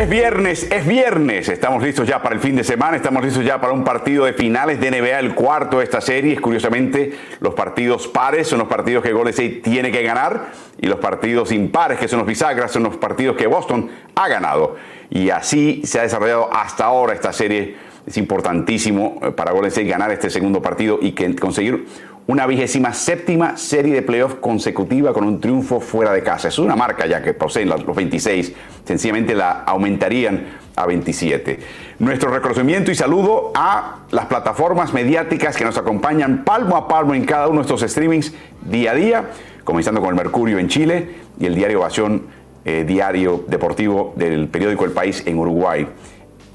Es 0.00 0.08
viernes, 0.08 0.66
es 0.72 0.86
viernes. 0.86 1.50
Estamos 1.50 1.82
listos 1.82 2.08
ya 2.08 2.22
para 2.22 2.34
el 2.34 2.40
fin 2.40 2.56
de 2.56 2.64
semana, 2.64 2.96
estamos 2.96 3.22
listos 3.22 3.44
ya 3.44 3.60
para 3.60 3.74
un 3.74 3.84
partido 3.84 4.24
de 4.24 4.32
finales 4.32 4.80
de 4.80 4.90
NBA, 4.90 5.18
el 5.18 5.34
cuarto 5.34 5.76
de 5.76 5.84
esta 5.84 6.00
serie. 6.00 6.40
Curiosamente, 6.40 7.12
los 7.40 7.52
partidos 7.52 8.08
pares 8.08 8.48
son 8.48 8.60
los 8.60 8.68
partidos 8.68 9.02
que 9.02 9.12
Golden 9.12 9.34
State 9.34 9.60
tiene 9.62 9.92
que 9.92 10.02
ganar 10.02 10.52
y 10.80 10.86
los 10.86 11.00
partidos 11.00 11.52
impares, 11.52 11.98
que 11.98 12.08
son 12.08 12.20
los 12.20 12.26
bisagras, 12.26 12.72
son 12.72 12.84
los 12.84 12.96
partidos 12.96 13.36
que 13.36 13.46
Boston 13.46 13.90
ha 14.14 14.26
ganado. 14.26 14.76
Y 15.10 15.28
así 15.28 15.82
se 15.84 16.00
ha 16.00 16.02
desarrollado 16.04 16.48
hasta 16.50 16.86
ahora 16.86 17.12
esta 17.12 17.34
serie. 17.34 17.76
Es 18.06 18.16
importantísimo 18.16 19.18
eh, 19.20 19.32
para 19.32 19.52
Golden 19.52 19.68
State 19.68 19.86
ganar 19.86 20.10
este 20.12 20.30
segundo 20.30 20.62
partido 20.62 20.98
y 21.02 21.12
conseguir 21.34 21.86
una 22.30 22.46
vigésima 22.46 22.94
séptima 22.94 23.56
serie 23.56 23.92
de 23.92 24.02
playoffs 24.02 24.36
consecutiva 24.36 25.12
con 25.12 25.24
un 25.24 25.40
triunfo 25.40 25.80
fuera 25.80 26.12
de 26.12 26.22
casa. 26.22 26.46
Es 26.46 26.60
una 26.60 26.76
marca 26.76 27.04
ya 27.04 27.20
que 27.20 27.34
poseen 27.34 27.68
los 27.68 27.84
26, 27.84 28.52
sencillamente 28.84 29.34
la 29.34 29.64
aumentarían 29.64 30.46
a 30.76 30.86
27. 30.86 31.58
Nuestro 31.98 32.30
reconocimiento 32.30 32.92
y 32.92 32.94
saludo 32.94 33.50
a 33.56 34.02
las 34.12 34.26
plataformas 34.26 34.92
mediáticas 34.92 35.56
que 35.56 35.64
nos 35.64 35.76
acompañan 35.76 36.44
palmo 36.44 36.76
a 36.76 36.86
palmo 36.86 37.14
en 37.14 37.24
cada 37.24 37.48
uno 37.48 37.62
de 37.62 37.62
estos 37.62 37.90
streamings 37.90 38.32
día 38.62 38.92
a 38.92 38.94
día, 38.94 39.24
comenzando 39.64 40.00
con 40.00 40.10
el 40.10 40.14
Mercurio 40.14 40.60
en 40.60 40.68
Chile 40.68 41.08
y 41.40 41.46
el 41.46 41.56
diario 41.56 41.80
Ovación, 41.80 42.28
eh, 42.64 42.84
diario 42.86 43.44
deportivo 43.48 44.14
del 44.14 44.46
periódico 44.46 44.84
El 44.84 44.92
País 44.92 45.24
en 45.26 45.36
Uruguay 45.36 45.84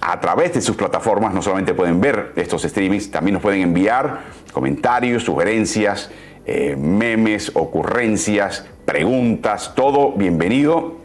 a 0.07 0.19
través 0.19 0.53
de 0.53 0.61
sus 0.61 0.75
plataformas 0.75 1.33
no 1.33 1.41
solamente 1.41 1.73
pueden 1.73 1.99
ver 1.99 2.33
estos 2.35 2.61
streamings, 2.61 3.09
también 3.09 3.33
nos 3.33 3.41
pueden 3.41 3.61
enviar 3.61 4.19
comentarios, 4.53 5.23
sugerencias, 5.23 6.11
eh, 6.45 6.75
memes, 6.77 7.51
ocurrencias, 7.55 8.67
preguntas, 8.85 9.73
todo 9.75 10.11
bienvenido. 10.11 10.97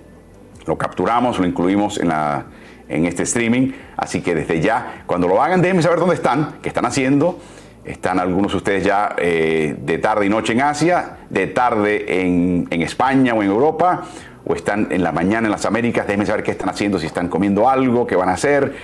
Lo 0.66 0.76
capturamos, 0.76 1.38
lo 1.38 1.46
incluimos 1.46 1.98
en, 1.98 2.08
la, 2.08 2.44
en 2.90 3.06
este 3.06 3.22
streaming. 3.22 3.72
Así 3.96 4.20
que 4.20 4.34
desde 4.34 4.60
ya, 4.60 5.04
cuando 5.06 5.28
lo 5.28 5.42
hagan, 5.42 5.62
déjenme 5.62 5.82
saber 5.82 5.98
dónde 5.98 6.16
están, 6.16 6.56
qué 6.60 6.68
están 6.68 6.84
haciendo. 6.84 7.38
Están 7.86 8.18
algunos 8.18 8.52
de 8.52 8.58
ustedes 8.58 8.84
ya 8.84 9.16
eh, 9.16 9.76
de 9.80 9.96
tarde 9.96 10.26
y 10.26 10.28
noche 10.28 10.52
en 10.52 10.60
Asia, 10.60 11.20
de 11.30 11.46
tarde 11.46 12.20
en, 12.20 12.68
en 12.70 12.82
España 12.82 13.32
o 13.32 13.42
en 13.42 13.48
Europa, 13.48 14.02
o 14.44 14.54
están 14.54 14.88
en 14.90 15.02
la 15.02 15.12
mañana 15.12 15.46
en 15.46 15.52
las 15.52 15.66
Américas, 15.66 16.06
déjenme 16.06 16.26
saber 16.26 16.42
qué 16.42 16.52
están 16.52 16.68
haciendo, 16.68 16.98
si 16.98 17.06
están 17.06 17.28
comiendo 17.28 17.68
algo, 17.68 18.06
qué 18.06 18.16
van 18.16 18.28
a 18.28 18.32
hacer. 18.32 18.74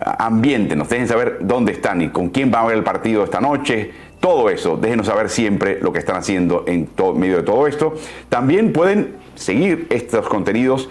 Ambiente, 0.00 0.74
nos 0.74 0.88
dejen 0.88 1.06
saber 1.06 1.38
dónde 1.42 1.72
están 1.72 2.02
y 2.02 2.08
con 2.08 2.30
quién 2.30 2.52
va 2.52 2.60
a 2.60 2.66
ver 2.66 2.76
el 2.76 2.82
partido 2.82 3.22
esta 3.24 3.40
noche. 3.40 3.90
Todo 4.20 4.48
eso, 4.50 4.76
déjenos 4.76 5.06
saber 5.06 5.28
siempre 5.28 5.78
lo 5.80 5.92
que 5.92 5.98
están 5.98 6.16
haciendo 6.16 6.64
en 6.66 6.88
medio 7.16 7.36
de 7.36 7.42
todo 7.42 7.66
esto. 7.66 7.94
También 8.28 8.72
pueden 8.72 9.16
seguir 9.34 9.86
estos 9.90 10.28
contenidos 10.28 10.88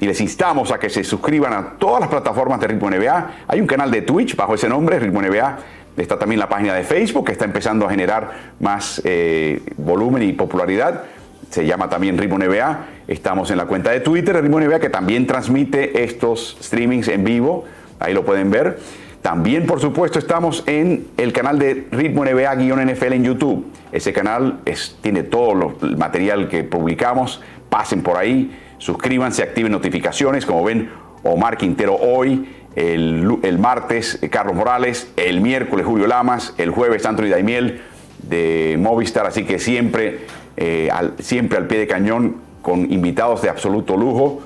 y 0.00 0.06
les 0.06 0.20
instamos 0.20 0.72
a 0.72 0.78
que 0.78 0.88
se 0.88 1.04
suscriban 1.04 1.52
a 1.52 1.74
todas 1.78 2.00
las 2.00 2.08
plataformas 2.08 2.58
de 2.60 2.68
Ritmo 2.68 2.90
NBA. 2.90 3.30
Hay 3.46 3.60
un 3.60 3.66
canal 3.66 3.90
de 3.90 4.02
Twitch 4.02 4.34
bajo 4.34 4.54
ese 4.54 4.68
nombre, 4.68 4.98
Ritmo 4.98 5.20
NBA. 5.20 5.58
Está 5.96 6.18
también 6.18 6.38
la 6.38 6.48
página 6.48 6.74
de 6.74 6.84
Facebook 6.84 7.26
que 7.26 7.32
está 7.32 7.44
empezando 7.44 7.86
a 7.86 7.90
generar 7.90 8.30
más 8.60 9.02
eh, 9.04 9.60
volumen 9.76 10.22
y 10.22 10.32
popularidad 10.32 11.04
se 11.50 11.66
llama 11.66 11.88
también 11.88 12.16
Ritmo 12.16 12.38
NBA. 12.38 12.86
Estamos 13.08 13.50
en 13.50 13.58
la 13.58 13.66
cuenta 13.66 13.90
de 13.90 14.00
Twitter 14.00 14.36
de 14.36 14.42
Ritmo 14.42 14.60
NBA 14.60 14.78
que 14.78 14.88
también 14.88 15.26
transmite 15.26 16.04
estos 16.04 16.56
streamings 16.62 17.08
en 17.08 17.24
vivo. 17.24 17.64
Ahí 17.98 18.14
lo 18.14 18.24
pueden 18.24 18.50
ver. 18.50 18.78
También, 19.20 19.66
por 19.66 19.80
supuesto, 19.80 20.18
estamos 20.18 20.64
en 20.66 21.08
el 21.18 21.32
canal 21.32 21.58
de 21.58 21.86
Ritmo 21.90 22.24
NBA-NFL 22.24 23.12
en 23.12 23.24
YouTube. 23.24 23.66
Ese 23.92 24.12
canal 24.12 24.60
tiene 25.02 25.24
todo 25.24 25.74
el 25.82 25.96
material 25.96 26.48
que 26.48 26.64
publicamos. 26.64 27.42
Pasen 27.68 28.02
por 28.02 28.16
ahí, 28.16 28.56
suscríbanse, 28.78 29.42
activen 29.42 29.72
notificaciones. 29.72 30.46
Como 30.46 30.64
ven, 30.64 30.88
Omar 31.22 31.58
Quintero 31.58 31.96
hoy, 31.96 32.48
el, 32.76 33.38
el 33.42 33.58
martes 33.58 34.20
Carlos 34.30 34.54
Morales, 34.54 35.10
el 35.16 35.40
miércoles 35.40 35.84
Julio 35.84 36.06
Lamas, 36.06 36.54
el 36.56 36.70
jueves 36.70 37.04
Anthony 37.04 37.28
Daimiel 37.28 37.82
de 38.22 38.78
Movistar. 38.80 39.26
Así 39.26 39.44
que 39.44 39.58
siempre 39.58 40.20
eh, 40.56 40.90
siempre 41.18 41.58
al 41.58 41.66
pie 41.66 41.78
de 41.78 41.86
cañón 41.86 42.36
con 42.62 42.92
invitados 42.92 43.42
de 43.42 43.48
absoluto 43.48 43.96
lujo. 43.96 44.40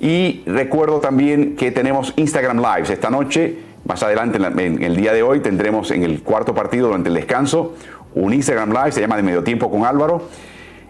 Y 0.00 0.42
recuerdo 0.46 1.00
también 1.00 1.56
que 1.56 1.70
tenemos 1.70 2.12
Instagram 2.16 2.58
Lives 2.58 2.90
esta 2.90 3.10
noche. 3.10 3.58
Más 3.84 4.02
adelante, 4.02 4.38
en, 4.38 4.82
el 4.82 4.96
día 4.96 5.12
de 5.12 5.22
hoy, 5.22 5.40
tendremos 5.40 5.90
en 5.90 6.02
el 6.02 6.22
cuarto 6.22 6.54
partido 6.54 6.88
durante 6.88 7.08
el 7.08 7.14
descanso 7.14 7.74
un 8.14 8.34
Instagram 8.34 8.70
Live, 8.70 8.92
se 8.92 9.00
llama 9.00 9.16
de 9.16 9.22
medio 9.22 9.44
tiempo 9.44 9.70
con 9.70 9.84
Álvaro. 9.84 10.22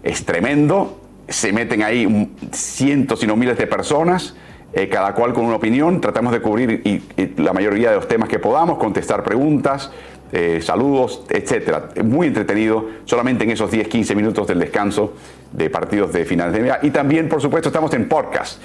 Es 0.02 0.24
tremendo. 0.24 0.98
Se 1.28 1.52
meten 1.52 1.82
ahí 1.82 2.30
cientos 2.52 3.22
y 3.22 3.26
no 3.26 3.36
miles 3.36 3.58
de 3.58 3.66
personas. 3.66 4.34
Eh, 4.72 4.88
cada 4.88 5.14
cual 5.14 5.32
con 5.32 5.46
una 5.46 5.56
opinión, 5.56 6.00
tratamos 6.00 6.32
de 6.32 6.40
cubrir 6.40 7.02
la 7.38 7.52
mayoría 7.52 7.90
de 7.90 7.96
los 7.96 8.06
temas 8.06 8.28
que 8.28 8.38
podamos, 8.38 8.78
contestar 8.78 9.24
preguntas, 9.24 9.90
eh, 10.32 10.60
saludos, 10.62 11.22
etcétera. 11.28 11.88
Muy 12.04 12.28
entretenido, 12.28 12.86
solamente 13.04 13.44
en 13.44 13.50
esos 13.50 13.70
10-15 13.70 14.14
minutos 14.14 14.46
del 14.46 14.60
descanso 14.60 15.14
de 15.52 15.70
partidos 15.70 16.12
de 16.12 16.24
finales 16.24 16.54
de 16.54 16.62
NBA. 16.62 16.78
Y 16.82 16.90
también, 16.90 17.28
por 17.28 17.40
supuesto, 17.40 17.68
estamos 17.68 17.92
en 17.94 18.08
podcast. 18.08 18.62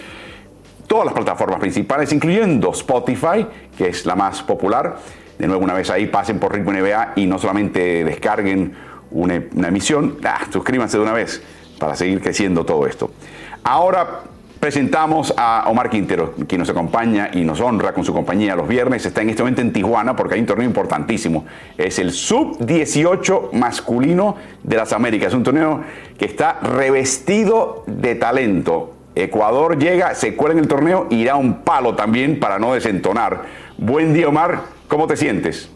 Todas 0.88 1.06
las 1.06 1.14
plataformas 1.16 1.60
principales, 1.60 2.14
incluyendo 2.14 2.72
Spotify, 2.72 3.48
que 3.78 3.88
es 3.88 4.06
la 4.06 4.16
más 4.16 4.44
popular. 4.44 4.98
De 5.40 5.48
nuevo, 5.48 5.64
una 5.64 5.74
vez 5.74 5.90
ahí, 5.90 6.06
pasen 6.08 6.40
por 6.40 6.54
Ritmo 6.54 6.72
NBA 6.72 7.14
y 7.16 7.26
no 7.26 7.40
solamente 7.40 8.04
descarguen 8.04 8.74
una, 9.12 9.36
emisión, 9.68 10.18
ah, 10.24 10.42
suscríbanse 10.52 10.98
de 10.98 11.04
una 11.04 11.14
vez 11.14 11.42
para 11.80 11.96
seguir 11.96 12.22
creciendo 12.22 12.66
todo 12.66 12.86
esto. 12.86 13.12
Ahora 13.64 14.22
presentamos 14.66 15.32
a 15.38 15.66
Omar 15.68 15.92
Quintero, 15.92 16.34
quien 16.48 16.58
nos 16.58 16.70
acompaña 16.72 17.30
y 17.32 17.44
nos 17.44 17.62
honra 17.62 17.94
con 17.94 18.04
su 18.04 18.12
compañía 18.12 18.56
los 18.56 18.68
viernes. 18.68 19.06
Está 19.06 19.22
en 19.22 19.30
este 19.30 19.44
momento 19.44 19.62
en 19.62 19.72
Tijuana 19.72 20.16
porque 20.16 20.34
hay 20.34 20.40
un 20.40 20.48
torneo 20.48 20.66
importantísimo. 20.66 21.46
Es 21.78 22.00
el 22.00 22.12
Sub-18 22.12 23.52
masculino 23.52 24.38
de 24.64 24.76
las 24.76 24.92
Américas. 24.92 25.36
Un 25.36 25.44
torneo 25.44 25.84
que 26.18 26.26
está 26.26 26.60
revestido 26.62 27.84
de 27.86 28.16
talento. 28.16 28.96
Ecuador 29.14 29.78
llega, 29.78 30.16
se 30.16 30.36
cuela 30.36 30.54
en 30.54 30.62
el 30.62 30.68
torneo 30.68 31.06
y 31.12 31.18
irá 31.18 31.36
un 31.36 31.62
palo 31.62 31.94
también 31.94 32.40
para 32.40 32.58
no 32.58 32.74
desentonar. 32.74 33.44
Buen 33.78 34.16
día, 34.16 34.30
Omar. 34.30 34.64
¿Cómo 34.88 35.06
te 35.06 35.16
sientes? 35.16 35.70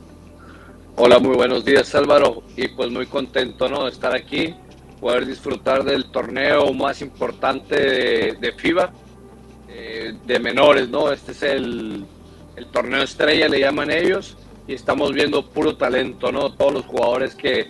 Hola, 0.95 1.19
muy 1.19 1.35
buenos 1.35 1.63
días, 1.63 1.93
Álvaro. 1.93 2.41
Y 2.57 2.69
pues 2.69 2.89
muy 2.89 3.05
contento 3.05 3.69
¿no? 3.69 3.83
de 3.83 3.91
estar 3.91 4.15
aquí 4.15 4.55
poder 4.99 5.25
disfrutar 5.25 5.83
del 5.83 6.11
torneo 6.11 6.73
más 6.73 7.01
importante 7.01 8.33
de, 8.33 8.53
FIBA, 8.53 8.91
eh, 9.69 10.13
de 10.25 10.39
menores, 10.39 10.89
¿no? 10.89 11.11
Este 11.11 11.31
es 11.31 11.43
el, 11.43 12.05
torneo 12.71 13.03
estrella, 13.03 13.47
le 13.47 13.59
llaman 13.59 13.89
ellos, 13.89 14.37
y 14.67 14.73
estamos 14.73 15.13
viendo 15.13 15.49
puro 15.49 15.77
talento, 15.77 16.31
¿no? 16.31 16.51
Todos 16.53 16.73
los 16.73 16.85
jugadores 16.85 17.35
que, 17.35 17.67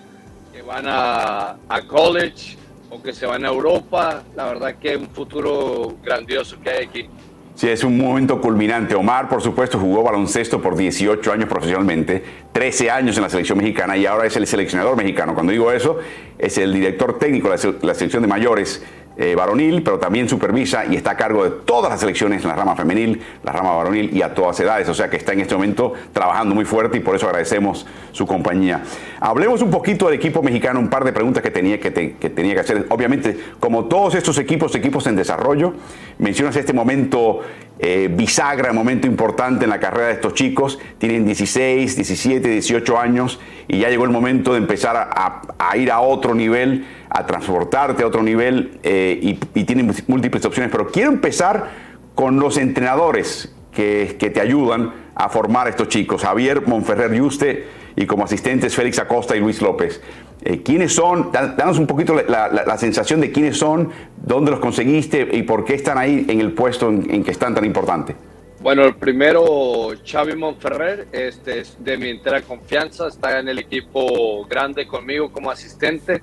van 0.65 0.85
a, 0.87 1.57
a, 1.69 1.87
college 1.87 2.57
o 2.89 3.01
que 3.01 3.13
se 3.13 3.25
van 3.25 3.45
a 3.45 3.47
Europa, 3.47 4.23
la 4.35 4.45
verdad 4.45 4.75
que 4.75 4.97
un 4.97 5.09
futuro 5.09 5.95
grandioso 6.03 6.59
que 6.61 6.69
hay 6.69 6.85
aquí. 6.85 7.09
Sí, 7.59 7.67
es 7.67 7.83
un 7.83 7.97
momento 7.97 8.39
culminante. 8.39 8.95
Omar, 8.95 9.27
por 9.27 9.41
supuesto, 9.41 9.77
jugó 9.77 10.01
baloncesto 10.01 10.61
por 10.61 10.77
18 10.77 11.29
años 11.29 11.49
profesionalmente, 11.49 12.23
13 12.53 12.89
años 12.89 13.17
en 13.17 13.23
la 13.23 13.29
selección 13.29 13.57
mexicana 13.57 13.97
y 13.97 14.05
ahora 14.05 14.27
es 14.27 14.37
el 14.37 14.47
seleccionador 14.47 14.95
mexicano. 14.95 15.33
Cuando 15.33 15.51
digo 15.51 15.69
eso, 15.69 15.97
es 16.37 16.57
el 16.57 16.71
director 16.71 17.19
técnico 17.19 17.49
de 17.49 17.75
la 17.81 17.93
selección 17.95 18.21
de 18.21 18.29
mayores 18.29 18.81
eh, 19.21 19.35
varonil, 19.35 19.83
pero 19.83 19.99
también 19.99 20.29
supervisa 20.29 20.85
y 20.85 20.95
está 20.95 21.11
a 21.11 21.17
cargo 21.17 21.43
de 21.43 21.49
todas 21.65 21.91
las 21.91 21.99
selecciones 21.99 22.41
en 22.41 22.47
la 22.47 22.55
rama 22.55 22.73
femenil, 22.77 23.21
la 23.43 23.51
rama 23.51 23.75
varonil 23.75 24.15
y 24.15 24.21
a 24.21 24.33
todas 24.33 24.57
edades. 24.61 24.87
O 24.87 24.93
sea 24.93 25.09
que 25.09 25.17
está 25.17 25.33
en 25.33 25.41
este 25.41 25.55
momento 25.55 25.91
trabajando 26.13 26.55
muy 26.55 26.63
fuerte 26.63 26.99
y 26.99 27.01
por 27.01 27.17
eso 27.17 27.25
agradecemos 27.25 27.85
su 28.13 28.25
compañía. 28.25 28.81
Hablemos 29.19 29.61
un 29.61 29.71
poquito 29.71 30.05
del 30.05 30.15
equipo 30.15 30.41
mexicano, 30.41 30.79
un 30.79 30.89
par 30.89 31.03
de 31.03 31.11
preguntas 31.11 31.43
que 31.43 31.51
tenía 31.51 31.81
que, 31.81 31.91
tenía 31.91 32.53
que 32.53 32.59
hacer. 32.61 32.85
Obviamente, 32.87 33.37
como 33.59 33.85
todos 33.89 34.15
estos 34.15 34.37
equipos, 34.37 34.73
equipos 34.75 35.05
en 35.07 35.17
desarrollo, 35.17 35.73
mencionas 36.17 36.55
este 36.55 36.71
momento 36.71 37.41
eh, 37.77 38.09
bisagra, 38.09 38.71
momento 38.71 39.05
importante 39.05 39.65
en 39.65 39.69
la 39.69 39.81
carrera 39.81 40.07
de 40.07 40.13
estos 40.13 40.33
chicos. 40.33 40.79
Tienen 40.97 41.25
16, 41.25 41.93
17, 41.93 42.47
18 42.47 42.97
años 42.97 43.37
y 43.69 43.79
ya 43.79 43.89
llegó 43.89 44.03
el 44.03 44.11
momento 44.11 44.51
de 44.51 44.57
empezar 44.57 45.09
a 45.57 45.77
ir 45.77 45.91
a 45.91 46.01
otro 46.01 46.35
nivel 46.35 46.85
a 47.09 47.25
transportarte 47.25 48.03
a 48.03 48.07
otro 48.07 48.21
nivel 48.21 48.79
eh, 48.83 49.19
y, 49.21 49.39
y, 49.59 49.63
tienen 49.63 49.91
múltiples 50.07 50.45
opciones. 50.45 50.71
Pero 50.71 50.87
quiero 50.87 51.09
empezar 51.09 51.69
con 52.15 52.39
los 52.39 52.57
entrenadores 52.57 53.53
que, 53.73 54.15
te 54.19 54.41
ayudan 54.41 54.91
a 55.15 55.29
formar 55.29 55.67
a 55.67 55.69
estos 55.71 55.87
chicos. 55.87 56.21
Javier 56.21 56.67
Monferrer 56.67 57.13
Yuste 57.13 57.67
y 57.95 58.05
como 58.05 58.25
asistentes 58.25 58.75
Félix 58.75 58.99
Acosta 58.99 59.35
y 59.35 59.39
Luis 59.39 59.61
López. 59.61 60.01
Eh, 60.43 60.61
¿Quiénes 60.63 60.93
son? 60.93 61.31
Danos 61.31 61.79
un 61.79 61.87
poquito 61.87 62.13
la, 62.15 62.47
la, 62.47 62.77
sensación 62.77 63.19
de 63.19 63.31
quiénes 63.31 63.57
son, 63.57 63.89
dónde 64.23 64.51
los 64.51 64.59
conseguiste 64.59 65.27
y 65.33 65.43
por 65.43 65.65
qué 65.65 65.73
están 65.73 65.97
ahí 65.97 66.25
en 66.29 66.39
el 66.39 66.53
puesto 66.53 66.89
en, 66.89 67.09
en 67.09 67.23
que 67.23 67.31
están 67.31 67.55
tan 67.55 67.65
importante. 67.65 68.15
Bueno, 68.61 68.83
el 68.83 68.95
primero, 68.95 69.91
Xavi 70.05 70.35
Monferrer, 70.35 71.07
este, 71.13 71.59
es 71.59 71.81
de 71.83 71.97
mi 71.97 72.09
entera 72.09 72.41
confianza, 72.41 73.07
está 73.07 73.39
en 73.39 73.47
el 73.47 73.59
equipo 73.59 74.45
grande 74.45 74.85
conmigo 74.85 75.31
como 75.31 75.49
asistente 75.49 76.21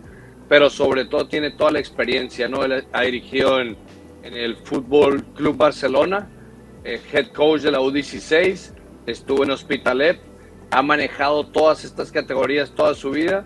pero 0.49 0.71
sobre 0.71 1.05
todo 1.05 1.27
tiene 1.27 1.51
toda 1.51 1.71
la 1.71 1.79
experiencia, 1.79 2.49
¿no? 2.49 2.65
Él 2.65 2.85
ha 2.93 3.03
dirigido 3.03 3.61
en, 3.61 3.77
el 4.23 4.57
Fútbol 4.57 5.23
Club 5.37 5.57
Barcelona, 5.57 6.29
eh, 6.83 7.01
head 7.13 7.29
coach 7.29 7.61
de 7.61 7.71
la 7.71 7.79
U16, 7.79 8.73
estuvo 9.07 9.45
en 9.45 9.53
Hospitalet, 9.53 10.19
ha 10.73 10.83
manejado 10.83 11.47
todas 11.47 11.85
estas 11.85 12.11
categorías 12.11 12.73
toda 12.73 12.95
su 12.95 13.13
vida 13.13 13.45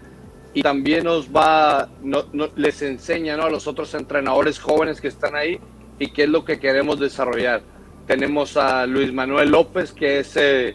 y 0.55 0.63
también 0.63 1.05
nos 1.05 1.29
va, 1.29 1.91
no, 2.03 2.25
les 2.57 2.81
enseña 2.81 3.35
a 3.35 3.51
los 3.51 3.67
otros 3.67 3.93
entrenadores 3.93 4.59
jóvenes 4.59 5.03
que 5.03 5.09
están 5.09 5.37
ahí 5.37 5.61
y 5.99 6.13
qué 6.13 6.23
es 6.23 6.31
lo 6.31 6.47
que 6.47 6.59
queremos 6.59 6.99
desarrollar. 6.99 7.61
Tenemos 8.11 8.57
a 8.57 8.87
Luis 8.87 9.13
Manuel 9.13 9.51
López, 9.51 9.93
que 9.93 10.19
es 10.19 10.37
eh, 10.37 10.75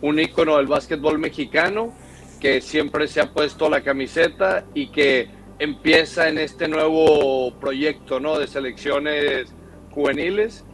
un 0.00 0.18
ícono 0.18 0.56
del 0.56 0.66
básquetbol 0.66 1.16
mexicano, 1.16 1.94
que 2.40 2.60
siempre 2.60 3.06
se 3.06 3.20
ha 3.20 3.30
puesto 3.30 3.70
la 3.70 3.82
camiseta 3.82 4.64
y 4.74 4.88
que 4.88 5.28
empieza 5.60 6.28
en 6.28 6.38
este 6.38 6.66
nuevo 6.66 7.54
proyecto 7.60 8.18
¿no? 8.18 8.36
de 8.36 8.48
selecciones 8.48 9.54
juveniles. 9.92 10.64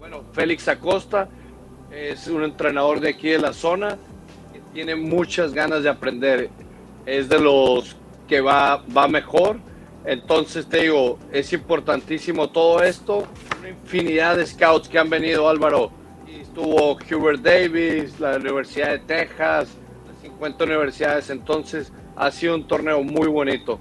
Bueno, 0.00 0.24
Félix 0.32 0.68
Acosta 0.68 1.28
es 1.92 2.26
un 2.28 2.42
entrenador 2.42 2.98
de 3.00 3.10
aquí 3.10 3.28
de 3.28 3.40
la 3.40 3.52
zona 3.52 3.98
que 4.54 4.60
tiene 4.72 4.96
muchas 4.96 5.52
ganas 5.52 5.82
de 5.82 5.90
aprender 5.90 6.48
es 7.04 7.28
de 7.28 7.40
los 7.40 7.94
que 8.26 8.40
va, 8.40 8.82
va 8.96 9.06
mejor. 9.06 9.58
Entonces 10.04 10.66
te 10.66 10.82
digo, 10.82 11.18
es 11.32 11.52
importantísimo 11.52 12.50
todo 12.50 12.82
esto. 12.82 13.24
Una 13.60 13.70
infinidad 13.70 14.36
de 14.36 14.46
scouts 14.46 14.88
que 14.88 14.98
han 14.98 15.08
venido, 15.08 15.48
Álvaro. 15.48 15.90
estuvo 16.28 16.92
Hubert 16.92 17.40
Davis, 17.40 18.20
la 18.20 18.36
Universidad 18.36 18.90
de 18.90 18.98
Texas, 18.98 19.68
las 20.06 20.22
50 20.22 20.64
universidades. 20.64 21.30
Entonces 21.30 21.90
ha 22.16 22.30
sido 22.30 22.54
un 22.54 22.66
torneo 22.66 23.02
muy 23.02 23.28
bonito. 23.28 23.80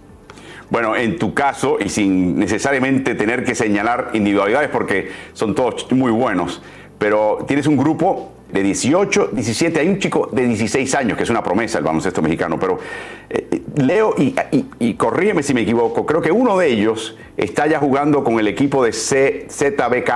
Bueno, 0.70 0.96
en 0.96 1.20
tu 1.20 1.34
caso, 1.34 1.78
y 1.80 1.90
sin 1.90 2.40
necesariamente 2.40 3.16
tener 3.16 3.44
que 3.44 3.54
señalar 3.54 4.12
individualidades, 4.14 4.70
porque 4.70 5.12
son 5.34 5.54
todos 5.54 5.92
muy 5.92 6.12
buenos, 6.12 6.62
pero 6.98 7.40
tienes 7.48 7.68
un 7.68 7.78
grupo 7.78 8.32
de 8.54 8.62
18, 8.62 9.30
17, 9.34 9.80
hay 9.80 9.88
un 9.88 9.98
chico 9.98 10.30
de 10.32 10.46
16 10.46 10.94
años, 10.94 11.18
que 11.18 11.24
es 11.24 11.30
una 11.32 11.44
promesa 11.44 11.80
el 11.80 11.84
baloncesto 11.84 12.22
mexicano, 12.22 12.60
pero 12.60 12.78
eh, 13.28 13.48
eh, 13.52 13.62
leo 13.78 14.14
y, 14.16 14.94
corrígeme 14.94 15.42
si 15.42 15.56
me 15.56 15.62
equivoco, 15.62 16.06
creo 16.06 16.22
que 16.22 16.32
uno 16.32 16.56
de 16.60 16.68
ellos 16.68 17.18
está 17.36 17.66
ya 17.66 17.80
jugando 17.80 18.24
con 18.24 18.40
el 18.40 18.48
equipo 18.48 18.86
de 18.86 18.94
C, 18.94 19.48
ZBK 19.50 20.12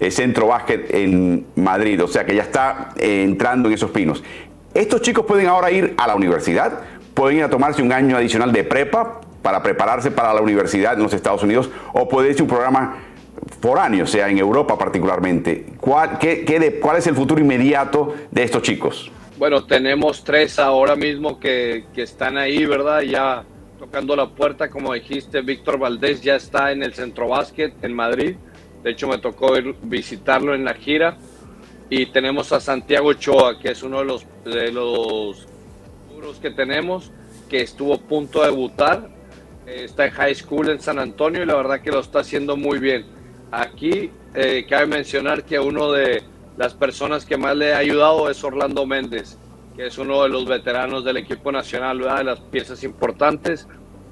eh, 0.00 0.10
Centro 0.10 0.46
Básquet 0.46 0.94
en 0.94 1.44
Madrid, 1.56 2.02
o 2.02 2.08
sea 2.08 2.24
que 2.24 2.34
ya 2.34 2.42
está 2.42 2.94
entrando 2.96 3.68
en 3.68 3.74
esos 3.74 3.90
pinos. 3.90 4.24
Estos 4.72 5.02
chicos 5.02 5.26
pueden 5.26 5.46
ahora 5.46 5.70
ir 5.70 5.92
a 5.98 6.06
la 6.06 6.14
universidad, 6.14 6.80
pueden 7.12 7.38
ir 7.38 7.44
a 7.44 7.50
tomarse 7.50 7.82
un 7.82 7.92
año 7.92 8.16
adicional 8.16 8.50
de 8.50 8.64
prepa 8.64 9.20
para 9.42 9.62
prepararse 9.62 10.10
para 10.10 10.32
la 10.32 10.40
universidad 10.40 10.94
en 10.94 11.02
los 11.02 11.12
Estados 11.12 11.42
Unidos, 11.42 11.68
o 11.92 12.08
puede 12.08 12.30
irse 12.30 12.42
un 12.42 12.48
programa 12.48 12.96
foráneo, 13.60 14.04
o 14.04 14.06
sea, 14.06 14.28
en 14.28 14.38
Europa 14.38 14.76
particularmente. 14.78 15.66
¿Cuál, 15.80 16.18
qué, 16.18 16.78
¿Cuál 16.80 16.98
es 16.98 17.06
el 17.06 17.14
futuro 17.14 17.40
inmediato 17.40 18.14
de 18.30 18.42
estos 18.42 18.62
chicos? 18.62 19.10
Bueno, 19.36 19.64
tenemos 19.64 20.24
tres 20.24 20.58
ahora 20.58 20.96
mismo 20.96 21.38
que, 21.38 21.84
que 21.94 22.02
están 22.02 22.36
ahí, 22.36 22.64
¿verdad? 22.64 23.02
Ya 23.02 23.44
tocando 23.78 24.16
la 24.16 24.28
puerta, 24.28 24.68
como 24.68 24.92
dijiste, 24.92 25.40
Víctor 25.40 25.78
Valdés 25.78 26.20
ya 26.20 26.34
está 26.34 26.72
en 26.72 26.82
el 26.82 26.94
Centro 26.94 27.28
Básquet 27.28 27.72
en 27.82 27.94
Madrid. 27.94 28.36
De 28.82 28.90
hecho, 28.90 29.08
me 29.08 29.18
tocó 29.18 29.56
ir 29.56 29.74
visitarlo 29.82 30.54
en 30.54 30.64
la 30.64 30.74
gira. 30.74 31.16
Y 31.90 32.06
tenemos 32.06 32.52
a 32.52 32.60
Santiago 32.60 33.08
Ochoa, 33.08 33.58
que 33.58 33.70
es 33.70 33.82
uno 33.82 34.00
de 34.00 34.04
los, 34.04 34.26
de 34.44 34.72
los 34.72 35.46
que 36.42 36.50
tenemos, 36.50 37.10
que 37.48 37.62
estuvo 37.62 37.94
a 37.94 37.98
punto 37.98 38.40
de 38.40 38.50
debutar. 38.50 39.08
Está 39.66 40.06
en 40.06 40.10
high 40.12 40.34
school 40.34 40.68
en 40.70 40.80
San 40.80 40.98
Antonio 40.98 41.42
y 41.42 41.46
la 41.46 41.54
verdad 41.54 41.80
que 41.80 41.90
lo 41.90 42.00
está 42.00 42.20
haciendo 42.20 42.56
muy 42.56 42.78
bien. 42.78 43.06
Aquí 43.50 44.10
eh, 44.34 44.66
cabe 44.68 44.86
mencionar 44.86 45.42
que 45.44 45.58
uno 45.58 45.90
de 45.92 46.22
las 46.58 46.74
personas 46.74 47.24
que 47.24 47.36
más 47.36 47.56
le 47.56 47.72
ha 47.72 47.78
ayudado 47.78 48.28
es 48.28 48.44
Orlando 48.44 48.84
Méndez, 48.84 49.38
que 49.74 49.86
es 49.86 49.96
uno 49.96 50.22
de 50.22 50.28
los 50.28 50.46
veteranos 50.46 51.04
del 51.04 51.16
equipo 51.16 51.50
nacional, 51.50 51.98
de 51.98 52.24
las 52.24 52.40
piezas 52.40 52.84
importantes. 52.84 53.66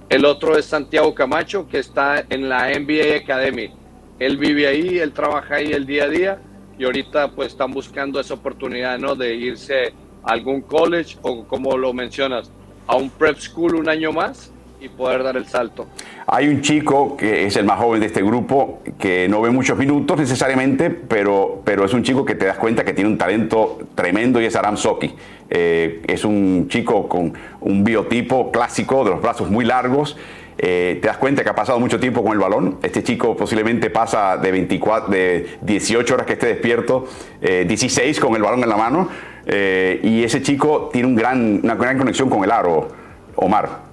El 0.08 0.24
otro 0.24 0.56
es 0.56 0.64
Santiago 0.64 1.14
Camacho, 1.14 1.68
que 1.68 1.78
está 1.78 2.24
en 2.30 2.48
la 2.48 2.68
NBA 2.68 3.16
Academy. 3.16 3.70
Él 4.18 4.38
vive 4.38 4.68
ahí, 4.68 4.98
él 4.98 5.12
trabaja 5.12 5.56
ahí 5.56 5.72
el 5.72 5.84
día 5.84 6.04
a 6.04 6.08
día 6.08 6.38
y 6.78 6.84
ahorita 6.84 7.32
pues 7.32 7.48
están 7.52 7.72
buscando 7.72 8.18
esa 8.18 8.34
oportunidad, 8.34 8.98
¿no? 8.98 9.14
De 9.14 9.34
irse 9.34 9.92
a 10.22 10.32
algún 10.32 10.62
college 10.62 11.18
o 11.20 11.44
como 11.44 11.76
lo 11.76 11.92
mencionas, 11.92 12.50
a 12.86 12.96
un 12.96 13.10
prep 13.10 13.38
school 13.38 13.74
un 13.74 13.88
año 13.88 14.12
más 14.12 14.50
y 14.81 14.88
poder 14.88 15.23
dar 15.23 15.37
el 15.37 15.46
salto. 15.46 15.87
Hay 16.26 16.49
un 16.49 16.61
chico 16.61 17.17
que 17.17 17.46
es 17.46 17.56
el 17.56 17.64
más 17.64 17.78
joven 17.78 18.00
de 18.00 18.06
este 18.06 18.23
grupo 18.23 18.81
que 18.99 19.28
no 19.28 19.40
ve 19.40 19.50
muchos 19.50 19.78
minutos 19.78 20.19
necesariamente, 20.19 20.90
pero, 20.90 21.62
pero 21.64 21.84
es 21.84 21.94
un 21.94 22.02
chico 22.02 22.25
que 22.25 22.34
te 22.34 22.46
das 22.46 22.58
cuenta 22.58 22.84
que 22.84 22.93
tiene 22.93 23.11
un 23.11 23.19
talento 23.19 23.78
tremendo 23.94 24.40
y 24.40 24.44
es 24.44 24.56
Aram 24.56 24.76
Soki. 24.76 25.14
Eh, 25.49 26.02
es 26.06 26.25
un 26.25 26.67
chico 26.69 27.08
con 27.08 27.32
un 27.61 27.84
biotipo 27.84 28.50
clásico 28.50 29.05
de 29.05 29.11
los 29.11 29.23
brazos 29.23 29.50
muy 29.50 29.64
largos. 29.64 30.17
Eh, 30.58 30.99
te 31.02 31.08
das 31.08 31.19
cuenta 31.19 31.44
que 31.44 31.50
ha 31.50 31.55
pasado 31.55 31.78
mucho 31.78 32.00
tiempo 32.00 32.23
con 32.23 32.32
el 32.32 32.38
balón. 32.38 32.78
Este 32.82 33.02
chico 33.02 33.37
posiblemente 33.37 33.90
pasa 33.90 34.37
de, 34.37 34.50
24, 34.50 35.11
de 35.11 35.58
18 35.61 36.14
horas 36.14 36.26
que 36.26 36.32
esté 36.32 36.46
despierto, 36.46 37.06
16 37.40 38.17
eh, 38.17 38.20
con 38.20 38.34
el 38.34 38.43
balón 38.43 38.62
en 38.62 38.69
la 38.69 38.76
mano. 38.76 39.08
y 39.46 40.25
ese 40.25 40.43
chico 40.43 40.90
tiene 40.93 41.08
una 41.08 41.75
gran 41.75 41.99
conexión 41.99 42.28
con 42.28 42.43
el 42.43 42.50
aro, 42.50 42.88
Omar. 43.37 43.85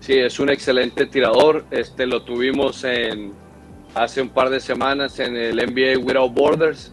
Sí, 0.00 0.14
es 0.14 0.38
un 0.38 0.48
excelente 0.48 1.06
tirador. 1.06 1.64
Este 1.70 2.06
lo 2.06 2.22
tuvimos 2.22 2.84
en 2.84 3.32
hace 3.94 4.22
un 4.22 4.28
par 4.28 4.50
de 4.50 4.60
semanas 4.60 5.18
en 5.18 5.36
el 5.36 5.56
NBA 5.56 5.98
Without 5.98 6.32
Borders 6.32 6.92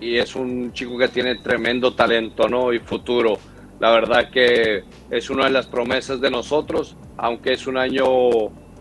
y 0.00 0.16
es 0.16 0.36
un 0.36 0.72
chico 0.72 0.96
que 0.96 1.08
tiene 1.08 1.36
tremendo 1.36 1.94
talento, 1.94 2.48
¿no? 2.48 2.72
Y 2.72 2.78
futuro. 2.78 3.38
La 3.80 3.90
verdad 3.90 4.30
que 4.30 4.84
es 5.10 5.30
una 5.30 5.44
de 5.44 5.50
las 5.50 5.66
promesas 5.66 6.20
de 6.20 6.30
nosotros, 6.30 6.96
aunque 7.16 7.54
es 7.54 7.66
un 7.66 7.76
año 7.76 8.04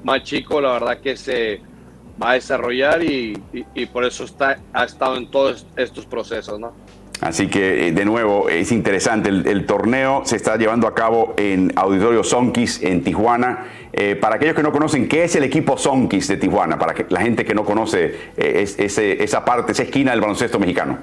más 0.03 0.23
chico, 0.23 0.61
la 0.61 0.73
verdad 0.73 0.99
que 0.99 1.17
se 1.17 1.61
va 2.21 2.31
a 2.31 2.33
desarrollar 2.33 3.03
y, 3.03 3.33
por 3.91 4.05
eso 4.05 4.25
está, 4.25 4.59
ha 4.71 4.83
estado 4.83 5.17
en 5.17 5.31
todos 5.31 5.65
estos 5.75 6.05
procesos, 6.05 6.59
¿no? 6.59 6.73
Así 7.23 7.47
que, 7.47 7.87
eh, 7.87 7.91
de 7.93 8.03
nuevo, 8.03 8.49
es 8.49 8.73
interesante. 8.73 9.29
El, 9.29 9.65
torneo 9.65 10.23
se 10.25 10.35
está 10.35 10.57
llevando 10.57 10.87
a 10.87 10.93
cabo 10.93 11.33
en 11.37 11.71
Auditorio 11.77 12.21
Sonkis 12.21 12.83
en 12.83 13.01
Tijuana. 13.01 13.65
Eh, 13.93 14.17
para 14.17 14.35
aquellos 14.35 14.53
que 14.53 14.61
no 14.61 14.73
conocen, 14.73 15.07
¿qué 15.07 15.23
es 15.23 15.33
el 15.37 15.45
equipo 15.45 15.77
Sonkis 15.77 16.27
de 16.27 16.35
Tijuana? 16.35 16.77
Para 16.77 16.93
que 16.93 17.05
la 17.07 17.21
gente 17.21 17.45
que 17.45 17.55
no 17.55 17.63
conoce 17.63 18.31
eh, 18.35 18.65
esa 19.21 19.45
parte, 19.45 19.71
esa 19.71 19.83
esquina 19.83 20.11
del 20.11 20.19
baloncesto 20.19 20.59
mexicano. 20.59 20.97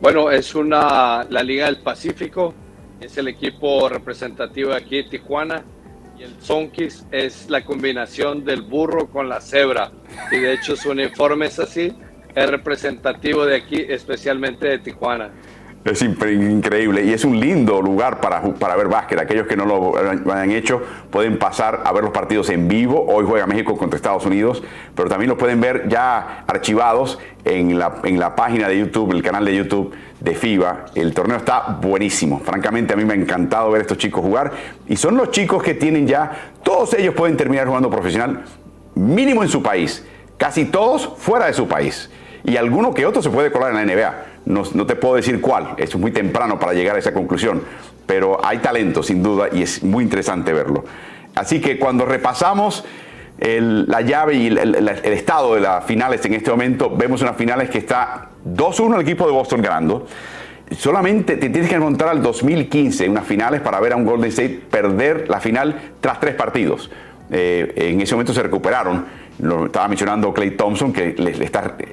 Bueno, 0.00 0.28
es 0.28 0.56
una, 0.56 1.24
la 1.30 1.42
Liga 1.44 1.66
del 1.66 1.78
Pacífico, 1.78 2.52
es 3.00 3.16
el 3.16 3.28
equipo 3.28 3.88
representativo 3.88 4.72
aquí 4.72 4.96
de 4.96 5.04
Tijuana. 5.04 5.62
Y 6.18 6.24
el 6.24 6.34
Sonkis 6.40 7.06
es 7.12 7.48
la 7.48 7.64
combinación 7.64 8.44
del 8.44 8.62
burro 8.62 9.06
con 9.06 9.28
la 9.28 9.40
cebra. 9.40 9.92
Y 10.32 10.38
de 10.38 10.54
hecho 10.54 10.74
su 10.74 10.90
uniforme 10.90 11.46
es 11.46 11.60
así 11.60 11.94
es 12.36 12.50
representativo 12.50 13.46
de 13.46 13.56
aquí, 13.56 13.84
especialmente 13.88 14.68
de 14.68 14.78
Tijuana. 14.78 15.30
Es 15.86 16.02
increíble 16.02 17.04
y 17.04 17.12
es 17.12 17.24
un 17.24 17.38
lindo 17.38 17.80
lugar 17.80 18.20
para, 18.20 18.42
para 18.42 18.76
ver 18.76 18.88
básquet. 18.88 19.20
Aquellos 19.20 19.46
que 19.46 19.56
no 19.56 19.64
lo 19.64 19.96
hayan 20.32 20.50
hecho 20.50 20.82
pueden 21.10 21.38
pasar 21.38 21.82
a 21.84 21.92
ver 21.92 22.02
los 22.02 22.12
partidos 22.12 22.50
en 22.50 22.66
vivo. 22.68 23.06
Hoy 23.08 23.24
juega 23.26 23.46
México 23.46 23.76
contra 23.76 23.96
Estados 23.96 24.26
Unidos, 24.26 24.62
pero 24.94 25.08
también 25.08 25.28
los 25.30 25.38
pueden 25.38 25.60
ver 25.60 25.88
ya 25.88 26.44
archivados 26.46 27.20
en 27.44 27.78
la, 27.78 28.00
en 28.02 28.18
la 28.18 28.34
página 28.34 28.68
de 28.68 28.80
YouTube, 28.80 29.12
el 29.12 29.22
canal 29.22 29.44
de 29.44 29.54
YouTube 29.54 29.94
de 30.20 30.34
FIBA. 30.34 30.86
El 30.94 31.14
torneo 31.14 31.36
está 31.38 31.78
buenísimo. 31.80 32.40
Francamente, 32.40 32.92
a 32.92 32.96
mí 32.96 33.04
me 33.04 33.14
ha 33.14 33.16
encantado 33.16 33.70
ver 33.70 33.78
a 33.78 33.82
estos 33.82 33.96
chicos 33.96 34.22
jugar. 34.22 34.52
Y 34.88 34.96
son 34.96 35.16
los 35.16 35.30
chicos 35.30 35.62
que 35.62 35.74
tienen 35.74 36.06
ya, 36.06 36.52
todos 36.64 36.92
ellos 36.94 37.14
pueden 37.14 37.36
terminar 37.36 37.66
jugando 37.68 37.88
profesional, 37.88 38.44
mínimo 38.96 39.42
en 39.44 39.48
su 39.48 39.62
país. 39.62 40.04
Casi 40.36 40.66
todos 40.66 41.14
fuera 41.16 41.46
de 41.46 41.54
su 41.54 41.66
país 41.68 42.10
y 42.46 42.56
alguno 42.56 42.94
que 42.94 43.04
otro 43.04 43.20
se 43.20 43.28
puede 43.28 43.50
colar 43.50 43.74
en 43.74 43.76
la 43.76 43.94
NBA. 43.94 44.14
No, 44.46 44.86
te 44.86 44.94
puedo 44.94 45.16
decir 45.16 45.40
cuál, 45.40 45.74
es 45.76 45.94
muy 45.96 46.12
temprano 46.12 46.60
para 46.60 46.72
llegar 46.72 46.94
a 46.94 47.00
esa 47.00 47.12
conclusión, 47.12 47.62
pero 48.06 48.38
hay 48.44 48.58
talento 48.58 49.02
sin 49.02 49.20
duda 49.20 49.48
y 49.52 49.62
es 49.62 49.82
muy 49.82 50.04
interesante 50.04 50.52
verlo. 50.52 50.84
Así 51.34 51.60
que 51.60 51.76
cuando 51.76 52.06
repasamos 52.06 52.84
la 53.38 54.00
llave 54.00 54.34
y 54.34 54.46
el, 54.46 54.88
estado 54.88 55.56
de 55.56 55.60
las 55.60 55.84
finales 55.84 56.24
en 56.24 56.34
este 56.34 56.50
momento, 56.50 56.88
vemos 56.96 57.20
unas 57.20 57.36
finales 57.36 57.68
que 57.68 57.78
está 57.78 58.30
2-1 58.46 58.94
el 58.94 59.00
equipo 59.00 59.26
de 59.26 59.32
Boston 59.32 59.60
ganando. 59.60 60.06
Solamente 60.70 61.36
te 61.36 61.50
tienes 61.50 61.68
que 61.68 61.76
remontar 61.76 62.08
al 62.08 62.22
2015, 62.22 63.08
unas 63.08 63.26
finales 63.26 63.60
para 63.60 63.80
ver 63.80 63.92
a 63.92 63.96
un 63.96 64.04
Golden 64.04 64.28
State 64.28 64.60
perder 64.70 65.28
la 65.28 65.40
final 65.40 65.92
tras 66.00 66.20
tres 66.20 66.36
partidos. 66.36 66.90
Eh, 67.28 67.72
en 67.76 68.00
ese 68.00 68.14
momento 68.14 68.32
se 68.32 68.42
recuperaron 68.42 69.04
lo 69.38 69.66
estaba 69.66 69.88
mencionando 69.88 70.32
Clay 70.32 70.52
Thompson, 70.52 70.92
que 70.92 71.14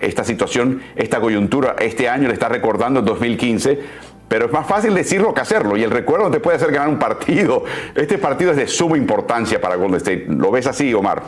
esta 0.01 0.23
situación, 0.23 0.81
esta 0.95 1.19
coyuntura, 1.19 1.75
este 1.79 2.07
año 2.07 2.27
le 2.27 2.33
está 2.33 2.47
recordando 2.49 3.01
el 3.01 3.05
2015, 3.05 3.79
pero 4.29 4.45
es 4.45 4.51
más 4.51 4.65
fácil 4.65 4.93
decirlo 4.93 5.33
que 5.33 5.41
hacerlo, 5.41 5.75
y 5.77 5.83
el 5.83 5.91
recuerdo 5.91 6.31
te 6.31 6.39
puede 6.39 6.57
hacer 6.57 6.71
ganar 6.71 6.89
un 6.89 6.99
partido. 6.99 7.65
Este 7.95 8.17
partido 8.17 8.51
es 8.51 8.57
de 8.57 8.67
suma 8.67 8.97
importancia 8.97 9.59
para 9.59 9.75
Golden 9.75 9.97
State. 9.97 10.25
¿Lo 10.29 10.51
ves 10.51 10.67
así, 10.67 10.93
Omar? 10.93 11.21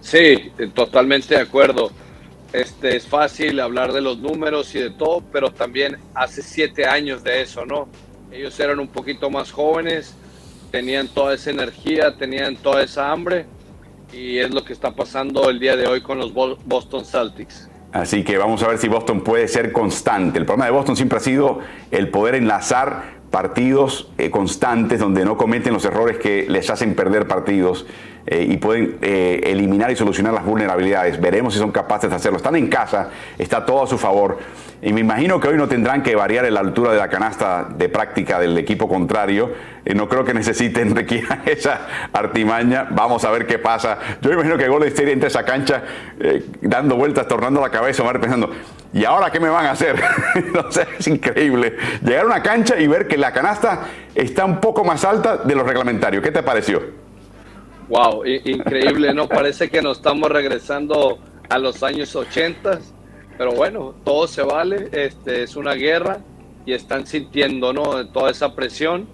Sí, 0.00 0.50
totalmente 0.74 1.34
de 1.34 1.42
acuerdo. 1.42 1.90
este, 2.52 2.96
es 2.96 3.06
fácil 3.06 3.60
hablar 3.60 3.92
de 3.92 4.00
los 4.00 4.18
números 4.18 4.74
y 4.74 4.80
de 4.80 4.90
todo, 4.90 5.22
pero 5.30 5.50
también 5.50 5.98
hace 6.14 6.42
siete 6.42 6.86
años 6.86 7.22
de 7.22 7.42
eso, 7.42 7.64
¿no? 7.64 7.88
Ellos 8.32 8.58
eran 8.58 8.80
un 8.80 8.88
poquito 8.88 9.30
más 9.30 9.52
jóvenes, 9.52 10.16
tenían 10.72 11.06
toda 11.08 11.34
esa 11.34 11.50
energía, 11.50 12.16
tenían 12.16 12.56
toda 12.56 12.82
esa 12.82 13.12
hambre 13.12 13.46
y 14.12 14.38
es 14.38 14.52
lo 14.52 14.64
que 14.64 14.72
está 14.72 14.92
pasando 14.92 15.48
el 15.50 15.58
día 15.58 15.76
de 15.76 15.86
hoy 15.86 16.00
con 16.00 16.18
los 16.18 16.32
Boston 16.32 17.04
Celtics. 17.04 17.68
Así 17.92 18.22
que 18.22 18.38
vamos 18.38 18.62
a 18.62 18.68
ver 18.68 18.78
si 18.78 18.88
Boston 18.88 19.22
puede 19.22 19.48
ser 19.48 19.72
constante. 19.72 20.38
El 20.38 20.46
problema 20.46 20.66
de 20.66 20.70
Boston 20.70 20.96
siempre 20.96 21.18
ha 21.18 21.20
sido 21.20 21.58
el 21.90 22.08
poder 22.08 22.36
enlazar 22.36 23.19
partidos 23.30 24.08
eh, 24.18 24.30
constantes 24.30 24.98
donde 24.98 25.24
no 25.24 25.36
cometen 25.36 25.72
los 25.72 25.84
errores 25.84 26.18
que 26.18 26.46
les 26.48 26.68
hacen 26.68 26.94
perder 26.94 27.28
partidos 27.28 27.86
eh, 28.26 28.46
y 28.48 28.56
pueden 28.56 28.98
eh, 29.02 29.40
eliminar 29.44 29.90
y 29.90 29.96
solucionar 29.96 30.34
las 30.34 30.44
vulnerabilidades. 30.44 31.20
Veremos 31.20 31.54
si 31.54 31.60
son 31.60 31.70
capaces 31.70 32.10
de 32.10 32.16
hacerlo. 32.16 32.38
Están 32.38 32.56
en 32.56 32.66
casa, 32.66 33.10
está 33.38 33.64
todo 33.64 33.84
a 33.84 33.86
su 33.86 33.98
favor. 33.98 34.38
Y 34.82 34.92
me 34.92 35.00
imagino 35.00 35.38
que 35.38 35.48
hoy 35.48 35.56
no 35.56 35.68
tendrán 35.68 36.02
que 36.02 36.16
variar 36.16 36.44
en 36.44 36.54
la 36.54 36.60
altura 36.60 36.92
de 36.92 36.98
la 36.98 37.08
canasta 37.08 37.68
de 37.76 37.88
práctica 37.88 38.40
del 38.40 38.58
equipo 38.58 38.88
contrario. 38.88 39.52
No 39.94 40.08
creo 40.08 40.24
que 40.24 40.34
necesiten, 40.34 40.94
requieran 40.96 41.42
esa 41.46 41.86
artimaña. 42.12 42.88
Vamos 42.90 43.24
a 43.24 43.30
ver 43.30 43.46
qué 43.46 43.58
pasa. 43.58 43.98
Yo 44.20 44.32
imagino 44.32 44.56
que 44.58 44.68
Golden 44.68 44.88
State 44.88 45.12
entra 45.12 45.26
a 45.26 45.30
esa 45.30 45.44
cancha 45.44 45.82
dando 46.60 46.96
vueltas, 46.96 47.28
tornando 47.28 47.60
la 47.60 47.70
cabeza, 47.70 48.02
pensando, 48.12 48.50
¿y 48.92 49.04
ahora 49.04 49.30
qué 49.30 49.40
me 49.40 49.48
van 49.48 49.66
a 49.66 49.72
hacer? 49.72 49.96
sé, 50.70 50.86
es 50.98 51.06
increíble. 51.08 51.76
Llegar 52.02 52.24
a 52.24 52.26
una 52.26 52.42
cancha 52.42 52.78
y 52.78 52.86
ver 52.86 53.06
que 53.06 53.16
la 53.16 53.32
canasta 53.32 53.86
está 54.14 54.44
un 54.44 54.60
poco 54.60 54.84
más 54.84 55.04
alta 55.04 55.38
de 55.38 55.54
lo 55.54 55.62
reglamentario. 55.62 56.22
¿Qué 56.22 56.30
te 56.30 56.42
pareció? 56.42 56.82
Wow, 57.88 58.24
increíble, 58.24 59.12
¿no? 59.12 59.28
Parece 59.28 59.68
que 59.68 59.82
nos 59.82 59.96
estamos 59.98 60.30
regresando 60.30 61.18
a 61.48 61.58
los 61.58 61.82
años 61.82 62.14
80, 62.14 62.78
pero 63.36 63.52
bueno, 63.52 63.94
todo 64.04 64.28
se 64.28 64.42
vale, 64.42 64.88
este, 64.92 65.42
es 65.42 65.56
una 65.56 65.74
guerra 65.74 66.18
y 66.64 66.72
están 66.72 67.06
sintiendo, 67.06 67.72
¿no? 67.72 68.06
Toda 68.08 68.30
esa 68.30 68.54
presión. 68.54 69.08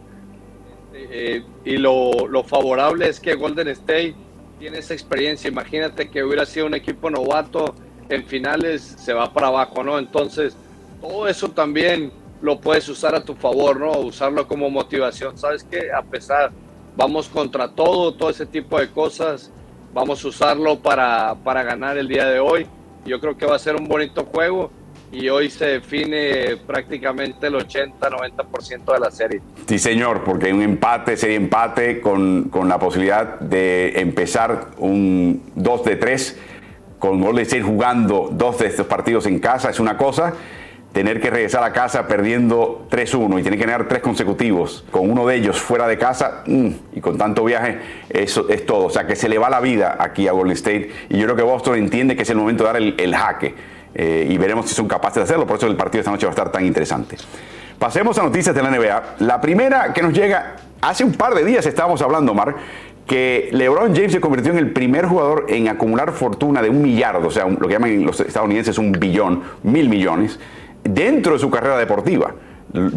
Eh, 0.93 1.43
y 1.65 1.77
lo, 1.79 2.27
lo, 2.29 2.43
favorable 2.45 3.09
es 3.09 3.21
que 3.21 3.35
Golden 3.35 3.69
State 3.69 4.15
tiene 4.59 4.79
esa 4.79 4.95
experiencia. 4.95 5.49
Imagínate 5.49 6.11
que 6.11 6.23
hubiera 6.23 6.45
sido 6.47 6.67
un 6.67 6.75
equipo 6.75 7.11
novato 7.11 7.75
en 8.09 8.25
finales, 8.25 8.95
se 8.99 9.13
va 9.13 9.33
para 9.33 9.49
abajo, 9.49 9.83
¿no? 9.83 9.99
Entonces, 9.99 10.57
todo 11.01 11.29
eso 11.29 11.49
también 11.51 12.13
lo 12.41 12.61
puedes 12.61 12.89
usar 12.89 13.15
a 13.15 13.25
tu 13.25 13.35
favor, 13.35 13.81
¿no? 13.81 13.93
Usarlo 13.99 14.47
como 14.47 14.71
motivación. 14.71 15.37
¿Sabes 15.39 15.65
qué? 15.65 15.91
A 15.93 16.03
pesar 16.03 16.53
vamos 16.97 17.29
contra 17.29 17.69
todo, 17.69 18.15
todo 18.15 18.31
ese 18.31 18.47
tipo 18.47 18.79
de 18.79 18.89
cosas. 18.91 19.51
Vamos 19.93 20.25
a 20.25 20.29
usarlo 20.29 20.79
para, 20.79 21.35
para 21.45 21.63
ganar 21.63 21.97
el 21.97 22.09
día 22.09 22.27
de 22.27 22.39
hoy. 22.39 22.67
Yo 23.05 23.21
creo 23.21 23.37
que 23.37 23.47
va 23.47 23.57
a 23.57 23.59
ser 23.59 23.77
un 23.77 23.87
bonito 23.87 24.25
juego 24.25 24.71
y 25.13 25.29
hoy 25.29 25.49
se 25.49 25.67
define 25.67 26.57
prácticamente 26.67 27.47
el 27.47 27.55
80-90% 27.55 28.93
de 28.93 29.01
la 29.01 29.11
serie. 29.11 29.41
Sí, 29.67 29.79
señor, 29.79 30.25
porque 30.25 30.53
un 30.53 30.63
empate, 30.63 31.17
serie 31.17 31.37
empate 31.37 32.01
con, 32.01 32.49
con 32.51 32.69
la 32.69 32.79
posibilidad 32.79 33.39
de 33.41 34.01
empezar 34.01 34.73
un 34.79 35.43
2 35.55 35.85
de 35.85 35.97
3 35.97 36.39
con 36.99 37.21
Golden 37.21 37.43
State 37.43 37.63
jugando 37.63 38.29
dos 38.33 38.59
de 38.59 38.67
estos 38.67 38.87
partidos 38.87 39.27
en 39.27 39.39
casa 39.39 39.71
es 39.71 39.81
una 39.81 39.97
cosa 39.97 40.33
tener 40.97 41.21
que 41.21 41.29
regresar 41.29 41.63
a 41.63 41.75
casa 41.75 42.09
perdiendo 42.09 42.87
3-1 42.91 43.39
y 43.39 43.43
tener 43.43 43.59
que 43.59 43.67
ganar 43.67 43.87
tres 43.87 44.01
consecutivos 44.01 44.83
con 44.91 45.11
uno 45.11 45.27
de 45.27 45.37
ellos 45.37 45.61
fuera 45.61 45.87
de 45.87 45.99
casa 45.99 46.43
mm, 46.47 46.69
y 46.95 47.03
con 47.03 47.19
tanto 47.19 47.45
viaje, 47.45 47.79
eso 48.09 48.49
es 48.49 48.65
todo. 48.65 48.87
O 48.87 48.91
sea, 48.91 49.07
que 49.07 49.15
se 49.15 49.29
le 49.29 49.37
va 49.37 49.51
la 49.51 49.61
vida 49.61 49.99
aquí 50.01 50.27
a 50.27 50.33
Golden 50.33 50.55
State 50.55 50.91
y 51.11 51.19
yo 51.19 51.25
creo 51.25 51.37
que 51.37 51.43
Boston 51.43 51.77
entiende 51.77 52.17
que 52.17 52.23
es 52.23 52.31
el 52.31 52.39
momento 52.39 52.65
de 52.65 52.73
dar 52.73 52.77
el, 52.81 53.15
jaque 53.15 53.55
eh, 53.95 54.27
y 54.27 54.39
veremos 54.39 54.71
si 54.71 54.75
son 54.75 54.89
capaces 54.89 55.17
de 55.17 55.23
hacerlo. 55.25 55.47
Por 55.47 55.59
eso 55.59 55.67
el 55.67 55.77
partido 55.77 55.99
de 55.99 56.01
esta 56.01 56.13
noche 56.13 56.25
va 56.25 56.31
a 56.31 56.35
estar 56.35 56.51
tan 56.51 56.65
interesante. 56.65 57.19
Pasemos 57.79 58.19
a 58.19 58.23
noticias 58.23 58.55
de 58.55 58.63
la 58.63 58.71
NBA. 58.71 59.17
La 59.19 59.39
primera 59.39 59.93
que 59.93 60.01
nos 60.01 60.15
llega, 60.15 60.57
hace 60.81 61.05
un 61.05 61.13
par 61.13 61.35
de 61.35 61.45
días 61.45 61.67
estábamos 61.67 62.01
hablando, 62.01 62.33
Mar, 62.33 62.55
que 63.07 63.49
LeBron 63.53 63.95
James 63.95 64.13
se 64.13 64.21
convirtió 64.21 64.53
en 64.53 64.59
el 64.59 64.73
primer 64.73 65.07
jugador 65.07 65.47
en 65.49 65.69
acumular 65.69 66.13
fortuna 66.13 66.61
de 66.61 66.71
un 66.71 66.83
millardo, 66.83 67.29
o 67.29 67.31
sea, 67.31 67.47
lo 67.47 67.69
que 67.69 67.75
llaman 67.75 68.05
los 68.05 68.21
estadounidenses 68.21 68.79
un 68.79 68.93
billón, 68.93 69.43
mil 69.63 69.89
millones 69.89 70.39
dentro 70.83 71.35
de 71.35 71.39
su 71.39 71.51
carrera 71.51 71.79
deportiva. 71.79 72.35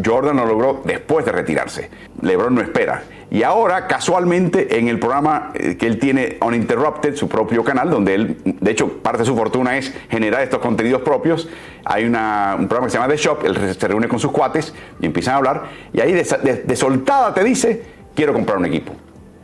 Jordan 0.04 0.36
lo 0.36 0.46
logró 0.46 0.82
después 0.84 1.24
de 1.24 1.32
retirarse. 1.32 1.88
LeBron 2.20 2.54
no 2.54 2.60
espera. 2.60 3.04
Y 3.30 3.44
ahora, 3.44 3.86
casualmente, 3.86 4.78
en 4.78 4.88
el 4.88 4.98
programa 4.98 5.52
eh, 5.54 5.76
que 5.76 5.86
él 5.86 5.98
tiene 5.98 6.36
Uninterrupted, 6.44 7.14
su 7.14 7.28
propio 7.28 7.62
canal, 7.62 7.88
donde 7.88 8.14
él, 8.14 8.36
de 8.44 8.70
hecho, 8.70 8.88
parte 8.98 9.20
de 9.20 9.24
su 9.24 9.36
fortuna 9.36 9.78
es 9.78 9.94
generar 10.10 10.42
estos 10.42 10.58
contenidos 10.58 11.02
propios, 11.02 11.48
hay 11.84 12.04
un 12.04 12.12
programa 12.12 12.86
que 12.86 12.90
se 12.90 12.98
llama 12.98 13.08
The 13.08 13.16
Shop, 13.16 13.44
él 13.44 13.74
se 13.78 13.88
reúne 13.88 14.08
con 14.08 14.18
sus 14.18 14.32
cuates 14.32 14.74
y 15.00 15.06
empiezan 15.06 15.34
a 15.34 15.36
hablar, 15.38 15.62
y 15.92 16.00
ahí 16.00 16.12
de 16.12 16.76
soltada 16.76 17.32
te 17.32 17.44
dice, 17.44 17.82
quiero 18.14 18.32
comprar 18.32 18.58
un 18.58 18.66
equipo. 18.66 18.92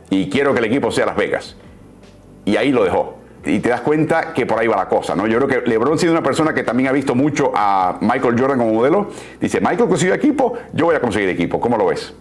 Y 0.09 0.29
quiero 0.29 0.53
que 0.53 0.59
el 0.59 0.65
equipo 0.65 0.91
sea 0.91 1.05
Las 1.05 1.15
Vegas. 1.15 1.55
Y 2.45 2.55
ahí 2.55 2.71
lo 2.71 2.83
dejó 2.83 3.17
y 3.47 3.59
te 3.59 3.69
das 3.69 3.81
cuenta 3.81 4.33
que 4.33 4.45
por 4.45 4.59
ahí 4.59 4.67
va 4.67 4.75
la 4.75 4.89
cosa, 4.89 5.15
¿no? 5.15 5.25
Yo 5.27 5.37
creo 5.39 5.63
que 5.63 5.69
LeBron 5.69 5.97
siendo 5.97 6.17
una 6.17 6.23
persona 6.23 6.53
que 6.53 6.63
también 6.63 6.89
ha 6.89 6.91
visto 6.91 7.15
mucho 7.15 7.51
a 7.55 7.97
Michael 8.01 8.39
Jordan 8.39 8.57
como 8.59 8.73
modelo, 8.73 9.09
dice, 9.39 9.59
Michael 9.61 9.87
consiguió 9.87 10.13
equipo, 10.13 10.57
yo 10.73 10.85
voy 10.85 10.95
a 10.95 10.99
conseguir 10.99 11.29
equipo. 11.29 11.59
¿Cómo 11.59 11.77
lo 11.77 11.87
ves? 11.87 12.13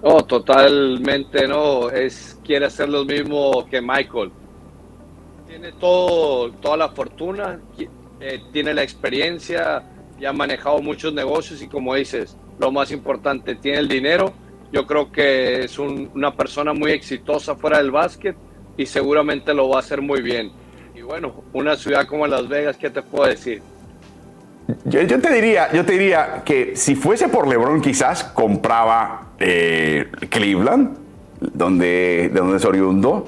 Oh, 0.00 0.24
totalmente, 0.24 1.46
no, 1.46 1.90
es 1.90 2.38
quiere 2.44 2.66
hacer 2.66 2.88
lo 2.88 3.04
mismo 3.04 3.66
que 3.68 3.80
Michael. 3.80 4.30
Tiene 5.48 5.72
todo, 5.72 6.52
toda 6.52 6.76
la 6.76 6.88
fortuna, 6.90 7.58
eh, 8.20 8.40
tiene 8.52 8.74
la 8.74 8.82
experiencia, 8.82 9.82
ya 10.20 10.30
ha 10.30 10.32
manejado 10.32 10.80
muchos 10.80 11.12
negocios 11.12 11.60
y 11.62 11.68
como 11.68 11.94
dices, 11.94 12.36
lo 12.58 12.70
más 12.70 12.92
importante, 12.92 13.54
tiene 13.56 13.78
el 13.78 13.88
dinero. 13.88 14.32
Yo 14.72 14.86
creo 14.86 15.10
que 15.10 15.64
es 15.64 15.78
una 15.78 16.34
persona 16.34 16.72
muy 16.74 16.92
exitosa 16.92 17.54
fuera 17.54 17.78
del 17.78 17.90
básquet 17.90 18.36
y 18.76 18.86
seguramente 18.86 19.54
lo 19.54 19.68
va 19.68 19.76
a 19.76 19.80
hacer 19.80 20.02
muy 20.02 20.20
bien. 20.20 20.52
Y 20.94 21.02
bueno, 21.02 21.32
una 21.52 21.76
ciudad 21.76 22.06
como 22.06 22.26
Las 22.26 22.48
Vegas, 22.48 22.76
¿qué 22.76 22.90
te 22.90 23.02
puedo 23.02 23.28
decir? 23.28 23.62
Yo, 24.84 25.20
te 25.20 25.32
diría, 25.32 25.72
yo 25.72 25.84
te 25.84 25.92
diría 25.92 26.42
que 26.44 26.76
si 26.76 26.94
fuese 26.94 27.28
por 27.28 27.48
LeBron 27.48 27.80
quizás 27.80 28.24
compraba 28.24 29.28
eh, 29.38 30.10
Cleveland, 30.28 30.98
donde, 31.40 32.30
de 32.32 32.38
donde 32.38 32.58
es 32.58 32.64
oriundo, 32.66 33.26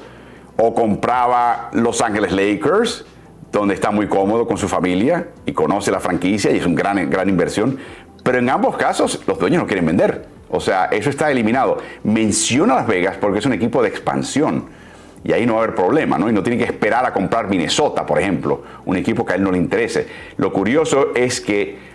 o 0.59 0.75
compraba 0.75 1.71
Los 1.73 2.03
Ángeles 2.03 2.33
Lakers, 2.33 3.07
donde 3.51 3.73
está 3.75 3.91
muy 3.91 4.07
cómodo 4.07 4.47
con 4.47 4.59
su 4.59 4.69
familia 4.69 5.29
y 5.47 5.53
conoce 5.53 5.91
la 5.91 6.01
franquicia 6.01 6.51
y 6.51 6.59
es 6.59 6.67
una 6.67 6.77
gran, 6.77 7.09
gran 7.09 7.29
inversión. 7.31 7.79
Pero 8.23 8.39
en 8.39 8.51
ambos 8.51 8.77
casos 8.77 9.23
los 9.27 9.39
dueños 9.39 9.63
no 9.63 9.67
quieren 9.67 9.87
vender. 9.87 10.40
O 10.51 10.61
sea, 10.61 10.87
eso 10.87 11.11
está 11.11 11.31
eliminado. 11.31 11.79
Menciona 12.05 12.75
Las 12.75 12.87
Vegas 12.87 13.17
porque 13.21 13.39
es 13.39 13.47
un 13.47 13.53
equipo 13.53 13.83
de 13.83 13.89
expansión 13.89 14.65
y 15.23 15.33
ahí 15.33 15.47
no 15.47 15.55
va 15.55 15.61
a 15.61 15.65
haber 15.65 15.77
problema, 15.77 16.19
¿no? 16.19 16.29
Y 16.29 16.33
no 16.33 16.43
tiene 16.43 16.59
que 16.59 16.65
esperar 16.65 17.05
a 17.05 17.13
comprar 17.13 17.49
Minnesota, 17.49 18.07
por 18.07 18.19
ejemplo, 18.19 18.63
un 18.87 18.97
equipo 18.97 19.25
que 19.25 19.35
a 19.35 19.37
él 19.37 19.43
no 19.43 19.53
le 19.53 19.59
interese. 19.59 20.07
Lo 20.39 20.53
curioso 20.53 21.09
es 21.15 21.41
que 21.41 21.91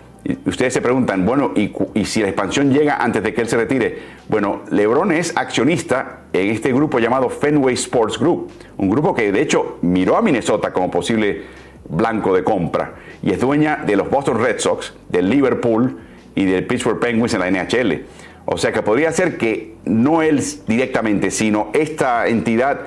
ustedes 0.45 0.73
se 0.73 0.81
preguntan, 0.81 1.25
bueno, 1.25 1.51
¿y, 1.55 2.05
si 2.05 2.21
la 2.21 2.27
expansión 2.27 2.71
llega 2.71 2.97
antes 2.97 3.23
de 3.23 3.33
que 3.33 3.41
él 3.41 3.47
se 3.47 3.57
retire? 3.57 3.99
Bueno, 4.27 4.61
LeBron 4.69 5.11
es 5.11 5.35
accionista 5.35 6.19
en 6.33 6.51
este 6.51 6.71
grupo 6.71 6.99
llamado 6.99 7.29
Fenway 7.29 7.73
Sports 7.73 8.19
Group, 8.19 8.51
un 8.77 8.89
grupo 8.89 9.13
que 9.13 9.31
de 9.31 9.41
hecho 9.41 9.79
miró 9.81 10.17
a 10.17 10.21
Minnesota 10.21 10.71
como 10.71 10.91
posible 10.91 11.43
blanco 11.87 12.33
de 12.33 12.43
compra 12.43 12.95
y 13.21 13.31
es 13.31 13.39
dueña 13.39 13.83
de 13.85 13.95
los 13.95 14.09
Boston 14.09 14.39
Red 14.39 14.59
Sox, 14.59 14.93
del 15.09 15.29
Liverpool 15.29 15.97
y 16.35 16.45
del 16.45 16.65
Pittsburgh 16.65 16.99
Penguins 16.99 17.33
en 17.33 17.39
la 17.39 17.51
NHL. 17.51 18.05
O 18.45 18.57
sea 18.57 18.71
que 18.71 18.81
podría 18.81 19.11
ser 19.11 19.37
que 19.37 19.75
no 19.85 20.21
él 20.21 20.41
directamente, 20.67 21.31
sino 21.31 21.69
esta 21.73 22.27
entidad 22.27 22.79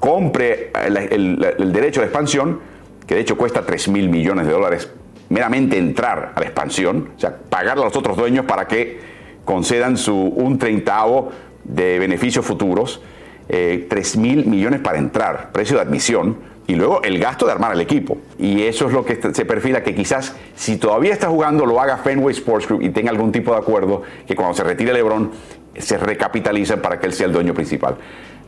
compre 0.00 0.72
el, 0.84 1.72
derecho 1.72 2.00
la 2.00 2.06
expansión, 2.06 2.60
que 3.06 3.14
de 3.14 3.20
hecho 3.20 3.36
cuesta 3.36 3.64
3 3.64 3.88
mil 3.88 4.08
millones 4.08 4.46
de 4.46 4.52
dólares 4.52 4.90
meramente 5.28 5.78
entrar 5.78 6.32
a 6.34 6.40
la 6.40 6.46
expansión, 6.46 7.10
o 7.16 7.20
sea, 7.20 7.36
pagarle 7.48 7.82
a 7.82 7.86
los 7.86 7.96
otros 7.96 8.16
dueños 8.16 8.44
para 8.46 8.66
que 8.66 9.00
concedan 9.44 9.96
su 9.96 10.14
un 10.14 10.58
treintavo 10.58 11.30
de 11.64 11.98
beneficios 11.98 12.44
futuros, 12.44 13.00
eh, 13.48 13.86
3 13.88 14.16
mil 14.16 14.46
millones 14.46 14.80
para 14.80 14.98
entrar, 14.98 15.50
precio 15.52 15.76
de 15.76 15.82
admisión, 15.82 16.36
y 16.66 16.74
luego 16.74 17.02
el 17.02 17.18
gasto 17.18 17.46
de 17.46 17.52
armar 17.52 17.72
el 17.72 17.80
equipo. 17.80 18.18
Y 18.38 18.62
eso 18.62 18.86
es 18.86 18.92
lo 18.92 19.04
que 19.04 19.18
se 19.32 19.44
perfila 19.44 19.82
que 19.82 19.94
quizás 19.94 20.36
si 20.54 20.76
todavía 20.76 21.12
está 21.12 21.28
jugando 21.28 21.66
lo 21.66 21.80
haga 21.80 21.98
Fenway 21.98 22.34
Sports 22.34 22.68
Group 22.68 22.82
y 22.82 22.90
tenga 22.90 23.10
algún 23.10 23.32
tipo 23.32 23.52
de 23.52 23.58
acuerdo 23.58 24.02
que 24.26 24.34
cuando 24.34 24.54
se 24.54 24.64
retire 24.64 24.92
LeBron 24.92 25.30
se 25.76 25.96
recapitalizan 25.96 26.80
para 26.80 27.00
que 27.00 27.06
él 27.06 27.12
sea 27.12 27.26
el 27.26 27.32
dueño 27.32 27.54
principal. 27.54 27.96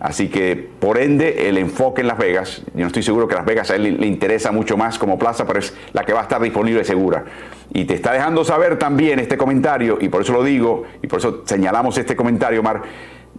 Así 0.00 0.28
que, 0.28 0.68
por 0.80 0.98
ende, 0.98 1.48
el 1.48 1.56
enfoque 1.56 2.02
en 2.02 2.08
Las 2.08 2.18
Vegas, 2.18 2.62
yo 2.74 2.80
no 2.80 2.88
estoy 2.88 3.02
seguro 3.02 3.26
que 3.26 3.36
Las 3.36 3.46
Vegas 3.46 3.70
a 3.70 3.76
él 3.76 3.96
le, 3.98 4.06
interesa 4.06 4.52
mucho 4.52 4.76
más 4.76 4.98
como 4.98 5.18
plaza, 5.18 5.46
pero 5.46 5.60
es 5.60 5.74
la 5.92 6.04
que 6.04 6.12
va 6.12 6.20
a 6.20 6.22
estar 6.24 6.42
disponible 6.42 6.84
segura. 6.84 7.24
Y 7.72 7.86
te 7.86 7.94
está 7.94 8.12
dejando 8.12 8.44
saber 8.44 8.78
también 8.78 9.18
este 9.18 9.38
comentario, 9.38 9.96
y 10.00 10.10
por 10.10 10.20
eso 10.20 10.34
lo 10.34 10.42
digo, 10.42 10.84
y 11.00 11.06
por 11.06 11.20
eso 11.20 11.42
señalamos 11.46 11.96
este 11.96 12.16
comentario, 12.16 12.62
Mar, 12.62 12.82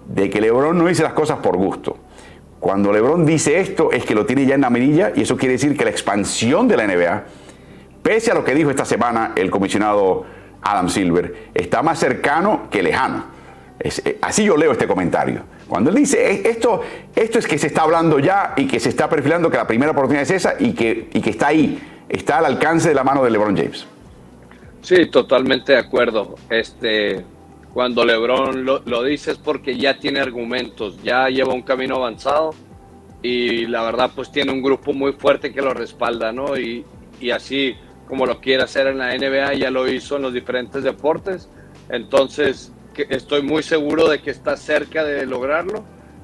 de 0.08 0.30
que 0.30 0.42
Lebron 0.42 0.78
no 0.78 0.88
dice 0.88 1.04
las 1.04 1.14
cosas 1.14 1.38
por 1.38 1.56
gusto. 1.56 1.98
Cuando 2.66 2.92
LeBron 2.92 3.28
dice 3.28 3.60
esto 3.60 3.92
es 3.92 4.06
que 4.06 4.16
lo 4.16 4.26
tiene 4.26 4.44
ya 4.48 4.56
en 4.56 4.62
la 4.62 4.72
mirilla 4.72 5.12
y 5.16 5.22
eso 5.22 5.38
quiere 5.38 5.52
decir 5.52 5.78
que 5.78 5.84
la 5.84 5.92
expansión 5.92 6.68
de 6.68 6.76
la 6.76 6.88
NBA, 6.88 7.24
pese 8.02 8.32
a 8.32 8.34
lo 8.34 8.44
que 8.44 8.56
dijo 8.56 8.72
esta 8.72 8.86
semana 8.86 9.34
el 9.36 9.52
comisionado 9.52 10.26
Adam 10.64 10.90
Silver, 10.90 11.52
está 11.54 11.84
más 11.84 12.00
cercano 12.00 12.68
que 12.72 12.82
lejano. 12.82 13.26
Eh, 13.80 14.18
así 14.20 14.46
yo 14.46 14.58
leo 14.58 14.72
este 14.72 14.88
comentario. 14.88 15.44
Cuando 15.68 15.92
él 15.92 15.96
dice 15.96 16.28
eh, 16.28 16.42
esto, 16.46 16.82
esto 17.16 17.38
es 17.38 17.46
que 17.46 17.60
se 17.60 17.68
está 17.68 17.84
hablando 17.84 18.18
ya 18.18 18.56
y 18.58 18.66
que 18.66 18.80
se 18.80 18.90
está 18.90 19.08
perfilando 19.08 19.52
que 19.52 19.58
la 19.58 19.68
primera 19.68 19.92
oportunidad 19.92 20.24
es 20.24 20.32
esa 20.32 20.56
y 20.58 20.74
que, 20.74 21.10
y 21.14 21.22
que 21.22 21.30
está 21.30 21.50
ahí, 21.50 21.80
está 22.10 22.40
al 22.40 22.46
alcance 22.46 22.90
de 22.90 22.96
la 22.96 23.04
mano 23.04 23.24
de 23.24 23.30
LeBron 23.30 23.56
James. 23.56 23.86
Sí, 24.82 25.06
totalmente 25.12 25.74
de 25.74 25.78
acuerdo. 25.78 26.34
Este, 26.50 27.24
cuando 27.76 28.06
LeBron 28.06 28.64
lo, 28.64 28.82
lo 28.86 29.04
dice 29.04 29.32
es 29.32 29.38
porque 29.38 29.76
ya 29.76 30.00
tiene 30.00 30.22
argumentos, 30.22 30.98
ya 31.04 31.28
lleva 31.28 31.54
un 31.54 31.62
camino 31.62 31.98
avanzado 31.98 32.52
y 33.22 33.66
la 33.66 33.84
verdad 33.84 34.12
pues 34.16 34.32
tiene 34.32 34.54
un 34.54 34.64
grupo 34.64 34.94
muy 34.94 35.12
fuerte 35.12 35.52
que 35.52 35.62
lo 35.62 35.74
respalda, 35.74 36.32
¿no? 36.32 36.58
Y, 36.58 36.86
y 37.20 37.32
así 37.32 37.76
como 38.08 38.26
lo 38.26 38.40
quiere 38.40 38.64
hacer 38.64 38.88
en 38.88 39.00
la 39.00 39.14
NBA, 39.14 39.56
ya 39.56 39.72
lo 39.72 39.90
hizo 39.90 40.16
en 40.16 40.22
los 40.22 40.34
diferentes 40.34 40.84
deportes. 40.84 41.50
Entonces, 41.90 42.72
estoy 43.10 43.42
muy 43.42 43.62
seguro 43.62 44.08
de 44.08 44.22
que 44.22 44.32
está 44.32 44.56
cerca 44.56 45.04
de 45.04 45.26
lograrlo 45.26 45.84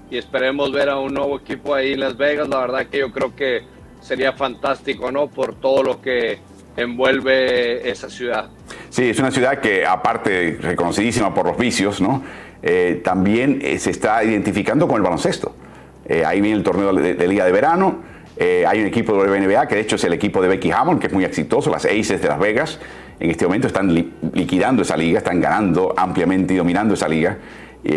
y 0.09 0.17
esperemos 0.17 0.71
ver 0.71 0.87
a 0.87 0.99
un 0.99 1.13
nuevo 1.13 1.37
equipo 1.37 1.75
ahí 1.75 1.91
en 1.91 1.99
Las 1.99 2.15
Vegas. 2.15 2.47
La 2.47 2.59
verdad 2.59 2.85
que 2.85 2.99
yo 2.99 3.11
creo 3.11 3.35
que 3.35 3.63
sería 3.99 4.31
fantástico, 4.31 5.11
¿no? 5.11 5.27
Por 5.27 5.55
todo 5.55 5.83
lo 5.83 6.01
que 6.01 6.39
envuelve 6.77 7.89
esa 7.89 8.09
ciudad. 8.09 8.49
Sí, 8.91 9.09
es 9.09 9.19
una 9.19 9.31
ciudad 9.31 9.59
que 9.59 9.85
aparte 9.85 10.57
reconocidísima 10.61 11.33
por 11.33 11.45
los 11.45 11.57
vicios, 11.57 12.01
¿no? 12.01 12.21
Eh, 12.61 12.99
también 13.01 13.59
eh, 13.61 13.79
se 13.79 13.89
está 13.89 14.21
identificando 14.21 14.85
con 14.85 14.97
el 14.97 15.01
baloncesto. 15.01 15.55
Eh, 16.05 16.25
ahí 16.25 16.41
viene 16.41 16.57
el 16.57 16.63
torneo 16.63 16.93
de, 16.93 17.27
Liga 17.27 17.45
de 17.45 17.53
Verano. 17.53 18.01
hay 18.37 18.81
un 18.81 18.87
equipo 18.87 19.13
de 19.13 19.31
WNBA 19.31 19.65
que 19.67 19.75
de 19.75 19.81
hecho 19.81 19.95
es 19.95 20.03
el 20.03 20.11
equipo 20.11 20.41
de 20.41 20.49
Becky 20.49 20.71
Hammond, 20.71 20.99
que 20.99 21.07
es 21.07 21.13
muy 21.13 21.23
exitoso, 21.23 21.69
las 21.71 21.85
Aces 21.85 22.21
de 22.21 22.27
Las 22.27 22.37
Vegas. 22.37 22.79
En 23.21 23.31
este 23.31 23.45
momento 23.45 23.67
están 23.67 23.93
liquidando 24.33 24.81
esa 24.81 24.97
liga, 24.97 25.19
están 25.19 25.39
ganando 25.39 25.93
ampliamente 25.95 26.53
y 26.53 26.57
dominando 26.57 26.95
esa 26.95 27.07
liga. 27.07 27.37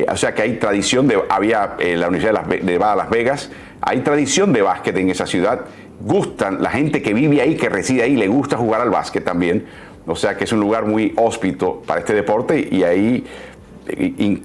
o 0.06 0.16
sea 0.16 0.32
que 0.32 0.42
hay 0.42 0.58
tradición 0.58 1.08
de, 1.08 1.20
había 1.28 1.76
la 1.76 2.06
Universidad 2.06 2.44
de, 2.44 2.78
Las, 2.78 2.96
Las 2.96 3.10
Vegas, 3.10 3.50
hay 3.80 3.98
tradición 4.02 4.52
de 4.52 4.62
básquet 4.62 4.96
en 4.96 5.10
esa 5.10 5.26
ciudad 5.26 5.64
gustan, 6.00 6.62
la 6.62 6.70
gente 6.70 7.02
que 7.02 7.14
vive 7.14 7.40
ahí, 7.40 7.56
que 7.56 7.68
reside 7.68 8.02
ahí, 8.02 8.16
le 8.16 8.28
gusta 8.28 8.56
jugar 8.56 8.80
al 8.80 8.90
básquet 8.90 9.24
también. 9.24 9.64
O 10.06 10.16
sea 10.16 10.36
que 10.36 10.44
es 10.44 10.52
un 10.52 10.60
lugar 10.60 10.84
muy 10.84 11.12
hóspito 11.16 11.82
para 11.86 12.00
este 12.00 12.14
deporte 12.14 12.68
y 12.70 12.82
ahí 12.82 13.24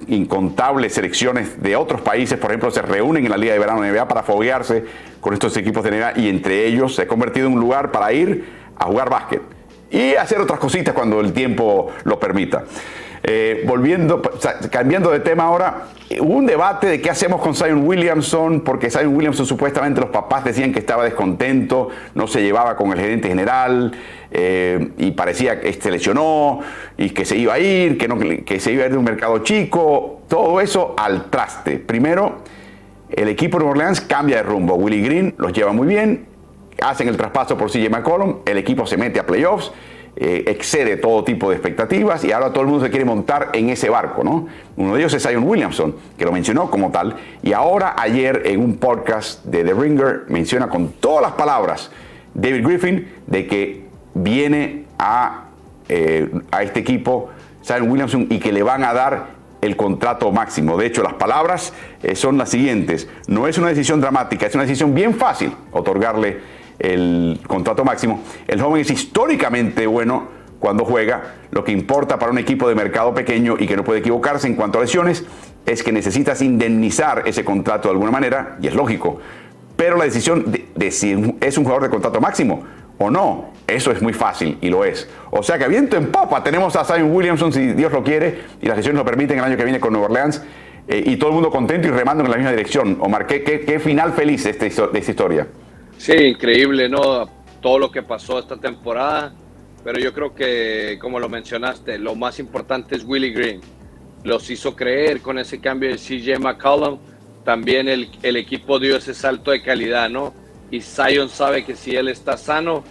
incontables 0.08 0.92
selecciones 0.92 1.62
de 1.62 1.74
otros 1.74 2.02
países, 2.02 2.38
por 2.38 2.50
ejemplo, 2.50 2.70
se 2.70 2.82
reúnen 2.82 3.24
en 3.24 3.30
la 3.30 3.38
Liga 3.38 3.54
de 3.54 3.58
Verano 3.58 3.80
NBA 3.82 4.06
para 4.06 4.22
foguearse 4.22 4.84
con 5.20 5.32
estos 5.32 5.56
equipos 5.56 5.82
de 5.82 5.92
NBA 5.92 6.18
y 6.18 6.28
entre 6.28 6.66
ellos 6.66 6.94
se 6.94 7.02
ha 7.02 7.08
convertido 7.08 7.46
en 7.46 7.54
un 7.54 7.60
lugar 7.60 7.90
para 7.90 8.12
ir 8.12 8.44
a 8.76 8.84
jugar 8.84 9.08
básquet 9.08 9.42
y 9.90 10.14
hacer 10.14 10.40
otras 10.40 10.58
cositas 10.58 10.94
cuando 10.94 11.20
el 11.20 11.32
tiempo 11.32 11.90
lo 12.04 12.18
permita. 12.20 12.64
Eh, 13.22 13.64
volviendo, 13.66 14.22
cambiando 14.70 15.10
de 15.10 15.20
tema 15.20 15.44
ahora, 15.44 15.88
hubo 16.20 16.34
un 16.34 16.46
debate 16.46 16.86
de 16.86 17.00
qué 17.02 17.10
hacemos 17.10 17.42
con 17.42 17.54
Zion 17.54 17.86
Williamson, 17.86 18.62
porque 18.62 18.90
Zion 18.90 19.14
Williamson 19.14 19.44
supuestamente 19.44 20.00
los 20.00 20.08
papás 20.08 20.42
decían 20.44 20.72
que 20.72 20.78
estaba 20.78 21.04
descontento, 21.04 21.88
no 22.14 22.26
se 22.26 22.42
llevaba 22.42 22.76
con 22.76 22.92
el 22.92 22.98
gerente 22.98 23.28
general 23.28 23.92
eh, 24.30 24.92
y 24.96 25.10
parecía 25.10 25.60
que 25.60 25.70
se 25.72 25.90
lesionó 25.90 26.60
y 26.96 27.10
que 27.10 27.26
se 27.26 27.36
iba 27.36 27.54
a 27.54 27.58
ir, 27.58 27.98
que, 27.98 28.08
no, 28.08 28.18
que 28.18 28.58
se 28.58 28.72
iba 28.72 28.84
a 28.84 28.86
ir 28.86 28.92
de 28.92 28.98
un 28.98 29.04
mercado 29.04 29.40
chico, 29.40 30.22
todo 30.26 30.60
eso 30.62 30.94
al 30.96 31.28
traste. 31.28 31.76
Primero, 31.76 32.38
el 33.10 33.28
equipo 33.28 33.58
de 33.58 33.66
Orleans 33.66 34.00
cambia 34.00 34.36
de 34.36 34.44
rumbo, 34.44 34.76
Willie 34.76 35.02
Green 35.02 35.34
los 35.36 35.52
lleva 35.52 35.72
muy 35.72 35.86
bien, 35.86 36.24
hacen 36.82 37.08
el 37.08 37.18
traspaso 37.18 37.58
por 37.58 37.70
CJ 37.70 37.90
McCollum, 37.90 38.36
el 38.46 38.56
equipo 38.56 38.86
se 38.86 38.96
mete 38.96 39.20
a 39.20 39.26
playoffs 39.26 39.72
eh, 40.16 40.44
excede 40.48 40.96
todo 40.96 41.24
tipo 41.24 41.48
de 41.48 41.56
expectativas 41.56 42.24
y 42.24 42.32
ahora 42.32 42.52
todo 42.52 42.62
el 42.62 42.68
mundo 42.68 42.84
se 42.84 42.90
quiere 42.90 43.04
montar 43.04 43.50
en 43.52 43.70
ese 43.70 43.88
barco, 43.88 44.22
¿no? 44.24 44.48
Uno 44.76 44.94
de 44.94 45.00
ellos 45.00 45.14
es 45.14 45.22
Zion 45.22 45.44
Williamson, 45.44 45.94
que 46.18 46.24
lo 46.24 46.32
mencionó 46.32 46.70
como 46.70 46.90
tal, 46.90 47.16
y 47.42 47.52
ahora 47.52 47.94
ayer 47.98 48.42
en 48.44 48.60
un 48.60 48.76
podcast 48.76 49.44
de 49.44 49.64
The 49.64 49.72
Ringer 49.72 50.24
menciona 50.28 50.68
con 50.68 50.92
todas 50.92 51.22
las 51.22 51.32
palabras 51.32 51.90
David 52.34 52.66
Griffin 52.66 53.08
de 53.26 53.46
que 53.46 53.84
viene 54.14 54.84
a, 54.98 55.44
eh, 55.88 56.28
a 56.50 56.62
este 56.62 56.80
equipo 56.80 57.30
Zion 57.64 57.90
Williamson 57.90 58.26
y 58.30 58.38
que 58.38 58.52
le 58.52 58.62
van 58.62 58.84
a 58.84 58.92
dar 58.92 59.40
el 59.60 59.76
contrato 59.76 60.30
máximo. 60.32 60.76
De 60.76 60.86
hecho, 60.86 61.02
las 61.02 61.14
palabras 61.14 61.72
eh, 62.02 62.14
son 62.14 62.38
las 62.38 62.50
siguientes. 62.50 63.08
No 63.26 63.46
es 63.46 63.58
una 63.58 63.68
decisión 63.68 64.00
dramática, 64.00 64.46
es 64.46 64.54
una 64.54 64.64
decisión 64.64 64.94
bien 64.94 65.14
fácil 65.14 65.52
otorgarle 65.72 66.38
el 66.80 67.40
contrato 67.46 67.84
máximo. 67.84 68.22
El 68.48 68.60
joven 68.60 68.80
es 68.80 68.90
históricamente 68.90 69.86
bueno 69.86 70.40
cuando 70.58 70.84
juega. 70.84 71.34
Lo 71.50 71.62
que 71.62 71.72
importa 71.72 72.18
para 72.18 72.32
un 72.32 72.38
equipo 72.38 72.68
de 72.68 72.74
mercado 72.74 73.14
pequeño 73.14 73.56
y 73.58 73.66
que 73.66 73.76
no 73.76 73.84
puede 73.84 74.00
equivocarse 74.00 74.46
en 74.46 74.54
cuanto 74.54 74.78
a 74.78 74.82
lesiones 74.82 75.24
es 75.66 75.82
que 75.82 75.92
necesitas 75.92 76.42
indemnizar 76.42 77.22
ese 77.26 77.44
contrato 77.44 77.88
de 77.88 77.92
alguna 77.92 78.10
manera, 78.10 78.56
y 78.60 78.66
es 78.66 78.74
lógico. 78.74 79.20
Pero 79.76 79.96
la 79.96 80.04
decisión 80.04 80.44
de, 80.74 80.90
si 80.90 81.36
es 81.40 81.58
un 81.58 81.64
jugador 81.64 81.84
de 81.84 81.90
contrato 81.90 82.20
máximo 82.20 82.64
o 82.98 83.10
no, 83.10 83.50
eso 83.66 83.92
es 83.92 84.02
muy 84.02 84.12
fácil 84.12 84.58
y 84.60 84.68
lo 84.68 84.84
es. 84.84 85.08
O 85.30 85.42
sea 85.42 85.58
que 85.58 85.68
viento 85.68 85.96
en 85.96 86.10
popa 86.10 86.42
tenemos 86.42 86.76
a 86.76 86.84
Zion 86.84 87.14
Williamson 87.14 87.52
si 87.52 87.72
Dios 87.72 87.92
lo 87.92 88.02
quiere 88.02 88.40
y 88.60 88.66
las 88.66 88.76
lesiones 88.76 88.98
lo 88.98 89.04
permiten 89.04 89.38
el 89.38 89.44
año 89.44 89.56
que 89.56 89.64
viene 89.64 89.80
con 89.80 89.92
Nueva 89.92 90.08
Orleans 90.08 90.42
eh, 90.86 91.02
y 91.06 91.16
todo 91.16 91.30
el 91.30 91.34
mundo 91.34 91.50
contento 91.50 91.88
y 91.88 91.90
remando 91.90 92.24
en 92.24 92.30
la 92.30 92.36
misma 92.36 92.50
dirección. 92.50 92.98
Omar, 93.00 93.26
qué, 93.26 93.42
qué, 93.42 93.80
final 93.80 94.12
feliz 94.12 94.44
de 94.44 94.50
esta 94.50 94.66
historia. 94.66 95.46
Sí, 96.00 96.14
increíble, 96.14 96.88
¿no? 96.88 97.28
Todo 97.60 97.78
lo 97.78 97.90
que 97.90 98.02
pasó 98.02 98.38
esta 98.38 98.56
temporada, 98.56 99.34
pero 99.84 99.98
yo 99.98 100.14
creo 100.14 100.34
que, 100.34 100.98
como 100.98 101.20
lo 101.20 101.28
mencionaste, 101.28 101.98
lo 101.98 102.14
más 102.14 102.38
importante 102.38 102.96
es 102.96 103.04
Willie 103.04 103.32
Green. 103.32 103.60
Los 104.24 104.48
hizo 104.48 104.74
creer 104.74 105.20
con 105.20 105.38
ese 105.38 105.60
cambio 105.60 105.90
de 105.90 105.96
CJ 105.96 106.38
McCollum. 106.38 106.98
También 107.44 107.86
el, 107.86 108.08
el 108.22 108.36
equipo 108.36 108.78
dio 108.78 108.96
ese 108.96 109.12
salto 109.12 109.50
de 109.50 109.60
calidad, 109.60 110.08
¿no? 110.08 110.32
Y 110.70 110.80
Zion 110.80 111.28
sabe 111.28 111.66
que 111.66 111.76
si 111.76 111.94
él 111.94 112.08
está 112.08 112.38
sano, 112.38 112.82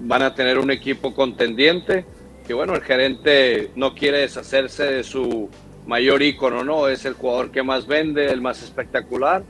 van 0.00 0.20
a 0.20 0.34
tener 0.34 0.58
un 0.58 0.70
equipo 0.70 1.14
contendiente. 1.14 2.04
Que 2.46 2.52
bueno, 2.52 2.74
el 2.74 2.82
gerente 2.82 3.70
no 3.76 3.94
quiere 3.94 4.18
deshacerse 4.18 4.84
de 4.84 5.04
su 5.04 5.48
mayor 5.86 6.20
ícono, 6.20 6.62
¿no? 6.64 6.88
Es 6.88 7.06
el 7.06 7.14
jugador 7.14 7.50
que 7.50 7.62
más 7.62 7.86
vende, 7.86 8.26
el 8.26 8.42
más 8.42 8.62
espectacular 8.62 9.42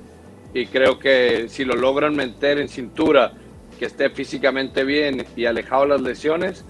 y 0.55 0.67
creo 0.67 0.99
que 0.99 1.47
si 1.49 1.65
lo 1.65 1.75
logran 1.75 2.15
meter 2.15 2.59
en 2.59 2.69
cintura, 2.69 3.33
que 3.79 3.87
esté 3.87 4.11
físicamente 4.11 4.85
bien 4.85 5.25
y 5.35 5.47
alejado 5.47 5.83
de 5.83 5.88
las 5.88 6.01
lesiones, 6.03 6.65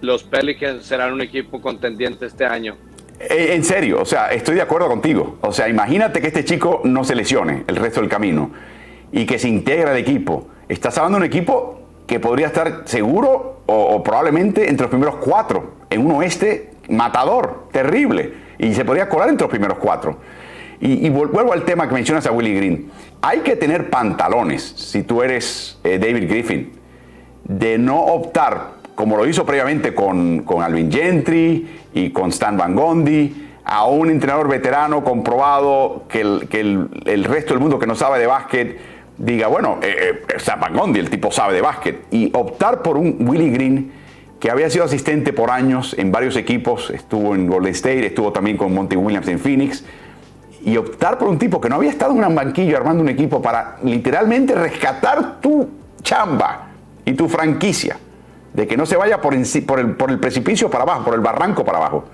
los 0.00 0.24
Pelicans 0.24 0.84
serán 0.84 1.12
un 1.12 1.20
equipo 1.20 1.60
contendiente 1.60 2.26
este 2.26 2.46
año. 2.46 2.76
Eh, 3.20 3.54
en 3.54 3.64
serio, 3.64 4.00
o 4.00 4.04
sea, 4.04 4.32
estoy 4.32 4.54
de 4.54 4.62
acuerdo 4.62 4.88
contigo. 4.88 5.38
O 5.40 5.52
sea, 5.52 5.68
imagínate 5.68 6.20
que 6.20 6.28
este 6.28 6.44
chico 6.44 6.82
no 6.84 7.04
se 7.04 7.14
lesione 7.14 7.64
el 7.66 7.76
resto 7.76 8.00
del 8.00 8.08
camino 8.08 8.50
y 9.10 9.26
que 9.26 9.38
se 9.38 9.48
integra 9.48 9.90
al 9.90 9.96
equipo. 9.96 10.48
Estás 10.68 10.96
hablando 10.98 11.18
de 11.18 11.26
un 11.26 11.30
equipo 11.32 11.82
que 12.06 12.20
podría 12.20 12.46
estar 12.46 12.82
seguro 12.86 13.62
o, 13.66 13.74
o, 13.74 14.02
probablemente 14.02 14.68
entre 14.68 14.84
los 14.84 14.90
primeros 14.90 15.16
cuatro, 15.16 15.74
en 15.90 16.06
un 16.06 16.12
oeste 16.12 16.70
matador, 16.88 17.68
terrible, 17.72 18.32
y 18.58 18.72
se 18.72 18.84
podría 18.84 19.08
colar 19.08 19.28
entre 19.28 19.44
los 19.44 19.50
primeros 19.50 19.78
cuatro. 19.78 20.16
Y, 20.80 21.08
vuelvo 21.10 21.52
al 21.52 21.64
tema 21.64 21.88
que 21.88 21.94
mencionas 21.94 22.26
a 22.26 22.32
Willie 22.32 22.54
Green. 22.54 22.90
Hay 23.20 23.40
que 23.40 23.56
tener 23.56 23.90
pantalones, 23.90 24.62
si 24.62 25.02
tú 25.02 25.22
eres 25.22 25.78
eh, 25.82 25.98
David 25.98 26.28
Griffin, 26.28 26.72
de 27.44 27.78
no 27.78 28.00
optar, 28.00 28.74
como 28.94 29.16
lo 29.16 29.26
hizo 29.26 29.44
previamente 29.44 29.92
con, 29.94 30.44
Alvin 30.62 30.90
Gentry 30.92 31.68
y 31.94 32.10
con 32.10 32.30
Stan 32.30 32.56
Van 32.56 32.76
Gondi, 32.76 33.46
a 33.64 33.86
un 33.86 34.08
entrenador 34.08 34.48
veterano 34.48 35.02
comprobado 35.02 36.04
que 36.08 36.20
el, 36.20 37.24
resto 37.24 37.54
del 37.54 37.60
mundo 37.60 37.78
que 37.78 37.86
no 37.86 37.94
sabe 37.94 38.18
de 38.18 38.26
básquet 38.26 38.78
diga, 39.18 39.48
bueno, 39.48 39.78
eh, 39.82 40.22
eh, 40.28 40.34
Stan 40.36 40.60
Van 40.60 40.74
Gondi, 40.74 41.00
el 41.00 41.10
tipo 41.10 41.32
sabe 41.32 41.54
de 41.54 41.60
básquet, 41.60 42.04
y 42.12 42.30
optar 42.34 42.82
por 42.82 42.96
un 42.96 43.16
Willie 43.28 43.50
Green 43.50 43.92
que 44.38 44.50
había 44.50 44.70
sido 44.70 44.84
asistente 44.84 45.32
por 45.32 45.50
años 45.50 45.96
en 45.98 46.12
varios 46.12 46.36
equipos, 46.36 46.90
estuvo 46.90 47.34
en 47.34 47.48
Golden 47.48 47.72
State, 47.72 48.06
estuvo 48.06 48.32
también 48.32 48.56
con 48.56 48.72
Monty 48.72 48.96
Williams 48.96 49.26
en 49.28 49.40
Phoenix, 49.40 49.84
y 50.64 50.76
optar 50.76 51.18
por 51.18 51.28
un 51.28 51.38
tipo 51.38 51.60
que 51.60 51.68
no 51.68 51.76
había 51.76 51.90
estado 51.90 52.12
en 52.12 52.24
un 52.24 52.34
banquillo 52.34 52.76
armando 52.76 53.02
un 53.02 53.08
equipo 53.08 53.40
para 53.40 53.76
literalmente 53.82 54.54
rescatar 54.54 55.40
tu 55.40 55.68
chamba 56.02 56.68
y 57.04 57.12
tu 57.12 57.28
franquicia, 57.28 57.98
de 58.52 58.66
que 58.66 58.76
no 58.76 58.86
se 58.86 58.96
vaya 58.96 59.20
por, 59.20 59.34
el, 59.34 59.44
el 59.44 60.18
precipicio 60.18 60.70
para 60.70 60.82
abajo, 60.82 61.04
por 61.04 61.14
el 61.14 61.20
barranco 61.20 61.64
para 61.64 61.78
abajo. 61.78 62.04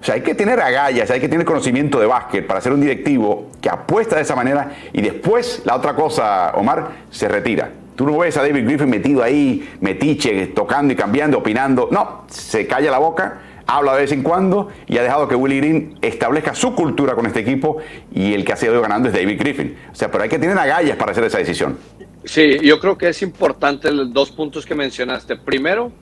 O 0.00 0.04
sea, 0.04 0.14
hay 0.14 0.22
que 0.22 0.34
tener 0.34 0.60
agallas, 0.60 1.10
hay 1.10 1.20
que 1.20 1.28
tener 1.28 1.44
conocimiento 1.44 2.00
de 2.00 2.06
básquet 2.06 2.46
para 2.46 2.60
ser 2.60 2.72
un 2.72 2.80
directivo 2.80 3.50
que 3.60 3.68
apuesta 3.68 4.16
de 4.16 4.22
esa 4.22 4.34
manera 4.34 4.72
y 4.92 5.02
después 5.02 5.62
la 5.64 5.76
otra 5.76 5.94
cosa, 5.94 6.52
Omar, 6.54 6.88
se 7.10 7.28
retira. 7.28 7.70
Tú 7.96 8.06
no 8.06 8.16
ves 8.16 8.34
a 8.38 8.42
David 8.42 8.64
Griffin 8.64 8.88
metido 8.88 9.22
ahí, 9.22 9.68
metiche, 9.82 10.46
tocando 10.48 10.94
y 10.94 10.96
cambiando, 10.96 11.38
opinando. 11.38 11.88
No, 11.90 12.24
se 12.28 12.66
calla 12.66 12.90
la 12.90 12.98
boca 12.98 13.40
habla 13.70 13.94
de 13.94 14.00
vez 14.00 14.12
en 14.12 14.22
cuando 14.22 14.68
y 14.86 14.98
ha 14.98 15.02
dejado 15.02 15.28
que 15.28 15.36
Willie 15.36 15.60
Green 15.60 15.98
establezca 16.02 16.54
su 16.54 16.74
cultura 16.74 17.14
con 17.14 17.26
este 17.26 17.40
equipo 17.40 17.78
y 18.12 18.34
el 18.34 18.44
que 18.44 18.52
ha 18.52 18.56
sido 18.56 18.80
ganando 18.80 19.08
es 19.08 19.14
David 19.14 19.38
Griffin. 19.38 19.76
O 19.92 19.94
sea, 19.94 20.10
pero 20.10 20.24
hay 20.24 20.28
que 20.28 20.38
tener 20.38 20.58
agallas 20.58 20.96
para 20.96 21.12
hacer 21.12 21.24
esa 21.24 21.38
decisión. 21.38 21.78
Sí, 22.24 22.58
yo 22.62 22.80
creo 22.80 22.98
que 22.98 23.08
es 23.08 23.22
importante 23.22 23.90
los 23.92 24.12
dos 24.12 24.32
puntos 24.32 24.66
que 24.66 24.74
mencionaste. 24.74 25.36
Primero, 25.36 25.92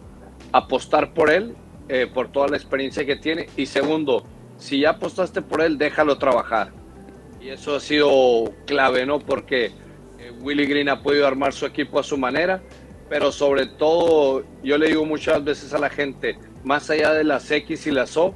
apostar 0.50 1.12
por 1.12 1.30
él, 1.30 1.54
eh, 1.88 2.08
por 2.12 2.28
toda 2.28 2.48
la 2.48 2.56
experiencia 2.56 3.04
que 3.04 3.16
tiene. 3.16 3.48
Y 3.56 3.66
segundo, 3.66 4.24
si 4.56 4.80
ya 4.80 4.90
apostaste 4.90 5.42
por 5.42 5.60
él, 5.60 5.76
déjalo 5.76 6.16
trabajar. 6.16 6.70
Y 7.40 7.50
eso 7.50 7.76
ha 7.76 7.80
sido 7.80 8.52
clave, 8.66 9.04
¿no? 9.04 9.20
Porque 9.20 9.66
eh, 10.18 10.32
Willie 10.40 10.66
Green 10.66 10.88
ha 10.88 11.02
podido 11.02 11.26
armar 11.26 11.52
su 11.52 11.66
equipo 11.66 12.00
a 12.00 12.02
su 12.02 12.16
manera, 12.16 12.62
pero 13.08 13.30
sobre 13.30 13.66
todo, 13.66 14.42
yo 14.62 14.76
le 14.78 14.88
digo 14.88 15.04
muchas 15.04 15.44
veces 15.44 15.72
a 15.72 15.78
la 15.78 15.88
gente, 15.88 16.36
más 16.68 16.90
allá 16.90 17.14
de 17.14 17.24
las 17.24 17.50
X 17.50 17.86
y 17.86 17.90
las 17.90 18.18
O, 18.18 18.34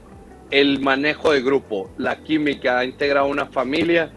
el 0.51 0.81
manejo 0.81 1.33
de 1.33 1.43
grupo, 1.43 1.91
la 1.99 2.17
química, 2.17 2.79
ha 2.79 2.85
integrado 2.87 3.27
una 3.27 3.45
familia 3.45 4.11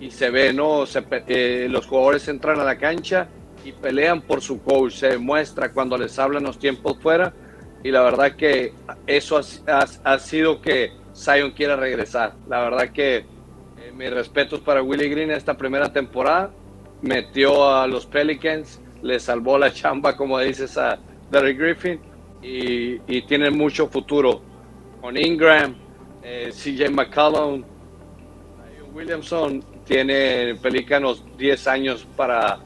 y 0.00 0.10
se 0.10 0.28
ve, 0.30 0.52
¿no? 0.52 0.82
Eh, 1.28 1.68
los 1.70 1.86
jugadores 1.86 2.26
entran 2.26 2.58
a 2.58 2.64
la 2.64 2.78
cancha 2.78 3.28
y 3.64 3.70
pelean 3.70 4.22
por 4.22 4.40
su 4.42 4.60
coach, 4.60 4.94
se 4.94 5.10
demuestra 5.10 5.70
cuando 5.70 5.96
les 5.96 6.18
hablan 6.18 6.42
los 6.42 6.58
tiempos 6.58 6.98
fuera 7.00 7.32
y 7.84 7.92
la 7.92 8.02
verdad 8.02 8.34
que 8.34 8.72
eso 9.06 9.40
ha, 9.68 10.18
sido 10.18 10.60
que 10.60 10.90
Zion 11.14 11.52
quiera 11.52 11.76
regresar. 11.76 12.32
La 12.48 12.62
verdad 12.62 12.90
que 12.90 13.18
eh, 13.18 13.24
mis 13.94 14.10
respetos 14.10 14.58
para 14.58 14.82
Willie 14.82 15.08
Green 15.08 15.30
esta 15.30 15.56
primera 15.56 15.92
temporada, 15.92 16.50
metió 17.02 17.72
a 17.72 17.86
los 17.86 18.04
Pelicans, 18.04 18.80
le 19.00 19.20
salvó 19.20 19.58
la 19.58 19.72
chamba, 19.72 20.16
como 20.16 20.40
dices, 20.40 20.76
a 20.76 20.98
Derek 21.30 21.56
Griffin 21.56 22.09
y, 22.42 23.22
tiene 23.22 23.50
mucho 23.50 23.88
futuro 23.88 24.40
con 25.00 25.16
Ingram, 25.16 25.74
eh, 26.22 26.50
CJ 26.52 26.90
McCollum, 26.90 27.62
Williamson 28.92 29.62
tiene 29.86 30.56
Pelícanos 30.60 31.24
10 31.38 31.66
años 31.68 32.06
para, 32.16 32.58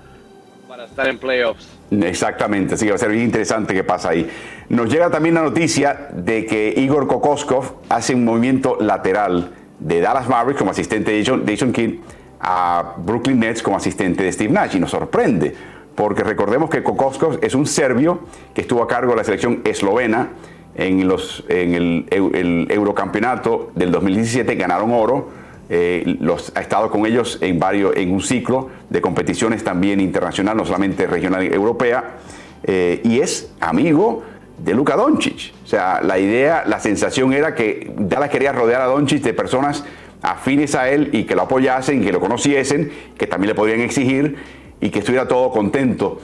para 0.69 0.85
estar 0.85 1.09
en 1.09 1.19
playoffs. 1.19 1.69
Exactamente, 1.91 2.75
así 2.75 2.85
que 2.85 2.93
va 2.93 2.97
a 2.97 2.99
ser 2.99 3.11
bien 3.11 3.25
interesante 3.25 3.75
qué 3.75 3.85
pasa 3.85 4.11
ahí. 4.11 4.29
Nos 4.69 4.91
llega 4.91 5.11
también 5.11 5.35
la 5.35 5.43
noticia 5.43 6.09
de 6.13 6.47
que 6.47 6.75
Igor 6.77 7.07
Kokoskov 7.07 7.77
hace 7.89 8.15
un 8.15 8.25
movimiento 8.25 8.79
lateral 8.81 9.53
de 9.79 10.01
Dallas 10.01 10.29
Mavericks 10.29 10.59
como 10.59 10.71
asistente 10.71 11.13
de 11.13 11.25
Jason, 11.25 11.73
Kidd 11.73 12.01
a 12.41 12.95
Brooklyn 12.99 13.39
Nets 13.39 13.63
como 13.63 13.77
asistente 13.77 14.23
de 14.25 14.33
Steve 14.33 14.53
Nash 14.53 14.77
y 14.77 14.81
nos 14.81 14.91
sorprende 14.91 15.55
porque 15.95 16.25
recordemos 16.25 16.71
que 16.71 16.83
Kokoskov 16.83 17.39
es 17.43 17.55
un 17.55 17.67
serbio 17.67 18.21
que 18.55 18.63
estuvo 18.63 18.83
a 18.83 18.89
cargo 18.89 19.13
de 19.13 19.17
la 19.19 19.25
selección 19.25 19.63
eslovena 19.65 20.31
en, 20.75 21.01
el, 21.01 22.07
el 22.11 22.67
Eurocampeonato 22.71 23.71
del 23.75 23.93
2017, 23.93 24.55
ganaron 24.57 24.93
oro 24.93 25.45
eh, 25.71 26.19
ha 26.55 26.61
estado 26.61 26.91
con 26.91 27.07
ellos 27.07 27.39
en, 27.41 27.59
varios, 27.59 27.97
en 27.97 28.13
un 28.13 28.21
ciclo 28.21 28.69
de 28.91 29.01
competiciones 29.01 29.65
también 29.65 30.01
internacional, 30.01 30.57
no 30.57 30.65
solamente 30.65 31.07
regional 31.07 31.43
europea, 31.43 32.17
eh, 32.65 33.01
y 33.03 33.21
es 33.21 33.51
amigo 33.61 34.23
de 34.59 34.75
Luka 34.75 34.95
Doncic. 34.95 35.55
O 35.65 35.67
sea, 35.67 36.01
la 36.03 36.19
idea, 36.19 36.65
la 36.67 36.81
sensación 36.81 37.33
era 37.33 37.55
que 37.55 37.93
Dallas 37.97 38.31
quería 38.31 38.53
rodear 38.53 38.83
a 38.83 38.87
Doncic 38.87 39.23
de 39.23 39.33
personas 39.33 39.85
afines 40.23 40.75
a 40.75 40.89
él 40.89 41.11
y 41.13 41.25
que 41.25 41.35
lo 41.35 41.43
apoyasen, 41.43 42.03
que 42.03 42.13
lo 42.13 42.21
conociesen, 42.21 42.91
que 43.17 43.27
también 43.27 43.49
le 43.49 43.55
podrían 43.55 43.81
exigir 43.81 44.37
y 44.85 44.91
que 44.91 44.99
estuviera 44.99 45.27
todo 45.27 45.51
contento. 45.51 46.21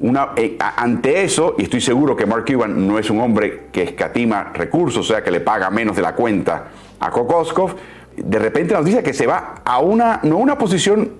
Una, 0.00 0.30
eh, 0.34 0.56
ante 0.58 1.22
eso, 1.22 1.54
y 1.58 1.64
estoy 1.64 1.82
seguro 1.82 2.16
que 2.16 2.24
Mark 2.24 2.46
Cuban 2.46 2.88
no 2.88 2.98
es 2.98 3.10
un 3.10 3.20
hombre 3.20 3.64
que 3.70 3.82
escatima 3.82 4.52
recursos, 4.54 5.10
o 5.10 5.12
sea, 5.12 5.22
que 5.22 5.30
le 5.30 5.40
paga 5.40 5.68
menos 5.68 5.96
de 5.96 6.00
la 6.00 6.14
cuenta 6.14 6.68
a 6.98 7.10
Kokoskov, 7.10 7.76
de 8.16 8.38
repente 8.38 8.72
nos 8.72 8.86
dice 8.86 9.02
que 9.02 9.12
se 9.12 9.26
va 9.26 9.56
a 9.62 9.80
una, 9.80 10.20
no 10.22 10.38
una 10.38 10.56
posición 10.56 11.10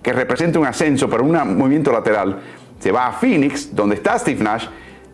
que 0.00 0.12
represente 0.12 0.60
un 0.60 0.66
ascenso, 0.66 1.10
pero 1.10 1.24
un 1.24 1.32
movimiento 1.58 1.90
lateral. 1.90 2.38
Se 2.78 2.92
va 2.92 3.08
a 3.08 3.12
Phoenix, 3.14 3.74
donde 3.74 3.96
está 3.96 4.16
Steve 4.16 4.44
Nash, 4.44 4.66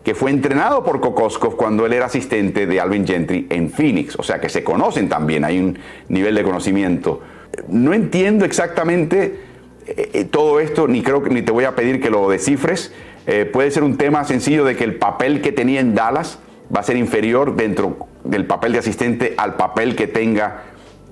que 0.03 0.13
fue 0.13 0.29
entrenado 0.29 0.83
por 0.83 1.01
Kokoskov 1.01 1.55
cuando 1.55 1.87
él 1.87 1.93
era 1.93 2.05
asistente 2.05 2.67
de 2.67 2.79
Alvin 2.79 3.07
Gentry 3.07 3.47
en 3.49 3.71
Phoenix. 3.71 4.15
O 4.19 4.21
sea 4.21 4.39
que 4.39 4.49
se 4.49 4.63
conocen 4.63 5.09
también, 5.09 5.43
hay 5.43 5.57
un 5.57 5.79
nivel 6.07 6.35
de 6.35 6.43
conocimiento. 6.43 7.23
No 7.67 7.95
entiendo 7.95 8.45
exactamente 8.45 9.44
eh, 9.87 10.09
eh, 10.13 10.25
todo 10.25 10.59
esto, 10.59 10.87
ni 10.87 11.03
creo 11.03 11.21
que 11.21 11.29
ni 11.29 11.41
te 11.41 11.51
voy 11.51 11.65
a 11.65 11.75
pedir 11.75 12.01
que 12.01 12.09
lo 12.09 12.29
descifres. 12.29 12.91
Eh, 13.27 13.45
puede 13.45 13.71
ser 13.71 13.83
un 13.83 13.97
tema 13.97 14.23
sencillo 14.23 14.65
de 14.65 14.75
que 14.75 14.83
el 14.83 14.95
papel 14.95 15.41
que 15.41 15.51
tenía 15.51 15.79
en 15.79 15.95
Dallas 15.95 16.39
va 16.75 16.79
a 16.79 16.83
ser 16.83 16.97
inferior 16.97 17.55
dentro 17.55 17.97
del 18.23 18.45
papel 18.45 18.73
de 18.73 18.79
asistente 18.79 19.33
al 19.37 19.55
papel 19.55 19.95
que 19.95 20.07
tenga 20.07 20.63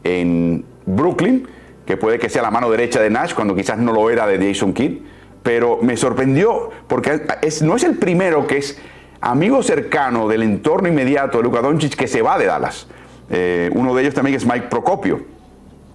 en 0.03 0.65
Brooklyn, 0.85 1.47
que 1.85 1.97
puede 1.97 2.17
que 2.19 2.29
sea 2.29 2.41
la 2.41 2.51
mano 2.51 2.69
derecha 2.69 3.01
de 3.01 3.09
Nash, 3.09 3.33
cuando 3.33 3.55
quizás 3.55 3.77
no 3.77 3.93
lo 3.93 4.09
era 4.09 4.25
de 4.25 4.47
Jason 4.47 4.73
Kidd, 4.73 4.99
pero 5.43 5.79
me 5.81 5.95
sorprendió 5.97 6.71
porque 6.87 7.21
es, 7.41 7.61
no 7.61 7.75
es 7.75 7.83
el 7.83 7.97
primero 7.97 8.47
que 8.47 8.57
es 8.57 8.79
amigo 9.21 9.61
cercano 9.61 10.27
del 10.27 10.43
entorno 10.43 10.87
inmediato 10.87 11.37
de 11.37 11.43
Luka 11.43 11.61
Doncic 11.61 11.95
que 11.95 12.07
se 12.07 12.21
va 12.21 12.37
de 12.37 12.45
Dallas. 12.45 12.87
Uno 13.71 13.95
de 13.95 14.01
ellos 14.01 14.13
también 14.13 14.35
es 14.35 14.45
Mike 14.45 14.67
Procopio. 14.69 15.21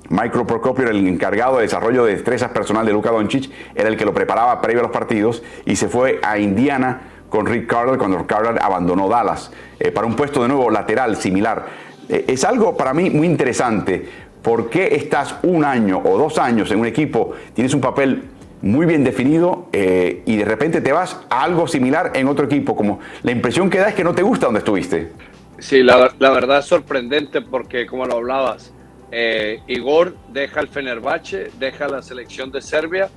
Mike 0.09 0.45
Procopio 0.45 0.89
el 0.89 1.07
encargado 1.07 1.57
de 1.57 1.63
desarrollo 1.63 2.05
de 2.05 2.15
destrezas 2.15 2.51
personal 2.51 2.87
de 2.87 2.93
Luka 2.93 3.11
Doncic, 3.11 3.51
era 3.75 3.89
el 3.89 3.97
que 3.97 4.05
lo 4.05 4.15
preparaba 4.15 4.61
previo 4.61 4.81
a 4.81 4.83
los 4.85 4.93
partidos 4.93 5.43
y 5.67 5.77
se 5.77 5.89
fue 5.89 6.19
a 6.23 6.39
Indiana 6.39 7.01
con 7.29 7.47
Rick 7.47 7.67
Carter 7.67 7.99
cuando 7.99 8.27
Carter 8.27 8.59
abandonó 8.61 9.09
Dallas 9.09 9.51
eh, 9.79 9.93
para 9.93 10.07
un 10.07 10.17
puesto 10.17 10.43
de 10.43 10.49
nuevo 10.49 10.71
lateral 10.71 11.17
similar. 11.17 11.67
Eh, 12.09 12.25
es 12.29 12.45
algo 12.45 12.77
para 12.77 12.95
mí 12.95 13.11
muy 13.11 13.27
interesante. 13.27 14.09
¿Por 14.43 14.71
qué 14.71 14.95
estás 14.95 15.35
un 15.43 15.65
año 15.65 16.01
o 16.03 16.17
dos 16.17 16.39
años 16.39 16.71
en 16.71 16.81
un 16.81 16.87
equipo, 16.87 17.33
tienes 17.55 17.75
un 17.75 17.81
papel 17.81 18.23
muy 18.63 18.87
bien 18.87 19.05
definido 19.05 19.69
eh, 19.73 20.23
y 20.27 20.37
de 20.37 20.45
repente 20.45 20.81
te 20.81 20.93
vas 20.93 21.21
a 21.29 21.43
algo 21.43 21.67
similar 21.67 22.13
en 22.15 22.29
otro 22.29 22.47
equipo? 22.47 22.75
Como 22.75 23.01
la 23.23 23.33
impresión 23.33 23.69
que 23.69 23.79
da 23.79 23.89
es 23.89 23.95
que 23.95 24.05
no 24.05 24.15
te 24.15 24.23
gusta 24.23 24.47
donde 24.47 24.61
estuviste. 24.61 25.13
Sí, 25.59 25.83
la, 25.83 26.13
verdad 26.21 26.61
es 26.61 26.67
sorprendente 26.67 27.43
porque, 27.43 27.87
como 27.87 28.07
lo 28.07 28.15
hablabas, 28.15 28.73
eh, 29.11 29.63
Igor 29.67 30.17
deja 30.29 30.61
el 30.61 30.69
Fenerbahce, 30.69 31.51
deja 31.59 31.89
la 31.89 32.03
selección 32.03 32.51
de 32.53 32.61
Serbia 32.61 33.09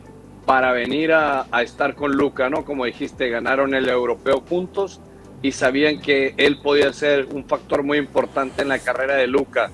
para 0.45 0.71
venir 0.71 1.11
a, 1.11 1.45
estar 1.61 1.95
con 1.95 2.13
Luca, 2.13 2.49
¿no? 2.49 2.65
Como 2.65 2.85
dijiste, 2.85 3.29
ganaron 3.29 3.73
el 3.73 3.87
europeo 3.89 4.41
juntos 4.47 4.99
y 5.41 5.51
sabían 5.51 5.99
que 6.01 6.33
él 6.37 6.59
podía 6.59 6.93
ser 6.93 7.27
un 7.31 7.45
factor 7.45 7.83
muy 7.83 7.97
importante 7.97 8.61
en 8.61 8.69
la 8.69 8.79
carrera 8.79 9.15
de 9.15 9.27
Luca. 9.27 9.71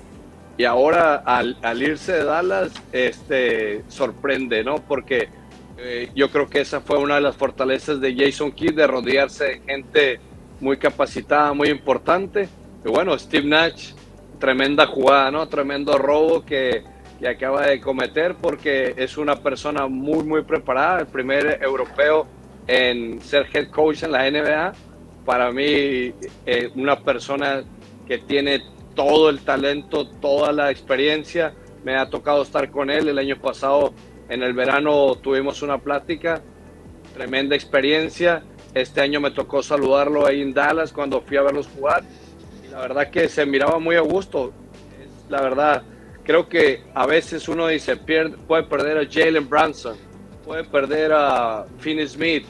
Y 0.56 0.64
ahora 0.64 1.16
al, 1.16 1.56
irse 1.82 2.12
de 2.12 2.24
Dallas, 2.24 2.72
este, 2.92 3.84
sorprende, 3.88 4.64
¿no? 4.64 4.76
Porque 4.76 5.28
eh, 5.78 6.10
yo 6.14 6.30
creo 6.30 6.48
que 6.48 6.60
esa 6.60 6.80
fue 6.80 6.98
una 6.98 7.14
de 7.14 7.20
las 7.20 7.36
fortalezas 7.36 8.00
de 8.00 8.14
Jason 8.16 8.50
Kidd, 8.50 8.74
de 8.74 8.86
rodearse 8.86 9.44
de 9.44 9.60
gente 9.60 10.20
muy 10.60 10.76
capacitada, 10.76 11.52
muy 11.52 11.68
importante. 11.68 12.48
Y 12.84 12.88
bueno, 12.88 13.16
Steve 13.18 13.46
Nash, 13.46 13.92
tremenda 14.38 14.86
jugada, 14.86 15.30
¿no? 15.30 15.48
Tremendo 15.48 15.98
robo 15.98 16.44
que, 16.44 16.84
que 17.18 17.28
acaba 17.28 17.66
de 17.66 17.80
cometer 17.80 18.34
porque 18.34 18.94
es 18.96 19.16
una 19.16 19.36
persona 19.36 19.86
muy, 19.86 20.24
muy 20.24 20.42
preparada, 20.42 21.00
el 21.00 21.06
primer 21.06 21.62
europeo 21.62 22.26
en 22.66 23.20
ser 23.20 23.46
head 23.52 23.70
coach 23.70 24.02
en 24.02 24.12
la 24.12 24.30
NBA 24.30 24.72
para 25.28 25.52
mí 25.52 26.14
eh, 26.46 26.70
una 26.74 26.98
persona 27.00 27.62
que 28.06 28.16
tiene 28.16 28.62
todo 28.94 29.28
el 29.28 29.40
talento, 29.40 30.08
toda 30.08 30.52
la 30.52 30.70
experiencia. 30.70 31.52
Me 31.84 31.96
ha 31.96 32.08
tocado 32.08 32.40
estar 32.40 32.70
con 32.70 32.88
él. 32.88 33.10
El 33.10 33.18
año 33.18 33.36
pasado, 33.36 33.92
en 34.30 34.42
el 34.42 34.54
verano, 34.54 35.16
tuvimos 35.16 35.60
una 35.60 35.76
plática, 35.76 36.40
tremenda 37.12 37.54
experiencia. 37.54 38.42
Este 38.72 39.02
año 39.02 39.20
me 39.20 39.30
tocó 39.30 39.62
saludarlo 39.62 40.26
ahí 40.26 40.40
en 40.40 40.54
Dallas 40.54 40.94
cuando 40.94 41.20
fui 41.20 41.36
a 41.36 41.42
verlos 41.42 41.68
jugar. 41.76 42.04
La 42.78 42.82
verdad 42.82 43.10
que 43.10 43.28
se 43.28 43.44
miraba 43.44 43.80
muy 43.80 43.96
a 43.96 44.02
gusto. 44.02 44.52
La 45.28 45.42
verdad, 45.42 45.82
creo 46.22 46.48
que 46.48 46.84
a 46.94 47.06
veces 47.06 47.48
uno 47.48 47.66
dice, 47.66 47.96
puede 47.96 48.62
perder 48.62 48.98
a 48.98 49.04
Jalen 49.04 49.48
Branson, 49.48 49.96
puede 50.44 50.62
perder 50.62 51.10
a 51.12 51.66
Finney 51.80 52.06
Smith, 52.06 52.46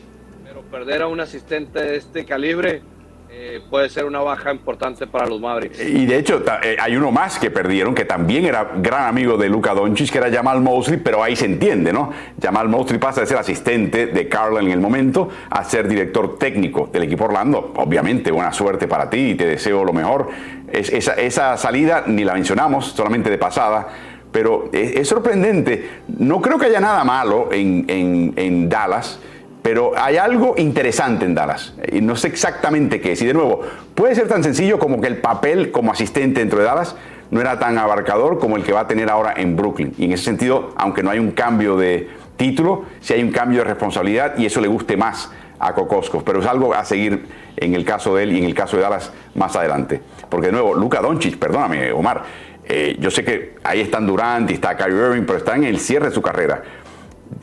perder 0.71 1.01
a 1.01 1.07
un 1.07 1.19
asistente 1.19 1.83
de 1.83 1.97
este 1.97 2.27
calibre 2.27 2.83
eh, 3.31 3.61
puede 3.69 3.91
ser 3.91 4.07
una 4.07 4.21
baja 4.21 4.51
importante 4.51 5.07
para 5.07 5.27
los 5.27 5.39
Mavericks. 5.39 5.79
Y 5.81 6.07
de 6.07 6.17
hecho, 6.17 6.43
eh, 6.63 6.77
hay 6.81 6.97
uno 6.97 7.13
más 7.13 7.39
que 7.39 7.51
perdieron, 7.51 7.95
que 7.95 8.07
también 8.07 8.47
era 8.47 8.71
gran 8.77 9.07
amigo 9.07 9.37
de 9.37 9.51
Luca 9.51 9.75
Doncic, 9.75 10.11
que 10.11 10.17
era 10.19 10.31
Jamal 10.31 10.63
Mosley, 10.63 10.99
pero 10.99 11.23
ahí 11.23 11.37
se 11.37 11.45
entiende, 11.45 11.93
¿no? 11.93 12.11
Jamal 12.43 12.69
Mosley 12.69 12.99
pasa 12.99 13.21
de 13.21 13.27
ser 13.27 13.37
asistente 13.37 14.07
de 14.07 14.29
Carl 14.29 14.57
en 14.59 14.71
el 14.71 14.81
momento 14.81 15.29
a 15.51 15.63
ser 15.63 15.89
director 15.89 16.39
técnico 16.39 16.89
del 16.91 17.03
equipo 17.03 17.25
Orlando. 17.25 17.75
Obviamente, 17.77 18.31
buena 18.31 18.53
suerte 18.53 18.89
para 18.89 19.11
ti 19.11 19.33
y 19.33 19.35
te 19.35 19.47
deseo 19.47 19.85
lo 19.85 19.93
mejor. 19.93 20.31
esa, 20.73 21.13
esa, 21.13 21.57
salida 21.59 22.05
ni 22.07 22.25
la 22.25 22.33
mencionamos, 22.33 22.87
solamente 22.87 23.29
de 23.29 23.37
pasada. 23.37 23.89
Pero 24.33 24.71
es, 24.73 25.07
sorprendente. 25.07 25.91
No 26.19 26.41
creo 26.41 26.59
que 26.59 26.67
haya 26.67 26.81
nada 26.81 27.05
malo 27.05 27.51
en, 27.53 27.85
en, 27.89 28.33
en 28.37 28.69
Dallas 28.69 29.21
Pero 29.69 29.93
hay 29.99 30.17
algo 30.17 30.55
interesante 30.57 31.27
en 31.27 31.35
Dallas 31.35 31.75
y 31.93 32.01
no 32.01 32.17
sé 32.17 32.29
exactamente 32.29 33.03
qué 33.03 33.13
es. 33.13 33.21
Y 33.21 33.27
de 33.27 33.35
nuevo, 33.35 33.61
puede 33.95 34.15
ser 34.15 34.27
tan 34.27 34.43
sencillo 34.43 34.79
como 34.79 34.99
que 34.99 35.09
el 35.09 35.19
papel 35.19 35.71
como 35.71 35.93
asistente 35.93 36.41
dentro 36.41 36.59
de 36.59 36.65
Dallas 36.65 36.97
no 37.31 37.39
era 37.39 37.59
tan 37.59 37.77
abarcador 37.77 38.39
como 38.39 38.57
el 38.57 38.63
que 38.63 38.73
va 38.73 38.81
a 38.81 38.87
tener 38.89 39.11
ahora 39.11 39.35
en 39.37 39.57
Brooklyn. 39.57 39.93
Y 39.99 40.07
en 40.07 40.13
ese 40.13 40.25
sentido, 40.25 40.71
aunque 40.77 41.03
no 41.03 41.11
hay 41.11 41.19
un 41.19 41.33
cambio 41.33 41.77
de 41.77 42.09
título, 42.39 42.87
sí 43.01 43.13
hay 43.13 43.23
un 43.23 43.31
cambio 43.31 43.59
de 43.59 43.65
responsabilidad 43.65 44.39
y 44.39 44.47
eso 44.47 44.63
le 44.63 44.69
guste 44.69 44.97
más 44.97 45.31
a 45.59 45.75
Kokoskov. 45.75 46.25
Pero 46.25 46.41
es 46.41 46.47
algo 46.47 46.73
a 46.73 46.83
seguir 46.87 47.27
en 47.59 47.75
el 47.75 47.85
caso 47.85 48.17
de 48.17 48.23
él 48.23 48.33
y 48.33 48.39
en 48.39 48.45
el 48.45 48.55
caso 48.55 48.79
de 48.79 48.85
Dallas 48.85 49.13
más 49.35 49.55
adelante. 49.55 50.01
Porque 50.31 50.47
de 50.47 50.53
nuevo, 50.53 50.73
Luka 50.73 51.03
Doncic, 51.03 51.37
perdóname, 51.37 51.93
Omar, 51.93 52.23
eh, 52.65 52.97
yo 52.99 53.11
sé 53.11 53.23
que 53.23 53.57
ahí 53.65 53.83
están 53.83 54.07
Durant 54.07 54.51
y 54.51 54.55
está 54.55 54.79
Kyrie 54.79 54.97
Irving, 54.97 55.25
pero 55.27 55.37
están 55.37 55.63
en 55.63 55.69
el 55.69 55.79
cierre 55.79 56.09
de 56.09 56.15
su 56.15 56.23
carrera. 56.23 56.63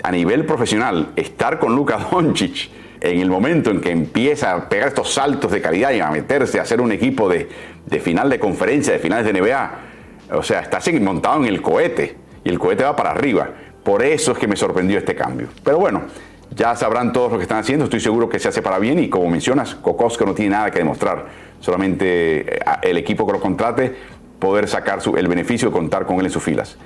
A 0.03 0.11
nivel 0.11 0.45
profesional, 0.45 1.11
estar 1.15 1.59
con 1.59 1.75
Luka 1.75 1.97
Doncic 2.11 2.69
en 3.01 3.19
el 3.19 3.29
momento 3.29 3.69
en 3.69 3.81
que 3.81 3.91
empieza 3.91 4.53
a 4.53 4.69
pegar 4.69 4.89
estos 4.89 5.13
saltos 5.13 5.51
de 5.51 5.61
calidad 5.61 5.91
y 5.91 5.99
a 5.99 6.09
meterse 6.09 6.59
a 6.59 6.63
hacer 6.63 6.81
un 6.81 6.91
equipo 6.91 7.29
de, 7.29 7.47
final 8.01 8.29
de 8.29 8.39
conferencia, 8.39 8.93
de 8.93 8.99
finales 8.99 9.25
de 9.25 9.39
NBA, 9.39 9.71
o 10.33 10.43
sea, 10.43 10.61
está 10.61 10.79
montado 10.99 11.37
en 11.41 11.45
el 11.45 11.61
cohete 11.61 12.15
y 12.43 12.49
el 12.49 12.57
cohete 12.57 12.83
va 12.83 12.95
para 12.95 13.11
arriba. 13.11 13.49
Por 13.83 14.03
eso 14.03 14.31
es 14.31 14.37
que 14.39 14.47
me 14.47 14.55
sorprendió 14.55 14.97
este 14.97 15.13
cambio. 15.13 15.49
Pero 15.63 15.77
bueno, 15.77 16.03
ya 16.49 16.75
sabrán 16.75 17.13
todos 17.13 17.31
lo 17.31 17.37
que 17.37 17.43
están 17.43 17.59
haciendo, 17.59 17.85
estoy 17.85 17.99
seguro 17.99 18.27
que 18.27 18.39
se 18.39 18.47
hace 18.47 18.61
para 18.61 18.79
bien 18.79 18.97
y 18.99 19.09
como 19.09 19.29
mencionas, 19.29 19.75
Kokosko 19.75 20.25
no 20.25 20.33
tiene 20.33 20.51
nada 20.51 20.71
que 20.71 20.79
demostrar, 20.79 21.25
solamente 21.59 22.55
eh, 22.55 22.59
el 22.81 22.97
equipo 22.97 23.25
que 23.27 23.33
lo 23.33 23.39
contrate 23.39 23.95
poder 24.39 24.67
sacar 24.67 24.99
el 25.15 25.27
beneficio 25.27 25.69
de 25.69 25.73
contar 25.73 26.05
con 26.05 26.19
él 26.19 26.25
en 26.25 26.31
sus 26.31 26.43
filas. 26.43 26.77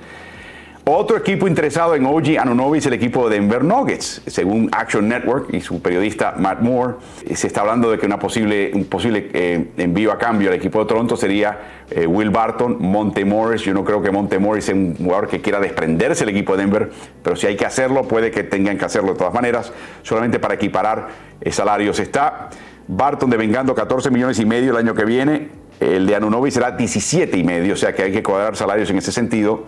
Otro 0.92 1.16
equipo 1.16 1.46
interesado 1.46 1.94
en 1.94 2.04
OG 2.04 2.40
Anunobi 2.40 2.78
es 2.78 2.86
el 2.86 2.94
equipo 2.94 3.28
de 3.28 3.36
Denver 3.36 3.62
Nuggets. 3.62 4.22
Según 4.26 4.68
Action 4.72 5.06
Network 5.08 5.54
y 5.54 5.60
su 5.60 5.80
periodista 5.80 6.34
Matt 6.36 6.62
Moore, 6.62 6.94
eh, 7.24 7.36
se 7.36 7.46
está 7.46 7.60
hablando 7.60 7.92
de 7.92 7.96
que 7.96 8.06
una 8.06 8.18
posible, 8.18 8.72
un 8.74 8.86
posible 8.86 9.30
eh, 9.32 9.68
envío 9.76 10.10
a 10.10 10.18
cambio 10.18 10.48
al 10.48 10.56
equipo 10.56 10.80
de 10.80 10.86
Toronto 10.86 11.16
sería 11.16 11.84
eh, 11.92 12.08
Will 12.08 12.30
Barton, 12.30 12.78
Monte 12.80 13.24
Morris. 13.24 13.62
Yo 13.62 13.72
no 13.72 13.84
creo 13.84 14.02
que 14.02 14.10
Monte 14.10 14.40
Morris 14.40 14.64
sea 14.64 14.74
un 14.74 14.96
jugador 14.96 15.28
que 15.28 15.40
quiera 15.40 15.60
desprenderse 15.60 16.24
del 16.24 16.34
equipo 16.34 16.56
de 16.56 16.64
Denver, 16.64 16.90
pero 17.22 17.36
si 17.36 17.46
hay 17.46 17.54
que 17.54 17.66
hacerlo, 17.66 18.08
puede 18.08 18.32
que 18.32 18.42
tengan 18.42 18.76
que 18.76 18.84
hacerlo 18.84 19.12
de 19.12 19.18
todas 19.18 19.32
maneras, 19.32 19.72
solamente 20.02 20.40
para 20.40 20.54
equiparar 20.54 21.06
salarios. 21.52 22.00
Está 22.00 22.50
Barton 22.88 23.30
devengando 23.30 23.76
14 23.76 24.10
millones 24.10 24.40
y 24.40 24.44
medio 24.44 24.72
el 24.72 24.76
año 24.76 24.92
que 24.96 25.04
viene. 25.04 25.50
El 25.78 26.08
de 26.08 26.16
Anunobi 26.16 26.50
será 26.50 26.72
17 26.72 27.38
y 27.38 27.44
medio, 27.44 27.74
o 27.74 27.76
sea 27.76 27.94
que 27.94 28.02
hay 28.02 28.10
que 28.10 28.24
cuadrar 28.24 28.56
salarios 28.56 28.90
en 28.90 28.98
ese 28.98 29.12
sentido. 29.12 29.66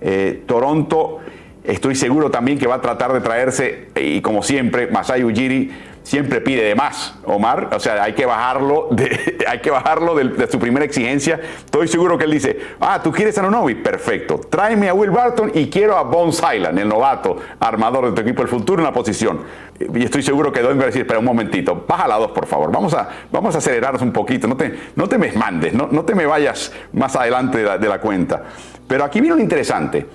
Eh, 0.00 0.42
Toronto, 0.46 1.18
estoy 1.64 1.94
seguro 1.94 2.30
también 2.30 2.58
que 2.58 2.66
va 2.66 2.76
a 2.76 2.80
tratar 2.80 3.12
de 3.12 3.20
traerse, 3.20 3.88
y 3.96 4.20
como 4.20 4.42
siempre, 4.42 4.86
Masai 4.88 5.24
Ujiri 5.24 5.70
siempre 6.08 6.40
pide 6.40 6.64
de 6.64 6.74
más, 6.74 7.14
Omar. 7.26 7.68
O 7.74 7.78
sea, 7.78 8.02
hay 8.02 8.14
que 8.14 8.24
bajarlo 8.24 8.88
de, 8.90 9.36
hay 9.46 9.58
que 9.58 9.70
bajarlo 9.70 10.14
de, 10.14 10.48
su 10.50 10.58
primera 10.58 10.84
exigencia. 10.86 11.38
Estoy 11.66 11.86
seguro 11.86 12.16
que 12.16 12.24
él 12.24 12.30
dice, 12.30 12.58
ah, 12.80 13.00
tú 13.02 13.12
quieres 13.12 13.36
a 13.36 13.42
Nonovi, 13.42 13.74
perfecto. 13.74 14.40
Tráeme 14.48 14.88
a 14.88 14.94
Will 14.94 15.10
Barton 15.10 15.52
y 15.54 15.68
quiero 15.68 15.98
a 15.98 16.02
Bones 16.04 16.40
Highland, 16.40 16.78
el 16.78 16.88
novato 16.88 17.36
armador 17.60 18.06
de 18.06 18.12
tu 18.12 18.22
equipo 18.22 18.40
del 18.40 18.48
futuro 18.48 18.80
en 18.80 18.86
la 18.86 18.92
posición. 18.92 19.40
Y 19.78 20.02
estoy 20.02 20.22
seguro 20.22 20.50
que 20.50 20.62
Don 20.62 20.78
va 20.78 20.84
a 20.84 20.86
decir, 20.86 21.02
espera 21.02 21.18
un 21.18 21.26
momentito, 21.26 21.84
baja 21.86 22.08
la 22.08 22.16
dos, 22.16 22.30
por 22.30 22.46
favor. 22.46 22.72
Vamos 22.72 22.94
a, 22.94 23.06
vamos 23.30 23.54
a 23.54 23.58
acelerarnos 23.58 24.00
un 24.00 24.12
poquito. 24.12 24.48
No 24.48 24.56
te, 24.56 24.74
no 24.96 25.08
te 25.08 25.18
me 25.18 25.30
mandes, 25.32 25.74
no, 25.74 25.88
no 25.92 26.04
te 26.06 26.14
me 26.14 26.24
vayas 26.24 26.72
más 26.94 27.16
adelante 27.16 27.58
de 27.58 27.88
la, 27.88 28.00
cuenta. 28.00 28.44
Pero 28.86 29.04
aquí 29.04 29.20
viene 29.20 29.36
lo 29.36 29.42
interesante. 29.42 30.06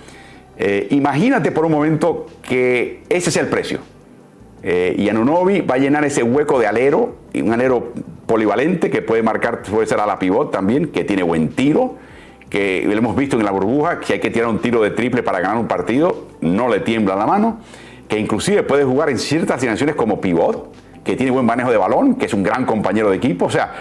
Eh, 0.57 0.87
imagínate 0.89 1.51
por 1.51 1.65
un 1.65 1.71
momento 1.71 2.25
que 2.41 3.03
ese 3.09 3.29
es 3.29 3.37
el 3.37 3.47
precio 3.47 3.92
eh, 4.63 4.95
y 4.97 5.09
Anunobi 5.09 5.61
va 5.61 5.75
a 5.75 5.77
llenar 5.77 6.05
ese 6.05 6.23
hueco 6.23 6.57
de 6.57 6.67
alero, 6.67 7.15
un 7.35 7.51
alero 7.51 7.91
polivalente 8.25 8.89
que 8.89 9.01
puede 9.01 9.21
marcar, 9.21 9.61
puede 9.63 9.85
ser 9.85 9.99
a 9.99 10.05
la 10.05 10.17
pivot 10.17 10.51
también, 10.51 10.87
que 10.87 11.03
tiene 11.03 11.21
buen 11.21 11.49
tiro, 11.49 11.95
que 12.49 12.83
lo 12.85 12.93
hemos 12.93 13.15
visto 13.15 13.37
en 13.37 13.43
la 13.43 13.51
burbuja, 13.51 13.99
que 13.99 14.13
hay 14.13 14.19
que 14.19 14.29
tirar 14.29 14.47
un 14.47 14.59
tiro 14.59 14.81
de 14.81 14.91
triple 14.91 15.21
para 15.21 15.41
ganar 15.41 15.57
un 15.57 15.67
partido, 15.67 16.27
no 16.39 16.69
le 16.69 16.79
tiembla 16.79 17.15
la 17.15 17.25
mano, 17.25 17.59
que 18.07 18.17
inclusive 18.17 18.63
puede 18.63 18.85
jugar 18.85 19.09
en 19.09 19.19
ciertas 19.19 19.57
asignaciones 19.57 19.95
como 19.95 20.21
pivot, 20.21 20.73
que 21.03 21.17
tiene 21.17 21.31
buen 21.31 21.45
manejo 21.45 21.69
de 21.69 21.77
balón, 21.77 22.15
que 22.15 22.27
es 22.27 22.33
un 22.33 22.43
gran 22.43 22.65
compañero 22.65 23.09
de 23.09 23.17
equipo. 23.17 23.45
O 23.45 23.49
sea, 23.49 23.73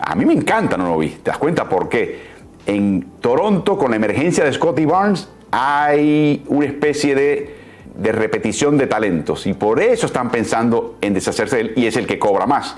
a 0.00 0.14
mí 0.16 0.24
me 0.24 0.32
encanta 0.32 0.74
Anunobi, 0.74 1.10
¿te 1.10 1.30
das 1.30 1.38
cuenta 1.38 1.68
por 1.68 1.88
qué? 1.88 2.34
En 2.66 3.06
Toronto, 3.20 3.78
con 3.78 3.90
la 3.90 3.96
emergencia 3.96 4.42
de 4.42 4.52
Scotty 4.52 4.84
Barnes, 4.84 5.28
hay 5.52 6.42
una 6.48 6.66
especie 6.66 7.14
de 7.14 7.63
de 7.96 8.12
repetición 8.12 8.76
de 8.76 8.86
talentos 8.86 9.46
y 9.46 9.54
por 9.54 9.80
eso 9.80 10.06
están 10.06 10.30
pensando 10.30 10.96
en 11.00 11.14
deshacerse 11.14 11.56
de 11.56 11.62
él 11.62 11.72
y 11.76 11.86
es 11.86 11.96
el 11.96 12.06
que 12.06 12.18
cobra 12.18 12.46
más 12.46 12.76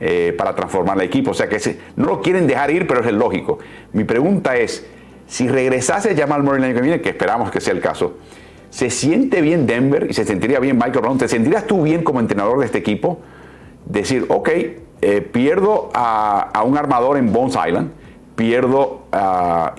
eh, 0.00 0.34
para 0.36 0.54
transformar 0.54 0.96
el 0.98 1.04
equipo. 1.04 1.30
O 1.30 1.34
sea 1.34 1.48
que 1.48 1.78
no 1.96 2.06
lo 2.06 2.22
quieren 2.22 2.46
dejar 2.46 2.70
ir, 2.70 2.86
pero 2.86 3.00
es 3.00 3.06
el 3.06 3.18
lógico. 3.18 3.58
Mi 3.92 4.04
pregunta 4.04 4.56
es, 4.56 4.86
si 5.26 5.48
regresase 5.48 6.14
Jamal 6.14 6.42
Murray 6.42 6.58
el 6.58 6.64
año 6.64 6.74
que 6.74 6.82
viene, 6.82 7.00
que 7.00 7.08
esperamos 7.08 7.50
que 7.50 7.60
sea 7.60 7.72
el 7.72 7.80
caso, 7.80 8.18
¿se 8.70 8.90
siente 8.90 9.40
bien 9.40 9.66
Denver 9.66 10.06
y 10.08 10.12
se 10.12 10.24
sentiría 10.24 10.60
bien 10.60 10.76
Michael 10.76 11.00
Brown? 11.00 11.18
¿Te 11.18 11.28
sentirías 11.28 11.66
tú 11.66 11.82
bien 11.82 12.04
como 12.04 12.20
entrenador 12.20 12.60
de 12.60 12.66
este 12.66 12.78
equipo? 12.78 13.20
Decir, 13.86 14.26
ok, 14.28 14.48
eh, 15.00 15.20
pierdo 15.20 15.90
a, 15.94 16.62
un 16.64 16.76
armador 16.76 17.16
en 17.16 17.32
Bones 17.32 17.56
Island, 17.56 17.90
pierdo 18.36 19.02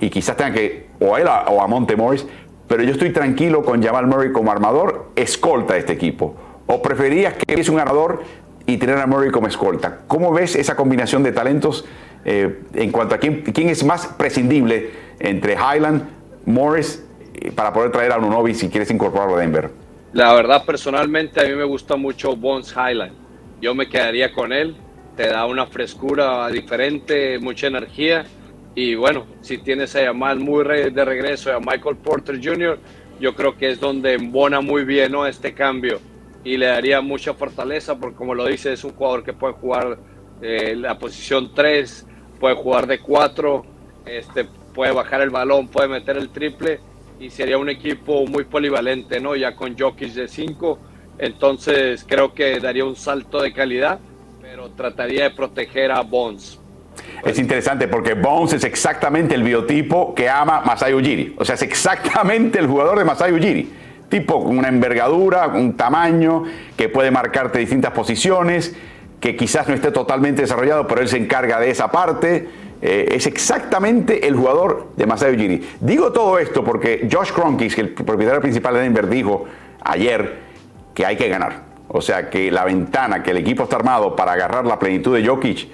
y 0.02 0.10
quizás 0.10 0.36
tenga 0.36 0.52
que, 0.52 0.88
o 1.00 1.16
a 1.16 1.22
él 1.22 1.28
o 1.28 1.62
a 1.62 1.68
Monte 1.68 1.96
Morris, 1.96 2.26
pero 2.70 2.84
yo 2.84 2.92
estoy 2.92 3.10
tranquilo 3.10 3.64
con 3.66 3.84
Jamal 3.84 4.06
Murray 4.06 4.32
como 4.32 4.52
armador, 4.52 5.10
escolta 5.16 5.74
de 5.74 5.80
este 5.80 5.94
equipo. 5.94 6.36
¿O 6.68 6.84
preferías 6.84 7.34
que 7.34 7.60
es 7.60 7.68
un 7.68 7.80
armador 7.80 8.22
y 8.68 8.78
tener 8.78 9.00
a 9.00 9.08
Murray 9.08 9.32
como 9.32 9.48
escolta? 9.48 10.02
¿Cómo 10.08 10.32
ves 10.32 10.56
esa 10.56 10.76
combinación 10.76 11.24
de 11.24 11.32
talentos 11.32 11.84
eh, 12.24 12.62
en 12.76 12.92
cuanto 12.92 13.16
a 13.16 13.18
quién, 13.18 13.42
quién, 13.42 13.70
es 13.70 13.84
más 13.84 14.06
prescindible 14.06 14.92
entre 15.20 15.54
Highland, 15.54 16.08
Morris, 16.46 17.04
eh, 17.34 17.52
para 17.52 17.74
poder 17.74 17.92
traer 17.92 18.12
a 18.12 18.20
Unovi 18.20 18.54
si 18.54 18.70
quieres 18.70 18.92
incorporarlo 18.92 19.38
a 19.38 19.40
Denver? 19.40 19.72
La 20.14 20.32
verdad, 20.36 20.64
personalmente, 20.64 21.42
a 21.42 21.50
mí 21.50 21.56
me 21.56 21.64
gusta 21.64 21.96
mucho 21.96 22.36
Bones 22.36 22.72
Highland. 22.72 23.14
Yo 23.60 23.74
me 23.74 23.90
quedaría 23.90 24.32
con 24.32 24.54
él. 24.54 24.76
Te 25.18 25.28
da 25.28 25.48
una 25.48 25.66
frescura 25.66 26.48
diferente, 26.50 27.40
mucha 27.40 27.66
energía 27.66 28.26
y 28.76 28.96
bueno, 28.96 29.26
si 29.42 29.58
tienes 29.58 29.96
a 29.96 30.04
Yamal 30.04 30.40
muy 30.40 30.64
de 30.64 31.06
regreso, 31.06 31.54
a 31.54 31.60
Michael 31.60 31.98
Porter 31.98 32.40
Jr., 32.42 32.80
yo 33.20 33.36
creo 33.36 33.58
que 33.58 33.70
es 33.70 33.80
donde 33.80 34.14
embona 34.14 34.62
muy 34.62 34.86
bien 34.86 35.12
¿no? 35.12 35.26
este 35.26 35.54
cambio 35.54 36.00
y 36.44 36.56
le 36.56 36.68
daría 36.68 37.02
mucha 37.02 37.34
fortaleza 37.34 38.00
porque 38.00 38.16
como 38.16 38.34
lo 38.34 38.46
dice, 38.46 38.72
es 38.72 38.84
un 38.84 38.92
jugador 38.92 39.24
que 39.24 39.34
puede 39.34 39.54
jugar 39.56 39.98
eh, 40.42 40.76
la 40.76 40.98
posición 40.98 41.54
3, 41.54 42.08
puede 42.40 42.56
jugar 42.56 42.88
de 42.88 43.00
4, 43.00 43.66
este, 44.06 44.46
puede 44.74 44.94
bajar 44.94 45.22
el 45.22 45.30
balón, 45.30 45.68
puede 45.68 45.90
meter 45.90 46.16
el 46.16 46.30
triple 46.30 46.80
y 47.20 47.30
sería 47.30 47.58
un 47.58 47.70
equipo 47.70 48.26
muy 48.26 48.46
polivalente, 48.46 49.20
¿no? 49.20 49.36
Ya 49.36 49.56
con 49.56 49.78
Jokic 49.78 50.14
de 50.14 50.30
5, 50.30 50.80
entonces 51.18 52.06
creo 52.08 52.34
que 52.34 52.62
daría 52.62 52.86
un 52.86 52.96
salto 52.96 53.42
de 53.42 53.52
calidad, 53.52 54.00
pero 54.42 54.70
trataría 54.70 55.24
de 55.24 55.32
proteger 55.32 55.92
a 55.92 56.00
Bonds 56.02 56.60
es 57.24 57.40
interesante 57.40 57.88
porque 57.88 58.14
Bones 58.14 58.54
es 58.54 58.64
exactamente 58.64 59.36
el 59.36 59.44
biotipo 59.44 60.14
que 60.16 60.30
ama 60.30 60.62
Masai 60.62 60.94
Ujiri. 60.94 61.36
O 61.38 61.46
sea, 61.46 61.56
es 61.56 61.62
exactamente 61.62 62.60
el 62.60 62.68
jugador 62.68 62.98
de 62.98 63.06
Masai 63.06 63.34
Ujiri. 63.34 63.72
Tipo 64.10 64.44
con 64.44 64.58
una 64.58 64.70
envergadura, 64.70 65.48
un 65.48 65.76
tamaño, 65.76 66.44
que 66.76 66.90
puede 66.90 67.12
marcarte 67.12 67.60
distintas 67.60 67.92
posiciones, 67.92 68.76
que 69.20 69.36
quizás 69.36 69.68
no 69.68 69.76
esté 69.76 69.92
totalmente 69.92 70.42
desarrollado, 70.42 70.88
pero 70.88 71.02
él 71.02 71.08
se 71.08 71.18
encarga 71.18 71.60
de 71.60 71.70
esa 71.70 71.92
parte. 71.92 72.48
Eh, 72.82 73.10
es 73.12 73.28
exactamente 73.28 74.26
el 74.28 74.36
jugador 74.36 74.92
de 74.96 75.06
Masai 75.06 75.36
Ujiri. 75.36 75.68
Digo 75.82 76.12
todo 76.12 76.40
esto 76.40 76.64
porque 76.64 77.08
Josh 77.12 77.32
Kronkis, 77.32 77.78
el 77.78 77.90
propietario 77.90 78.42
principal 78.42 78.76
de 78.76 78.82
Denver, 78.82 79.08
dijo 79.10 79.46
ayer 79.82 80.40
que 80.94 81.06
hay 81.06 81.18
que 81.18 81.28
ganar. 81.28 81.70
O 81.90 82.02
sea, 82.02 82.30
que 82.30 82.52
la 82.52 82.66
ventana, 82.66 83.24
que 83.24 83.32
el 83.32 83.38
equipo 83.38 83.64
está 83.64 83.76
armado 83.76 84.16
para 84.16 84.34
agarrar 84.34 84.66
la 84.66 84.78
plenitud 84.80 85.16
de 85.16 85.28
Jokic 85.28 85.68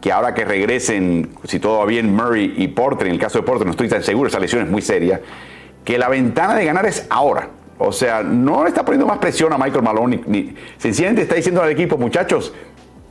que 0.00 0.12
ahora 0.12 0.34
que 0.34 0.44
regresen, 0.44 1.30
si 1.44 1.60
todo 1.60 1.78
va 1.78 1.86
bien, 1.86 2.14
Murray 2.14 2.54
y 2.56 2.68
Porter, 2.68 3.06
en 3.06 3.14
el 3.14 3.18
caso 3.18 3.38
de 3.38 3.44
Porter 3.44 3.66
no 3.66 3.72
estoy 3.72 3.88
tan 3.88 4.02
seguro, 4.02 4.28
esa 4.28 4.38
lesión 4.38 4.62
es 4.62 4.70
muy 4.70 4.82
seria, 4.82 5.20
que 5.84 5.98
la 5.98 6.08
ventana 6.08 6.54
de 6.54 6.64
ganar 6.64 6.86
es 6.86 7.06
ahora. 7.10 7.48
O 7.78 7.92
sea, 7.92 8.22
no 8.22 8.62
le 8.62 8.68
está 8.68 8.84
poniendo 8.84 9.06
más 9.06 9.18
presión 9.18 9.52
a 9.52 9.58
Michael 9.58 9.82
Malone, 9.82 10.22
ni, 10.26 10.54
sencillamente 10.78 11.22
está 11.22 11.34
diciendo 11.34 11.62
al 11.62 11.70
equipo, 11.70 11.98
muchachos, 11.98 12.54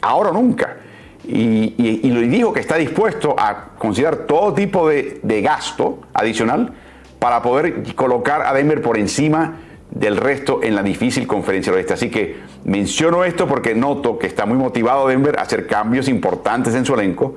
ahora 0.01 0.29
o 0.29 0.33
nunca. 0.33 0.77
Y, 1.25 1.73
y, 1.77 2.01
y, 2.03 2.09
dijo 2.27 2.51
que 2.51 2.59
está 2.59 2.75
dispuesto 2.75 3.35
a 3.37 3.69
considerar 3.77 4.27
todo 4.27 4.53
tipo 4.53 4.89
de, 4.89 5.19
de 5.23 5.41
gasto 5.41 5.99
adicional 6.13 6.73
para 7.19 7.41
poder 7.41 7.95
colocar 7.95 8.41
a 8.41 8.53
Denver 8.53 8.81
por 8.81 8.97
encima 8.97 9.55
del 9.93 10.17
resto 10.17 10.61
en 10.63 10.75
la 10.75 10.83
difícil 10.83 11.27
conferencia 11.27 11.71
oeste. 11.71 11.93
Así 11.93 12.09
que 12.09 12.37
menciono 12.65 13.23
esto 13.23 13.47
porque 13.47 13.75
noto 13.75 14.17
que 14.17 14.27
está 14.27 14.45
muy 14.45 14.57
motivado 14.57 15.07
Denver 15.07 15.37
a 15.37 15.43
hacer 15.43 15.67
cambios 15.67 16.07
importantes 16.07 16.73
en 16.75 16.85
su 16.85 16.95
elenco 16.95 17.35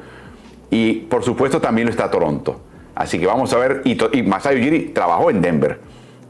y 0.70 0.94
por 0.94 1.22
supuesto 1.22 1.60
también 1.60 1.86
lo 1.86 1.90
está 1.90 2.10
Toronto. 2.10 2.60
Así 2.94 3.18
que 3.18 3.26
vamos 3.26 3.52
a 3.52 3.58
ver, 3.58 3.82
y, 3.84 3.98
y 4.18 4.22
Masai 4.22 4.58
Ujiri 4.58 4.90
trabajó 4.94 5.30
en 5.30 5.42
Denver. 5.42 5.80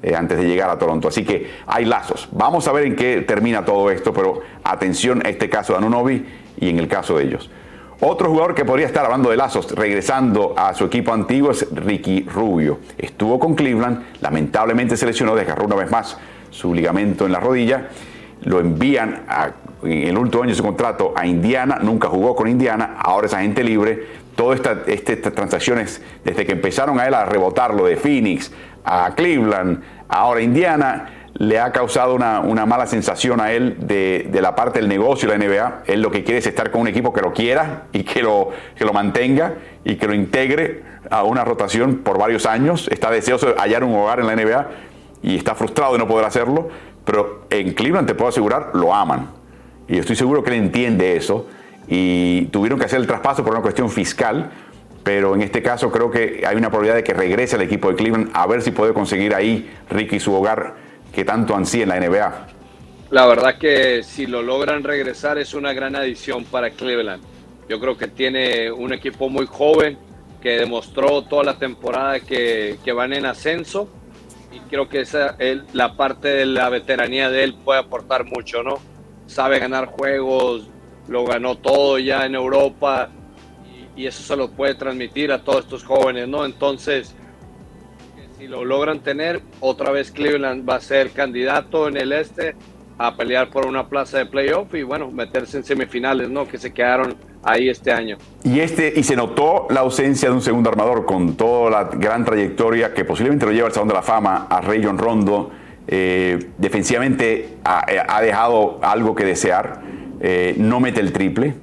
eh, 0.03 0.15
antes 0.15 0.39
de 0.39 0.45
llegar 0.45 0.71
a 0.71 0.79
Toronto. 0.79 1.09
Así 1.09 1.25
que 1.25 1.51
hay 1.67 1.85
lazos. 1.85 2.29
Vamos 2.33 2.69
a 2.69 2.73
ver 2.73 2.85
en 2.85 2.97
qué 2.97 3.23
termina 3.23 3.65
todo 3.65 3.91
esto, 3.91 4.13
pero 4.13 4.41
atención 4.63 5.21
a 5.27 5.29
este 5.31 5.49
caso 5.49 5.73
de 5.73 5.79
Anunobi 5.79 6.25
y 6.59 6.69
en 6.69 6.79
el 6.79 6.89
caso 6.89 7.19
de 7.19 7.25
ellos. 7.25 7.51
Otro 8.01 8.29
jugador 8.29 8.55
que 8.55 8.67
podría 8.67 8.87
estar 8.87 9.07
hablando 9.07 9.31
de 9.31 9.39
lazos, 9.39 9.73
regresando 9.73 10.53
a 10.55 10.75
su 10.75 10.85
equipo 10.85 11.15
antiguo, 11.15 11.51
es 11.51 11.67
Ricky 11.73 12.27
Rubio. 12.29 12.81
Estuvo 12.99 13.39
con 13.39 13.55
Cleveland, 13.55 14.21
lamentablemente 14.21 14.99
se 14.99 15.07
lesionó, 15.07 15.35
desgarró 15.35 15.65
una 15.65 15.77
vez 15.77 15.91
más 15.91 16.19
su 16.51 16.75
ligamento 16.75 17.25
en 17.25 17.33
la 17.33 17.41
rodilla. 17.41 17.89
Lo 18.43 18.61
envían 18.61 19.25
en 19.83 20.09
el 20.09 20.19
último 20.19 20.43
año 20.43 20.51
de 20.51 20.57
su 20.57 20.63
contrato 20.63 21.15
a 21.17 21.27
Indiana, 21.27 21.79
nunca 21.81 22.09
jugó 22.09 22.37
con 22.37 22.49
Indiana, 22.49 22.97
ahora 22.99 23.29
es 23.29 23.35
agente 23.35 23.65
libre. 23.65 24.07
Todas 24.37 24.61
estas 24.89 25.35
transacciones, 25.35 26.03
desde 26.23 26.45
que 26.45 26.53
empezaron 26.53 27.01
a 27.01 27.07
él 27.07 27.15
a 27.15 27.25
rebotarlo 27.25 27.87
de 27.87 27.97
Phoenix 27.97 28.53
a 28.85 29.15
Cleveland, 29.15 29.83
ahora 30.11 30.43
Indiana, 30.43 31.16
le 31.39 31.61
ha 31.61 31.71
causado 31.71 32.15
una, 32.15 32.67
mala 32.67 32.87
sensación 32.87 33.41
a 33.41 33.53
él 33.53 33.77
de, 33.81 34.29
la 34.41 34.55
parte 34.55 34.81
del 34.81 34.89
negocio 34.89 35.29
de 35.31 35.39
la 35.39 35.45
NBA. 35.45 35.83
Él 35.87 36.01
lo 36.01 36.11
que 36.11 36.25
quiere 36.25 36.39
es 36.39 36.47
estar 36.47 36.71
con 36.71 36.83
un 36.83 36.89
equipo 36.89 37.13
que 37.13 37.21
lo 37.21 37.33
quiera 37.33 37.85
y 37.93 38.05
que 38.05 38.23
lo, 38.23 38.51
que 38.75 38.85
lo 38.85 38.93
mantenga 38.93 39.55
y 39.85 39.97
que 39.97 40.07
lo 40.07 40.15
integre 40.15 40.83
a 41.11 41.25
una 41.25 41.45
rotación 41.45 41.99
por 41.99 42.19
varios 42.19 42.47
años. 42.47 42.89
Está 42.91 43.11
deseoso 43.11 43.49
de 43.49 43.55
hallar 43.55 43.85
un 43.85 43.95
hogar 43.95 44.21
en 44.21 44.27
la 44.27 44.37
NBA 44.37 44.67
y 45.23 45.37
está 45.37 45.55
frustrado 45.55 45.93
de 45.93 45.99
no 45.99 46.09
poder 46.09 46.25
hacerlo. 46.25 46.69
Pero 47.05 47.47
en 47.51 47.75
Cleveland, 47.75 48.09
te 48.09 48.15
puedo 48.15 48.31
asegurar, 48.31 48.71
lo 48.75 48.95
aman. 48.95 49.29
Y 49.89 49.99
estoy 49.99 50.17
seguro 50.17 50.43
que 50.43 50.51
él 50.51 50.57
entiende 50.57 51.17
eso. 51.17 51.47
Y 51.87 52.47
tuvieron 52.47 52.79
que 52.79 52.87
hacer 52.87 52.99
el 52.99 53.07
traspaso 53.07 53.45
por 53.45 53.53
una 53.53 53.63
cuestión 53.63 53.91
fiscal. 53.91 54.51
Pero 55.05 55.35
en 55.35 55.43
este 55.43 55.63
caso 55.63 55.93
creo 55.93 56.11
que 56.11 56.43
hay 56.45 56.57
una 56.57 56.69
probabilidad 56.69 56.97
de 56.97 57.05
que 57.05 57.15
regrese 57.15 57.55
al 57.55 57.63
equipo 57.63 57.91
de 57.91 57.95
Cleveland 57.95 58.31
a 58.33 58.47
ver 58.47 58.63
si 58.63 58.73
puede 58.73 58.93
conseguir 58.93 59.35
ahí 59.35 59.71
Ricky 59.89 60.19
su 60.19 60.35
hogar 60.35 60.86
que 61.17 61.25
tanto 61.25 61.57
ansía 61.57 61.85
en 61.85 61.89
la 61.89 61.99
NBA. 61.99 62.47
La 63.09 63.25
verdad 63.25 63.57
que 63.57 64.03
si 64.03 64.27
lo 64.27 64.43
logran 64.43 64.85
regresar 64.85 65.39
es 65.39 65.55
una 65.55 65.73
gran 65.73 65.97
adición 65.97 66.45
para 66.45 66.69
Cleveland. 66.69 67.23
Yo 67.71 67.81
creo 67.81 67.97
que 67.97 68.07
tiene 68.07 68.71
un 68.71 68.93
equipo 68.93 69.31
muy 69.31 69.47
joven 69.47 69.97
que 70.43 70.59
demostró 70.59 71.23
toda 71.23 71.43
la 71.43 71.59
temporada 71.59 72.21
que, 72.21 72.77
que 72.85 72.93
van 72.93 73.15
en 73.15 73.25
ascenso 73.25 73.89
y 74.53 74.59
creo 74.69 74.91
que 74.91 75.01
esa 75.01 75.39
la 75.73 75.97
parte 75.97 76.29
de 76.29 76.45
la 76.45 76.69
veteranía 76.69 77.31
de 77.31 77.45
él 77.45 77.55
puede 77.65 77.81
aportar 77.81 78.27
mucho, 78.27 78.63
¿no? 78.63 78.79
Sabe 79.27 79.59
ganar 79.59 79.87
juegos, 79.87 80.69
lo 81.09 81.25
ganó 81.25 81.57
todo 81.57 81.99
ya 81.99 82.27
en 82.27 82.35
Europa 82.35 83.09
y, 83.97 84.03
y 84.03 84.07
eso 84.07 84.23
se 84.23 84.37
lo 84.37 84.51
puede 84.51 84.75
transmitir 84.75 85.33
a 85.33 85.43
todos 85.43 85.65
estos 85.65 85.83
jóvenes, 85.83 86.29
¿no? 86.29 86.45
Entonces, 86.45 87.16
si 88.39 88.47
lo 88.47 88.65
logran 88.65 89.01
tener, 89.01 89.41
otra 89.61 89.91
vez 89.91 90.11
Cleveland 90.11 90.69
va 90.69 90.77
a 90.77 90.81
ser 90.81 91.11
candidato 91.11 91.89
en 91.89 91.97
el 91.97 92.13
este 92.13 92.55
a 92.99 93.15
pelear 93.15 93.51
por 93.51 93.67
una 93.67 93.87
plaza 93.89 94.19
de 94.19 94.27
playoff 94.27 94.75
y 94.75 94.83
bueno, 94.83 95.11
meterse 95.11 95.59
en 95.59 95.65
semifinales, 95.65 96.31
¿no? 96.31 96.49
Que 96.49 96.59
se 96.59 96.73
quedaron 96.73 97.15
ahí 97.43 97.69
este 97.69 97.93
año. 97.93 98.17
Y 98.43 98.61
este 98.61 98.93
y 98.97 99.03
se 99.03 99.17
notó 99.17 99.67
la 99.71 99.81
ausencia 99.81 100.29
de 100.29 100.35
un 100.35 100.43
segundo 100.43 100.71
armador 100.71 101.05
con 101.05 101.37
toda 101.37 101.71
la 101.71 101.85
gran 101.85 102.25
trayectoria 102.25 102.95
que 102.95 103.05
posiblemente 103.05 103.45
lo 103.47 103.53
lleva 103.53 103.67
al 103.69 103.73
Salón 103.73 103.89
de 103.89 103.95
la 103.95 104.03
Fama 104.03 104.47
a 104.49 104.61
Rayon 104.61 104.99
Rondo. 104.99 105.51
Eh, 105.89 106.51
defensivamente 106.59 107.59
ha, 107.65 108.21
dejado 108.21 108.81
algo 108.83 109.15
que 109.15 109.25
desear. 109.25 109.81
Eh, 110.21 110.55
no 110.59 110.81
mete 110.81 111.01
el 111.01 111.13
triple. 111.13 111.55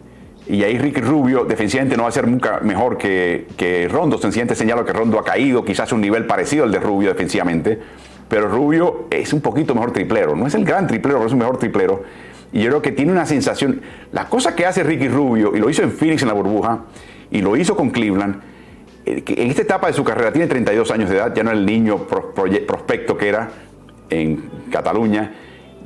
Y 0.53 0.63
ahí 0.63 0.77
Ricky 0.77 1.01
Rubio 1.01 1.45
defensivamente 1.45 1.97
no 1.97 2.03
va 2.03 2.09
a 2.09 2.11
ser 2.11 2.27
nunca 2.27 2.59
mejor 2.59 2.95
que, 2.95 3.47
que 3.57 3.87
Rondo. 3.87 4.19
Sencillamente 4.19 4.53
señalo 4.53 4.85
que 4.85 4.93
Rondo 4.93 5.17
ha 5.17 5.23
caído, 5.23 5.65
quizás 5.65 5.91
un 5.93 5.99
nivel 5.99 6.27
parecido 6.27 6.63
al 6.63 6.71
de 6.71 6.79
Rubio 6.79 7.09
defensivamente. 7.09 7.79
Pero 8.29 8.47
Rubio 8.47 9.07
es 9.09 9.33
un 9.33 9.41
poquito 9.41 9.73
mejor 9.73 9.91
triplero. 9.91 10.35
No 10.35 10.45
es 10.45 10.53
el 10.53 10.63
gran 10.63 10.85
triplero, 10.85 11.17
pero 11.17 11.25
es 11.25 11.33
un 11.33 11.39
mejor 11.39 11.57
triplero. 11.57 12.03
Y 12.51 12.61
yo 12.61 12.69
creo 12.69 12.81
que 12.83 12.91
tiene 12.91 13.11
una 13.11 13.25
sensación. 13.25 13.81
La 14.11 14.29
cosa 14.29 14.55
que 14.55 14.67
hace 14.67 14.83
Ricky 14.83 15.07
Rubio, 15.07 15.55
y 15.55 15.59
lo 15.59 15.71
hizo 15.71 15.81
en 15.81 15.91
Phoenix 15.91 16.21
en 16.21 16.27
la 16.27 16.35
burbuja, 16.35 16.83
y 17.31 17.41
lo 17.41 17.57
hizo 17.57 17.75
con 17.75 17.89
Cleveland, 17.89 18.39
eh, 19.07 19.23
en 19.25 19.49
esta 19.49 19.63
etapa 19.63 19.87
de 19.87 19.93
su 19.93 20.03
carrera, 20.03 20.31
tiene 20.31 20.47
32 20.47 20.91
años 20.91 21.09
de 21.09 21.15
edad, 21.15 21.33
ya 21.33 21.41
no 21.41 21.49
es 21.49 21.57
el 21.57 21.65
niño 21.65 22.05
prospecto 22.05 23.17
que 23.17 23.27
era 23.27 23.49
en 24.11 24.51
Cataluña. 24.71 25.33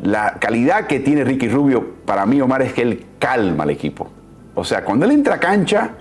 La 0.04 0.34
calidad 0.42 0.88
que 0.88 1.00
tiene 1.00 1.24
Ricky 1.24 1.48
Rubio, 1.48 1.86
para 2.04 2.26
mí, 2.26 2.42
Omar, 2.42 2.64
es 2.64 2.74
que 2.74 2.82
él 2.82 3.06
calma 3.18 3.64
al 3.64 3.70
equipo. 3.70 4.17
O 4.58 4.64
sea, 4.64 4.84
cuando 4.84 5.06
él 5.06 5.12
entra 5.12 5.36
a 5.36 5.40
cancha, 5.40 5.92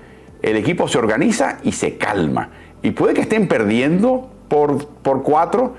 el 0.41 0.57
equipo 0.57 0.89
se 0.89 0.97
organiza 0.97 1.59
y 1.63 1.73
se 1.73 1.99
calma. 1.99 2.49
Y 2.83 2.93
puede 2.93 3.13
que 3.13 3.21
estén 3.21 3.49
perdiendo 3.49 4.31
por, 4.49 4.87
por 4.89 5.23
cuatro, 5.23 5.75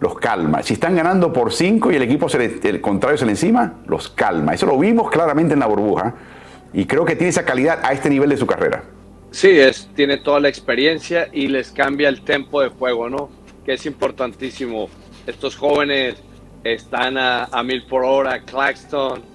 los 0.00 0.14
calma. 0.18 0.62
Si 0.62 0.72
están 0.72 0.96
ganando 0.96 1.30
por 1.30 1.52
cinco 1.52 1.92
y 1.92 1.96
el 1.96 2.02
equipo 2.02 2.30
se 2.30 2.42
el 2.62 2.80
contrario 2.80 3.18
se 3.18 3.26
le 3.26 3.32
encima, 3.32 3.74
los 3.86 4.08
calma. 4.08 4.54
Eso 4.54 4.64
lo 4.64 4.78
vimos 4.78 5.10
claramente 5.10 5.52
en 5.52 5.60
la 5.60 5.66
burbuja. 5.66 6.14
Y 6.72 6.86
creo 6.86 7.04
que 7.04 7.16
tiene 7.16 7.28
esa 7.28 7.44
calidad 7.44 7.80
a 7.82 7.92
este 7.92 8.08
nivel 8.08 8.30
de 8.30 8.38
su 8.38 8.46
carrera. 8.46 8.82
Sí, 9.30 9.50
es, 9.50 9.90
tiene 9.94 10.16
toda 10.16 10.40
la 10.40 10.48
experiencia 10.48 11.28
y 11.34 11.48
les 11.48 11.70
cambia 11.70 12.08
el 12.08 12.22
tempo 12.22 12.62
de 12.62 12.68
juego, 12.68 13.10
¿no? 13.10 13.28
Que 13.66 13.74
es 13.74 13.84
importantísimo. 13.84 14.88
Estos 15.26 15.54
jóvenes 15.54 16.14
están 16.64 17.18
a, 17.18 17.44
a 17.44 17.62
mil 17.62 17.84
por 17.84 18.04
hora, 18.04 18.40
Claxton, 18.40 19.31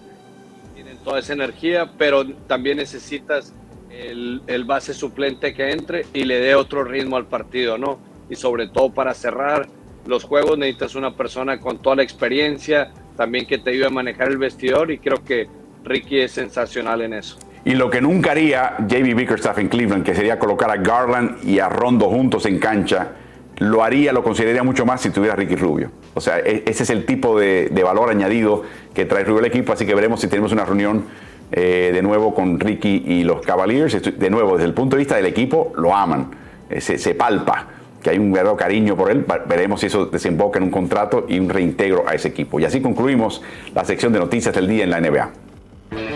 toda 1.08 1.20
esa 1.20 1.32
energía, 1.32 1.90
pero 1.98 2.28
también 2.48 2.76
necesitas 2.76 3.54
el, 3.90 4.42
base 4.66 4.94
suplente 4.94 5.54
que 5.54 5.72
entre 5.72 6.06
y 6.14 6.26
le 6.26 6.38
dé 6.42 6.54
otro 6.54 6.84
ritmo 6.84 7.16
al 7.16 7.28
partido, 7.28 7.78
¿no? 7.78 7.98
Y 8.30 8.36
sobre 8.36 8.68
todo 8.68 8.92
para 8.92 9.14
cerrar 9.14 9.70
los 10.06 10.26
juegos 10.26 10.58
necesitas 10.58 10.96
una 10.96 11.16
persona 11.16 11.62
con 11.62 11.82
toda 11.82 11.96
la 11.96 12.04
experiencia, 12.04 12.92
también 13.16 13.48
que 13.48 13.58
te 13.58 13.70
ayude 13.70 13.86
a 13.86 13.90
manejar 13.90 14.28
el 14.28 14.38
vestidor 14.38 14.92
y 14.92 14.98
creo 14.98 15.24
que 15.24 15.48
Ricky 15.86 16.20
es 16.20 16.34
sensacional 16.34 17.02
en 17.02 17.14
eso. 17.14 17.38
Y 17.64 17.76
lo 17.76 17.90
que 17.90 18.02
nunca 18.02 18.32
haría 18.32 18.76
JB 18.80 19.16
Bickerstaff 19.16 19.60
en 19.60 19.70
Cleveland, 19.70 20.04
que 20.04 20.14
sería 20.14 20.38
colocar 20.38 20.70
a 20.70 20.76
Garland 20.76 21.42
y 21.48 21.60
a 21.60 21.70
Rondo 21.70 22.10
juntos 22.10 22.46
en 22.46 22.60
cancha, 22.60 23.14
lo 23.60 23.84
haría, 23.84 24.14
lo 24.14 24.24
consideraría 24.24 24.64
mucho 24.64 24.86
más 24.86 25.02
si 25.02 25.10
tuviera 25.10 25.36
Ricky 25.36 25.56
Rubio. 25.56 25.92
O 26.14 26.22
sea, 26.22 26.40
e, 26.40 26.64
ese 26.66 26.84
es 26.84 26.90
el 26.90 27.06
tipo 27.06 27.40
de, 27.40 27.70
valor 27.84 28.10
añadido 28.10 28.64
que 28.94 29.06
trae 29.06 29.24
Rubio 29.24 29.40
al 29.40 29.46
equipo, 29.46 29.74
así 29.74 29.86
que 29.86 29.96
veremos 29.96 30.20
si 30.22 30.28
tenemos 30.28 30.52
una 30.52 30.66
reunión 30.66 31.06
eh, 31.52 31.92
de 31.94 32.02
nuevo 32.02 32.36
con 32.36 32.60
Ricky 32.60 33.04
y 33.06 33.24
los 33.24 33.42
Cavaliers. 33.42 34.02
De 34.18 34.30
nuevo, 34.30 34.54
desde 34.54 34.66
el 34.66 34.74
punto 34.74 34.96
de 34.96 35.00
vista 35.00 35.16
del 35.16 35.26
equipo, 35.26 35.74
lo 35.76 35.96
aman, 35.96 36.32
eh, 36.70 36.82
se, 36.82 37.16
palpa 37.16 37.68
que 38.04 38.12
hay 38.12 38.20
un 38.20 38.32
verdadero 38.32 38.58
cariño 38.58 38.96
por 38.96 39.10
él. 39.10 39.26
Veremos 39.48 39.80
si 39.80 39.88
eso 39.88 40.06
desemboca 40.06 40.60
en 40.60 40.66
un 40.66 40.72
contrato 40.72 41.26
y 41.28 41.40
un 41.40 41.50
reintegro 41.50 42.06
a 42.08 42.14
ese 42.14 42.28
equipo. 42.28 42.60
Y 42.60 42.66
así 42.66 42.82
concluimos 42.82 43.42
la 43.74 43.84
sección 43.86 44.14
de 44.14 44.20
noticias 44.20 44.54
del 44.54 44.68
día 44.68 44.84
en 44.84 44.92
la 44.92 45.02
NBA. 45.02 45.30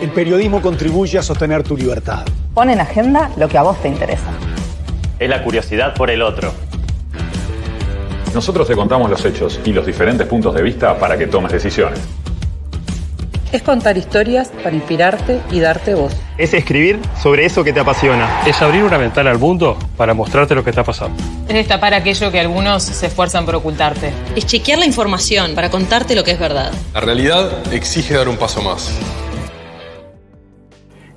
El 0.01 0.09
periodismo 0.11 0.61
contribuye 0.61 1.17
a 1.17 1.23
sostener 1.23 1.63
tu 1.63 1.75
libertad. 1.75 2.25
Pon 2.53 2.69
en 2.69 2.81
agenda 2.81 3.31
lo 3.37 3.47
que 3.47 3.57
a 3.57 3.63
vos 3.63 3.81
te 3.81 3.87
interesa. 3.87 4.29
Es 5.17 5.29
la 5.29 5.43
curiosidad 5.43 5.93
por 5.95 6.09
el 6.09 6.21
otro 6.21 6.51
nosotros 8.33 8.67
te 8.67 8.75
contamos 8.75 9.09
los 9.09 9.23
hechos 9.25 9.59
y 9.65 9.73
los 9.73 9.85
diferentes 9.85 10.27
puntos 10.27 10.53
de 10.53 10.61
vista 10.61 10.97
para 10.97 11.17
que 11.17 11.27
tomes 11.27 11.51
decisiones. 11.51 11.99
Es 13.51 13.63
contar 13.63 13.97
historias 13.97 14.49
para 14.63 14.73
inspirarte 14.73 15.41
y 15.51 15.59
darte 15.59 15.93
voz. 15.93 16.15
Es 16.37 16.53
escribir 16.53 16.99
sobre 17.21 17.45
eso 17.45 17.65
que 17.65 17.73
te 17.73 17.81
apasiona. 17.81 18.43
Es 18.45 18.61
abrir 18.61 18.83
una 18.83 18.97
ventana 18.97 19.29
al 19.29 19.39
mundo 19.39 19.77
para 19.97 20.13
mostrarte 20.13 20.55
lo 20.55 20.63
que 20.63 20.69
está 20.69 20.85
pasando. 20.85 21.21
Es 21.49 21.53
destapar 21.53 21.93
aquello 21.93 22.31
que 22.31 22.39
algunos 22.39 22.83
se 22.83 23.07
esfuerzan 23.07 23.45
por 23.45 23.55
ocultarte. 23.55 24.13
Es 24.37 24.45
chequear 24.45 24.79
la 24.79 24.85
información 24.85 25.53
para 25.53 25.69
contarte 25.69 26.15
lo 26.15 26.23
que 26.23 26.31
es 26.31 26.39
verdad. 26.39 26.71
La 26.93 27.01
realidad 27.01 27.73
exige 27.73 28.13
dar 28.13 28.29
un 28.29 28.37
paso 28.37 28.61
más. 28.61 28.89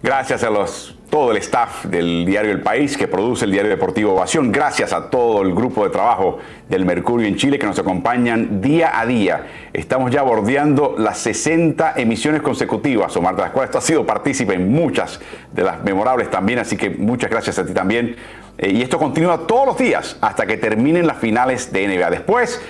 Gracias 0.02 0.42
a 0.42 0.50
los 0.50 0.93
todo 1.10 1.30
el 1.30 1.36
staff 1.38 1.84
del 1.84 2.24
diario 2.26 2.50
El 2.50 2.60
País 2.60 2.96
que 2.96 3.06
produce 3.06 3.44
el 3.44 3.52
diario 3.52 3.70
deportivo 3.70 4.14
Ovación. 4.14 4.50
Gracias 4.50 4.92
a 4.92 5.10
todo 5.10 5.42
el 5.42 5.54
grupo 5.54 5.84
de 5.84 5.90
trabajo 5.90 6.38
del 6.68 6.84
Mercurio 6.84 7.26
en 7.26 7.36
Chile 7.36 7.58
que 7.58 7.66
nos 7.66 7.78
acompañan 7.78 8.60
día 8.60 8.98
a 8.98 9.06
día. 9.06 9.46
Estamos 9.72 10.10
ya 10.10 10.22
bordeando 10.22 10.94
las 10.98 11.18
60 11.18 11.94
emisiones 11.96 12.42
consecutivas, 12.42 13.16
Omar, 13.16 13.36
de 13.36 13.42
las 13.42 13.50
cuales 13.52 13.70
tú 13.70 13.78
has 13.78 13.84
sido 13.84 14.04
partícipe 14.04 14.54
en 14.54 14.72
muchas 14.72 15.20
de 15.52 15.62
las 15.62 15.82
memorables 15.84 16.30
también, 16.30 16.58
así 16.58 16.76
que 16.76 16.90
muchas 16.90 17.30
gracias 17.30 17.58
a 17.58 17.66
ti 17.66 17.72
también. 17.72 18.16
Eh, 18.58 18.70
y 18.70 18.82
esto 18.82 18.98
continúa 18.98 19.46
todos 19.46 19.66
los 19.66 19.78
días 19.78 20.16
hasta 20.20 20.46
que 20.46 20.56
terminen 20.56 21.06
las 21.06 21.18
finales 21.18 21.72
de 21.72 21.86
NBA. 21.86 22.10
Después 22.10 22.60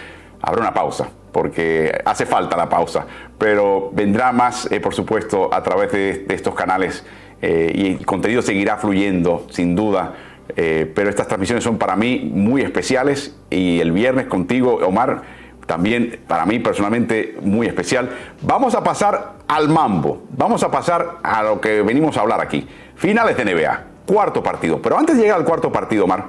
habrá 0.43 0.61
una 0.61 0.75
pausa 0.75 1.09
porque 1.33 2.01
hace 2.05 2.27
falta 2.27 2.57
la 2.57 2.69
pausa, 2.69 3.07
pero 3.39 3.91
vendrá 3.93 4.31
más, 4.31 4.71
eh, 4.71 4.79
por 4.79 4.95
supuesto, 4.95 5.53
a 5.53 5.63
través 5.65 5.91
de 5.91 6.27
estos 6.29 6.55
canales 6.55 7.05
eh, 7.47 7.73
y 7.75 7.87
el 7.89 8.07
contenido 8.07 8.41
seguirá 8.41 8.79
fluyendo, 8.79 9.47
sin 9.51 9.77
duda. 9.77 10.15
Eh, 10.57 10.91
pero 10.95 11.11
estas 11.11 11.29
transmisiones 11.29 11.63
son 11.63 11.77
para 11.77 11.95
mí 11.95 12.31
muy 12.33 12.63
especiales 12.63 13.37
y 13.51 13.81
el 13.81 13.93
viernes 13.93 14.29
contigo, 14.29 14.77
Omar, 14.77 15.23
también 15.67 16.21
para 16.27 16.47
mí 16.47 16.59
personalmente 16.59 17.37
muy 17.43 17.67
especial. 17.67 18.09
Vamos 18.41 18.75
a 18.75 18.83
pasar 18.83 19.35
al 19.47 19.69
mambo, 19.69 20.23
vamos 20.31 20.63
a 20.63 20.71
pasar 20.71 21.19
a 21.23 21.43
lo 21.43 21.61
que 21.61 21.83
venimos 21.83 22.17
a 22.17 22.23
hablar 22.23 22.41
aquí. 22.41 22.67
Finales 22.97 23.37
de 23.37 23.45
NBA, 23.45 23.83
cuarto 24.07 24.43
partido. 24.43 24.81
Pero 24.81 24.99
antes 24.99 25.17
de 25.17 25.25
llegar 25.25 25.39
al 25.39 25.45
cuarto 25.45 25.71
partido, 25.71 26.05
Omar, 26.05 26.29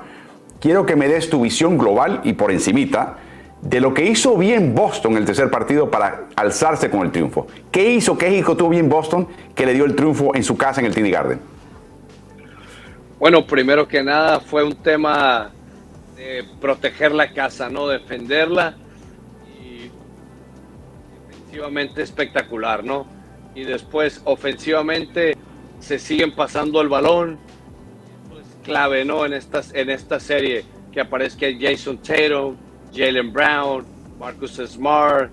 quiero 0.60 0.86
que 0.86 0.98
me 0.98 1.08
des 1.08 1.30
tu 1.30 1.42
visión 1.42 1.78
global 1.78 2.20
y 2.26 2.34
por 2.34 2.52
encimita 2.52 3.16
de 3.66 3.82
lo 3.82 3.96
que 3.96 4.06
hizo 4.06 4.38
bien 4.38 4.76
Boston 4.76 5.14
en 5.14 5.18
el 5.18 5.26
tercer 5.26 5.50
partido 5.50 5.90
para 5.90 6.28
alzarse 6.36 6.90
con 6.92 7.02
el 7.02 7.12
triunfo. 7.12 7.48
¿Qué 7.72 7.94
hizo, 7.94 8.16
qué 8.16 8.44
tuvo 8.44 8.70
bien 8.70 8.88
Boston 8.88 9.28
que 9.56 9.66
le 9.66 9.74
dio 9.74 9.86
el 9.86 9.96
triunfo 9.96 10.36
en 10.36 10.44
su 10.44 10.56
casa 10.56 10.82
en 10.82 10.86
el 10.86 10.94
TD 10.94 11.12
Garden? 11.12 11.40
Bueno, 13.18 13.46
primero 13.48 13.88
que 13.88 14.04
nada 14.04 14.40
fue 14.40 14.64
un 14.64 14.76
tema 14.76 15.50
de 16.16 16.46
proteger 16.62 17.12
la 17.12 17.34
casa, 17.34 17.68
¿no? 17.68 17.88
Defenderla 17.88 18.76
y 19.60 19.90
defensivamente 21.28 22.04
espectacular, 22.04 22.84
¿no? 22.84 23.08
Y 23.56 23.64
después 23.64 24.22
ofensivamente 24.26 25.36
se 25.80 25.98
siguen 25.98 26.36
pasando 26.36 26.82
el 26.82 26.90
balón. 26.90 27.40
es 28.40 28.64
clave, 28.64 29.06
¿no? 29.06 29.26
En, 29.26 29.34
estas, 29.34 29.74
en 29.74 29.90
esta 29.90 30.20
serie 30.20 30.66
que 30.92 31.02
aparezca 31.02 31.48
Jason 31.60 31.98
Tatum, 31.98 32.58
Jalen 32.96 33.34
Brown, 33.34 33.86
Marcus 34.20 34.62
Smart, 34.66 35.30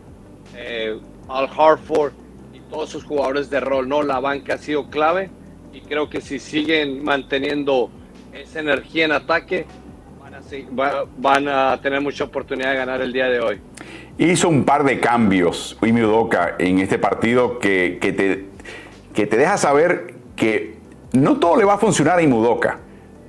eh, 0.57 0.99
Al 1.29 1.49
Harford 1.57 2.13
y 2.53 2.61
todos 2.71 2.91
esos 2.91 3.05
jugadores 3.05 3.49
de 3.49 3.61
rol, 3.61 3.89
¿no? 3.89 4.03
La 4.03 4.21
banca 4.21 4.55
ha 4.55 4.59
sido 4.59 4.91
clave 4.91 5.31
y 5.73 5.81
creo 5.81 6.11
que 6.11 6.21
si 6.21 6.39
siguen 6.39 7.03
manteniendo 7.03 7.91
esa 8.33 8.61
energía 8.61 9.05
en 9.05 9.13
ataque, 9.13 9.67
van 11.19 11.49
a, 11.49 11.81
tener 11.81 12.01
mucha 12.01 12.25
oportunidad 12.25 12.71
de 12.71 12.77
ganar 12.77 13.01
el 13.01 13.13
día 13.13 13.27
de 13.27 13.41
hoy. 13.41 13.61
Hizo 14.19 14.49
un 14.49 14.65
par 14.65 14.85
de 14.85 15.01
cambios, 15.01 15.79
Imi 15.83 16.03
en 16.59 16.79
este 16.79 16.99
partido 16.99 17.59
que, 17.59 17.99
te, 18.01 18.45
que 19.15 19.27
te 19.27 19.37
deja 19.37 19.57
saber 19.57 20.15
que 20.37 20.77
no 21.13 21.39
todo 21.39 21.57
le 21.57 21.65
va 21.65 21.75
a 21.75 21.79
funcionar 21.79 22.19
a 22.19 22.23
Imudoka, 22.23 22.79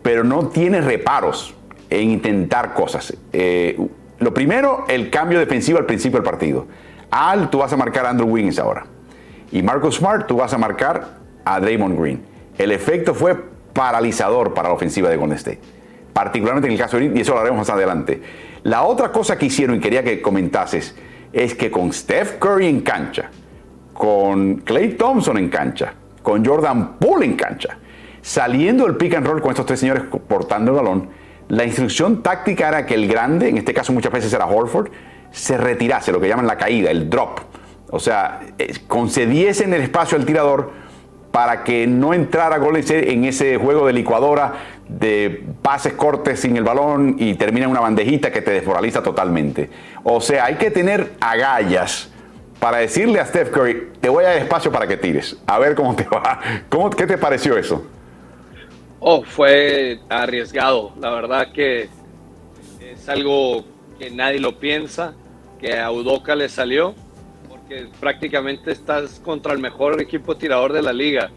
pero 0.02 0.24
no 0.24 0.48
tiene 0.48 0.82
reparos 0.82 1.54
en 1.90 2.12
intentar 2.12 2.74
cosas. 2.74 3.16
Eh, 3.32 3.78
lo 4.24 4.34
primero, 4.34 4.86
el 4.88 5.10
cambio 5.10 5.40
defensivo 5.40 5.78
al 5.78 5.86
principio 5.86 6.20
del 6.20 6.30
partido. 6.30 6.68
Al, 7.12 7.50
tú 7.50 7.60
vas 7.60 7.72
a 7.74 7.78
marcar 7.78 8.06
a 8.06 8.10
Andrew 8.10 8.28
Wiggins 8.28 8.60
ahora. 8.60 8.86
Y 9.52 9.62
Marcus 9.62 9.98
Smart, 9.98 10.26
tú 10.28 10.38
vas 10.38 10.54
a 10.54 10.58
marcar 10.58 11.18
a 11.46 11.60
Draymond 11.60 12.00
Green. 12.00 12.22
El 12.58 12.72
efecto 12.72 13.14
fue 13.14 13.36
paralizador 13.74 14.54
para 14.54 14.70
la 14.70 14.76
ofensiva 14.76 15.10
de 15.10 15.18
Golden 15.18 15.38
State. 15.38 15.60
Particularmente 16.14 16.68
en 16.68 16.74
el 16.74 16.80
caso 16.80 16.98
de 16.98 17.04
Green, 17.04 17.18
y 17.18 17.22
eso 17.22 17.34
lo 17.34 17.42
haremos 17.42 17.60
más 17.60 17.70
adelante. 17.70 18.22
La 18.64 18.84
otra 18.84 19.12
cosa 19.12 19.38
que 19.38 19.48
hicieron 19.48 19.76
y 19.76 19.80
quería 19.80 20.04
que 20.04 20.22
comentases 20.22 20.96
es 21.34 21.56
que 21.56 21.70
con 21.70 21.92
Steph 21.92 22.38
Curry 22.40 22.68
en 22.68 22.82
cancha, 22.82 23.30
con 23.94 24.58
Clay 24.58 24.90
Thompson 24.94 25.38
en 25.38 25.50
cancha, 25.50 25.94
con 26.22 26.46
Jordan 26.46 26.98
Poole 26.98 27.26
en 27.26 27.36
cancha, 27.36 27.78
saliendo 28.22 28.86
el 28.88 28.96
pick 28.96 29.16
and 29.16 29.28
roll 29.28 29.42
con 29.42 29.52
estos 29.52 29.66
tres 29.66 29.80
señores 29.80 30.04
portando 30.28 30.72
el 30.72 30.78
balón, 30.78 31.10
la 31.54 31.66
instrucción 31.66 32.24
táctica 32.24 32.68
era 32.68 32.86
que 32.86 32.96
el 32.96 33.08
grande, 33.08 33.48
en 33.50 33.58
este 33.58 33.74
caso 33.74 33.94
muchas 33.94 34.12
veces 34.12 34.34
era 34.34 34.48
Horford, 34.48 34.90
se 35.32 35.58
retirase, 35.58 36.12
lo 36.12 36.20
que 36.20 36.28
llaman 36.28 36.48
la 36.48 36.58
caída, 36.58 36.90
el 36.90 37.10
drop. 37.10 37.40
O 37.92 38.00
sea, 38.00 38.42
eh, 38.58 38.74
concediese 38.88 39.64
en 39.64 39.74
el 39.74 39.82
espacio 39.82 40.18
al 40.18 40.26
tirador 40.26 40.72
para 41.32 41.64
que 41.64 41.86
no 41.86 42.14
entrara 42.14 42.58
Golden 42.58 42.84
en 42.90 43.26
ese 43.26 43.58
juego 43.58 43.86
de 43.86 43.94
licuadora 43.94 44.54
de 44.88 45.44
pases 45.62 45.94
cortes 45.94 46.40
sin 46.40 46.58
el 46.58 46.64
balón 46.64 47.18
y 47.20 47.36
termina 47.36 47.66
en 47.66 47.72
una 47.72 47.82
bandejita 47.82 48.32
que 48.32 48.42
te 48.42 48.52
desmoraliza 48.52 49.04
totalmente. 49.04 49.70
O 50.04 50.22
sea, 50.22 50.46
hay 50.46 50.56
que 50.56 50.72
tener 50.72 51.14
agallas 51.20 52.10
para 52.60 52.78
decirle 52.78 53.20
a 53.20 53.26
Steph 53.26 53.52
Curry, 53.52 53.90
te 54.02 54.10
voy 54.10 54.24
a 54.26 54.30
dar 54.30 54.38
espacio 54.38 54.72
para 54.72 54.88
que 54.88 54.98
tires. 54.98 55.38
A 55.46 55.60
ver 55.60 55.76
cómo 55.76 55.96
te 55.96 56.06
va. 56.06 56.40
¿Cómo, 56.70 56.90
¿Qué 56.90 57.06
te 57.06 57.18
pareció 57.18 57.58
eso? 57.58 57.86
Oh, 59.06 59.22
fue 59.22 60.00
arriesgado. 60.08 60.94
La 60.98 61.10
verdad 61.10 61.52
que 61.52 61.90
es 62.80 63.10
algo 63.10 63.66
que 64.00 64.10
nadie 64.10 64.40
lo 64.40 64.60
piensa, 64.60 65.14
que 65.60 65.78
a 65.78 65.92
Udoca 65.92 66.38
le 66.38 66.48
salió, 66.48 66.96
porque 67.50 67.90
prácticamente 68.00 68.72
estás 68.72 69.20
contra 69.20 69.52
el 69.52 69.60
mejor 69.60 70.02
equipo 70.02 70.38
tirador 70.38 70.72
de 70.72 70.82
la 70.82 70.94
liga. 70.94 71.32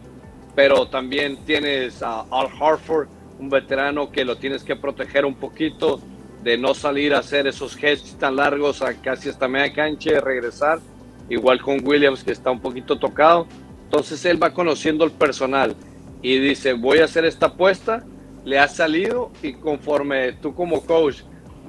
Pero 0.55 0.87
también 0.87 1.35
tienes 1.45 2.01
a 2.01 2.21
Al 2.31 2.47
Harford, 2.57 3.09
un 3.37 3.49
veterano 3.49 4.13
que 4.13 4.23
lo 4.23 4.37
tienes 4.37 4.63
que 4.63 4.77
proteger 4.77 5.25
un 5.25 5.35
poquito 5.35 5.99
de 6.43 6.57
no 6.57 6.73
salir 6.73 7.13
a 7.13 7.19
hacer 7.19 7.47
esos 7.47 7.75
gestos 7.75 8.17
tan 8.17 8.37
largos 8.37 8.81
a 8.81 8.93
casi 8.93 9.27
hasta 9.27 9.49
media 9.49 9.73
cancha 9.73 10.11
y 10.11 10.19
regresar. 10.19 10.79
Igual 11.29 11.61
con 11.61 11.85
Williams 11.85 12.23
que 12.23 12.31
está 12.31 12.49
un 12.49 12.61
poquito 12.61 12.97
tocado. 12.97 13.45
Entonces 13.83 14.23
él 14.23 14.41
va 14.41 14.53
conociendo 14.53 15.03
el 15.03 15.11
personal 15.11 15.75
y 16.27 16.39
dice, 16.39 16.73
voy 16.73 16.99
a 16.99 17.05
hacer 17.05 17.23
esta 17.23 17.45
apuesta, 17.45 18.03
le 18.43 18.59
ha 18.59 18.67
salido 18.67 19.31
y 19.41 19.53
conforme 19.53 20.33
tú 20.33 20.53
como 20.53 20.81
coach 20.81 21.21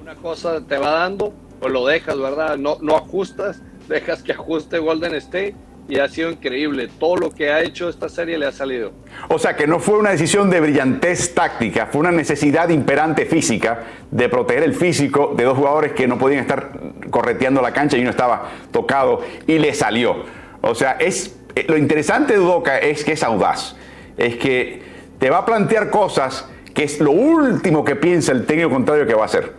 una 0.02 0.16
cosa 0.16 0.60
te 0.66 0.76
va 0.76 0.90
dando, 0.90 1.32
pues 1.60 1.72
lo 1.72 1.86
dejas, 1.86 2.18
¿verdad? 2.18 2.56
No, 2.56 2.78
no 2.80 2.96
ajustas, 2.96 3.62
dejas 3.88 4.20
que 4.24 4.32
ajuste 4.32 4.78
Golden 4.78 5.14
State 5.14 5.54
y 5.88 6.00
ha 6.00 6.08
sido 6.08 6.32
increíble. 6.32 6.88
Todo 6.98 7.16
lo 7.16 7.30
que 7.30 7.52
ha 7.52 7.62
hecho 7.62 7.88
esta 7.88 8.08
serie 8.08 8.36
le 8.36 8.46
ha 8.46 8.52
salido. 8.52 8.90
O 9.28 9.38
sea 9.38 9.54
que 9.54 9.68
no 9.68 9.78
fue 9.78 9.96
una 9.96 10.10
decisión 10.10 10.50
de 10.50 10.60
brillantez 10.60 11.34
táctica, 11.34 11.86
fue 11.86 12.00
una 12.00 12.10
necesidad 12.10 12.68
imperante 12.68 13.26
física 13.26 13.84
de 14.10 14.28
proteger 14.28 14.64
el 14.64 14.74
físico 14.74 15.34
de 15.36 15.44
dos 15.44 15.56
jugadores 15.56 15.92
que 15.92 16.08
no 16.08 16.18
podían 16.18 16.40
estar 16.40 16.72
correteando 17.10 17.62
la 17.62 17.72
cancha 17.72 17.96
y 17.96 18.00
uno 18.00 18.10
estaba 18.10 18.50
tocado 18.72 19.20
y 19.46 19.60
le 19.60 19.72
salió. 19.72 20.24
O 20.62 20.74
sea, 20.74 20.96
es 20.98 21.36
eh, 21.54 21.64
lo 21.68 21.76
interesante 21.76 22.32
de 22.32 22.40
Udoca 22.40 22.78
es 22.78 23.04
que 23.04 23.12
es 23.12 23.22
audaz 23.22 23.76
es 24.18 24.36
que 24.36 24.82
te 25.18 25.30
va 25.30 25.38
a 25.38 25.46
plantear 25.46 25.90
cosas 25.90 26.46
que 26.74 26.84
es 26.84 27.00
lo 27.00 27.12
último 27.12 27.84
que 27.84 27.96
piensa 27.96 28.32
el 28.32 28.44
técnico 28.46 28.70
contrario 28.70 29.06
que 29.06 29.14
va 29.14 29.22
a 29.22 29.26
hacer. 29.26 29.52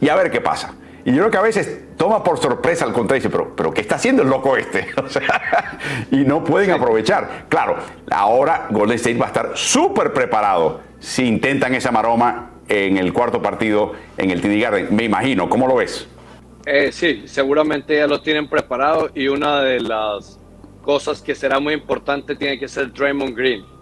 Y 0.00 0.08
a 0.08 0.16
ver 0.16 0.30
qué 0.30 0.40
pasa. 0.40 0.74
Y 1.04 1.12
yo 1.12 1.18
creo 1.18 1.30
que 1.30 1.38
a 1.38 1.42
veces 1.42 1.80
toma 1.96 2.22
por 2.22 2.38
sorpresa 2.38 2.84
al 2.84 2.92
contrario 2.92 3.20
y 3.20 3.22
dice, 3.22 3.30
pero, 3.30 3.56
pero 3.56 3.72
¿qué 3.72 3.80
está 3.80 3.94
haciendo 3.94 4.22
el 4.22 4.28
loco 4.28 4.56
este? 4.56 4.88
y 6.10 6.24
no 6.24 6.44
pueden 6.44 6.70
aprovechar. 6.70 7.46
Claro, 7.48 7.76
ahora 8.10 8.66
Golden 8.70 8.96
State 8.96 9.16
va 9.16 9.26
a 9.26 9.28
estar 9.28 9.50
súper 9.54 10.12
preparado 10.12 10.80
si 10.98 11.26
intentan 11.26 11.74
esa 11.74 11.90
maroma 11.90 12.50
en 12.68 12.98
el 12.98 13.12
cuarto 13.12 13.40
partido 13.40 13.94
en 14.18 14.30
el 14.30 14.42
TD 14.42 14.60
Garden. 14.60 14.88
Me 14.90 15.04
imagino, 15.04 15.48
¿cómo 15.48 15.66
lo 15.66 15.76
ves? 15.76 16.06
Eh, 16.66 16.92
sí, 16.92 17.22
seguramente 17.26 17.96
ya 17.96 18.06
lo 18.06 18.20
tienen 18.20 18.46
preparado 18.46 19.08
y 19.14 19.28
una 19.28 19.62
de 19.62 19.80
las 19.80 20.38
cosas 20.82 21.22
que 21.22 21.34
será 21.34 21.60
muy 21.60 21.72
importante 21.72 22.36
tiene 22.36 22.58
que 22.58 22.68
ser 22.68 22.92
Draymond 22.92 23.34
Green 23.34 23.77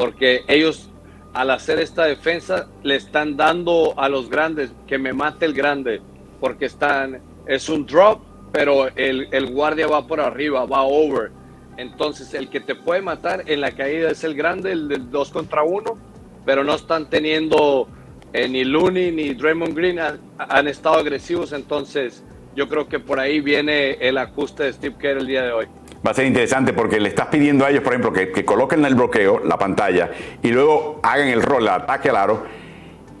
porque 0.00 0.44
ellos 0.48 0.88
al 1.34 1.50
hacer 1.50 1.78
esta 1.78 2.04
defensa 2.04 2.68
le 2.82 2.96
están 2.96 3.36
dando 3.36 3.92
a 3.98 4.08
los 4.08 4.30
grandes 4.30 4.72
que 4.86 4.96
me 4.96 5.12
mate 5.12 5.44
el 5.44 5.52
grande, 5.52 6.00
porque 6.40 6.64
están, 6.64 7.20
es 7.46 7.68
un 7.68 7.84
drop, 7.84 8.22
pero 8.50 8.88
el, 8.96 9.46
guardia 9.52 9.86
va 9.88 10.06
por 10.06 10.20
arriba, 10.20 10.64
va 10.64 10.84
over. 10.84 11.32
Entonces 11.76 12.32
el 12.32 12.48
que 12.48 12.60
te 12.60 12.74
puede 12.74 13.02
matar 13.02 13.42
en 13.44 13.60
la 13.60 13.72
caída 13.72 14.10
es 14.10 14.24
el 14.24 14.34
grande, 14.34 14.72
el 14.72 14.88
del 14.88 15.10
2 15.10 15.30
contra 15.32 15.64
1, 15.64 15.98
pero 16.46 16.64
no 16.64 16.76
están 16.76 17.10
teniendo 17.10 17.86
eh, 18.32 18.48
ni 18.48 18.64
Looney 18.64 19.12
ni 19.12 19.34
Draymond 19.34 19.76
Green 19.76 19.98
han, 19.98 20.66
estado 20.66 20.94
agresivos, 20.94 21.52
entonces 21.52 22.24
yo 22.56 22.70
creo 22.70 22.88
que 22.88 23.00
por 23.00 23.20
ahí 23.20 23.40
viene 23.40 23.98
el 24.00 24.16
ajuste 24.16 24.62
de 24.62 24.72
Steve 24.72 24.96
Kerr 24.98 25.18
el 25.18 25.26
día 25.26 25.42
de 25.42 25.52
hoy 25.52 25.66
va 26.06 26.12
a 26.12 26.14
ser 26.14 26.26
interesante 26.26 26.72
porque 26.72 26.98
le 26.98 27.08
estás 27.08 27.26
pidiendo 27.26 27.64
a 27.64 27.70
ellos, 27.70 27.82
por 27.82 27.92
ejemplo, 27.92 28.12
que, 28.12 28.44
coloquen 28.44 28.84
el 28.84 28.94
bloqueo, 28.94 29.40
la 29.44 29.58
pantalla, 29.58 30.10
y 30.42 30.48
luego 30.48 31.00
hagan 31.02 31.28
el 31.28 31.42
rol, 31.42 31.62
el 31.62 31.68
ataque 31.68 32.08
al 32.10 32.16
aro, 32.16 32.44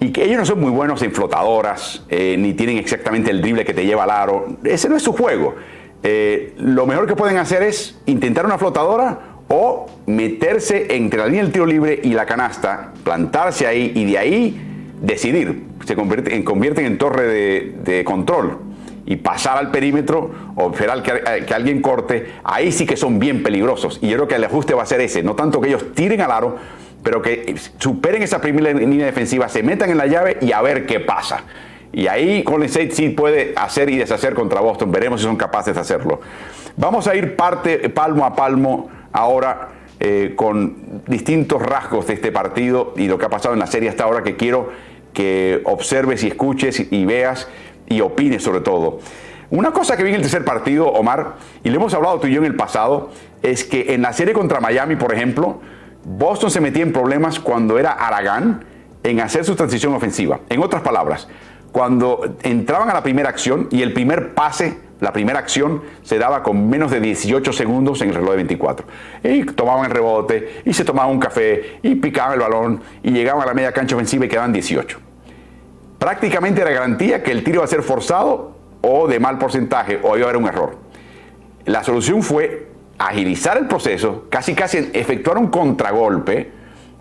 y 0.00 0.12
que 0.12 0.24
ellos 0.24 0.38
no 0.38 0.46
son 0.46 0.60
muy 0.60 0.70
buenos 0.70 1.02
en 1.02 1.12
flotadoras, 1.12 2.04
eh, 2.08 2.36
ni 2.38 2.54
tienen 2.54 2.78
exactamente 2.78 3.30
el 3.30 3.42
drible 3.42 3.66
que 3.66 3.74
te 3.74 3.84
lleva 3.84 4.04
al 4.04 4.10
aro. 4.10 4.46
Ese 4.64 4.88
no 4.88 4.96
es 4.96 5.02
su 5.02 5.12
juego. 5.12 5.56
Eh, 6.02 6.54
lo 6.56 6.86
mejor 6.86 7.06
que 7.06 7.14
pueden 7.14 7.36
hacer 7.36 7.62
es 7.62 8.00
intentar 8.06 8.46
una 8.46 8.56
flotadora 8.56 9.18
o 9.48 9.86
meterse 10.06 10.96
entre 10.96 11.18
la 11.18 11.26
línea 11.26 11.42
del 11.42 11.52
tiro 11.52 11.66
libre 11.66 12.00
y 12.02 12.14
la 12.14 12.24
canasta, 12.24 12.94
plantarse 13.04 13.66
ahí 13.66 13.92
y 13.94 14.06
de 14.06 14.16
ahí 14.16 14.92
decidir. 15.02 15.64
Se 15.84 15.94
convierten, 15.94 16.42
convierten 16.44 16.86
en 16.86 16.96
torre 16.96 17.26
de, 17.26 17.74
de 17.84 18.04
control 18.04 18.69
y 19.06 19.16
pasar 19.16 19.58
al 19.58 19.70
perímetro 19.70 20.30
o 20.56 20.70
esperar 20.70 21.02
que, 21.02 21.12
eh, 21.12 21.44
que, 21.46 21.54
alguien 21.54 21.80
corte, 21.82 22.34
ahí 22.44 22.72
sí 22.72 22.86
que 22.86 22.96
son 22.96 23.18
bien 23.18 23.42
peligrosos. 23.42 23.98
Y 24.02 24.08
yo 24.08 24.16
creo 24.16 24.28
que 24.28 24.34
el 24.36 24.44
ajuste 24.44 24.74
va 24.74 24.82
a 24.82 24.86
ser 24.86 25.00
ese, 25.00 25.22
no 25.22 25.34
tanto 25.34 25.60
que 25.60 25.68
ellos 25.68 25.92
tiren 25.94 26.20
al 26.20 26.30
aro, 26.30 26.56
pero 27.02 27.22
que 27.22 27.54
superen 27.78 28.22
esa 28.22 28.40
primera 28.40 28.72
línea 28.72 29.06
defensiva, 29.06 29.48
se 29.48 29.62
metan 29.62 29.90
en 29.90 29.98
la 29.98 30.06
llave 30.06 30.36
y 30.40 30.52
a 30.52 30.60
ver 30.60 30.86
qué 30.86 31.00
pasa. 31.00 31.44
Y 31.92 32.06
ahí 32.06 32.42
Golden 32.42 32.68
State 32.68 32.92
sí 32.92 33.08
puede 33.08 33.52
hacer 33.56 33.90
y 33.90 33.96
deshacer 33.96 34.34
contra 34.34 34.60
Boston. 34.60 34.92
Veremos 34.92 35.20
si 35.20 35.26
son 35.26 35.36
capaces 35.36 35.74
de 35.74 35.80
hacerlo. 35.80 36.20
Vamos 36.76 37.08
a 37.08 37.16
ir 37.16 37.34
parte 37.34 37.88
palmo 37.88 38.24
a 38.24 38.36
palmo 38.36 38.88
ahora 39.12 39.70
eh, 39.98 40.34
con 40.36 41.02
distintos 41.06 41.60
rasgos 41.60 42.06
de 42.06 42.14
este 42.14 42.30
partido 42.30 42.94
y 42.96 43.08
lo 43.08 43.18
que 43.18 43.26
ha 43.26 43.28
pasado 43.28 43.54
en 43.54 43.60
la 43.60 43.66
serie 43.66 43.88
hasta 43.88 44.04
ahora 44.04 44.22
que 44.22 44.36
quiero 44.36 44.70
que 45.12 45.60
observes 45.64 46.22
y 46.22 46.28
escuches 46.28 46.86
y 46.92 47.04
veas 47.04 47.48
y 47.90 48.00
opine 48.00 48.40
sobre 48.40 48.60
todo. 48.60 49.00
Una 49.50 49.72
cosa 49.72 49.96
que 49.96 50.04
vi 50.04 50.10
en 50.10 50.16
el 50.16 50.22
tercer 50.22 50.44
partido, 50.44 50.86
Omar, 50.86 51.34
y 51.64 51.70
lo 51.70 51.76
hemos 51.76 51.92
hablado 51.92 52.20
tú 52.20 52.28
y 52.28 52.32
yo 52.32 52.38
en 52.38 52.46
el 52.46 52.54
pasado, 52.54 53.10
es 53.42 53.64
que 53.64 53.92
en 53.94 54.02
la 54.02 54.12
serie 54.12 54.32
contra 54.32 54.60
Miami, 54.60 54.94
por 54.94 55.12
ejemplo, 55.12 55.60
Boston 56.04 56.50
se 56.50 56.60
metía 56.60 56.84
en 56.84 56.92
problemas 56.92 57.40
cuando 57.40 57.78
era 57.78 57.90
Aragán 57.90 58.64
en 59.02 59.20
hacer 59.20 59.44
su 59.44 59.56
transición 59.56 59.92
ofensiva. 59.92 60.40
En 60.48 60.62
otras 60.62 60.82
palabras, 60.82 61.26
cuando 61.72 62.36
entraban 62.42 62.90
a 62.90 62.94
la 62.94 63.02
primera 63.02 63.28
acción 63.28 63.66
y 63.72 63.82
el 63.82 63.92
primer 63.92 64.34
pase, 64.34 64.78
la 65.00 65.12
primera 65.12 65.40
acción, 65.40 65.82
se 66.02 66.18
daba 66.18 66.44
con 66.44 66.70
menos 66.70 66.92
de 66.92 67.00
18 67.00 67.52
segundos 67.52 68.02
en 68.02 68.10
el 68.10 68.14
reloj 68.14 68.30
de 68.30 68.36
24. 68.36 68.86
Y 69.24 69.44
tomaban 69.46 69.86
el 69.86 69.90
rebote, 69.90 70.62
y 70.64 70.72
se 70.72 70.84
tomaban 70.84 71.10
un 71.10 71.18
café, 71.18 71.78
y 71.82 71.96
picaban 71.96 72.34
el 72.34 72.40
balón, 72.40 72.82
y 73.02 73.10
llegaban 73.10 73.42
a 73.42 73.46
la 73.46 73.54
media 73.54 73.72
cancha 73.72 73.96
ofensiva 73.96 74.26
y 74.26 74.28
quedaban 74.28 74.52
18. 74.52 75.09
Prácticamente 76.00 76.62
era 76.62 76.70
garantía 76.70 77.22
que 77.22 77.30
el 77.30 77.44
tiro 77.44 77.56
iba 77.56 77.64
a 77.64 77.68
ser 77.68 77.82
forzado 77.82 78.56
o 78.80 79.06
de 79.06 79.20
mal 79.20 79.36
porcentaje, 79.36 80.00
o 80.02 80.16
iba 80.16 80.24
a 80.26 80.30
haber 80.30 80.40
un 80.40 80.48
error. 80.48 80.78
La 81.66 81.84
solución 81.84 82.22
fue 82.22 82.68
agilizar 82.96 83.58
el 83.58 83.66
proceso, 83.66 84.24
casi 84.30 84.54
casi 84.54 84.90
efectuar 84.94 85.36
un 85.36 85.48
contragolpe 85.48 86.52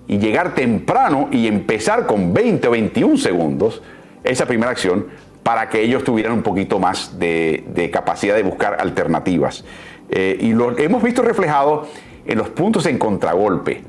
y 0.06 0.18
llegar 0.18 0.54
temprano 0.54 1.30
y 1.32 1.48
empezar 1.48 2.08
con 2.08 2.34
20 2.34 2.68
o 2.68 2.72
21 2.72 3.18
segundos 3.18 3.82
esa 4.26 4.46
primera 4.46 4.72
acción 4.72 5.08
para 5.44 5.70
que 5.70 5.82
ellos 5.82 6.04
tuvieran 6.04 6.34
un 6.34 6.44
poquito 6.44 6.78
más 6.78 7.18
de, 7.18 7.90
capacidad 7.94 8.36
de 8.36 8.44
buscar 8.44 8.82
alternativas. 8.82 9.64
Eh, 10.10 10.38
y 10.42 10.52
lo 10.52 10.78
hemos 10.78 11.02
visto 11.02 11.22
reflejado 11.22 11.88
en 12.26 12.38
los 12.38 12.50
puntos 12.50 12.86
en 12.86 12.98
contragolpe 12.98 13.82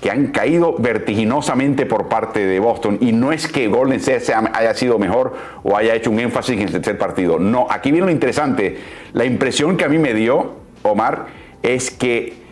que 0.00 0.10
han 0.10 0.28
caído 0.28 0.76
vertiginosamente 0.78 1.86
por 1.86 2.08
parte 2.08 2.46
de 2.46 2.60
Boston. 2.60 2.98
Y 3.00 3.12
no 3.12 3.32
es 3.32 3.48
que 3.48 3.68
Golden 3.68 3.98
State 3.98 4.32
haya 4.52 4.74
sido 4.74 4.98
mejor 4.98 5.34
o 5.62 5.76
haya 5.76 5.94
hecho 5.94 6.10
un 6.10 6.20
énfasis 6.20 6.56
en 6.56 6.62
el 6.62 6.72
tercer 6.72 6.98
partido. 6.98 7.38
No, 7.38 7.66
aquí 7.68 7.90
viene 7.90 8.06
lo 8.06 8.12
interesante. 8.12 8.78
La 9.12 9.24
impresión 9.24 9.76
que 9.76 9.84
a 9.84 9.88
mí 9.88 9.98
me 9.98 10.14
dio, 10.14 10.52
Omar, 10.82 11.26
es 11.62 11.90
que 11.90 12.48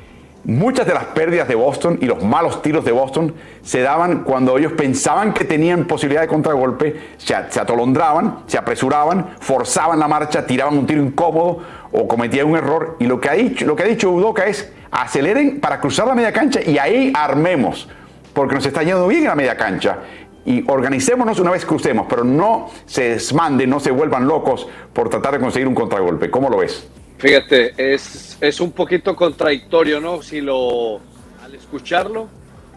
Muchas 0.47 0.87
de 0.87 0.95
las 0.95 1.07
pérdidas 1.07 1.49
de 1.49 1.57
Boston 1.57 1.99
y 2.01 2.07
los 2.07 2.23
malos 2.23 2.63
tiros 2.63 2.85
de 2.85 2.93
Boston 2.93 3.35
se 3.63 3.81
daban 3.81 4.23
cuando 4.23 4.57
ellos 4.57 4.75
pensaban 4.75 5.35
que 5.35 5.45
tenían 5.45 5.87
posibilidad 5.87 6.21
de 6.21 6.29
contragolpe, 6.29 6.95
se, 7.17 7.35
atolondraban, 7.35 8.45
se 8.47 8.57
apresuraban, 8.57 9.31
forzaban 9.41 9.99
la 9.99 10.07
marcha, 10.07 10.47
tiraban 10.47 10.79
un 10.79 10.87
tiro 10.87 11.03
incómodo 11.03 11.63
o 11.97 12.07
cometían 12.07 12.47
un 12.47 12.57
error. 12.57 12.97
Y 13.01 13.07
lo 13.07 13.21
que 13.21 13.29
ha 13.29 13.33
dicho, 13.33 13.65
lo 13.67 13.75
que 13.75 13.83
ha 13.83 13.87
dicho 13.87 14.11
Udoca 14.11 14.47
es 14.47 14.71
aceleren 14.91 15.61
para 15.61 15.81
cruzar 15.81 16.07
la 16.07 16.15
media 16.15 16.33
cancha 16.33 16.61
y 16.65 16.79
ahí 16.79 17.13
armemos, 17.15 17.89
porque 18.33 18.55
nos 18.55 18.67
está 18.67 18.83
yendo 18.83 19.07
bien 19.09 19.23
en 19.23 19.29
la 19.29 19.35
media 19.35 19.57
cancha. 19.57 19.99
Y 20.45 20.63
organicémonos 20.71 21.41
una 21.41 21.51
vez 21.51 21.65
crucemos, 21.65 22.07
pero 22.09 22.23
no 22.23 22.71
se 22.85 23.11
desmanden, 23.11 23.69
no 23.69 23.81
se 23.81 23.91
vuelvan 23.91 24.29
locos 24.29 24.69
por 24.93 25.09
tratar 25.09 25.33
de 25.35 25.41
conseguir 25.41 25.67
un 25.67 25.75
contragolpe. 25.75 26.31
¿Cómo 26.31 26.49
lo 26.49 26.59
ves? 26.59 26.87
Fíjate, 27.19 27.73
es, 27.77 28.37
es 28.41 28.61
un 28.61 28.71
poquito 28.71 29.17
contradictorio, 29.17 30.01
¿no? 30.01 30.23
Si 30.23 30.41
lo, 30.41 31.01
al 31.43 31.55
escucharlo, 31.55 32.29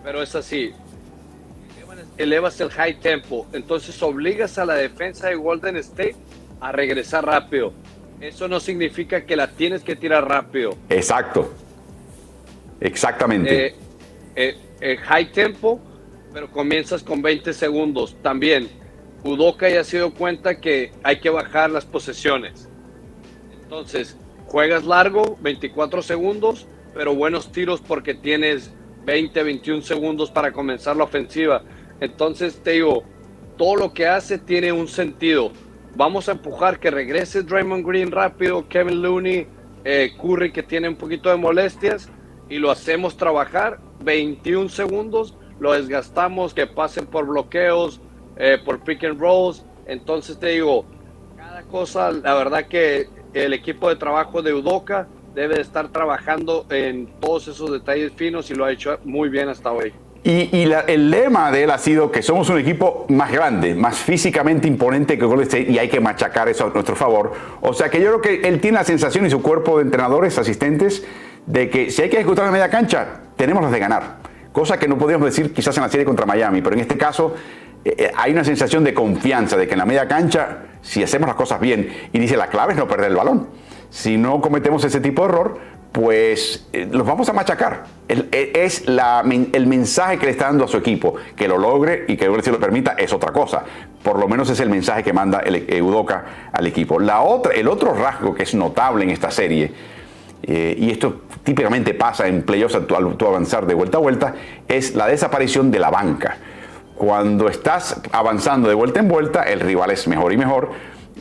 pero 0.04 0.24
es 0.24 0.34
así. 0.34 0.74
Elevas 2.18 2.60
el 2.60 2.72
high 2.72 3.00
tempo, 3.00 3.48
entonces 3.54 4.02
obligas 4.02 4.58
a 4.58 4.66
la 4.66 4.74
defensa 4.74 5.28
de 5.28 5.36
Golden 5.36 5.78
State 5.78 6.16
a 6.60 6.72
regresar 6.72 7.26
rápido. 7.26 7.72
Eso 8.22 8.48
no 8.48 8.60
significa 8.60 9.26
que 9.26 9.36
la 9.36 9.52
tienes 9.52 9.82
que 9.82 9.96
tirar 9.96 10.28
rápido. 10.28 10.76
Exacto. 10.90 11.54
Exactamente. 12.82 13.68
Eh, 13.68 13.76
eh, 14.36 14.58
eh, 14.82 14.98
high 14.98 15.32
tempo, 15.32 15.80
pero 16.34 16.50
comienzas 16.52 17.04
con 17.04 17.22
20 17.22 17.54
segundos. 17.54 18.16
También, 18.22 18.70
Udoka 19.24 19.70
ya 19.70 19.84
se 19.84 19.98
dio 19.98 20.14
cuenta 20.14 20.60
que 20.60 20.92
hay 21.04 21.20
que 21.20 21.30
bajar 21.30 21.70
las 21.70 21.86
posesiones. 21.86 22.68
Entonces, 23.64 24.18
juegas 24.48 24.84
largo, 24.86 25.38
24 25.42 26.02
segundos, 26.02 26.68
pero 26.94 27.14
buenos 27.16 27.52
tiros 27.52 27.82
porque 27.82 28.14
tienes 28.14 28.72
20, 29.06 29.44
21 29.44 29.82
segundos 29.82 30.32
para 30.32 30.52
comenzar 30.52 30.96
la 30.96 31.04
ofensiva. 31.04 31.64
Entonces 32.00 32.62
te 32.64 32.72
digo, 32.72 33.04
todo 33.58 33.76
lo 33.76 33.94
que 33.94 34.08
hace 34.08 34.38
tiene 34.38 34.72
un 34.72 34.88
sentido. 34.88 35.52
Vamos 36.00 36.30
a 36.30 36.32
empujar 36.32 36.80
que 36.80 36.90
regrese 36.90 37.44
Draymond 37.44 37.86
Green 37.86 38.10
rápido, 38.10 38.66
Kevin 38.70 39.02
Looney, 39.02 39.46
eh, 39.84 40.14
Curry 40.18 40.54
que 40.54 40.64
tiene 40.64 40.88
un 40.88 40.96
poquito 40.96 41.30
de 41.30 41.36
molestias 41.36 42.10
y 42.48 42.58
lo 42.58 42.72
hacemos 42.72 43.18
trabajar 43.18 43.82
21 44.06 44.70
segundos, 44.70 45.36
lo 45.60 45.74
desgastamos, 45.74 46.54
que 46.54 46.68
pasen 46.68 47.06
por 47.06 47.28
bloqueos, 47.28 48.00
eh, 48.38 48.58
por 48.64 48.80
pick 48.80 49.04
and 49.04 49.20
rolls. 49.20 49.66
Entonces 49.88 50.40
te 50.40 50.48
digo, 50.48 50.86
cada 51.36 51.64
cosa, 51.64 52.14
la 52.14 52.34
verdad 52.34 52.68
que 52.68 53.10
el 53.34 53.52
equipo 53.52 53.90
de 53.90 53.98
trabajo 53.98 54.42
de 54.42 54.54
Udoca 54.54 55.06
debe 55.36 55.56
de 55.56 55.62
estar 55.62 55.90
trabajando 55.90 56.66
en 56.70 57.08
todos 57.20 57.50
esos 57.50 57.74
detalles 57.74 58.14
finos 58.14 58.50
y 58.50 58.56
lo 58.56 58.64
ha 58.64 58.72
hecho 58.72 59.00
muy 59.04 59.28
bien 59.28 59.50
hasta 59.50 59.70
hoy. 59.74 59.92
Y, 60.24 60.70
el 60.88 61.10
lema 61.10 61.50
de 61.50 61.64
él 61.64 61.72
ha 61.72 61.78
sido 61.78 62.12
que 62.12 62.22
somos 62.22 62.50
un 62.50 62.60
equipo 62.60 63.06
más 63.10 63.32
grande, 63.32 63.74
más 63.74 63.98
físicamente 63.98 64.68
imponente 64.68 65.18
que 65.18 65.26
Golden 65.26 65.48
State 65.48 65.72
y 65.72 65.78
hay 65.78 65.88
que 65.88 66.02
machacar 66.02 66.50
eso 66.50 66.66
a 66.66 66.70
nuestro 66.70 66.96
favor. 66.96 67.32
O 67.62 67.74
sea 67.74 67.90
que 67.90 68.02
yo 68.02 68.08
creo 68.08 68.22
que 68.22 68.48
él 68.48 68.60
tiene 68.60 68.78
la 68.78 68.84
sensación 68.84 69.26
y 69.26 69.30
su 69.30 69.42
cuerpo 69.42 69.78
de 69.78 69.84
entrenadores, 69.84 70.38
asistentes, 70.38 71.06
de 71.46 71.70
que 71.70 71.90
si 71.90 72.02
hay 72.02 72.10
que 72.10 72.18
ejecutar 72.18 72.46
en 72.46 72.52
media 72.52 72.70
cancha, 72.70 73.22
tenemos 73.38 73.64
las 73.64 73.72
de 73.72 73.80
ganar. 73.80 74.18
Cosa 74.52 74.78
que 74.78 74.88
no 74.88 74.98
podríamos 74.98 75.26
decir 75.26 75.54
quizás 75.54 75.78
en 75.78 75.84
la 75.84 75.90
serie 75.90 76.06
contra 76.06 76.26
Miami, 76.26 76.62
pero 76.62 76.76
en 76.76 76.82
este 76.82 76.98
caso 76.98 77.36
eh, 77.86 77.96
eh, 77.98 78.12
hay 78.16 78.34
una 78.34 78.44
sensación 78.44 78.84
de 78.84 78.94
confianza, 78.94 79.56
de 79.56 79.68
que 79.68 79.74
en 79.74 79.80
la 79.80 79.86
media 79.86 80.08
cancha, 80.08 80.64
si 80.82 81.02
hacemos 81.02 81.28
las 81.28 81.36
cosas 81.36 81.62
bien, 81.62 81.90
y 82.12 82.20
dice 82.20 82.36
la 82.36 82.48
clave 82.48 82.74
es 82.74 82.80
no 82.80 82.88
perder 82.88 83.12
el 83.12 83.16
balón. 83.16 83.48
Si 83.90 84.18
no 84.18 84.42
cometemos 84.42 84.84
ese 84.84 85.00
tipo 85.00 85.24
de 85.24 85.30
error, 85.30 85.60
pues 85.92 86.68
eh, 86.72 86.88
los 86.92 87.06
vamos 87.06 87.28
a 87.30 87.34
machacar. 87.34 87.86
es 88.08 88.84
el 88.88 89.68
mensaje 89.68 90.18
que 90.18 90.26
le 90.26 90.32
está 90.32 90.46
dando 90.46 90.66
a 90.66 90.68
su 90.68 90.78
equipo. 90.78 91.16
Que 91.36 91.48
lo 91.48 91.58
logre 91.58 92.06
y 92.08 92.16
que 92.16 92.26
se 92.42 92.52
lo 92.52 92.60
permita 92.60 92.96
es 92.98 93.12
otra 93.14 93.32
cosa. 93.32 93.64
Por 94.04 94.20
lo 94.20 94.28
menos 94.28 94.50
es 94.50 94.60
el 94.60 94.70
mensaje 94.70 95.04
que 95.04 95.14
manda 95.14 95.40
el 95.40 95.66
Eudoca 95.68 96.26
al 96.52 96.68
equipo. 96.68 97.00
La 97.00 97.22
otra, 97.22 97.54
el 97.54 97.68
otro 97.68 97.94
rasgo 97.94 98.34
que 98.34 98.44
es 98.44 98.54
notable 98.54 99.04
en 99.04 99.10
esta 99.10 99.32
serie, 99.32 100.00
y 100.42 100.90
esto 100.90 101.24
típicamente 101.44 101.94
pasa 101.94 102.28
en 102.28 102.44
playoffs 102.44 102.76
al 102.76 102.88
avanzar 103.20 103.66
de 103.66 103.74
vuelta 103.74 103.98
a 103.98 104.02
vuelta, 104.02 104.34
es 104.68 104.96
la 104.96 105.06
desaparición 105.08 105.70
de 105.70 105.80
la 105.80 105.90
banca. 105.90 106.38
Cuando 106.96 107.48
estás 107.50 108.02
avanzando 108.12 108.68
de 108.68 108.76
vuelta 108.76 109.00
en 109.00 109.08
vuelta, 109.08 109.44
el 109.44 109.60
rival 109.60 109.92
es 109.92 110.08
mejor 110.08 110.34
y 110.34 110.38
mejor 110.38 110.70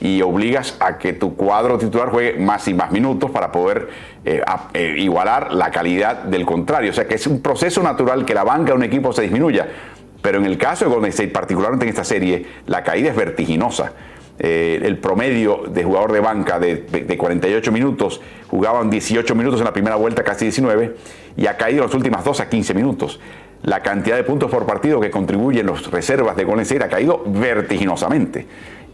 y 0.01 0.22
obligas 0.22 0.76
a 0.80 0.99
que 0.99 1.12
tu 1.12 1.34
cuadro 1.34 1.78
titular 1.78 2.11
juegue 2.11 2.38
más 2.38 2.68
y 2.68 2.74
más 2.74 2.90
minutos 2.90 3.30
para 3.30 3.51
poder 3.51 3.88
eh, 4.24 4.42
eh, 4.74 4.94
igualar 4.99 5.53
la 5.53 5.70
calidad 5.70 6.24
del 6.24 6.46
contrario. 6.46 6.90
O 6.90 6.94
sea 6.94 7.07
que 7.07 7.14
es 7.14 7.26
un 7.26 7.40
proceso 7.40 7.82
natural 7.82 8.24
que 8.24 8.34
la 8.34 8.44
banca 8.44 8.72
de 8.72 8.76
un 8.76 8.84
equipo 8.84 9.12
se 9.12 9.22
disminuya. 9.22 9.66
Pero 10.22 10.38
en 10.38 10.46
el 10.46 10.59
caso 10.59 10.84
de 10.84 10.90
Golden 10.90 11.11
State, 11.11 11.30
particularmente 11.30 11.84
en 11.84 11.90
esta 11.90 12.05
serie, 12.05 12.46
la 12.66 12.82
caída 12.82 13.11
es 13.11 13.16
vertiginosa. 13.16 13.92
Eh, 14.40 14.80
el 14.84 14.99
promedio 14.99 15.62
de 15.68 15.82
jugador 15.82 16.12
de 16.12 16.20
banca 16.20 16.61
de, 16.61 16.76
de, 16.76 17.18
48 17.18 17.72
minutos 17.72 18.20
jugaban 18.49 18.88
18 18.88 19.34
minutos 19.34 19.61
en 19.61 19.64
la 19.64 19.72
primera 19.72 19.96
vuelta, 19.96 20.22
casi 20.22 20.44
19, 20.44 20.94
y 21.36 21.46
ha 21.46 21.57
caído 21.57 21.84
las 21.84 21.94
últimas 21.94 22.24
dos 22.24 22.38
a 22.40 22.49
15 22.49 22.72
minutos 22.74 23.18
la 23.62 23.80
cantidad 23.80 24.16
de 24.16 24.24
puntos 24.24 24.51
por 24.51 24.66
partido 24.66 25.01
que 25.01 25.11
contribuyen 25.11 25.66
los 25.66 25.90
reservas 25.90 26.36
de 26.36 26.44
Golden 26.44 26.62
State 26.62 26.84
ha 26.84 26.88
caído 26.88 27.22
vertiginosamente. 27.26 28.46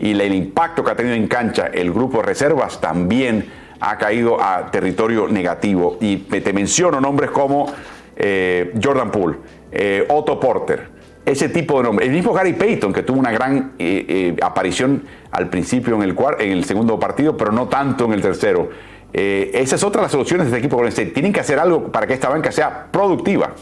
Y 0.05 0.11
el 0.11 0.34
impacto 0.34 0.84
que 0.84 0.90
ha 0.90 0.94
tenido 0.94 1.16
en 1.16 1.26
cancha 1.26 1.68
el 1.72 1.90
grupo 1.90 2.18
de 2.18 2.24
reservas 2.24 2.78
también 2.78 3.46
ha 3.80 3.96
caído 3.96 4.38
a 4.38 4.70
territorio 4.70 5.28
negativo. 5.28 5.96
Y 5.98 6.18
te 6.18 6.52
menciono 6.52 7.00
nombres 7.00 7.30
como 7.30 7.72
eh, 8.14 8.74
Jordan 8.82 9.11
Poole, 9.11 9.38
eh, 9.72 10.05
Otto 10.11 10.38
Porter, 10.38 10.88
ese 11.24 11.48
tipo 11.48 11.78
de 11.78 11.84
nombres. 11.84 12.07
El 12.07 12.14
mismo 12.14 12.34
Gary 12.34 12.52
Payton, 12.52 12.92
que 12.92 13.02
tuvo 13.02 13.18
una 13.18 13.32
gran 13.32 13.72
eh, 13.78 14.36
aparición 14.42 15.05
al 15.30 15.48
principio 15.48 15.94
en 15.94 16.02
el, 16.02 16.14
en 16.38 16.52
el 16.52 16.64
segundo 16.66 17.00
partido, 17.00 17.34
pero 17.34 17.50
no 17.50 17.68
tanto 17.68 18.05
en 18.05 18.12
el 18.12 18.20
tercero. 18.20 18.68
esa 19.11 19.76
es 19.76 19.82
otra 19.82 20.02
de 20.02 20.05
las 20.05 20.12
soluciones 20.12 20.50
de 20.50 20.59
este 20.59 20.66
equipo. 20.66 20.82
Tienen 21.14 21.32
que 21.32 21.40
hacer 21.40 21.59
algo 21.59 21.90
para 21.90 22.07
que 22.07 22.12
esta 22.12 22.28
banca 22.28 22.52
sea 22.52 22.88
productiva. 22.92 23.52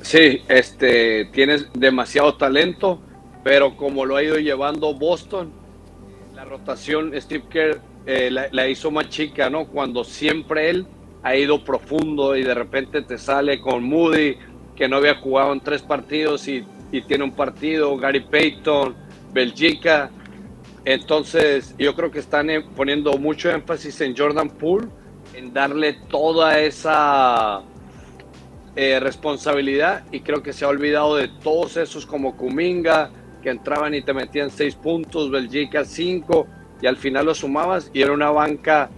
Sí, 0.00 0.44
este, 0.46 1.24
tienes 1.32 1.72
demasiado 1.72 2.36
talento, 2.36 3.00
pero 3.42 3.76
como 3.76 4.04
lo 4.04 4.14
ha 4.14 4.22
ido 4.22 4.36
llevando 4.36 4.94
Boston, 4.94 5.61
rotación 6.52 7.12
Steve 7.18 7.44
Kerr 7.48 7.80
eh, 8.04 8.30
la, 8.30 8.68
hizo 8.68 8.90
más 8.90 9.08
chica, 9.08 9.48
¿no? 9.48 9.66
Cuando 9.66 10.04
siempre 10.04 10.68
él 10.68 10.86
ha 11.22 11.34
ido 11.34 11.64
profundo 11.64 12.36
y 12.36 12.42
de 12.42 12.52
repente 12.52 13.00
te 13.02 13.16
sale 13.16 13.60
con 13.60 13.82
Moody, 13.84 14.36
que 14.76 14.86
no 14.86 14.96
había 14.96 15.14
jugado 15.14 15.52
en 15.52 15.60
tres 15.60 15.82
partidos 15.82 16.46
y, 16.48 16.64
tiene 17.08 17.24
un 17.24 17.32
partido, 17.32 17.96
Gary 17.96 18.20
Payton, 18.20 18.94
Belgica. 19.32 20.10
Entonces, 20.84 21.74
yo 21.78 21.94
creo 21.94 22.10
que 22.10 22.18
están 22.18 22.48
poniendo 22.76 23.16
mucho 23.16 23.50
énfasis 23.50 23.98
en 24.02 24.14
Jordan 24.14 24.50
Poole, 24.50 24.88
en 25.34 25.54
darle 25.54 25.94
toda 26.10 26.60
esa 26.60 27.62
eh, 28.76 29.00
responsabilidad 29.00 30.04
y 30.12 30.20
creo 30.20 30.42
que 30.42 30.52
se 30.52 30.66
ha 30.66 30.68
olvidado 30.68 31.16
de 31.16 31.28
todos 31.28 31.78
esos 31.78 32.04
como 32.04 32.36
Kuminga 32.36 33.10
que 33.42 33.50
entraban 33.50 33.94
y 33.94 34.02
te 34.02 34.14
metían 34.14 34.50
seis 34.50 34.74
puntos, 34.74 35.30
Belgica 35.30 35.84
cinco 35.84 36.46
y 36.80 36.86
al 36.86 36.96
final 36.96 37.26
lo 37.26 37.34
sumabas 37.34 37.90
y 37.92 38.00
era 38.00 38.12
una 38.12 38.30
banca 38.30 38.88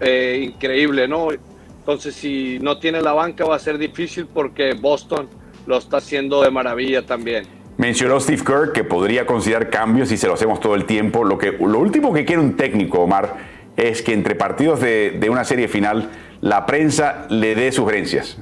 eh, 0.00 0.50
increíble, 0.52 1.08
¿no? 1.08 1.28
Entonces 1.32 2.14
si 2.14 2.58
no 2.60 2.78
tiene 2.78 3.00
la 3.00 3.12
banca 3.12 3.44
va 3.44 3.56
a 3.56 3.58
ser 3.58 3.78
difícil 3.78 4.26
porque 4.26 4.74
Boston 4.74 5.28
lo 5.66 5.78
está 5.78 5.98
haciendo 5.98 6.42
de 6.42 6.50
maravilla 6.50 7.06
también. 7.06 7.44
Mencionó 7.78 8.20
Steve 8.20 8.42
Kerr 8.44 8.72
que 8.72 8.84
podría 8.84 9.24
considerar 9.24 9.70
cambios 9.70 10.12
y 10.12 10.18
se 10.18 10.26
lo 10.26 10.34
hacemos 10.34 10.60
todo 10.60 10.74
el 10.74 10.84
tiempo. 10.84 11.24
Lo, 11.24 11.38
que, 11.38 11.52
lo 11.52 11.78
último 11.78 12.12
que 12.12 12.26
quiere 12.26 12.42
un 12.42 12.54
técnico, 12.56 13.00
Omar, 13.00 13.36
es 13.76 14.02
que 14.02 14.12
entre 14.12 14.34
partidos 14.34 14.80
de, 14.80 15.16
de 15.18 15.30
una 15.30 15.44
serie 15.44 15.68
final 15.68 16.10
la 16.42 16.66
prensa 16.66 17.26
le 17.30 17.54
dé 17.54 17.72
sugerencias 17.72 18.38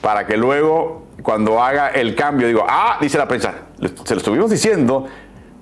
para 0.00 0.26
que 0.26 0.36
luego 0.36 1.06
cuando 1.22 1.62
haga 1.62 1.88
el 1.88 2.14
cambio 2.14 2.46
digo, 2.46 2.64
ah, 2.68 2.98
dice 3.00 3.18
la 3.18 3.28
prensa, 3.28 3.54
se 4.04 4.14
lo 4.14 4.18
estuvimos 4.18 4.50
diciendo, 4.50 5.06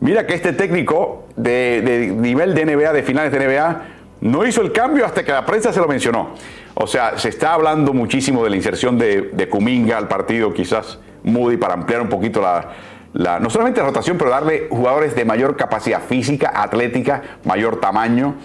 mira 0.01 0.27
que 0.27 0.35
este 0.35 0.53
técnico 0.53 1.27
de, 1.37 2.13
nivel 2.17 2.55
de 2.55 2.65
NBA, 2.67 2.93
de 2.93 3.03
finales 3.03 3.33
de 3.33 3.47
NBA, 3.47 3.83
no 4.21 4.47
hizo 4.47 4.63
el 4.63 4.73
cambio 4.73 5.05
hasta 5.05 5.25
que 5.25 5.33
la 5.33 5.47
prensa 5.47 5.73
se 5.73 5.81
lo 5.81 5.87
mencionó. 5.87 6.31
O 6.75 6.87
sea, 6.87 7.19
se 7.19 7.29
está 7.29 7.55
hablando 7.55 7.93
muchísimo 7.93 8.43
de 8.45 8.51
la 8.51 8.57
inserción 8.57 8.99
de, 8.99 9.31
de 9.33 9.49
Kuminga 9.49 9.97
al 9.97 10.09
partido, 10.09 10.53
quizás 10.53 10.99
Moody, 11.23 11.57
para 11.57 11.75
ampliar 11.75 12.03
un 12.03 12.09
poquito 12.09 12.41
la, 12.41 12.69
la, 13.13 13.41
no 13.41 13.51
solamente 13.51 13.81
la 13.81 13.87
rotación, 13.87 14.19
pero 14.19 14.31
darle 14.31 14.69
jugadores 14.71 15.15
de 15.15 15.25
mayor 15.25 15.57
capacidad 15.57 16.03
física, 16.03 16.53
atlética, 16.55 17.23
mayor 17.45 17.81
tamaño. 17.81 18.37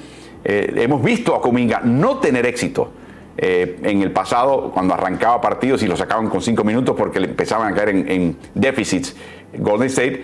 Eh, 0.43 0.73
hemos 0.77 1.01
visto 1.03 1.35
a 1.35 1.41
Kuminga 1.41 1.81
no 1.83 2.17
tener 2.17 2.45
éxito 2.45 2.91
eh, 3.37 3.79
en 3.83 4.01
el 4.01 4.11
pasado 4.11 4.71
cuando 4.71 4.93
arrancaba 4.93 5.41
partidos 5.41 5.81
y 5.81 5.87
lo 5.87 5.97
sacaban 5.97 6.29
con 6.29 6.41
cinco 6.41 6.63
minutos 6.63 6.95
porque 6.95 7.19
le 7.19 7.27
empezaban 7.27 7.71
a 7.71 7.75
caer 7.75 7.89
en, 7.89 8.37
déficits 8.53 9.15
Golden 9.57 9.87
State. 9.87 10.23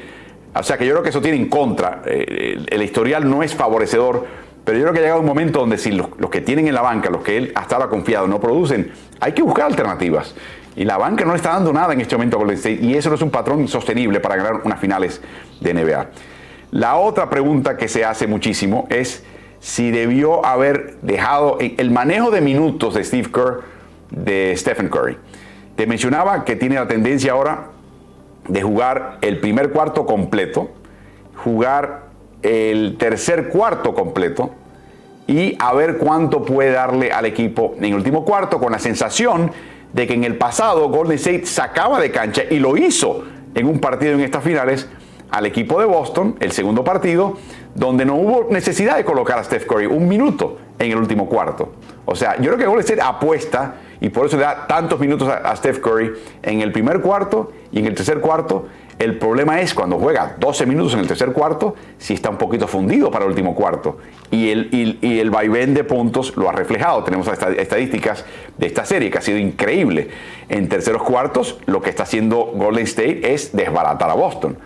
O 0.55 0.63
sea 0.63 0.77
que 0.77 0.85
yo 0.85 0.93
creo 0.93 1.03
que 1.03 1.09
eso 1.09 1.21
tiene 1.21 1.37
en 1.37 1.49
contra. 1.49 2.01
Eh, 2.05 2.65
el, 2.67 2.83
historial 2.83 3.29
no 3.29 3.41
es 3.41 3.55
favorecedor, 3.55 4.25
pero 4.63 4.77
yo 4.77 4.83
creo 4.83 4.93
que 4.93 4.99
ha 4.99 5.03
llegado 5.03 5.21
un 5.21 5.25
momento 5.25 5.59
donde 5.59 5.77
si 5.77 5.91
los, 5.91 6.07
los, 6.17 6.29
que 6.29 6.41
tienen 6.41 6.67
en 6.67 6.75
la 6.75 6.81
banca, 6.81 7.09
los 7.09 7.23
que 7.23 7.37
él 7.37 7.51
hasta 7.55 7.75
ahora 7.75 7.89
confiado, 7.89 8.27
no 8.27 8.39
producen, 8.39 8.91
hay 9.19 9.33
que 9.33 9.41
buscar 9.41 9.65
alternativas. 9.65 10.35
Y 10.75 10.85
la 10.85 10.97
banca 10.97 11.25
no 11.25 11.31
le 11.31 11.37
está 11.37 11.49
dando 11.53 11.73
nada 11.73 11.93
en 11.93 12.01
este 12.01 12.15
momento 12.15 12.37
a 12.37 12.39
Golden 12.39 12.57
State 12.57 12.79
y 12.81 12.93
eso 12.95 13.09
no 13.09 13.15
es 13.15 13.21
un 13.21 13.31
patrón 13.31 13.67
sostenible 13.67 14.19
para 14.19 14.35
ganar 14.35 14.61
unas 14.63 14.79
finales 14.79 15.21
de 15.59 15.73
NBA. 15.73 16.07
La 16.71 16.97
otra 16.97 17.29
pregunta 17.29 17.75
que 17.75 17.87
se 17.87 18.05
hace 18.05 18.27
muchísimo 18.27 18.87
es 18.89 19.23
si 19.59 19.91
debió 19.91 20.45
haber 20.45 20.95
dejado 21.01 21.57
el 21.59 21.91
manejo 21.91 22.31
de 22.31 22.41
minutos 22.41 22.93
de 22.93 23.03
Steve 23.03 23.29
Kerr 23.31 23.63
de 24.11 24.53
Stephen 24.57 24.89
Curry. 24.89 25.17
Te 25.75 25.85
mencionaba 25.87 26.45
que 26.45 26.55
tiene 26.55 26.75
la 26.75 26.87
tendencia 26.87 27.33
ahora 27.33 27.67
de 28.47 28.61
jugar 28.61 29.17
el 29.21 29.39
primer 29.39 29.71
cuarto 29.71 30.05
completo, 30.05 30.69
jugar 31.43 32.09
el 32.41 32.97
tercer 32.97 33.49
cuarto 33.49 33.93
completo 33.93 34.51
y 35.27 35.55
a 35.59 35.73
ver 35.73 35.97
cuánto 35.97 36.43
puede 36.43 36.71
darle 36.71 37.11
al 37.11 37.25
equipo 37.25 37.75
en 37.77 37.85
el 37.85 37.93
último 37.95 38.25
cuarto 38.25 38.59
con 38.59 38.71
la 38.71 38.79
sensación 38.79 39.51
de 39.93 40.07
que 40.07 40.13
en 40.13 40.23
el 40.23 40.37
pasado 40.37 40.89
Golden 40.89 41.17
State 41.17 41.45
sacaba 41.45 41.99
de 41.99 42.11
cancha 42.11 42.43
y 42.49 42.59
lo 42.59 42.77
hizo 42.77 43.23
en 43.53 43.67
un 43.67 43.79
partido 43.79 44.13
en 44.13 44.21
estas 44.21 44.43
finales 44.43 44.87
al 45.29 45.45
equipo 45.45 45.79
de 45.79 45.85
Boston, 45.85 46.35
el 46.39 46.51
segundo 46.51 46.83
partido, 46.83 47.37
donde 47.75 48.05
no 48.05 48.15
hubo 48.15 48.47
necesidad 48.49 48.97
de 48.97 49.05
colocar 49.05 49.39
a 49.39 49.43
Steph 49.43 49.65
Curry 49.65 49.85
un 49.85 50.07
minuto 50.07 50.57
en 50.77 50.91
el 50.91 50.97
último 50.97 51.27
cuarto. 51.27 51.73
O 52.05 52.15
sea, 52.15 52.37
yo 52.37 52.45
creo 52.45 52.57
que 52.57 52.65
Golden 52.65 52.85
State 52.85 53.01
apuesta 53.01 53.75
y 54.01 54.09
por 54.09 54.25
eso 54.25 54.37
le 54.37 54.43
da 54.43 54.65
tantos 54.65 54.99
minutos 54.99 55.27
a, 55.27 55.55
Steph 55.55 55.79
Curry 55.79 56.11
en 56.41 56.61
el 56.61 56.71
primer 56.71 57.01
cuarto 57.01 57.51
y 57.71 57.79
en 57.79 57.85
el 57.85 57.95
tercer 57.95 58.19
cuarto. 58.19 58.67
El 58.97 59.17
problema 59.17 59.61
es 59.61 59.73
cuando 59.73 59.97
juega 59.97 60.35
12 60.39 60.65
minutos 60.65 60.93
en 60.93 60.99
el 60.99 61.07
tercer 61.07 61.31
cuarto, 61.31 61.75
si 61.97 62.13
está 62.13 62.29
un 62.29 62.37
poquito 62.37 62.67
fundido 62.67 63.11
para 63.11 63.25
el 63.25 63.31
último 63.31 63.55
cuarto. 63.55 63.97
Y 64.31 64.49
el, 64.49 65.29
vaivén 65.29 65.73
de 65.73 65.83
puntos 65.83 66.35
lo 66.35 66.49
ha 66.49 66.51
reflejado. 66.51 67.03
Tenemos 67.03 67.27
estadísticas 67.27 68.25
de 68.57 68.67
esta 68.67 68.85
serie 68.85 69.09
que 69.09 69.17
ha 69.17 69.21
sido 69.21 69.37
increíble. 69.37 70.09
En 70.49 70.67
terceros 70.67 71.03
cuartos, 71.03 71.59
lo 71.65 71.81
que 71.81 71.89
está 71.89 72.03
haciendo 72.03 72.51
Golden 72.55 72.85
State 72.85 73.33
es 73.33 73.55
desbaratar 73.55 74.09
a 74.09 74.15
Boston. 74.15 74.57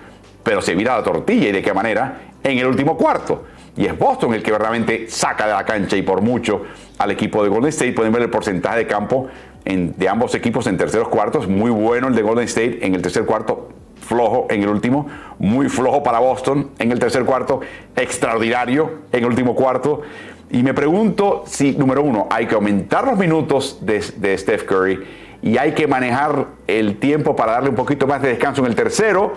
Pero 0.43 0.61
se 0.61 0.75
vira 0.75 0.97
la 0.97 1.03
tortilla 1.03 1.49
y 1.49 1.51
de 1.51 1.61
qué 1.61 1.73
manera 1.73 2.32
en 2.43 2.57
el 2.57 2.67
último 2.67 2.97
cuarto. 2.97 3.43
Y 3.75 3.85
es 3.85 3.97
Boston 3.97 4.33
el 4.33 4.43
que 4.43 4.57
realmente 4.57 5.09
saca 5.09 5.47
de 5.47 5.53
la 5.53 5.65
cancha 5.65 5.97
y 5.97 6.03
por 6.03 6.21
mucho 6.21 6.61
al 6.97 7.11
equipo 7.11 7.43
de 7.43 7.49
Golden 7.49 7.69
State. 7.69 7.93
Pueden 7.93 8.13
ver 8.13 8.21
el 8.21 8.29
porcentaje 8.29 8.79
de 8.79 8.87
campo 8.87 9.27
en, 9.65 9.97
de 9.97 10.09
ambos 10.09 10.35
equipos 10.35 10.67
en 10.67 10.77
terceros 10.77 11.07
cuartos. 11.07 11.47
Muy 11.47 11.71
bueno 11.71 12.07
el 12.07 12.15
de 12.15 12.21
Golden 12.21 12.45
State 12.45 12.85
en 12.85 12.93
el 12.93 13.01
tercer 13.01 13.25
cuarto, 13.25 13.69
flojo 13.99 14.45
en 14.49 14.61
el 14.61 14.69
último. 14.69 15.07
Muy 15.39 15.69
flojo 15.69 16.03
para 16.03 16.19
Boston 16.19 16.69
en 16.77 16.91
el 16.91 16.99
tercer 16.99 17.25
cuarto, 17.25 17.61
extraordinario 17.95 18.91
en 19.11 19.23
el 19.23 19.25
último 19.25 19.55
cuarto. 19.55 20.01
Y 20.51 20.61
me 20.61 20.75
pregunto 20.75 21.43
si, 21.47 21.71
número 21.71 22.03
uno, 22.03 22.27
hay 22.29 22.45
que 22.45 22.53
aumentar 22.53 23.05
los 23.05 23.17
minutos 23.17 23.79
de, 23.81 24.03
de 24.17 24.37
Steph 24.37 24.65
Curry 24.65 25.03
y 25.41 25.57
hay 25.57 25.73
que 25.73 25.87
manejar 25.87 26.45
el 26.67 26.99
tiempo 26.99 27.35
para 27.35 27.53
darle 27.53 27.69
un 27.69 27.75
poquito 27.75 28.05
más 28.05 28.21
de 28.21 28.29
descanso 28.29 28.61
en 28.61 28.67
el 28.67 28.75
tercero 28.75 29.33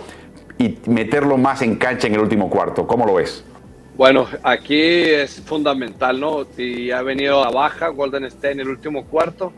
y 0.57 0.77
meterlo 0.87 1.37
más 1.37 1.61
en 1.61 1.75
cancha 1.75 2.07
en 2.07 2.15
el 2.15 2.21
último 2.21 2.49
cuarto. 2.49 2.87
¿Cómo 2.87 3.05
lo 3.05 3.15
ves? 3.15 3.43
Bueno, 3.95 4.27
aquí 4.43 4.79
es 4.79 5.41
fundamental, 5.41 6.19
¿no? 6.19 6.45
Si 6.55 6.91
ha 6.91 7.01
venido 7.01 7.43
a 7.43 7.49
baja 7.49 7.87
Golden 7.89 8.25
State 8.25 8.51
en 8.51 8.59
el 8.59 8.69
último 8.69 9.05
cuarto 9.05 9.51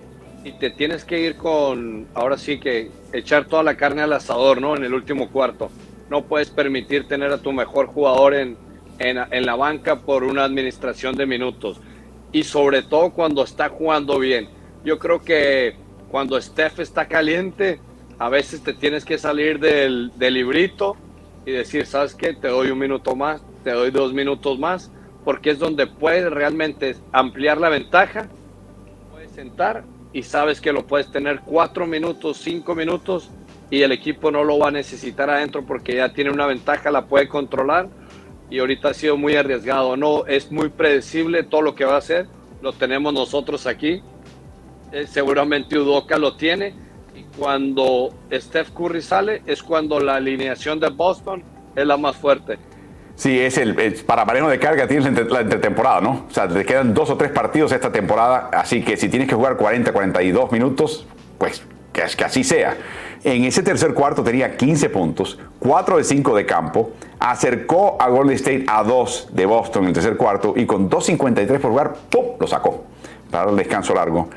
y 0.45 0.53
te 0.53 0.69
tienes 0.69 1.03
que 1.03 1.19
ir 1.19 1.35
con, 1.35 2.07
ahora 2.13 2.37
sí 2.37 2.59
que 2.59 2.89
echar 3.11 3.45
toda 3.45 3.63
la 3.63 3.75
carne 3.75 4.01
al 4.01 4.13
asador, 4.13 4.61
¿no? 4.61 4.77
En 4.77 4.83
el 4.85 4.93
último 4.93 5.29
cuarto. 5.29 5.69
No 6.09 6.23
puedes 6.23 6.49
permitir 6.49 7.07
tener 7.07 7.31
a 7.31 7.37
tu 7.37 7.51
mejor 7.51 7.87
jugador 7.87 8.33
en, 8.33 8.55
en, 8.97 9.17
en 9.29 9.45
la 9.45 9.55
banca 9.55 9.97
por 9.97 10.23
una 10.23 10.45
administración 10.45 11.15
de 11.15 11.25
minutos. 11.25 11.81
Y 12.31 12.43
sobre 12.43 12.81
todo 12.81 13.11
cuando 13.11 13.43
está 13.43 13.69
jugando 13.69 14.19
bien. 14.19 14.47
Yo 14.85 14.97
creo 14.97 15.21
que 15.21 15.75
cuando 16.09 16.39
Steph 16.41 16.79
está 16.79 17.07
caliente, 17.07 17.79
a 18.19 18.27
veces 18.27 18.61
te 18.61 18.73
tienes 18.73 19.05
que 19.05 19.17
salir 19.17 19.59
del, 19.59 20.11
del, 20.17 20.33
librito 20.33 20.97
y 21.45 21.51
decir, 21.51 21.85
¿sabes 21.85 22.13
qué? 22.13 22.33
Te 22.33 22.49
doy 22.49 22.69
un 22.69 22.77
minuto 22.77 23.15
más, 23.15 23.41
te 23.63 23.71
doy 23.71 23.91
dos 23.91 24.13
minutos 24.13 24.59
más, 24.59 24.91
porque 25.23 25.51
es 25.51 25.59
donde 25.59 25.87
puedes 25.87 26.29
realmente 26.29 26.97
ampliar 27.13 27.57
la 27.57 27.69
ventaja, 27.69 28.27
puedes 29.11 29.31
sentar 29.31 29.85
y 30.11 30.23
sabes 30.23 30.59
que 30.59 30.73
lo 30.73 30.85
puedes 30.85 31.09
tener 31.11 31.39
cuatro 31.45 31.87
minutos, 31.87 32.37
cinco 32.43 32.75
minutos 32.75 33.29
y 33.69 33.83
el 33.83 33.93
equipo 33.93 34.31
no 34.31 34.43
lo 34.43 34.59
va 34.59 34.67
a 34.67 34.71
necesitar 34.71 35.29
adentro 35.29 35.63
porque 35.65 35.95
ya 35.95 36.11
tiene 36.11 36.29
una 36.29 36.45
ventaja, 36.45 36.91
la 36.91 37.05
puede 37.05 37.29
controlar 37.29 37.87
y 38.49 38.59
ahorita 38.59 38.89
ha 38.89 38.93
sido 38.93 39.15
muy 39.15 39.35
arriesgado, 39.35 39.95
no, 39.95 40.25
es 40.25 40.51
muy 40.51 40.69
predecible 40.69 41.43
todo 41.43 41.61
lo 41.61 41.75
que 41.75 41.85
va 41.85 41.95
a 41.95 41.99
hacer, 41.99 42.27
lo 42.61 42.73
tenemos 42.73 43.13
nosotros 43.13 43.65
aquí, 43.65 44.01
eh, 44.91 45.05
seguramente 45.07 45.77
Udoca 45.77 46.17
lo 46.17 46.35
tiene 46.35 46.88
cuando 47.37 48.09
Steph 48.31 48.71
Curry 48.71 49.01
sale 49.01 49.41
es 49.45 49.63
cuando 49.63 49.99
la 49.99 50.15
alineación 50.15 50.79
de 50.79 50.89
Boston 50.89 51.43
es 51.75 51.85
la 51.85 51.97
más 51.97 52.15
fuerte. 52.15 52.57
Sí, 53.15 53.37
es 53.37 53.57
el, 53.57 53.75
para 54.05 54.23
manejo 54.23 54.47
de 54.47 54.59
carga 54.59 54.87
tienes 54.87 55.29
la 55.29 55.41
entretemporada, 55.41 55.99
¿no? 55.99 56.25
O 56.29 56.33
sea, 56.33 56.47
te 56.47 56.63
quedan 56.65 56.93
dos 56.93 57.09
o 57.09 57.17
tres 57.17 57.31
partidos 57.31 57.71
esta 57.73 57.91
temporada, 57.91 58.49
así 58.53 58.81
que 58.81 58.95
si 58.95 59.09
tienes 59.09 59.27
que 59.27 59.35
jugar 59.35 59.57
40, 59.57 59.91
42 59.91 60.51
minutos, 60.53 61.05
pues 61.37 61.61
que, 61.91 62.01
que 62.15 62.23
así 62.23 62.45
sea. 62.45 62.77
En 63.23 63.43
ese 63.43 63.61
tercer 63.61 63.93
cuarto 63.93 64.23
tenía 64.23 64.55
15 64.55 64.89
puntos, 64.89 65.37
4 65.59 65.97
de 65.97 66.03
5 66.05 66.35
de 66.35 66.45
campo, 66.45 66.91
acercó 67.19 67.97
a 67.99 68.07
Golden 68.07 68.35
State 68.37 68.63
a 68.67 68.83
2 68.83 69.29
de 69.33 69.45
Boston 69.45 69.83
en 69.83 69.87
el 69.89 69.93
tercer 69.93 70.15
cuarto 70.15 70.53
y 70.55 70.65
con 70.65 70.89
2.53 70.89 71.59
por 71.59 71.71
jugar, 71.71 71.93
¡pum! 72.09 72.25
lo 72.39 72.47
sacó 72.47 72.85
para 73.29 73.49
el 73.51 73.57
descanso 73.57 73.93
largo. 73.93 74.29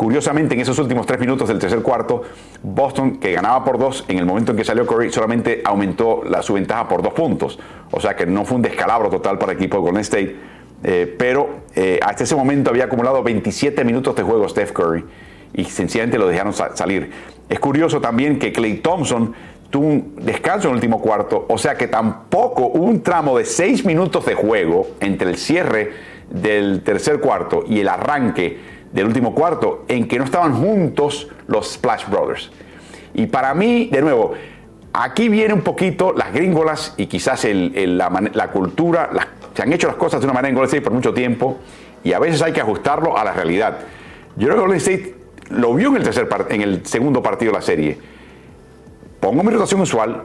Curiosamente, 0.00 0.54
en 0.54 0.62
esos 0.62 0.78
últimos 0.78 1.04
tres 1.04 1.20
minutos 1.20 1.46
del 1.46 1.58
tercer 1.58 1.82
cuarto, 1.82 2.22
Boston, 2.62 3.18
que 3.18 3.32
ganaba 3.32 3.62
por 3.62 3.78
dos, 3.78 4.06
en 4.08 4.16
el 4.16 4.24
momento 4.24 4.52
en 4.52 4.56
que 4.56 4.64
salió 4.64 4.86
Curry, 4.86 5.12
solamente 5.12 5.60
aumentó 5.62 6.22
su 6.40 6.54
ventaja 6.54 6.88
por 6.88 7.02
dos 7.02 7.12
puntos. 7.12 7.58
O 7.90 8.00
sea 8.00 8.16
que 8.16 8.24
no 8.24 8.46
fue 8.46 8.56
un 8.56 8.62
descalabro 8.62 9.10
total 9.10 9.36
para 9.36 9.52
el 9.52 9.58
equipo 9.58 9.76
de 9.76 9.82
Golden 9.82 10.00
State. 10.00 10.36
Eh, 10.84 11.16
pero 11.18 11.50
eh, 11.74 12.00
hasta 12.02 12.24
ese 12.24 12.34
momento 12.34 12.70
había 12.70 12.84
acumulado 12.84 13.22
27 13.22 13.84
minutos 13.84 14.16
de 14.16 14.22
juego 14.22 14.48
Steph 14.48 14.72
Curry 14.72 15.04
y 15.52 15.64
sencillamente 15.64 16.16
lo 16.16 16.28
dejaron 16.28 16.54
sa 16.54 16.74
salir. 16.74 17.10
Es 17.50 17.60
curioso 17.60 18.00
también 18.00 18.38
que 18.38 18.54
Clay 18.54 18.78
Thompson 18.78 19.34
tuvo 19.68 19.86
un 19.86 20.16
descanso 20.16 20.68
en 20.68 20.70
el 20.70 20.76
último 20.76 21.02
cuarto, 21.02 21.44
o 21.46 21.58
sea 21.58 21.74
que 21.74 21.88
tampoco 21.88 22.68
hubo 22.68 22.86
un 22.86 23.02
tramo 23.02 23.36
de 23.36 23.44
seis 23.44 23.84
minutos 23.84 24.24
de 24.24 24.34
juego 24.34 24.86
entre 25.00 25.28
el 25.28 25.36
cierre 25.36 25.92
del 26.30 26.80
tercer 26.84 27.20
cuarto 27.20 27.64
y 27.68 27.80
el 27.80 27.88
arranque 27.88 28.79
del 28.92 29.06
último 29.06 29.34
cuarto 29.34 29.84
en 29.88 30.08
que 30.08 30.18
no 30.18 30.24
estaban 30.24 30.54
juntos 30.54 31.28
los 31.46 31.72
Splash 31.72 32.08
Brothers. 32.08 32.50
Y 33.14 33.26
para 33.26 33.54
mí, 33.54 33.88
de 33.90 34.02
nuevo, 34.02 34.34
aquí 34.92 35.28
viene 35.28 35.54
un 35.54 35.62
poquito 35.62 36.12
las 36.12 36.32
gringolas 36.32 36.94
y 36.96 37.06
quizás 37.06 37.44
el, 37.44 37.98
la, 37.98 38.50
cultura, 38.52 39.10
se 39.54 39.62
han 39.62 39.72
hecho 39.72 39.86
las 39.86 39.96
cosas 39.96 40.20
de 40.20 40.26
una 40.26 40.34
manera 40.34 40.48
en 40.50 40.54
Golden 40.54 40.68
State 40.68 40.82
por 40.82 40.92
mucho 40.92 41.12
tiempo 41.12 41.58
y 42.02 42.12
a 42.12 42.18
veces 42.18 42.42
hay 42.42 42.52
que 42.52 42.60
ajustarlo 42.60 43.16
a 43.16 43.24
la 43.24 43.32
realidad. 43.32 43.78
Yo 44.36 44.46
creo 44.46 44.54
que 44.56 44.60
Golden 44.60 44.78
State 44.78 45.14
lo 45.50 45.74
vio 45.74 45.88
en 45.88 45.96
el, 45.96 46.02
tercer 46.04 46.28
en 46.48 46.62
el 46.62 46.86
segundo 46.86 47.22
partido 47.22 47.52
de 47.52 47.58
la 47.58 47.62
serie. 47.62 47.98
Pongo 49.18 49.42
mi 49.42 49.50
rotación 49.50 49.80
usual, 49.80 50.22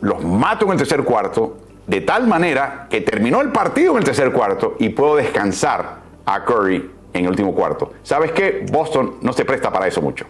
los 0.00 0.22
mato 0.24 0.66
en 0.66 0.72
el 0.72 0.78
tercer 0.78 1.02
cuarto, 1.02 1.58
de 1.86 2.02
tal 2.02 2.26
manera 2.26 2.86
que 2.90 3.00
terminó 3.00 3.40
el 3.40 3.48
partido 3.48 3.92
en 3.92 3.98
el 3.98 4.04
tercer 4.04 4.30
cuarto 4.30 4.76
y 4.78 4.90
puedo 4.90 5.16
descansar 5.16 6.00
a 6.26 6.44
Curry 6.44 6.97
en 7.18 7.24
el 7.24 7.30
último 7.30 7.54
cuarto. 7.54 7.92
¿Sabes 8.02 8.32
qué? 8.32 8.66
Boston 8.70 9.16
no 9.22 9.32
se 9.32 9.44
presta 9.44 9.72
para 9.72 9.86
eso 9.86 10.00
mucho. 10.00 10.26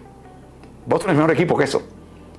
Boston 0.86 1.10
es 1.10 1.16
mejor 1.16 1.32
equipo 1.32 1.56
que 1.56 1.64
eso. 1.64 1.82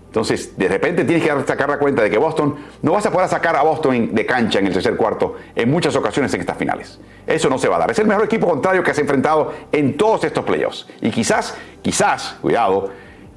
Entonces, 0.07 0.57
de 0.57 0.67
repente 0.67 1.03
tienes 1.05 1.23
que 1.23 1.29
sacar 1.45 1.69
la 1.69 1.77
cuenta 1.77 2.01
de 2.01 2.09
que 2.09 2.17
Boston, 2.17 2.55
no 2.81 2.93
vas 2.93 3.05
a 3.05 3.11
poder 3.11 3.29
sacar 3.29 3.55
a 3.55 3.61
Boston 3.61 4.15
de 4.15 4.25
cancha 4.25 4.57
en 4.57 4.65
el 4.65 4.73
tercer 4.73 4.95
cuarto 4.95 5.35
en 5.55 5.69
muchas 5.69 5.95
ocasiones 5.95 6.33
en 6.33 6.41
estas 6.41 6.57
finales. 6.57 6.99
Eso 7.27 7.47
no 7.47 7.59
se 7.59 7.67
va 7.67 7.75
a 7.75 7.79
dar. 7.79 7.91
Es 7.91 7.99
el 7.99 8.07
mejor 8.07 8.25
equipo 8.25 8.47
contrario 8.47 8.83
que 8.83 8.89
has 8.89 8.97
enfrentado 8.97 9.53
en 9.71 9.97
todos 9.97 10.23
estos 10.23 10.43
playoffs. 10.43 10.87
Y 11.01 11.11
quizás, 11.11 11.55
quizás, 11.83 12.37
cuidado, 12.41 12.89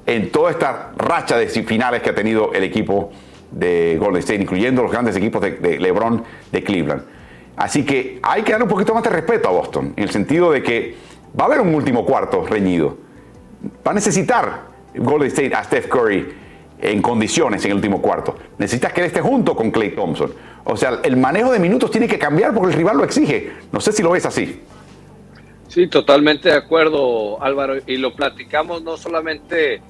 en 0.07 0.31
toda 0.31 0.49
esta 0.49 0.93
racha 0.97 1.37
de 1.37 1.47
finales 1.47 2.01
que 2.01 2.09
ha 2.09 2.15
tenido 2.15 2.51
el 2.53 2.63
equipo 2.63 3.11
de 3.51 3.97
Golden 3.99 4.19
State, 4.19 4.41
incluyendo 4.41 4.81
los 4.81 4.91
grandes 4.91 5.15
equipos 5.15 5.41
de, 5.41 5.79
LeBron 5.79 6.23
de 6.51 6.63
Cleveland. 6.63 7.03
Así 7.55 7.85
que 7.85 8.19
hay 8.23 8.43
que 8.43 8.51
dar 8.51 8.63
un 8.63 8.69
poquito 8.69 8.93
más 8.93 9.03
de 9.03 9.09
respeto 9.09 9.47
a 9.47 9.51
Boston, 9.51 9.93
en 9.95 10.03
el 10.03 10.09
sentido 10.09 10.51
de 10.51 10.63
que 10.63 10.95
va 11.39 11.45
a 11.45 11.47
haber 11.47 11.61
un 11.61 11.73
último 11.73 12.05
cuarto 12.05 12.45
reñido. 12.45 12.97
Va 13.85 13.91
a 13.91 13.93
necesitar 13.93 14.61
Golden 14.95 15.27
State 15.27 15.53
a 15.53 15.63
Steph 15.63 15.87
Curry 15.87 16.33
en 16.79 17.01
condiciones 17.01 17.63
en 17.65 17.71
el 17.71 17.75
último 17.75 18.01
cuarto. 18.01 18.35
Necesitas 18.57 18.91
que 18.91 19.05
esté 19.05 19.21
junto 19.21 19.55
con 19.55 19.71
Clay 19.71 19.91
Thompson. 19.91 20.33
O 20.65 20.75
sea, 20.75 20.99
el 21.03 21.17
manejo 21.17 21.51
de 21.51 21.59
minutos 21.59 21.91
tiene 21.91 22.07
que 22.07 22.19
cambiar 22.19 22.53
porque 22.53 22.71
el 22.71 22.77
rival 22.77 22.97
lo 22.97 23.03
exige. 23.03 23.53
No 23.71 23.79
sé 23.79 23.91
si 23.91 24.03
lo 24.03 24.11
ves 24.11 24.25
así. 24.25 24.61
Sí, 25.67 25.87
totalmente 25.87 26.49
de 26.49 26.55
acuerdo, 26.55 27.41
Álvaro. 27.41 27.75
Y 27.87 27.97
lo 27.97 28.15
platicamos 28.15 28.83
no 28.83 28.97
solamente 28.97 29.81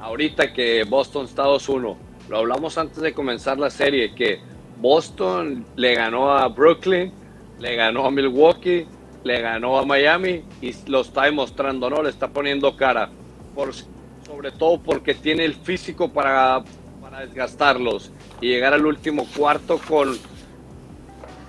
ahorita 0.00 0.52
que 0.52 0.84
Boston 0.84 1.26
está 1.26 1.44
2-1, 1.44 1.96
lo 2.28 2.36
hablamos 2.36 2.78
antes 2.78 2.98
de 2.98 3.12
comenzar 3.12 3.58
la 3.58 3.70
serie, 3.70 4.14
que 4.14 4.40
Boston 4.80 5.64
le 5.76 5.94
ganó 5.94 6.30
a 6.30 6.48
Brooklyn, 6.48 7.12
le 7.58 7.76
ganó 7.76 8.06
a 8.06 8.10
Milwaukee, 8.10 8.86
le 9.24 9.40
ganó 9.40 9.78
a 9.78 9.84
Miami 9.84 10.42
y 10.60 10.74
lo 10.86 11.00
está 11.00 11.24
demostrando, 11.24 11.90
¿no? 11.90 12.02
Le 12.02 12.10
está 12.10 12.28
poniendo 12.28 12.76
cara. 12.76 13.10
Sobre 14.26 14.52
todo 14.52 14.78
porque 14.78 15.14
tiene 15.14 15.44
el 15.44 15.54
físico 15.54 16.12
para, 16.12 16.62
para 17.00 17.20
desgastarlos 17.20 18.10
y 18.40 18.48
llegar 18.48 18.74
al 18.74 18.84
último 18.84 19.26
cuarto 19.36 19.80
con 19.88 20.16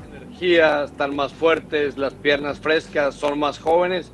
energía, 0.09 0.85
están 0.85 1.15
más 1.15 1.33
fuertes, 1.33 1.97
las 1.97 2.13
piernas 2.13 2.59
frescas, 2.59 3.15
son 3.15 3.37
más 3.39 3.59
jóvenes 3.59 4.11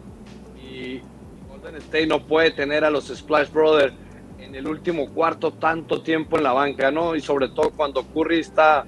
y 0.58 1.02
Golden 1.50 1.76
State 1.76 2.08
no 2.08 2.26
puede 2.26 2.52
tener 2.52 2.84
a 2.84 2.90
los 2.90 3.10
Splash 3.10 3.52
Brothers 3.52 3.94
en 4.40 4.56
el 4.56 4.68
último 4.68 5.10
cuarto 5.10 5.54
tanto 5.54 6.02
tiempo 6.02 6.38
en 6.38 6.44
la 6.44 6.54
banca, 6.54 6.90
¿no? 6.90 7.16
Y 7.16 7.22
sobre 7.22 7.50
todo 7.50 7.72
cuando 7.72 8.04
Curry 8.04 8.40
está 8.40 8.86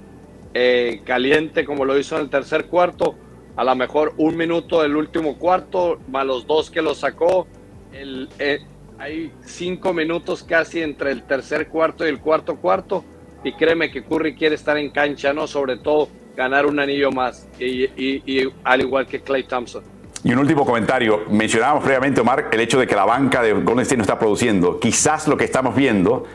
eh, 0.58 1.02
caliente 1.04 1.66
como 1.66 1.84
lo 1.84 2.00
hizo 2.00 2.16
en 2.16 2.22
el 2.22 2.30
tercer 2.30 2.68
cuarto, 2.68 3.14
a 3.58 3.64
lo 3.66 3.76
mejor 3.76 4.14
un 4.16 4.38
minuto 4.38 4.82
del 4.82 4.96
último 4.96 5.38
cuarto, 5.38 6.00
más 6.08 6.26
los 6.26 6.48
dos 6.48 6.72
que 6.72 6.82
lo 6.82 6.96
sacó, 6.96 7.46
eh, 7.92 8.60
hay 8.98 9.32
cinco 9.44 9.94
minutos 9.94 10.44
casi 10.44 10.82
entre 10.82 11.12
el 11.12 11.24
tercer 11.24 11.68
cuarto 11.68 12.06
y 12.06 12.10
el 12.10 12.20
cuarto 12.20 12.56
cuarto. 12.56 13.04
Y 13.44 13.52
créeme 13.52 13.92
que 13.92 14.04
Curry 14.04 14.36
quiere 14.36 14.56
estar 14.56 14.78
en 14.78 14.92
cancha, 14.92 15.34
¿no? 15.34 15.46
Sobre 15.46 15.78
todo 15.78 16.08
ganar 16.38 16.66
un 16.66 16.80
anillo 16.80 17.12
más. 17.12 17.48
Y, 17.60 18.50
al 18.64 18.82
igual 18.82 19.08
que 19.08 19.20
Clay 19.20 19.44
Thompson. 19.44 19.84
Y 20.26 20.34
un 20.34 20.40
último 20.40 20.66
comentario. 20.66 21.26
Mencionábamos 21.30 21.84
previamente, 21.84 22.20
Omar, 22.20 22.50
el 22.52 22.60
hecho 22.60 22.80
de 22.80 22.88
que 22.88 22.96
la 22.96 23.06
banca 23.06 23.44
de 23.44 23.54
Golden 23.54 23.82
State 23.82 23.98
no 23.98 24.02
está 24.02 24.18
produciendo. 24.18 24.80
Quizás 24.80 25.28
lo 25.28 25.38
que 25.38 25.44
estamos 25.46 25.76
viendo 25.76 26.26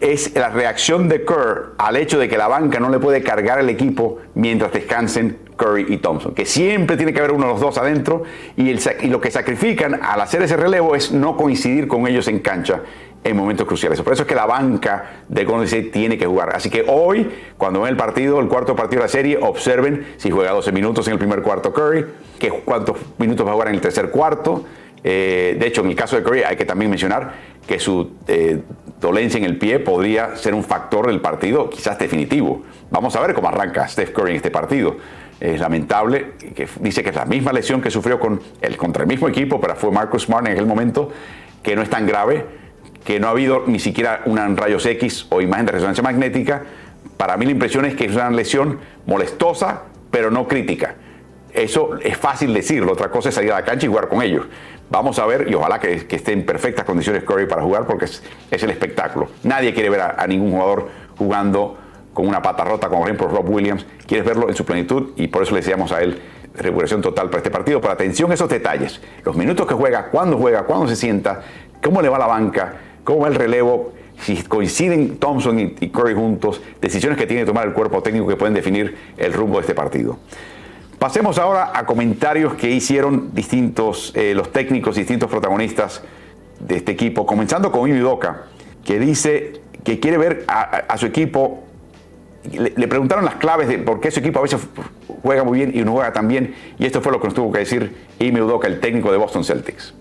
es 0.00 0.32
la 0.36 0.50
reacción 0.50 1.08
de 1.08 1.24
Kerr 1.24 1.72
al 1.76 1.96
hecho 1.96 2.20
de 2.20 2.28
que 2.28 2.38
la 2.38 2.46
banca 2.46 2.78
no 2.78 2.88
le 2.88 3.00
puede 3.00 3.20
cargar 3.20 3.58
el 3.58 3.68
equipo 3.68 4.20
mientras 4.36 4.72
descansen 4.72 5.38
Curry 5.56 5.86
y 5.88 5.96
Thompson, 5.96 6.34
que 6.34 6.46
siempre 6.46 6.96
tiene 6.96 7.12
que 7.12 7.18
haber 7.18 7.32
uno 7.32 7.46
de 7.46 7.52
los 7.54 7.60
dos 7.60 7.78
adentro 7.78 8.22
y, 8.56 8.70
y 8.70 9.06
lo 9.08 9.20
que 9.20 9.32
sacrifican 9.32 9.98
al 10.00 10.20
hacer 10.20 10.42
ese 10.42 10.56
relevo 10.56 10.94
es 10.94 11.10
no 11.10 11.36
coincidir 11.36 11.88
con 11.88 12.06
ellos 12.06 12.28
en 12.28 12.38
cancha 12.38 12.82
en 13.24 13.36
momentos 13.36 13.66
cruciales. 13.66 14.00
Por 14.02 14.12
eso 14.12 14.22
es 14.22 14.28
que 14.28 14.34
la 14.34 14.46
banca 14.46 15.22
de 15.28 15.44
Golden 15.44 15.64
State 15.64 15.90
tiene 15.90 16.18
que 16.18 16.26
jugar. 16.26 16.54
Así 16.54 16.70
que 16.70 16.84
hoy, 16.86 17.28
cuando 17.56 17.80
ven 17.80 17.90
el 17.90 17.96
partido, 17.96 18.40
el 18.40 18.48
cuarto 18.48 18.74
partido 18.74 19.00
de 19.00 19.06
la 19.06 19.12
serie, 19.12 19.38
observen 19.40 20.06
si 20.16 20.30
juega 20.30 20.52
12 20.52 20.72
minutos 20.72 21.06
en 21.06 21.14
el 21.14 21.18
primer 21.18 21.42
cuarto 21.42 21.72
Curry, 21.72 22.06
que 22.38 22.50
cuántos 22.50 22.96
minutos 23.18 23.46
va 23.46 23.50
a 23.50 23.54
jugar 23.54 23.68
en 23.68 23.74
el 23.74 23.80
tercer 23.80 24.10
cuarto. 24.10 24.64
Eh, 25.04 25.56
de 25.58 25.66
hecho, 25.66 25.82
en 25.82 25.88
el 25.88 25.96
caso 25.96 26.16
de 26.16 26.22
Curry 26.22 26.42
hay 26.42 26.56
que 26.56 26.64
también 26.64 26.90
mencionar 26.90 27.32
que 27.66 27.78
su 27.78 28.12
eh, 28.26 28.60
dolencia 29.00 29.38
en 29.38 29.44
el 29.44 29.56
pie 29.56 29.78
podría 29.78 30.36
ser 30.36 30.54
un 30.54 30.64
factor 30.64 31.06
del 31.06 31.20
partido, 31.20 31.70
quizás 31.70 31.98
definitivo. 31.98 32.62
Vamos 32.90 33.14
a 33.16 33.20
ver 33.20 33.34
cómo 33.34 33.48
arranca 33.48 33.86
Steph 33.88 34.10
Curry 34.12 34.30
en 34.30 34.36
este 34.36 34.50
partido 34.50 34.96
es 35.42 35.60
lamentable, 35.60 36.34
que 36.54 36.68
dice 36.80 37.02
que 37.02 37.10
es 37.10 37.16
la 37.16 37.24
misma 37.24 37.52
lesión 37.52 37.80
que 37.80 37.90
sufrió 37.90 38.20
con 38.20 38.40
el, 38.60 38.76
contra 38.76 39.02
el 39.02 39.08
mismo 39.08 39.28
equipo, 39.28 39.60
pero 39.60 39.74
fue 39.74 39.90
Marcus 39.90 40.22
Smart 40.22 40.46
en 40.46 40.52
aquel 40.52 40.66
momento, 40.66 41.10
que 41.64 41.74
no 41.74 41.82
es 41.82 41.90
tan 41.90 42.06
grave, 42.06 42.46
que 43.04 43.18
no 43.20 43.28
ha 43.28 43.30
habido 43.30 43.64
ni 43.66 43.78
siquiera 43.78 44.22
una 44.26 44.46
rayos 44.48 44.86
X 44.86 45.26
o 45.30 45.40
imagen 45.40 45.66
de 45.66 45.72
resonancia 45.72 46.02
magnética. 46.02 46.62
Para 47.16 47.36
mí 47.36 47.44
la 47.44 47.52
impresión 47.52 47.84
es 47.84 47.94
que 47.94 48.06
es 48.06 48.14
una 48.14 48.30
lesión 48.30 48.78
molestosa, 49.06 49.82
pero 50.10 50.30
no 50.30 50.46
crítica. 50.46 50.94
Eso 51.52 51.98
es 52.00 52.16
fácil 52.16 52.54
decirlo, 52.54 52.92
otra 52.92 53.10
cosa 53.10 53.28
es 53.28 53.34
salir 53.34 53.52
a 53.52 53.56
la 53.56 53.64
cancha 53.64 53.86
y 53.86 53.88
jugar 53.88 54.08
con 54.08 54.22
ellos. 54.22 54.46
Vamos 54.90 55.18
a 55.18 55.26
ver 55.26 55.48
y 55.50 55.54
ojalá 55.54 55.80
que, 55.80 56.06
esté 56.08 56.32
en 56.32 56.44
perfectas 56.44 56.84
condiciones 56.84 57.24
Curry 57.24 57.46
para 57.46 57.62
jugar 57.62 57.86
porque 57.86 58.06
es, 58.06 58.22
el 58.50 58.70
espectáculo. 58.70 59.28
Nadie 59.42 59.72
quiere 59.74 59.90
ver 59.90 60.00
a 60.00 60.26
ningún 60.26 60.52
jugador 60.52 60.88
jugando 61.16 61.78
con 62.12 62.26
una 62.26 62.42
pata 62.42 62.64
rota, 62.64 62.88
como 62.88 63.00
por 63.00 63.08
ejemplo 63.08 63.28
Rob 63.28 63.48
Williams, 63.48 63.86
quieres 64.06 64.26
verlo 64.26 64.48
en 64.48 64.54
su 64.54 64.64
plenitud 64.64 65.12
y 65.16 65.28
por 65.28 65.42
eso 65.42 65.52
le 65.52 65.60
decíamos 65.60 65.92
a 65.92 66.02
él 66.02 66.20
recuperación 66.54 67.00
total 67.00 67.28
para 67.28 67.38
este 67.38 67.50
partido. 67.50 67.80
Pero 67.80 67.92
atención 67.92 68.30
a 68.30 68.34
esos 68.34 68.48
detalles, 68.48 69.00
los 69.24 69.36
minutos 69.36 69.66
que 69.66 69.74
juega, 69.74 70.08
cuándo 70.10 70.36
juega, 70.36 70.64
cuándo 70.64 70.88
se 70.88 70.96
sienta, 70.96 71.42
cómo 71.82 72.02
le 72.02 72.08
va 72.08 72.18
la 72.18 72.26
banca, 72.26 72.74
cómo 73.04 73.20
va 73.20 73.28
el 73.28 73.34
relevo, 73.34 73.92
si 74.20 74.36
coinciden 74.42 75.18
Thompson 75.18 75.58
y 75.58 75.88
Curry 75.88 76.14
juntos, 76.14 76.60
decisiones 76.80 77.18
que 77.18 77.26
tiene 77.26 77.42
que 77.42 77.46
tomar 77.46 77.66
el 77.66 77.72
cuerpo 77.72 78.02
técnico 78.02 78.28
que 78.28 78.36
pueden 78.36 78.54
definir 78.54 78.96
el 79.16 79.32
rumbo 79.32 79.56
de 79.56 79.62
este 79.62 79.74
partido. 79.74 80.18
Pasemos 80.98 81.38
ahora 81.38 81.72
a 81.74 81.84
comentarios 81.84 82.54
que 82.54 82.70
hicieron 82.70 83.34
distintos, 83.34 84.12
eh, 84.14 84.34
los 84.34 84.52
técnicos, 84.52 84.94
distintos 84.94 85.28
protagonistas 85.28 86.02
de 86.60 86.76
este 86.76 86.92
equipo, 86.92 87.26
comenzando 87.26 87.72
con 87.72 87.88
Imi 87.88 87.98
Doca, 87.98 88.44
que 88.84 89.00
dice 89.00 89.60
que 89.82 89.98
quiere 89.98 90.18
ver 90.18 90.44
a 90.46 90.96
su 90.96 91.06
equipo 91.06 91.64
le, 92.50 92.88
preguntaron 92.88 93.24
las 93.24 93.36
claves 93.36 93.68
de 93.68 93.78
por 93.78 94.00
qué 94.00 94.10
su 94.10 94.20
equipo 94.20 94.40
a 94.40 94.42
veces 94.42 94.60
juega 95.22 95.44
muy 95.44 95.58
bien 95.58 95.72
y 95.74 95.82
no 95.84 95.92
juega 95.92 96.12
tan 96.12 96.28
bien. 96.28 96.54
Y 96.78 96.86
esto 96.86 97.00
fue 97.00 97.12
lo 97.12 97.20
que 97.20 97.26
nos 97.26 97.34
tuvo 97.34 97.52
que 97.52 97.60
decir 97.60 97.94
Ime 98.18 98.42
Udoka, 98.42 98.66
el 98.66 98.80
técnico 98.80 99.12
de 99.12 99.18
Boston 99.18 99.44
Celtics. 99.44 99.94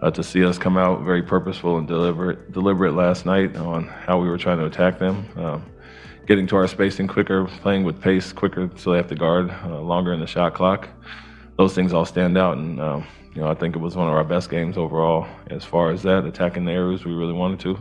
Uh, 0.00 0.10
to 0.12 0.22
see 0.22 0.44
us 0.44 0.58
come 0.58 0.76
out 0.78 1.02
very 1.02 1.22
purposeful 1.22 1.78
and 1.78 1.88
deliberate, 1.88 2.52
deliberate 2.52 2.92
last 2.94 3.26
night 3.26 3.56
on 3.56 3.88
how 3.88 4.16
we 4.16 4.28
were 4.28 4.38
trying 4.38 4.58
to 4.58 4.64
attack 4.66 4.98
them. 4.98 5.28
Um, 5.36 5.64
getting 6.26 6.46
to 6.46 6.56
our 6.56 6.68
spacing 6.68 7.08
quicker, 7.08 7.46
playing 7.62 7.82
with 7.82 8.00
pace 8.00 8.32
quicker 8.32 8.70
so 8.76 8.92
they 8.92 8.96
have 8.96 9.08
to 9.08 9.16
guard 9.16 9.50
uh, 9.64 9.80
longer 9.80 10.12
in 10.12 10.20
the 10.20 10.26
shot 10.26 10.54
clock. 10.54 10.88
Those 11.56 11.74
things 11.74 11.92
all 11.92 12.04
stand 12.04 12.38
out. 12.38 12.58
And, 12.58 12.80
um, 12.80 13.06
you 13.34 13.40
know, 13.40 13.48
I 13.48 13.54
think 13.54 13.74
it 13.74 13.80
was 13.80 13.96
one 13.96 14.06
of 14.08 14.14
our 14.14 14.22
best 14.22 14.50
games 14.50 14.76
overall 14.76 15.26
as 15.48 15.64
far 15.64 15.90
as 15.90 16.02
that, 16.04 16.24
attacking 16.24 16.64
the 16.64 16.72
areas 16.72 17.04
we 17.04 17.12
really 17.12 17.32
wanted 17.32 17.58
to. 17.60 17.78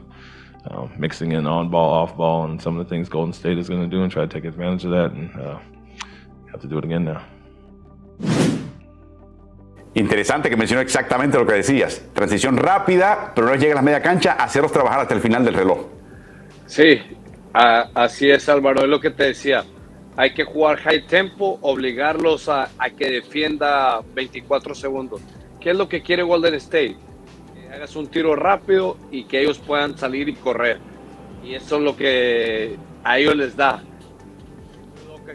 uh, 0.72 0.88
mixing 0.98 1.32
in 1.32 1.46
on 1.46 1.70
ball, 1.70 1.92
off 1.92 2.18
ball, 2.18 2.46
and 2.46 2.62
some 2.62 2.78
of 2.78 2.86
the 2.86 2.90
things 2.90 3.10
Golden 3.10 3.34
State 3.34 3.58
is 3.58 3.70
going 3.70 3.82
to 3.82 3.88
do 3.88 4.04
and 4.04 4.12
try 4.12 4.26
to 4.26 4.28
take 4.28 4.46
advantage 4.46 4.86
of 4.86 4.92
that. 4.92 5.12
And 5.12 5.34
uh, 5.40 5.60
have 6.52 6.62
to 6.62 6.68
do 6.68 6.78
it 6.78 6.86
again 6.86 7.06
now. 7.06 8.67
Interesante 9.98 10.48
que 10.48 10.56
mencionó 10.56 10.84
exactamente 10.84 11.40
lo 11.40 11.48
que 11.48 11.56
decías. 11.56 12.04
Transición 12.14 12.56
rápida, 12.56 13.32
pero 13.34 13.48
no 13.48 13.56
llega 13.56 13.74
a 13.74 13.78
la 13.78 13.82
media 13.82 14.00
cancha, 14.00 14.34
hacerlos 14.34 14.72
trabajar 14.72 15.00
hasta 15.00 15.16
el 15.16 15.22
final 15.22 15.44
del 15.44 15.56
reloj. 15.56 15.88
Sí, 16.68 17.02
así 17.52 18.30
es 18.30 18.48
Álvaro, 18.48 18.84
es 18.84 18.90
lo 18.90 19.00
que 19.00 19.10
te 19.10 19.24
decía. 19.24 19.64
Hay 20.16 20.36
que 20.36 20.44
jugar 20.44 20.78
high 20.78 21.08
tempo, 21.08 21.58
obligarlos 21.62 22.48
a, 22.48 22.70
que 22.96 23.10
defienda 23.10 24.02
24 24.14 24.76
segundos. 24.76 25.20
¿Qué 25.60 25.72
es 25.72 25.76
lo 25.76 25.90
que 25.90 26.04
quiere 26.04 26.22
Golden 26.22 26.54
State? 26.54 26.96
hagas 27.74 27.96
un 27.96 28.08
tiro 28.08 28.36
rápido 28.36 28.98
y 29.12 29.24
que 29.24 29.42
ellos 29.42 29.58
puedan 29.58 29.98
salir 29.98 30.30
y 30.30 30.36
correr. 30.36 30.78
Y 31.44 31.56
eso 31.56 31.78
es 31.78 31.82
lo 31.82 31.98
que 31.98 32.76
a 33.04 33.18
ellos 33.18 33.36
les 33.36 33.56
da. 33.56 33.82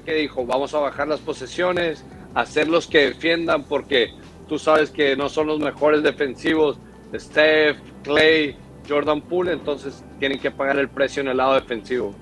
¿Qué 0.04 0.14
dijo? 0.14 0.46
Vamos 0.46 0.72
a 0.72 0.78
bajar 0.78 1.08
las 1.08 1.20
posesiones, 1.20 2.04
hacerlos 2.34 2.86
que 2.86 3.08
defiendan 3.08 3.64
porque 3.64 4.21
tú 4.52 4.58
sabes 4.58 4.90
que 4.90 5.16
no 5.16 5.30
son 5.30 5.46
los 5.46 5.60
mejores 5.60 6.02
defensivos. 6.02 6.78
Steph, 7.14 7.78
Clay, 8.02 8.54
Jordan 8.86 9.22
Poole, 9.22 9.54
entonces 9.54 10.04
tienen 10.18 10.38
que 10.38 10.50
pagar 10.50 10.76
el 10.76 10.90
precio 10.90 11.22
en 11.22 11.28
el 11.28 11.38
lado 11.38 11.54
defensivo. 11.54 12.14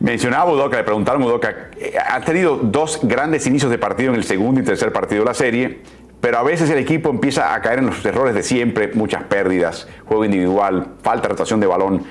Mencionaba 0.00 0.50
Budoka, 0.50 0.78
le 0.78 0.82
preguntaron 0.82 1.20
a 1.20 1.26
Budoka, 1.26 1.70
eh, 1.78 1.92
ha 1.98 2.22
tenido 2.22 2.56
dos 2.56 3.00
grandes 3.02 3.46
inicios 3.46 3.70
de 3.70 3.76
partido 3.76 4.12
en 4.12 4.16
el 4.16 4.24
segundo 4.24 4.62
y 4.62 4.64
tercer 4.64 4.94
partido 4.94 5.24
de 5.24 5.26
la 5.26 5.34
serie 5.34 5.80
pero 6.22 6.38
a 6.38 6.42
veces 6.44 6.70
el 6.70 6.78
equipo 6.78 7.10
empieza 7.10 7.52
a 7.52 7.60
caer 7.60 7.80
en 7.80 7.86
los 7.86 8.02
errores 8.06 8.32
de 8.32 8.44
siempre, 8.44 8.92
muchas 8.94 9.24
pérdidas, 9.24 9.88
juego 10.06 10.24
individual, 10.24 10.94
falta 11.02 11.24
de 11.24 11.28
rotación 11.30 11.58
de 11.58 11.66
balón. 11.66 12.04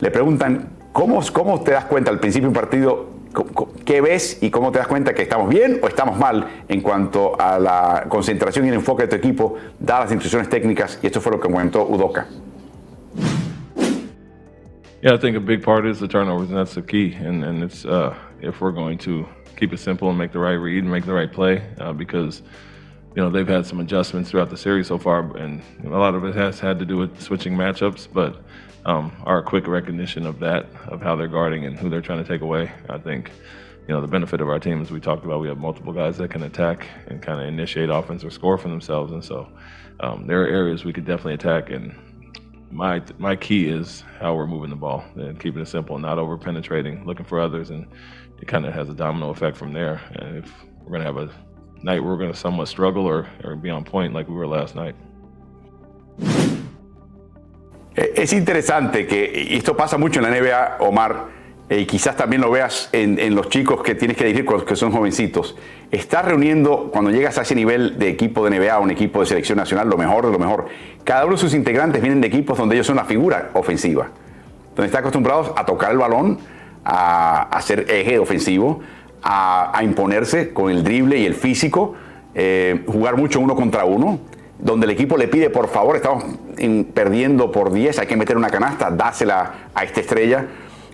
Le 0.00 0.10
preguntan, 0.10 0.70
¿cómo, 0.92 1.20
cómo 1.34 1.60
te 1.60 1.72
das 1.72 1.84
cuenta 1.84 2.10
al 2.10 2.18
principio 2.18 2.46
de 2.46 2.48
un 2.48 2.54
partido? 2.54 3.10
¿Qué 3.84 4.00
ves 4.00 4.38
y 4.42 4.50
cómo 4.50 4.72
te 4.72 4.78
das 4.78 4.88
cuenta 4.88 5.14
que 5.14 5.22
estamos 5.22 5.48
bien 5.48 5.80
o 5.82 5.88
estamos 5.88 6.18
mal 6.18 6.64
en 6.68 6.80
cuanto 6.80 7.40
a 7.40 7.58
la 7.58 8.06
concentración 8.08 8.66
y 8.66 8.68
el 8.68 8.74
enfoque 8.74 9.04
de 9.04 9.08
tu 9.08 9.16
equipo, 9.16 9.56
dadas 9.78 10.04
las 10.04 10.12
instrucciones 10.12 10.48
técnicas? 10.48 10.98
Y 11.02 11.06
esto 11.06 11.20
fue 11.20 11.32
lo 11.32 11.40
que 11.40 11.48
comentó 11.48 11.86
Udoka. 11.86 12.26
Yeah, 15.00 15.14
I 15.14 15.16
think 15.16 15.36
a 15.36 15.40
big 15.40 15.62
part 15.62 15.86
is 15.86 16.00
the 16.00 16.08
turnovers, 16.08 16.48
and 16.48 16.58
that's 16.58 16.74
the 16.74 16.82
key. 16.82 17.14
And 17.14 17.44
and 17.44 17.62
it's 17.62 17.84
uh, 17.84 18.16
if 18.40 18.60
we're 18.60 18.72
going 18.72 18.98
to 18.98 19.28
keep 19.56 19.72
it 19.72 19.78
simple 19.78 20.08
and 20.08 20.18
make 20.18 20.32
the 20.32 20.40
right 20.40 20.58
read 20.58 20.82
and 20.82 20.90
make 20.90 21.04
the 21.04 21.12
right 21.12 21.32
play, 21.32 21.62
uh, 21.78 21.92
because 21.92 22.42
you 23.14 23.22
know 23.22 23.30
they've 23.30 23.46
had 23.46 23.64
some 23.64 23.78
adjustments 23.78 24.28
throughout 24.28 24.50
the 24.50 24.56
series 24.56 24.88
so 24.88 24.98
far, 24.98 25.36
and 25.36 25.62
a 25.84 25.88
lot 25.88 26.16
of 26.16 26.24
it 26.24 26.34
has 26.34 26.58
had 26.58 26.80
to 26.80 26.84
do 26.84 26.96
with 26.96 27.20
switching 27.22 27.56
matchups. 27.56 28.08
But 28.12 28.42
um, 28.84 29.12
our 29.24 29.42
quick 29.42 29.66
recognition 29.66 30.26
of 30.26 30.38
that, 30.40 30.66
of 30.86 31.02
how 31.02 31.16
they're 31.16 31.28
guarding 31.28 31.66
and 31.66 31.78
who 31.78 31.88
they're 31.88 32.00
trying 32.00 32.22
to 32.22 32.28
take 32.28 32.42
away, 32.42 32.70
I 32.88 32.98
think 32.98 33.30
you 33.88 33.94
know, 33.94 34.02
the 34.02 34.06
benefit 34.06 34.42
of 34.42 34.48
our 34.50 34.60
team, 34.60 34.82
as 34.82 34.90
we 34.90 35.00
talked 35.00 35.24
about, 35.24 35.40
we 35.40 35.48
have 35.48 35.56
multiple 35.56 35.94
guys 35.94 36.18
that 36.18 36.30
can 36.30 36.42
attack 36.42 36.86
and 37.06 37.22
kind 37.22 37.40
of 37.40 37.48
initiate 37.48 37.88
offense 37.88 38.22
or 38.22 38.30
score 38.30 38.58
for 38.58 38.68
themselves. 38.68 39.12
And 39.12 39.24
so 39.24 39.48
um, 40.00 40.26
there 40.26 40.42
are 40.42 40.46
areas 40.46 40.84
we 40.84 40.92
could 40.92 41.06
definitely 41.06 41.34
attack. 41.34 41.70
And 41.70 41.94
my 42.70 43.02
my 43.16 43.34
key 43.34 43.66
is 43.66 44.04
how 44.20 44.34
we're 44.34 44.46
moving 44.46 44.68
the 44.68 44.76
ball 44.76 45.02
and 45.16 45.40
keeping 45.40 45.62
it 45.62 45.68
simple, 45.68 45.98
not 45.98 46.18
over 46.18 46.36
penetrating, 46.36 47.06
looking 47.06 47.24
for 47.24 47.40
others. 47.40 47.70
And 47.70 47.86
it 48.42 48.46
kind 48.46 48.66
of 48.66 48.74
has 48.74 48.90
a 48.90 48.94
domino 48.94 49.30
effect 49.30 49.56
from 49.56 49.72
there. 49.72 50.02
And 50.16 50.44
if 50.44 50.52
we're 50.82 50.90
going 50.90 51.00
to 51.00 51.06
have 51.06 51.16
a 51.16 51.30
night 51.82 52.02
we're 52.02 52.16
going 52.16 52.32
to 52.32 52.38
somewhat 52.38 52.68
struggle 52.68 53.06
or, 53.06 53.26
or 53.44 53.56
be 53.56 53.70
on 53.70 53.84
point 53.84 54.12
like 54.12 54.28
we 54.28 54.34
were 54.34 54.46
last 54.46 54.74
night. 54.74 54.94
Es 57.98 58.32
interesante 58.32 59.08
que 59.08 59.56
esto 59.56 59.76
pasa 59.76 59.98
mucho 59.98 60.20
en 60.20 60.30
la 60.30 60.40
NBA, 60.40 60.76
Omar. 60.78 61.26
y 61.68 61.84
quizás 61.84 62.16
también 62.16 62.40
lo 62.40 62.48
veas 62.48 62.90
en, 62.92 63.34
los 63.34 63.48
chicos 63.48 63.82
que 63.82 63.96
tienes 63.96 64.16
que 64.16 64.24
dirigir, 64.24 64.46
que 64.64 64.76
son 64.76 64.92
jovencitos, 64.92 65.56
estás 65.90 66.24
reuniendo, 66.24 66.90
cuando 66.92 67.10
llegas 67.10 67.38
a 67.38 67.42
ese 67.42 67.56
nivel 67.56 67.98
de 67.98 68.08
equipo 68.08 68.48
de 68.48 68.56
NBA, 68.56 68.78
un 68.78 68.92
equipo 68.92 69.18
de 69.18 69.26
selección 69.26 69.58
nacional, 69.58 69.88
lo 69.88 69.96
mejor 69.96 70.26
de 70.26 70.32
lo 70.32 70.38
mejor. 70.38 70.66
Cada 71.02 71.24
uno 71.24 71.34
de 71.34 71.40
sus 71.40 71.54
integrantes 71.54 72.00
vienen 72.00 72.20
de 72.20 72.28
equipos 72.28 72.56
donde 72.56 72.76
ellos 72.76 72.86
son 72.86 72.96
la 72.96 73.04
figura 73.04 73.50
ofensiva, 73.54 74.10
donde 74.76 74.86
están 74.86 75.00
acostumbrados 75.00 75.50
a 75.56 75.66
tocar 75.66 75.90
el 75.90 75.98
balón, 75.98 76.38
a, 76.84 77.48
hacer 77.50 77.84
eje 77.88 78.20
ofensivo, 78.20 78.80
a, 79.24 79.80
imponerse 79.82 80.52
con 80.52 80.70
el 80.70 80.84
drible 80.84 81.18
y 81.18 81.26
el 81.26 81.34
físico, 81.34 81.96
eh, 82.36 82.84
jugar 82.86 83.16
mucho 83.16 83.40
uno 83.40 83.56
contra 83.56 83.84
uno, 83.84 84.20
donde 84.58 84.86
el 84.86 84.90
equipo 84.90 85.16
le 85.16 85.28
pide, 85.28 85.50
por 85.50 85.68
favor, 85.68 85.96
estamos 85.96 86.24
perdiendo 86.92 87.52
por 87.52 87.72
10, 87.72 87.98
hay 87.98 88.06
que 88.06 88.16
meter 88.16 88.36
una 88.36 88.50
canasta, 88.50 88.90
dásela 88.90 89.52
a 89.74 89.84
esta 89.84 90.00
estrella 90.00 90.46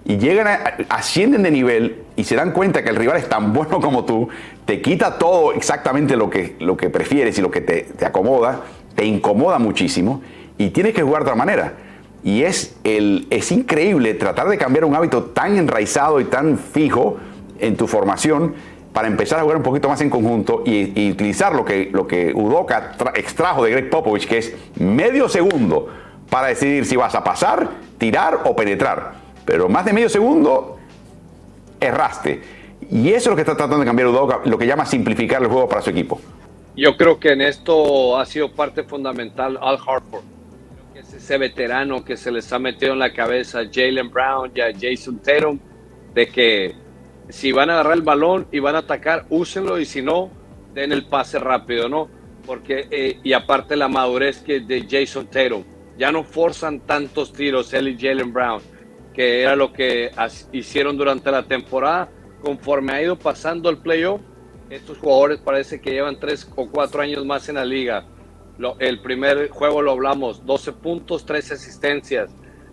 y 0.05 0.19
llegan, 0.19 0.47
a, 0.47 0.77
ascienden 0.91 1.43
de 1.43 1.51
nivel 1.51 2.03
y 2.17 2.25
se 2.25 2.37
dan 2.37 2.53
cuenta 2.53 2.83
que 2.83 2.91
el 2.91 2.97
rival 2.97 3.17
es 3.17 3.29
tan 3.29 3.53
bueno 3.55 3.81
como 3.81 4.05
tú, 4.05 4.29
te 4.65 4.81
quita 4.83 5.19
todo 5.19 5.53
exactamente 5.53 6.17
lo 6.17 6.31
que, 6.31 6.57
lo 6.61 6.77
que 6.77 6.91
prefieres 6.91 7.39
y 7.39 7.43
lo 7.43 7.51
que 7.51 7.61
te, 7.61 8.05
acomoda, 8.05 8.61
te 8.95 9.05
incomoda 9.05 9.59
muchísimo 9.59 10.23
y 10.59 10.71
tienes 10.71 10.95
que 10.95 11.03
jugar 11.03 11.23
de 11.25 11.31
otra 11.31 11.37
manera. 11.37 11.75
Y 12.23 12.43
es, 12.43 12.77
el, 12.85 13.27
es 13.29 13.53
increíble 13.53 14.15
tratar 14.15 14.49
de 14.49 14.57
cambiar 14.57 14.87
un 14.87 14.95
hábito 14.95 15.25
tan 15.25 15.59
enraizado 15.59 16.21
y 16.21 16.25
tan 16.25 16.59
fijo 16.59 17.19
en 17.59 17.77
tu 17.77 17.87
formación 17.87 18.55
para 18.95 19.09
empezar 19.09 19.39
a 19.41 19.43
jugar 19.43 19.59
un 19.59 19.63
poquito 19.63 19.91
más 19.91 20.01
en 20.01 20.09
conjunto 20.09 20.63
y, 20.65 21.11
utilizar 21.11 21.55
lo 21.55 21.67
que, 21.67 21.91
lo 21.93 22.07
que 22.07 22.33
Udoka 22.33 22.93
extrajo 23.15 23.63
de 23.63 23.73
Greg 23.73 23.91
Popovich, 23.91 24.27
que 24.27 24.39
es 24.39 24.55
medio 24.77 25.29
segundo 25.29 25.89
para 26.31 26.49
decidir 26.49 26.87
si 26.87 26.97
vas 26.97 27.15
a 27.15 27.23
pasar, 27.23 27.69
tirar 27.99 28.41
o 28.45 28.57
penetrar 28.57 29.25
pero 29.45 29.69
más 29.69 29.85
de 29.85 29.93
medio 29.93 30.09
segundo 30.09 30.79
erraste. 31.81 32.43
Y 32.91 33.09
eso 33.09 33.17
es 33.17 33.27
lo 33.27 33.37
que 33.37 33.43
está 33.43 33.57
tratando 33.57 33.81
de 33.81 33.87
cambiar 33.87 34.09
Udoka, 34.09 34.41
lo 34.45 34.59
que 34.59 34.67
llama 34.67 34.85
simplificar 34.87 35.43
el 35.43 35.49
juego 35.49 35.69
para 35.69 35.83
su 35.83 35.91
equipo. 35.91 36.21
Yo 36.77 36.97
creo 36.97 37.19
que 37.19 37.33
en 37.33 37.41
esto 37.41 38.19
ha 38.19 38.27
sido 38.27 38.51
parte 38.51 38.83
fundamental 38.83 39.59
Al 39.61 39.77
Hartford. 39.77 40.25
Es 40.95 41.13
ese 41.13 41.39
veterano 41.39 42.05
que 42.05 42.17
se 42.17 42.31
les 42.31 42.53
ha 42.53 42.59
metido 42.59 42.93
en 42.93 42.99
la 42.99 43.13
cabeza 43.13 43.61
a 43.61 43.65
Jalen 43.73 44.11
Brown 44.11 44.51
y 44.55 44.61
a 44.61 44.73
Jason 44.73 45.19
Tatum 45.19 45.59
de 46.15 46.27
que 46.29 46.75
si 47.29 47.53
van 47.53 47.71
a 47.71 47.75
agarrar 47.75 47.95
el 47.95 48.03
balón 48.03 48.47
y 48.53 48.59
van 48.59 48.77
a 48.77 48.81
atacar, 48.81 49.27
úsenlo 49.31 49.79
y 49.79 49.85
si 49.85 50.03
no, 50.03 50.31
den 50.75 50.93
el 50.93 51.07
pase 51.07 51.39
rápido, 51.39 51.89
¿no? 51.89 52.09
Porque, 52.47 52.89
eh, 52.91 53.19
y 53.23 53.33
aparte 53.33 53.77
la 53.77 53.89
madurez 53.89 54.41
que 54.41 54.61
de 54.61 54.87
Jason 54.89 55.27
Tatum, 55.27 55.65
ya 55.97 56.13
no 56.13 56.25
forzan 56.25 56.81
tantos 56.81 57.33
tiros 57.33 57.73
él 57.73 57.89
y 57.89 57.99
Jalen 57.99 58.33
Brown 58.33 58.61
que 59.15 59.43
era 59.43 59.57
lo 59.57 59.73
que 59.73 60.11
hicieron 60.53 60.99
durante 60.99 61.31
la 61.31 61.45
temporada. 61.45 62.11
Conforme 62.43 62.93
ha 62.93 63.03
ido 63.03 63.17
pasando 63.17 63.71
el 63.71 63.79
playoff, 63.79 64.21
estos 64.69 64.99
jugadores 64.99 65.39
parece 65.39 65.81
que 65.81 65.93
llevan 65.93 66.19
tres 66.19 66.51
o 66.57 66.69
cuatro 66.69 67.01
años 67.01 67.25
más 67.25 67.49
en 67.49 67.55
la 67.55 67.65
liga. 67.65 68.05
el 68.79 69.01
primer 69.01 69.49
juego 69.49 69.81
lo 69.83 69.93
hablamos, 69.93 70.45
12 70.45 70.73
puntos, 70.73 71.25
13 71.25 71.55
asistencias. 71.55 72.31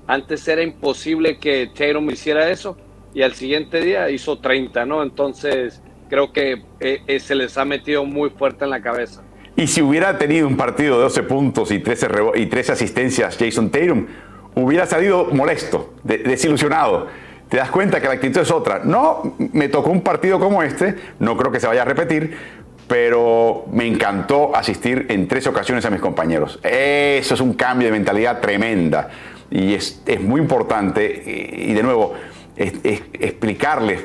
Antes 0.07 0.47
era 0.47 0.63
imposible 0.63 1.37
que 1.37 1.67
Tatum 1.67 2.09
hiciera 2.09 2.49
eso 2.49 2.75
y 3.13 3.21
al 3.23 3.33
siguiente 3.33 3.81
día 3.81 4.09
hizo 4.09 4.39
30, 4.39 4.85
¿no? 4.85 5.03
Entonces 5.03 5.81
creo 6.09 6.31
que 6.31 6.63
eh, 6.79 7.01
eh, 7.07 7.19
se 7.19 7.35
les 7.35 7.57
ha 7.57 7.65
metido 7.65 8.05
muy 8.05 8.29
fuerte 8.29 8.65
en 8.65 8.71
la 8.71 8.81
cabeza. 8.81 9.23
Y 9.55 9.67
si 9.67 9.81
hubiera 9.81 10.17
tenido 10.17 10.47
un 10.47 10.57
partido 10.57 10.97
de 10.97 11.03
12 11.03 11.23
puntos 11.23 11.71
y 11.71 11.79
13, 11.79 12.07
y 12.35 12.45
13 12.45 12.71
asistencias 12.71 13.37
Jason 13.37 13.69
Tatum, 13.69 14.07
hubiera 14.55 14.85
salido 14.85 15.25
molesto, 15.31 15.93
desilusionado. 16.03 17.07
Te 17.49 17.57
das 17.57 17.69
cuenta 17.69 17.99
que 17.99 18.07
la 18.07 18.13
actitud 18.13 18.41
es 18.41 18.51
otra. 18.51 18.79
No, 18.83 19.35
me 19.51 19.67
tocó 19.67 19.89
un 19.89 20.01
partido 20.01 20.39
como 20.39 20.63
este, 20.63 20.95
no 21.19 21.35
creo 21.35 21.51
que 21.51 21.59
se 21.59 21.67
vaya 21.67 21.81
a 21.81 21.85
repetir, 21.85 22.33
pero 22.87 23.65
me 23.71 23.85
encantó 23.87 24.55
asistir 24.55 25.05
en 25.09 25.27
tres 25.27 25.47
ocasiones 25.47 25.85
a 25.85 25.89
mis 25.89 25.99
compañeros. 25.99 26.59
Eso 26.63 27.33
es 27.33 27.41
un 27.41 27.53
cambio 27.53 27.87
de 27.87 27.91
mentalidad 27.91 28.39
tremenda 28.39 29.09
y 29.49 29.73
es, 29.73 30.01
muy 30.21 30.39
importante. 30.39 31.23
Y, 31.57 31.73
de 31.73 31.83
nuevo, 31.83 32.13
explicarles, 32.55 34.01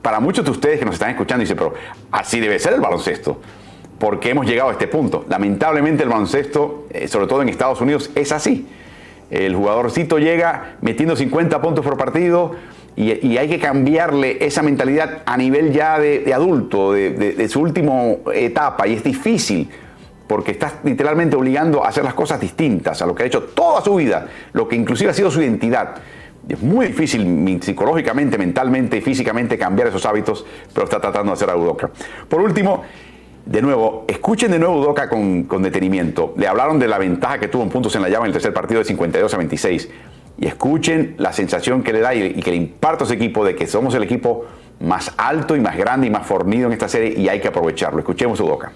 para 0.00 0.20
muchos 0.20 0.44
de 0.44 0.50
ustedes 0.50 0.78
que 0.78 0.84
nos 0.84 0.94
están 0.94 1.10
escuchando, 1.10 1.40
dice, 1.42 1.54
pero 1.54 1.74
así 2.10 2.40
debe 2.40 2.58
ser 2.58 2.74
el 2.74 2.80
baloncesto 2.80 3.40
porque 4.02 4.30
hemos 4.30 4.46
llegado 4.46 4.70
a 4.70 4.72
este 4.72 4.88
punto. 4.88 5.24
Lamentablemente 5.28 6.02
el 6.02 6.08
baloncesto, 6.08 6.88
eh, 6.90 7.06
sobre 7.06 7.28
todo 7.28 7.40
en 7.40 7.48
Estados 7.48 7.80
Unidos, 7.80 8.10
es 8.16 8.32
así. 8.32 8.66
El 9.30 9.54
jugadorcito 9.54 10.18
llega 10.18 10.74
metiendo 10.80 11.14
50 11.14 11.62
puntos 11.62 11.84
por 11.84 11.96
partido 11.96 12.56
y, 12.96 13.36
hay 13.36 13.48
que 13.48 13.60
cambiarle 13.60 14.44
esa 14.44 14.62
mentalidad 14.62 15.22
a 15.24 15.36
nivel 15.36 15.72
ya 15.72 16.00
de, 16.00 16.34
adulto, 16.34 16.92
de, 16.92 17.48
su 17.48 17.60
última 17.60 17.92
etapa. 18.34 18.88
Y 18.88 18.94
es 18.94 19.04
difícil 19.04 19.70
porque 20.26 20.50
estás 20.50 20.74
literalmente 20.82 21.36
obligando 21.36 21.84
a 21.84 21.88
hacer 21.88 22.02
las 22.02 22.14
cosas 22.14 22.40
distintas 22.40 23.00
a 23.02 23.06
lo 23.06 23.14
que 23.14 23.22
ha 23.22 23.26
hecho 23.26 23.44
toda 23.44 23.82
su 23.82 23.94
vida, 23.94 24.26
lo 24.52 24.66
que 24.66 24.74
inclusive 24.74 25.10
ha 25.10 25.14
sido 25.14 25.30
su 25.30 25.40
identidad. 25.40 25.94
Es 26.48 26.60
muy 26.60 26.86
difícil 26.86 27.60
psicológicamente, 27.62 28.36
mentalmente 28.36 28.96
y 28.96 29.00
físicamente 29.00 29.56
cambiar 29.56 29.88
esos 29.88 30.04
hábitos, 30.06 30.44
pero 30.74 30.84
está 30.84 31.00
tratando 31.00 31.30
de 31.30 31.34
hacer 31.34 31.50
a 31.50 31.56
Udoka. 31.56 31.90
Por 32.28 32.40
último, 32.40 32.82
de 33.46 33.62
nuevo, 33.62 34.04
escuchen 34.08 34.50
de 34.50 34.58
nuevo 34.58 34.80
Udoka 34.80 35.08
con, 35.08 35.62
detenimiento. 35.62 36.34
Le 36.36 36.46
hablaron 36.46 36.78
de 36.78 36.88
la 36.88 36.98
ventaja 36.98 37.38
que 37.38 37.48
tuvo 37.48 37.62
en 37.62 37.70
puntos 37.70 37.94
en 37.96 38.02
la 38.02 38.08
llave 38.08 38.24
en 38.24 38.26
el 38.26 38.32
tercer 38.32 38.52
partido 38.52 38.80
de 38.80 38.84
52 38.84 39.32
a 39.32 39.36
26. 39.36 39.88
Y 40.38 40.46
escuchen 40.46 41.14
la 41.18 41.32
sensación 41.32 41.82
que 41.82 41.92
le 41.92 42.00
da 42.00 42.14
y, 42.14 42.34
que 42.34 42.50
le 42.50 42.56
imparto 42.56 43.04
a 43.04 43.06
ese 43.06 43.14
equipo 43.14 43.44
de 43.44 43.54
que 43.54 43.66
somos 43.66 43.94
el 43.94 44.02
equipo 44.02 44.46
más 44.80 45.12
alto 45.16 45.54
y 45.54 45.60
más 45.60 45.76
grande 45.76 46.08
y 46.08 46.10
más 46.10 46.26
fornido 46.26 46.66
en 46.66 46.72
esta 46.72 46.88
serie 46.88 47.14
y 47.16 47.28
hay 47.28 47.40
que 47.40 47.48
aprovecharlo. 47.48 48.00
Escuchemos 48.00 48.40
Udoka. 48.40 48.72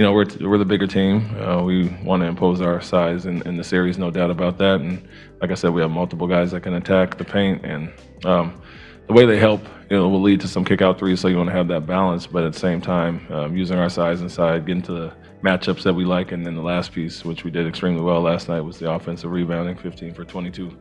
You 0.00 0.06
know, 0.06 0.14
we're, 0.14 0.24
we're 0.40 0.56
the 0.56 0.64
bigger 0.64 0.86
team. 0.86 1.28
Uh, 1.38 1.62
we 1.62 1.88
want 2.02 2.22
to 2.22 2.26
impose 2.26 2.62
our 2.62 2.80
size 2.80 3.26
in, 3.26 3.42
in, 3.46 3.58
the 3.58 3.62
series, 3.62 3.98
no 3.98 4.10
doubt 4.10 4.30
about 4.30 4.56
that. 4.56 4.80
And 4.80 5.06
like 5.42 5.50
I 5.50 5.54
said, 5.54 5.74
we 5.74 5.82
have 5.82 5.90
multiple 5.90 6.26
guys 6.26 6.52
that 6.52 6.62
can 6.62 6.72
attack 6.72 7.18
the 7.18 7.24
paint. 7.24 7.66
And 7.66 7.92
um, 8.24 8.62
the 9.08 9.12
way 9.12 9.26
they 9.26 9.38
help, 9.38 9.62
you 9.90 9.98
know, 9.98 10.08
will 10.08 10.22
lead 10.22 10.40
to 10.40 10.48
some 10.48 10.64
kick 10.64 10.80
out 10.80 10.98
threes. 10.98 11.20
So 11.20 11.28
you 11.28 11.36
want 11.36 11.50
to 11.50 11.54
have 11.54 11.68
that 11.68 11.84
balance, 11.86 12.26
but 12.26 12.44
at 12.44 12.54
the 12.54 12.58
same 12.58 12.80
time, 12.80 13.26
um, 13.30 13.54
using 13.54 13.76
our 13.76 13.90
size 13.90 14.22
inside, 14.22 14.64
getting 14.64 14.80
to 14.84 14.92
the 14.92 15.12
matchups 15.44 15.82
that 15.82 15.92
we 15.92 16.06
like, 16.06 16.32
and 16.32 16.46
then 16.46 16.54
the 16.54 16.62
last 16.62 16.92
piece, 16.92 17.22
which 17.22 17.44
we 17.44 17.50
did 17.50 17.66
extremely 17.66 18.00
well 18.00 18.22
last 18.22 18.48
night, 18.48 18.62
was 18.62 18.78
the 18.78 18.90
offensive 18.90 19.30
rebounding, 19.30 19.76
15 19.76 20.14
for 20.14 20.24
22 20.24 20.74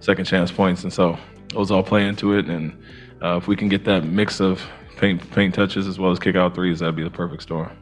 second 0.00 0.26
chance 0.26 0.52
points, 0.52 0.82
and 0.82 0.92
so 0.92 1.18
those 1.54 1.70
all 1.70 1.82
play 1.82 2.06
into 2.06 2.36
it. 2.36 2.44
And 2.44 2.78
uh, 3.22 3.38
if 3.38 3.48
we 3.48 3.56
can 3.56 3.70
get 3.70 3.86
that 3.86 4.04
mix 4.04 4.38
of 4.38 4.62
paint 4.98 5.30
paint 5.30 5.54
touches 5.54 5.86
as 5.86 5.98
well 5.98 6.12
as 6.12 6.18
kick 6.18 6.36
out 6.36 6.54
threes, 6.54 6.80
that'd 6.80 6.94
be 6.94 7.04
the 7.04 7.08
perfect 7.08 7.42
storm. 7.42 7.74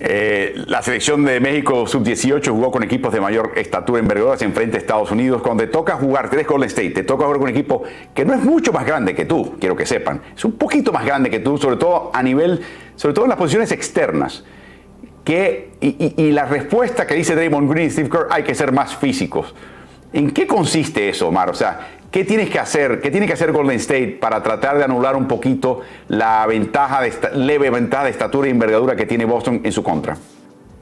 Eh, 0.00 0.64
la 0.66 0.82
selección 0.82 1.24
de 1.24 1.38
México 1.38 1.86
sub-18 1.86 2.48
jugó 2.50 2.72
con 2.72 2.82
equipos 2.82 3.12
de 3.12 3.20
mayor 3.20 3.52
estatura 3.54 4.00
en 4.00 4.04
envergadura, 4.04 4.36
se 4.36 4.44
enfrenta 4.44 4.76
a 4.76 4.80
Estados 4.80 5.10
Unidos. 5.10 5.40
Cuando 5.42 5.68
toca 5.68 5.94
jugar, 5.94 6.30
tres 6.30 6.46
Golden 6.46 6.68
State, 6.68 6.90
te 6.90 7.02
toca 7.04 7.24
jugar 7.24 7.38
con 7.38 7.48
un 7.48 7.56
equipo 7.56 7.82
que 8.12 8.24
no 8.24 8.34
es 8.34 8.42
mucho 8.42 8.72
más 8.72 8.84
grande 8.84 9.14
que 9.14 9.24
tú, 9.24 9.56
quiero 9.60 9.76
que 9.76 9.86
sepan. 9.86 10.20
Es 10.36 10.44
un 10.44 10.52
poquito 10.52 10.92
más 10.92 11.04
grande 11.04 11.30
que 11.30 11.38
tú, 11.38 11.58
sobre 11.58 11.76
todo 11.76 12.10
a 12.12 12.22
nivel, 12.22 12.60
sobre 12.96 13.14
todo 13.14 13.24
en 13.24 13.28
las 13.30 13.38
posiciones 13.38 13.70
externas. 13.72 14.44
Que, 15.24 15.70
y, 15.80 16.32
la 16.32 16.44
respuesta 16.44 17.06
que 17.06 17.14
dice 17.14 17.34
Draymond 17.34 17.70
Green 17.70 17.86
y 17.86 17.90
Steve 17.90 18.10
Kerr, 18.10 18.26
hay 18.30 18.42
que 18.42 18.54
ser 18.54 18.72
más 18.72 18.94
físicos. 18.94 19.54
¿En 20.12 20.32
qué 20.32 20.46
consiste 20.46 21.08
eso, 21.08 21.28
Omar? 21.28 21.48
O 21.48 21.54
sea, 21.54 21.80
¿Qué 22.14 22.22
tienes 22.22 22.48
que 22.48 22.60
hacer? 22.60 23.00
¿Qué 23.00 23.10
tiene 23.10 23.26
que 23.26 23.32
hacer 23.32 23.50
Golden 23.50 23.74
State 23.74 24.18
para 24.20 24.40
tratar 24.40 24.78
de 24.78 24.84
anular 24.84 25.16
un 25.16 25.26
poquito 25.26 25.80
la 26.06 26.46
ventaja 26.46 27.02
de 27.02 27.12
leve 27.34 27.70
ventaja 27.70 28.04
de 28.04 28.10
estatura 28.10 28.46
y 28.46 28.52
envergadura 28.52 28.94
que 28.94 29.04
tiene 29.04 29.24
Boston 29.24 29.62
en 29.64 29.72
su 29.72 29.82
contra? 29.82 30.16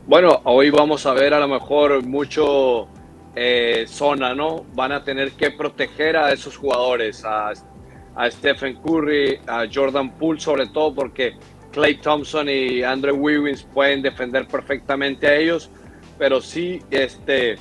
Bueno, 0.07 0.43
hoy 0.45 0.69
vamos 0.69 1.07
a 1.07 1.15
ver 1.15 1.33
a 1.33 1.41
lo 1.41 1.49
mejor 1.49 2.05
mucho 2.05 2.87
eh, 3.35 3.87
zona, 3.89 4.35
¿no? 4.35 4.67
Van 4.75 4.93
a 4.93 5.03
tener 5.05 5.33
que 5.33 5.53
proteger 5.53 6.19
a 6.19 6.31
esos 6.33 6.55
jugadores, 6.55 7.25
a, 7.25 7.53
a 8.15 8.31
Stephen 8.31 8.77
Curry, 8.83 9.39
a 9.47 9.65
Jordan 9.73 10.11
Poole 10.11 10.39
sobre 10.39 10.67
todo, 10.67 10.95
porque 10.95 11.33
Clay 11.71 11.95
Thompson 11.95 12.47
y 12.51 12.83
Andrew 12.83 13.17
Wiggins 13.17 13.63
pueden 13.63 14.03
defender 14.03 14.47
perfectamente 14.47 15.27
a 15.27 15.37
ellos, 15.37 15.71
pero 16.19 16.43
sí, 16.43 16.83
este, 16.91 17.57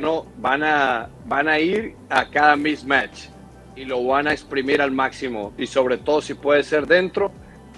¿no? 0.00 0.26
van, 0.38 0.62
a, 0.62 1.08
van 1.26 1.48
a 1.48 1.58
ir 1.58 1.94
a 2.08 2.28
cada 2.30 2.56
mismatch 2.56 3.28
y 3.74 3.84
lo 3.84 4.04
van 4.04 4.26
a 4.26 4.32
exprimir 4.32 4.80
al 4.80 4.90
máximo, 4.90 5.52
y 5.58 5.66
sobre 5.66 5.98
todo 5.98 6.22
si 6.22 6.32
puede 6.32 6.62
ser 6.62 6.86
dentro, 6.86 7.30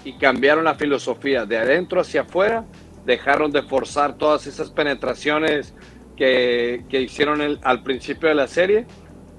y 0.05 0.13
cambiaron 0.13 0.63
la 0.63 0.75
filosofía 0.75 1.45
de 1.45 1.57
adentro 1.57 1.99
hacia 1.99 2.21
afuera, 2.21 2.63
dejaron 3.05 3.51
de 3.51 3.63
forzar 3.63 4.17
todas 4.17 4.47
esas 4.47 4.69
penetraciones 4.69 5.73
que, 6.15 6.85
que 6.89 7.01
hicieron 7.01 7.59
al 7.61 7.83
principio 7.83 8.29
de 8.29 8.35
la 8.35 8.47
serie. 8.47 8.85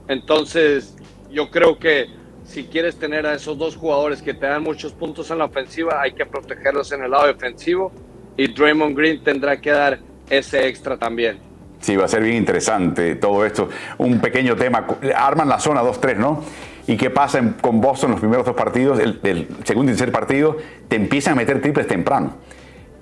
Entonces, 0.07 0.97
yo 1.31 1.51
creo 1.51 1.79
que 1.79 2.09
si 2.45 2.65
quieres 2.65 2.99
tener 2.99 3.27
a 3.27 3.35
esos 3.35 3.57
dos 3.57 3.77
jugadores 3.77 4.21
que 4.21 4.35
te 4.35 4.47
dan 4.47 4.63
muchos 4.63 4.93
puntos 4.93 5.31
en 5.31 5.39
la 5.39 5.47
ofensiva, 5.47 6.03
hay 6.03 6.13
que 6.13 6.27
protegerlos 6.27 6.93
en 6.93 7.05
el 7.05 7.11
lado 7.13 7.27
defensivo 7.27 7.93
y 8.37 8.49
Draymond 8.49 8.97
Green 8.97 9.23
tendrá 9.23 9.61
que 9.61 9.71
dar 9.71 10.01
ese 10.29 10.67
extra 10.67 10.97
también. 10.97 11.50
Sí, 11.81 11.97
va 11.97 12.05
a 12.05 12.09
ser 12.09 12.23
bien 12.23 12.37
interesante 12.37 13.15
todo 13.15 13.45
esto. 13.45 13.69
Un 13.99 14.21
pequeño 14.21 14.55
tema. 14.55 14.87
Arman 15.17 15.49
la 15.49 15.59
zona 15.59 15.83
2-3, 15.83 16.17
¿no? 16.17 16.43
¿Y 16.87 16.97
qué 16.97 17.09
pasa 17.09 17.41
con 17.61 17.81
Boston 17.81 18.11
los 18.11 18.21
primeros 18.21 18.45
dos 18.45 18.55
partidos? 18.55 18.99
El, 18.99 19.49
segundo 19.65 19.91
y 19.91 19.95
tercer 19.95 20.13
partido, 20.13 20.57
te 20.89 20.97
empiezan 20.97 21.33
a 21.33 21.37
meter 21.37 21.61
triples 21.63 21.87
temprano. 21.87 22.35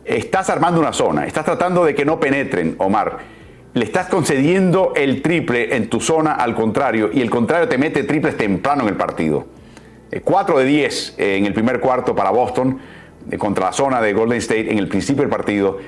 Estás 0.05 0.49
armando 0.51 0.81
una 0.81 0.93
zona, 0.93 1.27
estás 1.27 1.45
tratando 1.45 1.85
de 1.85 1.95
que 1.95 2.05
no 2.05 2.21
penetren, 2.21 2.77
Omar. 2.79 3.19
Le 3.75 3.85
estás 3.85 4.07
concediendo 4.07 4.93
el 4.95 5.23
triple 5.23 5.75
en 5.77 5.89
tu 5.91 6.01
zona 6.01 6.33
al 6.33 6.55
contrario, 6.55 7.11
y 7.13 7.21
el 7.21 7.31
contrario 7.31 7.69
te 7.69 7.79
mete 7.79 8.05
triples 8.05 8.37
temprano 8.37 8.83
en 8.83 8.89
el 8.89 8.97
partido. 8.97 9.47
4 10.23 10.61
eh, 10.61 10.65
de 10.65 10.69
10 10.69 11.15
eh, 11.19 11.37
en 11.37 11.47
el 11.47 11.53
primer 11.53 11.81
cuarto 11.81 12.15
para 12.15 12.31
Boston 12.31 12.79
eh, 13.31 13.37
contra 13.37 13.67
la 13.67 13.73
zona 13.73 14.01
de 14.01 14.13
Golden 14.13 14.39
State 14.39 14.71
en 14.73 14.79
el 14.79 14.89
principio 14.89 15.23
del 15.23 15.31
partido 15.31 15.79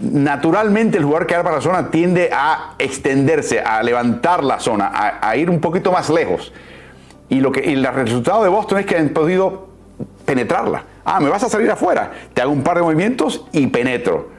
naturalmente 0.00 0.96
el 0.96 1.04
jugador 1.04 1.26
que 1.26 1.36
va 1.36 1.42
para 1.42 1.56
la 1.56 1.62
zona 1.62 1.90
tiende 1.90 2.30
a 2.32 2.74
extenderse, 2.78 3.60
a 3.60 3.82
levantar 3.82 4.42
la 4.42 4.58
zona, 4.58 5.18
a, 5.20 5.36
ir 5.36 5.50
un 5.50 5.60
poquito 5.60 5.92
más 5.92 6.08
lejos. 6.08 6.52
Y, 7.28 7.40
lo 7.40 7.52
que, 7.52 7.72
el 7.72 7.84
resultado 7.86 8.42
de 8.42 8.48
Boston 8.48 8.78
es 8.78 8.86
que 8.86 8.96
han 8.96 9.10
podido 9.10 9.68
penetrarla. 10.24 10.84
Ah, 11.04 11.20
me 11.20 11.28
vas 11.28 11.44
a 11.44 11.48
salir 11.48 11.70
afuera. 11.70 12.10
Te 12.32 12.42
hago 12.42 12.50
un 12.50 12.62
par 12.62 12.76
de 12.76 12.82
movimientos 12.82 13.46
y 13.52 13.66
penetro. 13.66 14.30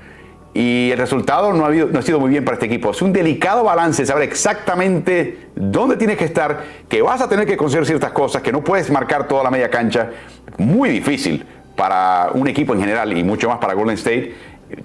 Y 0.53 0.91
el 0.91 0.97
resultado 0.97 1.53
no 1.53 1.65
ha, 1.65 1.69
no 1.69 1.99
ha 1.99 2.01
sido 2.01 2.19
muy 2.19 2.29
bien 2.29 2.43
para 2.43 2.55
este 2.55 2.65
equipo. 2.65 2.91
Es 2.91 3.01
un 3.01 3.13
delicado 3.13 3.63
balance 3.63 4.05
saber 4.05 4.23
exactamente 4.23 5.49
dónde 5.55 5.95
tienes 5.95 6.17
que 6.17 6.25
estar, 6.25 6.63
que 6.89 7.01
vas 7.01 7.21
a 7.21 7.29
tener 7.29 7.45
que 7.45 7.55
conseguir 7.55 7.85
ciertas 7.85 8.11
cosas, 8.11 8.41
que 8.41 8.51
no 8.51 8.61
puedes 8.61 8.91
marcar 8.91 9.27
toda 9.27 9.43
la 9.43 9.51
media 9.51 9.69
cancha. 9.69 10.09
Muy 10.57 10.89
difícil 10.89 11.45
para 11.75 12.31
un 12.33 12.47
equipo 12.47 12.73
en 12.73 12.81
general 12.81 13.17
y 13.17 13.23
mucho 13.23 13.47
más 13.47 13.59
para 13.59 13.73
Golden 13.73 13.95
State 13.95 14.35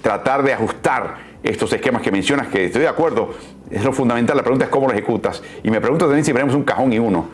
tratar 0.01 0.43
de 0.43 0.53
ajustar 0.53 1.17
estos 1.43 1.73
esquemas 1.73 2.03
que 2.03 2.11
mencionas, 2.11 2.49
que 2.49 2.67
estoy 2.67 2.83
de 2.83 2.89
acuerdo, 2.89 3.35
es 3.71 3.85
lo 3.85 3.93
fundamental. 3.93 4.37
La 4.37 4.43
pregunta 4.43 4.65
es 4.65 4.71
cómo 4.71 4.87
lo 4.87 4.93
ejecutas. 4.93 5.43
Y 5.63 5.71
me 5.71 5.81
pregunto 5.81 6.07
también 6.07 6.25
si 6.25 6.33
veremos 6.33 6.55
un 6.55 6.65
cajón 6.65 6.93
y 6.93 6.99
uno. 6.99 7.27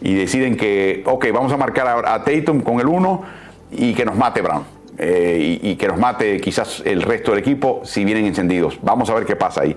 Y 0.00 0.14
deciden 0.14 0.56
que, 0.56 1.02
ok, 1.06 1.26
vamos 1.32 1.52
a 1.52 1.56
marcar 1.56 2.04
a, 2.04 2.24
Tatum 2.24 2.60
con 2.60 2.80
el 2.80 2.86
uno 2.86 3.22
y 3.70 3.94
que 3.94 4.04
nos 4.04 4.16
mate 4.16 4.40
Brown. 4.40 4.64
Eh, 4.98 5.58
y, 5.62 5.76
que 5.76 5.88
nos 5.88 5.98
mate 5.98 6.40
quizás 6.40 6.82
el 6.84 7.00
resto 7.02 7.30
del 7.30 7.40
equipo 7.40 7.80
si 7.84 8.04
vienen 8.04 8.26
encendidos. 8.26 8.78
Vamos 8.82 9.08
a 9.08 9.14
ver 9.14 9.24
qué 9.24 9.36
pasa 9.36 9.62
ahí. 9.62 9.76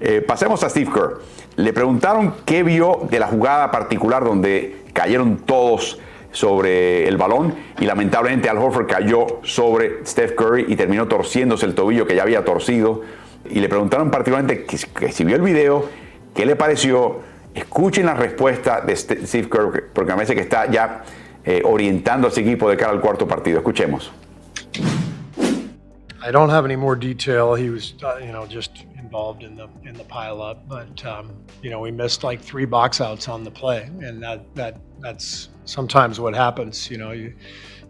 Eh, 0.00 0.20
pasemos 0.26 0.62
a 0.64 0.70
Steve 0.70 0.90
Kerr. 0.92 1.20
Le 1.56 1.72
preguntaron 1.72 2.34
qué 2.44 2.62
vio 2.62 3.06
de 3.08 3.20
la 3.20 3.28
jugada 3.28 3.70
particular 3.70 4.24
donde 4.24 4.82
cayeron 4.92 5.38
todos 5.38 5.98
sobre 6.34 7.06
el 7.06 7.16
balón 7.16 7.54
y 7.78 7.86
lamentablemente 7.86 8.50
Al 8.50 8.58
Horford 8.58 8.86
cayó 8.86 9.40
sobre 9.44 10.04
Steph 10.04 10.34
Curry 10.34 10.66
y 10.68 10.76
terminó 10.76 11.06
torciéndose 11.06 11.64
el 11.64 11.74
tobillo 11.74 12.06
que 12.06 12.16
ya 12.16 12.22
había 12.22 12.44
torcido. 12.44 13.02
Y 13.48 13.60
le 13.60 13.68
preguntaron 13.68 14.10
particularmente 14.10 14.64
que, 14.64 15.12
si 15.12 15.24
vio 15.24 15.36
el 15.36 15.42
video, 15.42 15.88
qué 16.34 16.44
le 16.44 16.56
pareció. 16.56 17.20
Escuchen 17.54 18.06
la 18.06 18.14
respuesta 18.14 18.80
de 18.80 18.96
Steve 18.96 19.48
Curry, 19.48 19.82
porque 19.92 20.10
me 20.10 20.16
parece 20.16 20.34
que 20.34 20.40
está 20.40 20.68
ya 20.68 21.04
eh, 21.44 21.62
orientando 21.64 22.26
a 22.26 22.30
ese 22.30 22.40
equipo 22.40 22.68
de 22.68 22.76
cara 22.76 22.90
al 22.90 23.00
cuarto 23.00 23.28
partido. 23.28 23.58
Escuchemos. 23.58 24.10
I 26.26 26.32
don't 26.32 26.50
have 26.50 26.64
any 26.64 26.74
more 26.76 26.96
detail. 26.96 27.54
He 27.54 27.70
was, 27.70 27.94
uh, 28.02 28.16
you 28.18 28.32
know, 28.32 28.46
just 28.46 28.84
involved 28.98 29.44
in 29.44 29.54
the 29.54 29.68
in 29.88 29.94
the 29.94 30.04
pileup, 30.04 30.66
but 30.66 31.04
um, 31.04 31.30
you 31.62 31.70
know, 31.70 31.80
we 31.80 31.92
missed 31.92 32.24
like 32.24 32.40
three 32.40 32.64
box 32.64 33.00
outs 33.00 33.28
on 33.28 33.44
the 33.44 33.50
play, 33.50 33.88
and 34.02 34.22
that 34.22 34.40
that's 35.00 35.50
sometimes 35.64 36.20
what 36.20 36.34
happens. 36.34 36.90
You 36.90 36.98
know, 36.98 37.12
you 37.12 37.34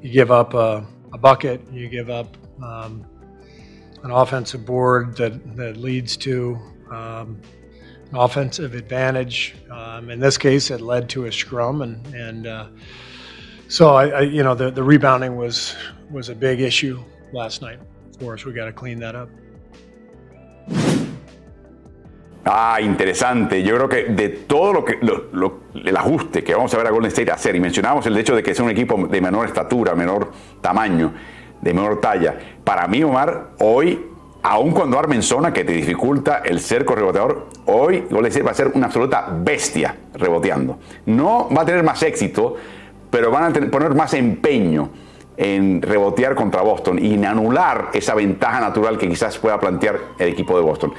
you 0.01 0.11
give 0.11 0.31
up 0.31 0.55
a, 0.55 0.87
a 1.13 1.19
bucket, 1.19 1.61
you 1.73 1.89
give 1.89 2.11
up 2.11 2.37
um, 2.63 3.07
an 4.03 4.11
offensive 4.11 4.65
board 4.65 5.17
that 5.17 5.57
that 5.57 5.77
leads 5.77 6.17
to 6.19 6.59
um, 6.91 7.41
an 8.11 8.17
offensive 8.17 8.75
advantage. 8.75 9.55
Um, 9.71 10.11
in 10.11 10.21
this 10.21 10.39
case, 10.39 10.71
it 10.71 10.81
led 10.81 11.09
to 11.11 11.27
a 11.27 11.33
scrum, 11.33 11.83
and 11.83 12.07
and 12.15 12.47
uh, 12.47 12.69
so 13.69 13.95
I, 13.95 14.09
I, 14.09 14.21
you 14.21 14.43
know, 14.43 14.55
the 14.55 14.71
the 14.71 14.83
rebounding 14.83 15.37
was 15.37 15.75
was 16.11 16.29
a 16.29 16.35
big 16.35 16.61
issue 16.61 17.03
last 17.33 17.63
night 17.63 17.81
for 18.19 18.35
us. 18.35 18.45
We 18.45 18.53
got 18.53 18.67
to 18.67 18.73
clean 18.73 18.99
that 19.01 19.17
up. 19.17 19.29
Ah, 22.45 22.79
interesante. 22.81 23.63
Yo 23.63 23.75
creo 23.77 23.89
que 23.89 24.05
de 24.05 24.29
todo 24.29 24.73
lo 24.73 24.85
que 24.85 24.99
el 25.83 25.97
ajuste 25.97 26.45
que 26.45 26.55
vamos 26.55 26.73
a 26.75 26.77
ver 26.77 26.87
a 26.87 26.91
Golden 26.91 27.09
State 27.09 27.31
hacer, 27.31 27.57
y 27.57 27.61
mencionamos 27.61 28.05
el 28.07 28.17
hecho 28.19 28.37
de 28.37 28.43
que 28.43 28.51
es 28.51 28.61
un 28.61 28.69
equipo 28.69 28.97
de 29.09 29.21
menor 29.21 29.47
estatura, 29.47 29.95
menor 29.95 30.31
tamaño, 30.61 31.13
de 31.61 31.73
menor 31.73 32.01
talla. 32.01 32.37
Para 32.63 32.87
mí, 32.87 33.03
Omar, 33.03 33.53
hoy, 33.61 34.07
aun 34.43 34.73
cuando 34.73 34.99
armen 34.99 35.23
zona 35.23 35.55
que 35.55 35.65
te 35.65 35.73
dificulta 35.73 36.43
el 36.45 36.61
cerco 36.61 36.95
reboteador, 36.95 37.47
hoy 37.65 38.05
Golden 38.11 38.27
State 38.27 38.45
va 38.45 38.51
a 38.51 38.55
ser 38.55 38.73
una 38.75 38.87
absoluta 38.87 39.27
bestia 39.39 39.97
reboteando. 40.13 40.79
No 41.07 41.49
va 41.49 41.63
a 41.63 41.65
tener 41.65 41.83
más 41.83 42.03
éxito, 42.03 42.57
pero 43.11 43.31
van 43.31 43.45
a 43.45 43.71
poner 43.71 43.95
más 43.95 44.13
empeño 44.13 44.91
en 45.37 45.81
rebotear 45.81 46.35
contra 46.35 46.61
Boston 46.61 46.99
y 46.99 47.15
en 47.15 47.25
anular 47.25 47.89
esa 47.95 48.15
ventaja 48.15 48.61
natural 48.61 48.99
que 48.99 49.09
quizás 49.09 49.39
pueda 49.39 49.59
plantear 49.59 49.99
el 50.19 50.29
equipo 50.29 50.57
de 50.57 50.63
Boston. 50.63 50.93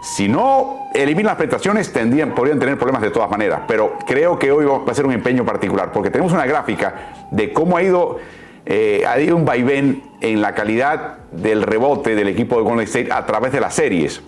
Si 0.00 0.28
no 0.28 0.88
eliminan 0.94 1.32
las 1.32 1.36
penetraciones, 1.36 1.92
tendrían, 1.92 2.34
podrían 2.34 2.58
tener 2.58 2.76
problemas 2.76 3.02
de 3.02 3.10
todas 3.10 3.30
maneras, 3.30 3.62
pero 3.68 3.98
creo 4.06 4.38
que 4.38 4.50
hoy 4.50 4.64
va 4.64 4.90
a 4.90 4.94
ser 4.94 5.04
un 5.04 5.12
empeño 5.12 5.44
particular, 5.44 5.92
porque 5.92 6.10
tenemos 6.10 6.32
una 6.32 6.46
gráfica 6.46 7.26
de 7.30 7.52
cómo 7.52 7.76
ha 7.76 7.82
ido, 7.82 8.18
eh, 8.64 9.04
ha 9.06 9.20
ido 9.20 9.36
un 9.36 9.44
vaivén 9.44 10.02
en 10.22 10.40
la 10.40 10.54
calidad 10.54 11.18
del 11.32 11.62
rebote 11.62 12.14
del 12.14 12.28
equipo 12.28 12.56
de 12.56 12.62
Golden 12.62 12.86
State 12.86 13.12
a 13.12 13.26
través 13.26 13.52
de 13.52 13.60
las 13.60 13.74
series. 13.74 14.22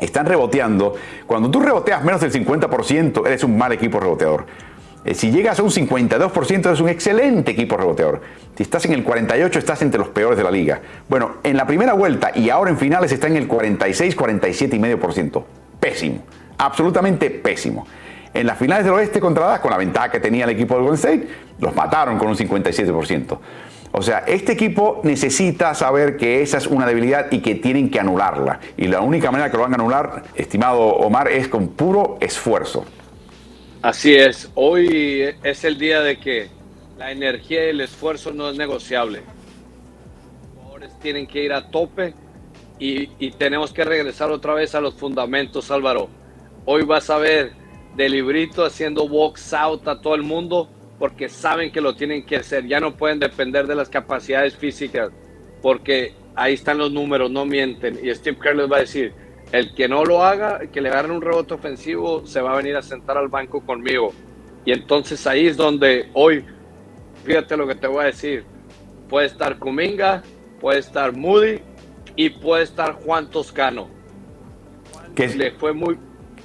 Están 0.00 0.26
reboteando. 0.26 0.94
Cuando 1.26 1.50
tú 1.50 1.60
reboteas 1.60 2.04
menos 2.04 2.20
del 2.20 2.32
50%, 2.32 3.26
eres 3.26 3.42
un 3.42 3.56
mal 3.56 3.72
equipo 3.72 3.98
reboteador. 3.98 4.46
Eh, 5.04 5.14
si 5.14 5.30
llegas 5.30 5.58
a 5.58 5.62
un 5.62 5.70
52%, 5.70 6.72
es 6.72 6.80
un 6.80 6.88
excelente 6.88 7.52
equipo 7.52 7.76
reboteador. 7.76 8.22
Si 8.56 8.62
estás 8.62 8.84
en 8.86 8.94
el 8.94 9.04
48%, 9.04 9.56
estás 9.56 9.82
entre 9.82 9.98
los 9.98 10.08
peores 10.08 10.38
de 10.38 10.44
la 10.44 10.50
liga. 10.50 10.80
Bueno, 11.08 11.36
en 11.42 11.56
la 11.56 11.66
primera 11.66 11.92
vuelta 11.92 12.30
y 12.34 12.48
ahora 12.48 12.70
en 12.70 12.78
finales 12.78 13.12
está 13.12 13.26
en 13.26 13.36
el 13.36 13.46
46, 13.46 14.16
47,5%. 14.16 15.44
Pésimo. 15.78 16.22
Absolutamente 16.56 17.30
pésimo. 17.30 17.86
En 18.32 18.46
las 18.46 18.58
finales 18.58 18.84
del 18.84 18.94
oeste 18.94 19.20
contra 19.20 19.44
Dallas, 19.44 19.60
con 19.60 19.70
la 19.70 19.76
ventaja 19.76 20.10
que 20.10 20.20
tenía 20.20 20.44
el 20.44 20.50
equipo 20.50 20.74
de 20.74 20.80
Golden 20.80 20.94
State, 20.96 21.28
los 21.60 21.74
mataron 21.74 22.18
con 22.18 22.28
un 22.28 22.36
57%. 22.36 23.38
O 23.92 24.02
sea, 24.02 24.24
este 24.26 24.52
equipo 24.52 25.00
necesita 25.04 25.72
saber 25.74 26.16
que 26.16 26.42
esa 26.42 26.58
es 26.58 26.66
una 26.66 26.84
debilidad 26.84 27.30
y 27.30 27.40
que 27.40 27.54
tienen 27.54 27.90
que 27.90 28.00
anularla. 28.00 28.58
Y 28.76 28.88
la 28.88 29.00
única 29.00 29.30
manera 29.30 29.50
que 29.50 29.56
lo 29.56 29.62
van 29.62 29.72
a 29.72 29.76
anular, 29.76 30.24
estimado 30.34 30.80
Omar, 30.80 31.28
es 31.28 31.46
con 31.46 31.68
puro 31.68 32.16
esfuerzo. 32.20 32.84
Así 33.84 34.14
es, 34.14 34.50
hoy 34.54 35.28
es 35.42 35.62
el 35.62 35.76
día 35.76 36.00
de 36.00 36.16
que 36.16 36.48
la 36.96 37.12
energía 37.12 37.66
y 37.66 37.68
el 37.68 37.82
esfuerzo 37.82 38.32
no 38.32 38.48
es 38.48 38.56
negociable. 38.56 39.20
Los 39.20 40.54
jugadores 40.54 40.98
tienen 41.00 41.26
que 41.26 41.44
ir 41.44 41.52
a 41.52 41.68
tope 41.68 42.14
y, 42.78 43.08
tenemos 43.32 43.74
que 43.74 43.84
regresar 43.84 44.30
otra 44.30 44.54
vez 44.54 44.74
a 44.74 44.80
los 44.80 44.94
fundamentos, 44.94 45.70
Álvaro. 45.70 46.08
Hoy 46.64 46.84
vas 46.84 47.10
a 47.10 47.18
ver 47.18 47.52
de 47.94 48.08
librito 48.08 48.64
haciendo 48.64 49.06
box 49.06 49.52
out 49.52 49.86
a 49.86 50.00
todo 50.00 50.14
el 50.14 50.22
mundo 50.22 50.70
porque 50.98 51.28
saben 51.28 51.70
que 51.70 51.82
lo 51.82 51.94
tienen 51.94 52.24
que 52.24 52.36
hacer. 52.36 52.66
Ya 52.66 52.80
no 52.80 52.96
pueden 52.96 53.18
depender 53.18 53.66
de 53.66 53.74
las 53.74 53.90
capacidades 53.90 54.56
físicas 54.56 55.10
porque 55.60 56.14
ahí 56.34 56.54
están 56.54 56.78
los 56.78 56.90
números, 56.90 57.30
no 57.30 57.44
mienten. 57.44 57.98
Y 58.02 58.14
Steve 58.14 58.38
Kerr 58.40 58.56
les 58.56 58.72
va 58.72 58.78
a 58.78 58.80
decir, 58.80 59.12
el 59.52 59.74
que 59.74 59.88
no 59.88 60.04
lo 60.04 60.24
haga, 60.24 60.60
que 60.72 60.80
le 60.80 60.88
agarren 60.88 61.12
un 61.12 61.22
rebote 61.22 61.54
ofensivo, 61.54 62.26
se 62.26 62.40
va 62.40 62.52
a 62.52 62.56
venir 62.56 62.76
a 62.76 62.82
sentar 62.82 63.16
al 63.16 63.28
banco 63.28 63.60
conmigo. 63.60 64.12
Y 64.64 64.72
entonces 64.72 65.26
ahí 65.26 65.46
es 65.46 65.56
donde 65.56 66.08
hoy, 66.14 66.44
fíjate 67.24 67.56
lo 67.56 67.66
que 67.66 67.74
te 67.74 67.86
voy 67.86 68.04
a 68.04 68.06
decir, 68.06 68.44
puede 69.08 69.26
estar 69.26 69.58
Kuminga, 69.58 70.22
puede 70.60 70.78
estar 70.78 71.12
Moody 71.12 71.60
y 72.16 72.30
puede 72.30 72.64
estar 72.64 72.92
Juan 72.92 73.30
Toscano. 73.30 73.88
Que 75.14 75.28
le 75.28 75.52
fue 75.52 75.72
muy 75.72 75.96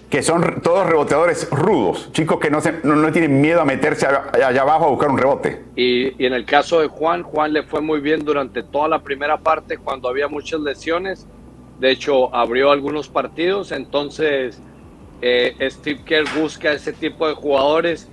que 0.09 0.23
son 0.23 0.61
todos 0.63 0.87
reboteadores 0.87 1.47
rudos, 1.51 2.11
chicos 2.11 2.39
que 2.39 2.49
no, 2.49 2.61
se, 2.61 2.73
no, 2.83 3.11
tienen 3.11 3.39
miedo 3.39 3.61
a 3.61 3.65
meterse 3.65 4.07
allá 4.07 4.61
abajo 4.61 4.85
a 4.85 4.89
buscar 4.89 5.09
un 5.09 5.19
rebote. 5.19 5.61
Y, 5.75 6.25
en 6.25 6.33
el 6.33 6.45
caso 6.45 6.81
de 6.81 6.87
Juan, 6.87 7.21
Juan 7.21 7.53
le 7.53 7.61
fue 7.63 7.81
muy 7.81 7.99
bien 7.99 8.25
durante 8.25 8.63
toda 8.63 8.87
la 8.87 9.03
primera 9.03 9.37
parte 9.37 9.77
cuando 9.77 10.09
había 10.09 10.27
muchas 10.27 10.61
lesiones. 10.61 11.27
De 11.79 11.91
hecho, 11.91 12.33
abrió 12.35 12.71
algunos 12.71 13.07
partidos, 13.07 13.71
entonces 13.71 14.61
eh, 15.21 15.55
Steve 15.69 16.01
Kerr 16.05 16.25
busca 16.37 16.73
ese 16.73 16.93
tipo 16.93 17.27
de 17.27 17.33
jugadores 17.33 18.09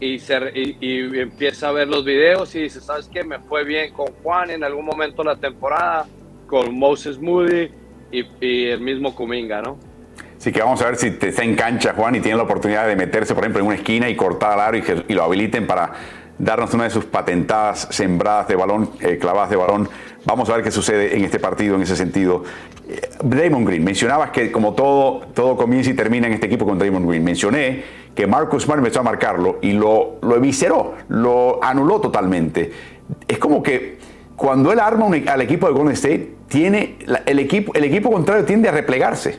y, 0.00 0.18
se, 0.18 0.38
y, 0.54 1.18
empieza 1.18 1.68
a 1.68 1.72
ver 1.72 1.88
los 1.88 2.04
videos 2.04 2.54
y 2.54 2.62
dice, 2.62 2.80
¿sabes 2.80 3.08
qué? 3.12 3.24
Me 3.24 3.38
fue 3.38 3.64
bien 3.64 3.92
con 3.92 4.06
Juan 4.22 4.50
en 4.50 4.62
algún 4.62 4.84
momento 4.84 5.22
de 5.22 5.30
la 5.30 5.36
temporada, 5.36 6.06
con 6.46 6.78
Moses 6.78 7.18
Moody 7.18 7.70
y, 8.10 8.66
el 8.66 8.80
mismo 8.80 9.14
Kuminga, 9.14 9.62
¿no? 9.62 9.78
Así 10.38 10.52
que 10.52 10.60
vamos 10.60 10.82
a 10.82 10.86
ver 10.86 10.96
si 10.96 11.12
te 11.12 11.28
está 11.28 11.42
en 11.44 11.56
cancha 11.56 11.94
Juan 11.94 12.14
y 12.14 12.20
tiene 12.20 12.36
la 12.36 12.44
oportunidad 12.44 12.86
de 12.86 12.94
meterse, 12.94 13.34
por 13.34 13.44
ejemplo, 13.44 13.60
en 13.60 13.66
una 13.68 13.76
esquina 13.76 14.08
y 14.08 14.16
cortar 14.16 14.52
al 14.52 14.60
aro 14.60 14.76
y, 14.76 15.14
lo 15.14 15.24
habiliten 15.24 15.66
para 15.66 15.92
darnos 16.38 16.72
una 16.74 16.84
de 16.84 16.90
sus 16.90 17.04
patentadas 17.04 17.88
sembradas 17.90 18.48
de 18.48 18.56
balón, 18.56 18.90
eh, 19.00 19.18
clavadas 19.18 19.50
de 19.50 19.56
balón. 19.56 19.88
Vamos 20.24 20.48
a 20.50 20.54
ver 20.54 20.64
qué 20.64 20.70
sucede 20.70 21.16
en 21.16 21.24
este 21.24 21.38
partido 21.38 21.76
en 21.76 21.82
ese 21.82 21.96
sentido. 21.96 22.44
Eh, 22.88 23.00
Draymond 23.22 23.66
Green, 23.66 23.84
mencionabas 23.84 24.30
que 24.30 24.52
como 24.52 24.74
todo, 24.74 25.20
todo 25.34 25.56
comienza 25.56 25.90
y 25.90 25.94
termina 25.94 26.26
en 26.26 26.34
este 26.34 26.46
equipo 26.46 26.66
con 26.66 26.78
Draymond 26.78 27.08
Green. 27.08 27.24
Mencioné 27.24 27.82
que 28.14 28.26
Marcus 28.26 28.64
Smart 28.64 28.78
empezó 28.78 29.00
a 29.00 29.02
marcarlo 29.02 29.58
y 29.60 29.72
lo, 29.72 30.18
lo 30.22 30.36
evisceró, 30.36 30.94
lo 31.08 31.62
anuló 31.62 32.00
totalmente. 32.00 32.72
Es 33.28 33.38
como 33.38 33.62
que 33.62 33.98
cuando 34.36 34.72
él 34.72 34.80
arma 34.80 35.06
al 35.26 35.40
equipo 35.40 35.66
de 35.66 35.72
Golden 35.72 35.94
State, 35.94 36.36
tiene 36.48 36.96
el, 37.26 37.38
equipo, 37.38 37.72
el 37.74 37.84
equipo 37.84 38.10
contrario 38.10 38.44
tiende 38.44 38.68
a 38.68 38.72
replegarse, 38.72 39.38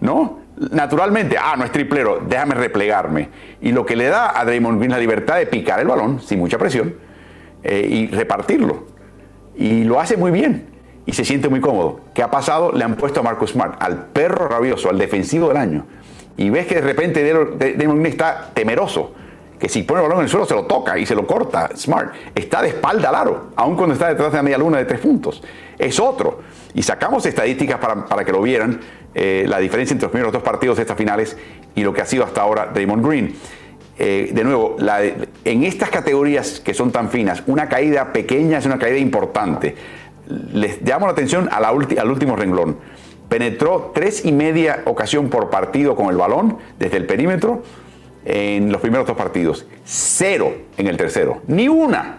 ¿no? 0.00 0.38
Naturalmente, 0.70 1.36
ah, 1.38 1.54
no 1.56 1.64
es 1.64 1.72
triplero, 1.72 2.20
déjame 2.26 2.54
replegarme. 2.54 3.28
Y 3.60 3.72
lo 3.72 3.86
que 3.86 3.96
le 3.96 4.06
da 4.06 4.38
a 4.38 4.44
Draymond 4.44 4.78
Green 4.78 4.90
la 4.90 4.98
libertad 4.98 5.36
de 5.36 5.46
picar 5.46 5.80
el 5.80 5.86
balón 5.86 6.20
sin 6.20 6.38
mucha 6.38 6.58
presión 6.58 6.94
eh, 7.62 7.86
y 7.88 8.06
repartirlo. 8.08 8.86
Y 9.56 9.84
lo 9.84 10.00
hace 10.00 10.16
muy 10.16 10.30
bien 10.30 10.66
y 11.06 11.12
se 11.12 11.24
siente 11.24 11.48
muy 11.48 11.60
cómodo. 11.60 12.00
¿Qué 12.14 12.22
ha 12.22 12.30
pasado? 12.30 12.72
Le 12.72 12.84
han 12.84 12.96
puesto 12.96 13.20
a 13.20 13.22
Marcus 13.22 13.50
Smart, 13.50 13.82
al 13.82 14.06
perro 14.06 14.48
rabioso, 14.48 14.90
al 14.90 14.98
defensivo 14.98 15.48
del 15.48 15.56
año. 15.56 15.86
Y 16.36 16.50
ves 16.50 16.66
que 16.66 16.76
de 16.76 16.80
repente 16.82 17.22
Draymond 17.24 18.00
Green 18.00 18.06
está 18.06 18.50
temeroso. 18.54 19.14
Que 19.58 19.68
si 19.68 19.82
pone 19.82 20.00
el 20.00 20.08
balón 20.08 20.18
en 20.18 20.24
el 20.24 20.30
suelo 20.30 20.46
se 20.46 20.54
lo 20.54 20.64
toca 20.64 20.98
y 20.98 21.04
se 21.04 21.14
lo 21.14 21.26
corta. 21.26 21.70
Smart 21.76 22.12
está 22.34 22.62
de 22.62 22.68
espalda 22.68 23.08
al 23.08 23.14
aro, 23.14 23.46
aun 23.56 23.76
cuando 23.76 23.94
está 23.94 24.08
detrás 24.08 24.30
de 24.30 24.36
la 24.36 24.42
media 24.42 24.58
luna 24.58 24.78
de 24.78 24.84
tres 24.84 25.00
puntos. 25.00 25.42
Es 25.78 25.98
otro. 25.98 26.40
Y 26.74 26.82
sacamos 26.82 27.24
estadísticas 27.26 27.78
para, 27.78 28.06
para 28.06 28.24
que 28.24 28.32
lo 28.32 28.42
vieran 28.42 28.80
eh, 29.14 29.46
la 29.48 29.58
diferencia 29.58 29.94
entre 29.94 30.06
los 30.06 30.12
primeros 30.12 30.32
dos 30.32 30.42
partidos 30.42 30.76
de 30.76 30.82
estas 30.82 30.96
finales 30.96 31.36
y 31.74 31.82
lo 31.82 31.92
que 31.92 32.02
ha 32.02 32.06
sido 32.06 32.24
hasta 32.24 32.40
ahora 32.42 32.70
Draymond 32.72 33.06
Green. 33.06 33.34
Eh, 34.00 34.30
de 34.32 34.44
nuevo, 34.44 34.76
en 35.44 35.64
estas 35.64 35.90
categorías 35.90 36.60
que 36.60 36.72
son 36.72 36.92
tan 36.92 37.10
finas, 37.10 37.42
una 37.46 37.68
caída 37.68 38.12
pequeña 38.12 38.58
es 38.58 38.66
una 38.66 38.78
caída 38.78 38.98
importante. 38.98 39.74
Les 40.52 40.82
llamo 40.82 41.06
la 41.06 41.12
atención 41.12 41.48
al 41.50 42.10
último 42.10 42.36
renglón. 42.36 42.76
Penetró 43.28 43.90
tres 43.94 44.24
y 44.24 44.30
media 44.30 44.82
ocasión 44.86 45.28
por 45.28 45.50
partido 45.50 45.96
con 45.96 46.10
el 46.10 46.16
balón 46.16 46.58
desde 46.78 46.96
el 46.98 47.06
perímetro 47.06 47.62
en 48.28 48.70
los 48.70 48.82
primeros 48.82 49.06
dos 49.06 49.16
partidos. 49.16 49.64
Cero 49.84 50.54
en 50.76 50.86
el 50.86 50.98
tercero. 50.98 51.40
Ni 51.46 51.66
una. 51.66 52.18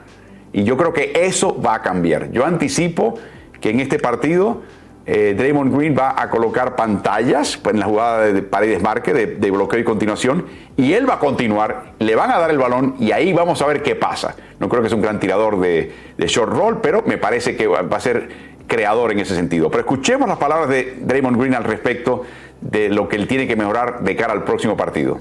Y 0.51 0.63
yo 0.63 0.75
creo 0.75 0.91
que 0.91 1.13
eso 1.13 1.61
va 1.61 1.75
a 1.75 1.81
cambiar. 1.83 2.31
Yo 2.31 2.45
anticipo 2.45 3.13
que 3.61 3.69
en 3.69 3.79
este 3.79 3.99
partido 3.99 4.63
eh, 5.05 5.35
Draymond 5.37 5.75
Green 5.75 5.95
va 5.97 6.19
a 6.19 6.27
colocar 6.31 6.75
pantallas 6.75 7.59
en 7.63 7.79
la 7.79 7.85
jugada 7.85 8.31
de 8.31 8.41
paredes 8.41 8.81
marque, 8.81 9.13
de, 9.13 9.51
bloqueo 9.51 9.79
y 9.79 9.83
continuación, 9.83 10.45
y 10.77 10.93
él 10.93 11.07
va 11.07 11.15
a 11.15 11.19
continuar, 11.19 11.93
le 11.99 12.15
van 12.15 12.31
a 12.31 12.39
dar 12.39 12.49
el 12.49 12.57
balón 12.57 12.95
y 12.99 13.11
ahí 13.11 13.31
vamos 13.31 13.61
a 13.61 13.67
ver 13.67 13.83
qué 13.83 13.95
pasa. 13.95 14.35
No 14.59 14.67
creo 14.67 14.81
que 14.81 14.87
es 14.87 14.93
un 14.93 15.01
gran 15.01 15.19
tirador 15.19 15.59
de, 15.59 15.93
short 16.17 16.51
roll, 16.51 16.81
pero 16.81 17.03
me 17.05 17.19
parece 17.19 17.55
que 17.55 17.67
va 17.67 17.81
a 17.87 17.99
ser 17.99 18.29
creador 18.65 19.11
en 19.11 19.19
ese 19.19 19.35
sentido. 19.35 19.69
Pero 19.69 19.81
escuchemos 19.81 20.27
las 20.27 20.39
palabras 20.39 20.69
de 20.69 20.97
Draymond 21.01 21.39
Green 21.39 21.53
al 21.53 21.65
respecto 21.65 22.23
de 22.61 22.89
lo 22.89 23.07
que 23.07 23.15
él 23.15 23.27
tiene 23.27 23.47
que 23.47 23.55
mejorar 23.55 24.01
de 24.01 24.15
cara 24.15 24.33
al 24.33 24.43
próximo 24.43 24.75
partido. 24.75 25.19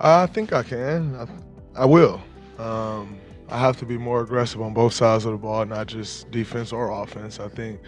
I 0.00 0.26
think 0.26 0.52
I 0.52 0.62
can. 0.62 1.28
I, 1.74 1.84
will. 1.84 2.22
Um, 2.58 3.18
I 3.48 3.58
have 3.58 3.76
to 3.78 3.86
be 3.86 3.98
more 3.98 4.22
aggressive 4.22 4.62
on 4.62 4.72
both 4.72 4.94
sides 4.94 5.26
of 5.26 5.32
the 5.32 5.38
ball, 5.38 5.66
not 5.66 5.88
just 5.88 6.30
defense 6.30 6.72
or 6.72 6.90
offense. 7.02 7.38
I 7.38 7.48
think 7.48 7.80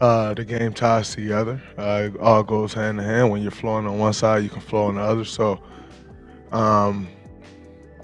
uh, 0.00 0.34
the 0.34 0.44
game 0.44 0.74
ties 0.74 1.14
together. 1.14 1.62
Uh, 1.78 2.10
it 2.12 2.20
all 2.20 2.42
goes 2.42 2.74
hand 2.74 2.98
in 3.00 3.04
hand. 3.06 3.30
When 3.30 3.40
you're 3.40 3.50
flowing 3.50 3.86
on 3.86 3.98
one 3.98 4.12
side, 4.12 4.42
you 4.42 4.50
can 4.50 4.60
flow 4.60 4.84
on 4.86 4.96
the 4.96 5.00
other. 5.00 5.24
So 5.24 5.62
um, 6.52 7.08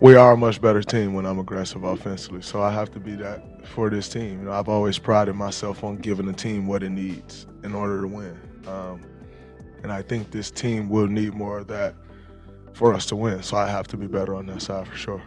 we 0.00 0.14
are 0.14 0.32
a 0.32 0.36
much 0.36 0.62
better 0.62 0.82
team 0.82 1.12
when 1.12 1.26
I'm 1.26 1.38
aggressive 1.38 1.84
offensively. 1.84 2.40
So 2.40 2.62
I 2.62 2.70
have 2.72 2.90
to 2.92 3.00
be 3.00 3.14
that 3.16 3.66
for 3.66 3.90
this 3.90 4.08
team. 4.08 4.38
You 4.38 4.44
know, 4.46 4.52
I've 4.52 4.68
always 4.70 4.98
prided 4.98 5.34
myself 5.34 5.84
on 5.84 5.98
giving 5.98 6.24
the 6.26 6.32
team 6.32 6.66
what 6.66 6.82
it 6.82 6.90
needs 6.90 7.46
in 7.62 7.74
order 7.74 8.00
to 8.00 8.06
win. 8.06 8.38
Um, 8.66 9.02
and 9.82 9.92
I 9.92 10.02
think 10.02 10.30
this 10.30 10.50
team 10.52 10.88
will 10.88 11.08
need 11.08 11.34
more 11.34 11.60
of 11.60 11.66
that 11.68 11.94
for 12.72 12.94
us 12.94 13.06
to 13.06 13.16
win. 13.16 13.42
So 13.42 13.56
I 13.56 13.68
have 13.68 13.88
to 13.88 13.96
be 13.96 14.06
better 14.06 14.34
on 14.34 14.46
that 14.46 14.62
side 14.62 14.86
for 14.86 14.96
sure. 14.96 15.22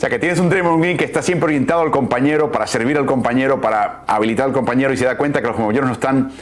O 0.00 0.02
sea, 0.02 0.08
que 0.08 0.18
tienes 0.18 0.38
un 0.38 0.48
Draymond 0.48 0.80
Green 0.80 0.96
que 0.96 1.04
está 1.04 1.20
siempre 1.20 1.48
orientado 1.48 1.82
al 1.82 1.90
compañero, 1.90 2.50
para 2.50 2.66
servir 2.66 2.96
al 2.96 3.04
compañero, 3.04 3.60
para 3.60 4.02
habilitar 4.06 4.46
al 4.46 4.54
compañero 4.54 4.94
y 4.94 4.96
se 4.96 5.04
da 5.04 5.18
cuenta 5.18 5.42
que 5.42 5.48
los 5.48 5.56
compañeros 5.56 5.88
no 5.88 5.92
están 5.92 6.32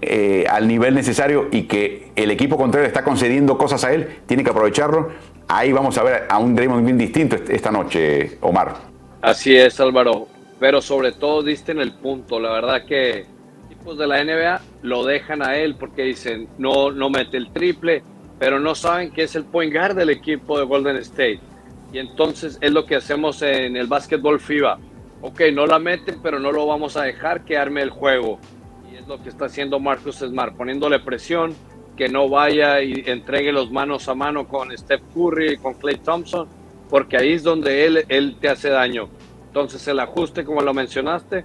eh, 0.00 0.44
al 0.48 0.68
nivel 0.68 0.94
necesario 0.94 1.48
y 1.50 1.62
que 1.62 2.12
el 2.14 2.30
equipo 2.30 2.56
contrario 2.56 2.86
está 2.86 3.02
concediendo 3.02 3.58
cosas 3.58 3.82
a 3.82 3.92
él, 3.92 4.20
tiene 4.26 4.44
que 4.44 4.50
aprovecharlo. 4.50 5.08
Ahí 5.48 5.72
vamos 5.72 5.98
a 5.98 6.04
ver 6.04 6.26
a 6.28 6.38
un 6.38 6.54
Draymond 6.54 6.84
Green 6.84 6.96
distinto 6.96 7.34
esta 7.48 7.72
noche, 7.72 8.38
Omar. 8.40 8.76
Así 9.20 9.56
es, 9.56 9.80
Álvaro. 9.80 10.28
Pero 10.60 10.80
sobre 10.80 11.10
todo 11.10 11.42
diste 11.42 11.72
en 11.72 11.80
el 11.80 11.94
punto. 11.94 12.38
La 12.38 12.52
verdad 12.52 12.84
que 12.86 13.26
equipos 13.78 13.98
de 13.98 14.06
la 14.06 14.24
NBA 14.24 14.60
lo 14.82 15.04
dejan 15.04 15.42
a 15.42 15.56
él 15.56 15.76
porque 15.76 16.02
dicen 16.02 16.48
no, 16.58 16.90
no 16.90 17.10
mete 17.10 17.36
el 17.36 17.50
triple, 17.52 18.02
pero 18.38 18.60
no 18.60 18.74
saben 18.74 19.12
que 19.12 19.22
es 19.22 19.36
el 19.36 19.44
point 19.44 19.72
guard 19.72 19.96
del 19.96 20.10
equipo 20.10 20.58
de 20.58 20.64
Golden 20.64 20.96
State 20.96 21.40
y 21.92 21.98
entonces 21.98 22.58
es 22.60 22.72
lo 22.72 22.84
que 22.84 22.96
hacemos 22.96 23.40
en 23.42 23.76
el 23.76 23.86
básquetbol 23.86 24.40
FIBA. 24.40 24.78
Ok, 25.22 25.40
no 25.52 25.66
la 25.66 25.78
meten, 25.78 26.20
pero 26.22 26.38
no 26.38 26.52
lo 26.52 26.66
vamos 26.66 26.96
a 26.96 27.04
dejar 27.04 27.44
que 27.44 27.56
arme 27.56 27.82
el 27.82 27.90
juego. 27.90 28.38
Y 28.92 28.96
es 28.96 29.08
lo 29.08 29.22
que 29.22 29.30
está 29.30 29.46
haciendo 29.46 29.80
Marcus 29.80 30.18
Smart, 30.18 30.54
poniéndole 30.54 31.00
presión, 31.00 31.54
que 31.96 32.08
no 32.08 32.28
vaya 32.28 32.82
y 32.82 33.04
entregue 33.06 33.52
los 33.52 33.70
manos 33.72 34.08
a 34.08 34.14
mano 34.14 34.46
con 34.46 34.76
Steph 34.76 35.02
Curry 35.14 35.54
y 35.54 35.56
con 35.56 35.74
Clay 35.74 35.96
Thompson, 35.96 36.46
porque 36.90 37.16
ahí 37.16 37.32
es 37.32 37.42
donde 37.42 37.86
él, 37.86 38.04
él 38.08 38.36
te 38.38 38.48
hace 38.48 38.68
daño. 38.68 39.08
Entonces 39.46 39.88
el 39.88 39.98
ajuste, 39.98 40.44
como 40.44 40.60
lo 40.60 40.74
mencionaste, 40.74 41.44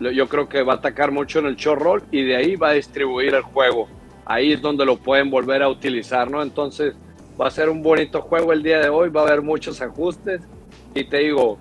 yo 0.00 0.28
creo 0.28 0.48
que 0.48 0.62
va 0.62 0.74
a 0.74 0.76
atacar 0.76 1.10
mucho 1.10 1.38
en 1.38 1.46
el 1.46 1.56
short 1.56 2.04
y 2.12 2.22
de 2.22 2.36
ahí 2.36 2.56
va 2.56 2.70
a 2.70 2.72
distribuir 2.72 3.34
el 3.34 3.42
juego. 3.42 3.88
Ahí 4.24 4.52
es 4.52 4.60
donde 4.60 4.84
lo 4.84 4.96
pueden 4.96 5.30
volver 5.30 5.62
a 5.62 5.68
utilizar, 5.68 6.30
¿no? 6.30 6.42
Entonces 6.42 6.94
Va 7.38 7.48
a 7.48 7.50
ser 7.50 7.68
un 7.68 7.82
bonito 7.82 8.22
juego 8.22 8.54
el 8.54 8.62
día 8.62 8.78
de 8.78 8.88
hoy, 8.88 9.10
va 9.10 9.20
a 9.20 9.24
haber 9.24 9.42
muchos 9.42 9.82
ajustes 9.82 10.40
y 10.94 11.04
te 11.04 11.18
digo, 11.18 11.58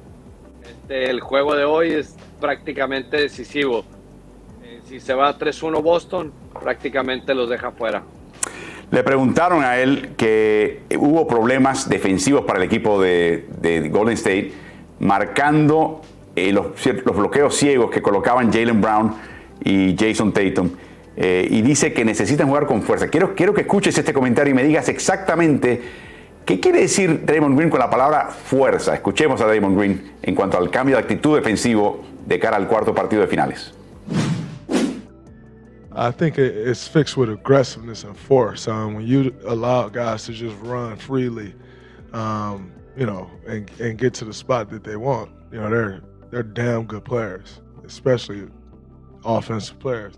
este, 0.63 1.09
el 1.09 1.19
juego 1.19 1.53
de 1.53 1.65
hoy 1.65 1.91
es 1.91 2.15
prácticamente 2.39 3.17
decisivo. 3.17 3.83
Eh, 4.63 4.79
si 4.87 5.01
se 5.01 5.13
va 5.13 5.37
3-1 5.37 5.83
Boston, 5.83 6.31
prácticamente 6.61 7.35
los 7.35 7.49
deja 7.49 7.71
fuera. 7.71 8.03
Le 8.89 9.03
preguntaron 9.03 9.65
a 9.65 9.77
él 9.77 10.13
que 10.15 10.83
hubo 10.97 11.27
problemas 11.27 11.89
defensivos 11.89 12.45
para 12.45 12.59
el 12.59 12.63
equipo 12.63 13.01
de, 13.01 13.89
Golden 13.91 14.13
State, 14.13 14.53
marcando 14.99 16.03
eh, 16.35 16.51
los, 16.51 16.67
los 17.05 17.17
bloqueos 17.17 17.55
ciegos 17.55 17.91
que 17.91 18.01
colocaban 18.01 18.51
Jalen 18.51 18.81
Brown 18.81 19.15
y 19.63 19.95
Jason 19.97 20.31
Tatum. 20.31 20.71
Eh, 21.17 21.47
y 21.49 21.61
dice 21.61 21.93
que 21.93 22.03
necesitan 22.03 22.47
jugar 22.47 22.65
con 22.65 22.81
fuerza. 22.81 23.07
Quiero, 23.07 23.35
quiero 23.35 23.53
que 23.53 23.61
escuches 23.61 23.97
este 23.97 24.13
comentario 24.13 24.51
y 24.51 24.55
me 24.55 24.63
digas 24.63 24.89
exactamente 24.89 25.81
qué 26.45 26.59
quiere 26.59 26.81
decir 26.81 27.25
Draymond 27.25 27.57
Green 27.57 27.69
con 27.69 27.79
la 27.79 27.89
palabra 27.89 28.27
fuerza. 28.29 28.93
Escuchemos 28.93 29.39
a 29.41 29.45
Draymond 29.45 29.77
Green 29.77 30.11
en 30.21 30.35
cuanto 30.35 30.57
al 30.57 30.69
cambio 30.69 30.97
de 30.97 31.03
actitud 31.03 31.35
defensivo 31.35 32.03
de 32.25 32.37
cara 32.39 32.57
al 32.57 32.67
cuarto 32.67 32.93
partido 32.93 33.21
de 33.21 33.27
finales. 33.27 33.73
I 35.97 36.11
think 36.11 36.37
it's 36.37 36.85
fixed 36.85 37.15
with 37.15 37.29
aggressiveness 37.29 38.03
and 38.03 38.17
force. 38.17 38.67
Um, 38.67 38.95
when 38.95 39.07
you 39.07 39.33
allow 39.47 39.87
guys 39.87 40.25
to 40.25 40.33
just 40.33 40.57
run 40.61 40.97
freely, 40.97 41.53
um, 42.11 42.69
you 42.97 43.05
know, 43.05 43.29
and, 43.47 43.71
and 43.79 43.97
get 43.97 44.13
to 44.15 44.25
the 44.25 44.33
spot 44.33 44.69
that 44.71 44.83
they 44.83 44.97
want, 44.97 45.31
you 45.53 45.61
know, 45.61 45.69
they're 45.69 46.01
they're 46.35 46.43
damn 46.43 46.83
good 46.83 47.05
players, 47.05 47.61
especially 47.85 48.45
offensive 49.23 49.79
players. 49.79 50.15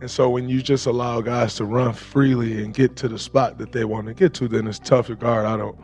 And 0.00 0.10
so 0.10 0.30
when 0.30 0.48
you 0.48 0.62
just 0.62 0.86
allow 0.86 1.20
guys 1.20 1.56
to 1.56 1.66
run 1.66 1.92
freely 1.92 2.64
and 2.64 2.72
get 2.72 2.96
to 2.96 3.08
the 3.08 3.18
spot 3.18 3.58
that 3.58 3.70
they 3.70 3.84
want 3.84 4.06
to 4.06 4.14
get 4.14 4.32
to, 4.34 4.48
then 4.48 4.66
it's 4.66 4.78
tough 4.78 5.08
to 5.08 5.14
guard. 5.14 5.44
I 5.44 5.58
don't, 5.58 5.78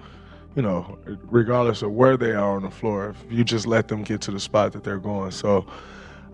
you 0.57 0.63
know, 0.63 0.99
regardless 1.25 1.83
of 1.83 1.93
where 1.93 2.17
they 2.17 2.33
are 2.33 2.57
on 2.57 2.63
the 2.63 2.71
floor, 2.71 3.11
if 3.11 3.31
you 3.31 3.45
just 3.45 3.67
let 3.67 3.89
them 3.89 4.05
get 4.05 4.23
to 4.23 4.31
the 4.31 4.41
spot 4.41 4.73
that 4.73 4.85
they're 4.85 4.97
going. 4.97 5.33
So 5.33 5.67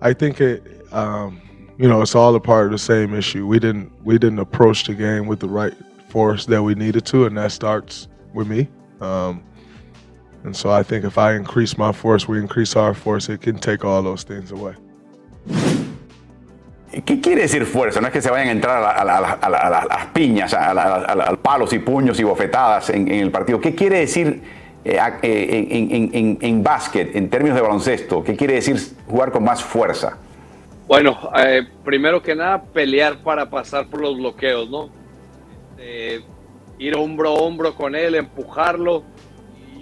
I 0.01 0.13
think 0.13 0.41
it, 0.41 0.87
um, 0.93 1.43
you 1.77 1.89
know, 1.89 2.03
it's 2.03 2.15
all 2.15 2.37
a 2.37 2.41
part 2.41 2.67
of 2.67 2.71
the 2.71 2.79
same 2.79 3.13
issue. 3.15 3.49
We 3.49 3.59
didn't 3.59 3.91
we 4.05 4.17
didn't 4.17 4.39
approach 4.39 4.85
the 4.85 4.95
game 4.95 5.27
with 5.27 5.41
the 5.41 5.49
right 5.49 5.75
force 6.09 6.47
that 6.47 6.63
we 6.63 6.77
needed 6.77 7.05
to, 7.07 7.27
and 7.27 7.37
that 7.37 7.51
starts 7.51 8.07
with 8.33 8.47
me. 8.47 8.69
Um, 9.01 9.43
and 10.45 10.55
so 10.55 10.71
I 10.71 10.83
think 10.83 11.05
if 11.05 11.19
I 11.19 11.35
increase 11.35 11.77
my 11.77 11.93
force, 11.93 12.29
we 12.29 12.39
increase 12.39 12.77
our 12.77 12.95
force, 12.95 13.29
it 13.29 13.41
can 13.41 13.57
take 13.59 13.85
all 13.85 14.03
those 14.03 14.25
things 14.25 14.53
away. 14.53 14.75
¿Qué 17.05 17.21
quiere 17.21 17.43
decir 17.43 17.67
fuerza? 17.67 18.01
No 18.01 18.07
es 18.07 18.13
que 18.13 18.23
se 18.23 18.31
vayan 18.31 18.49
a 18.49 18.53
entrar 18.53 18.77
a, 18.77 18.81
la, 18.81 18.91
a, 18.91 19.21
la, 19.21 19.33
a, 19.33 19.51
la, 19.51 19.59
a 19.59 19.87
las 19.87 20.07
piñas, 20.13 20.55
a, 20.55 21.37
palos 21.43 21.73
y 21.73 21.81
puños 21.81 22.21
y 22.21 22.23
bofetadas 22.23 22.91
en, 22.91 23.11
en 23.11 23.21
el 23.21 23.31
partido. 23.33 23.61
¿Qué 23.61 23.75
quiere 23.75 23.99
decir 23.99 24.43
eh, 24.85 25.01
en, 25.23 25.91
en, 25.93 26.11
en, 26.15 26.39
en, 26.41 26.63
básquet, 26.63 27.17
en 27.17 27.29
términos 27.29 27.57
de 27.57 27.63
baloncesto? 27.63 28.23
¿Qué 28.23 28.37
quiere 28.37 28.55
decir 28.55 28.77
jugar 29.09 29.33
con 29.33 29.43
más 29.43 29.63
fuerza? 29.63 30.19
Bueno, 30.87 31.19
eh, 31.37 31.67
primero 31.85 32.23
que 32.23 32.37
nada, 32.37 32.63
pelear 32.63 33.19
para 33.25 33.51
pasar 33.51 33.89
por 33.89 34.01
los 34.01 34.17
bloqueos, 34.17 34.71
¿no? 34.71 34.89
Eh, 35.79 36.21
ir 36.79 36.95
hombro 36.95 37.31
a 37.31 37.33
hombro 37.33 37.75
con 37.75 37.97
él, 37.97 38.15
empujarlo. 38.15 39.03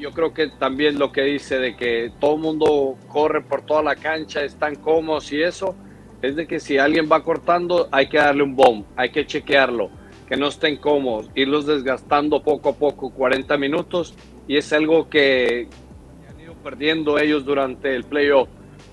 Yo 0.02 0.10
creo 0.10 0.34
que 0.34 0.48
también 0.48 0.98
lo 0.98 1.12
que 1.12 1.22
dice 1.22 1.60
de 1.60 1.76
que 1.76 2.10
todo 2.18 2.34
el 2.34 2.40
mundo 2.40 2.96
corre 3.06 3.40
por 3.40 3.62
toda 3.62 3.84
la 3.84 3.94
cancha, 3.94 4.42
están 4.42 4.74
cómodos 4.74 5.30
y 5.30 5.40
eso 5.40 5.76
es 6.22 6.34
de 6.34 6.48
que 6.48 6.58
si 6.58 6.76
alguien 6.76 7.08
va 7.10 7.22
cortando, 7.22 7.88
hay 7.92 8.08
que 8.08 8.16
darle 8.16 8.42
un 8.42 8.56
bomb, 8.56 8.84
hay 8.96 9.10
que 9.10 9.24
chequearlo, 9.24 9.90
que 10.26 10.36
no 10.36 10.48
estén 10.48 10.78
cómodos, 10.78 11.30
irlos 11.36 11.66
desgastando 11.66 12.42
poco 12.42 12.70
a 12.70 12.72
poco, 12.72 13.10
40 13.10 13.56
minutos, 13.58 14.14
y 14.48 14.56
es 14.56 14.72
algo 14.72 15.08
que 15.08 15.68
han 16.28 16.40
ido 16.40 16.54
perdiendo 16.54 17.16
ellos 17.20 17.44
durante 17.44 17.94
el 17.94 18.02
playoff, 18.02 18.48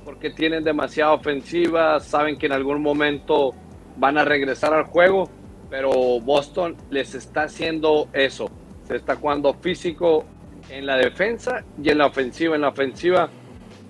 porque 0.05 0.29
tienen 0.29 0.63
demasiada 0.63 1.13
ofensiva, 1.13 1.99
saben 2.01 2.37
que 2.37 2.45
en 2.45 2.51
algún 2.51 2.83
momento 2.83 3.55
van 3.97 4.19
a 4.19 4.25
regresar 4.25 4.75
al 4.75 4.83
juego, 4.83 5.27
pero 5.71 5.89
Boston 6.19 6.75
les 6.91 7.15
está 7.15 7.43
haciendo 7.45 8.09
eso, 8.13 8.51
se 8.87 8.95
está 8.95 9.15
jugando 9.15 9.55
físico 9.55 10.23
en 10.69 10.85
la 10.85 10.97
defensa 10.97 11.63
y 11.81 11.89
en 11.89 11.97
la 11.97 12.07
ofensiva. 12.07 12.55
En 12.55 12.61
la 12.61 12.69
ofensiva, 12.69 13.29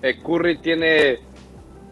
eh, 0.02 0.18
Curry 0.22 0.58
tiene 0.58 1.18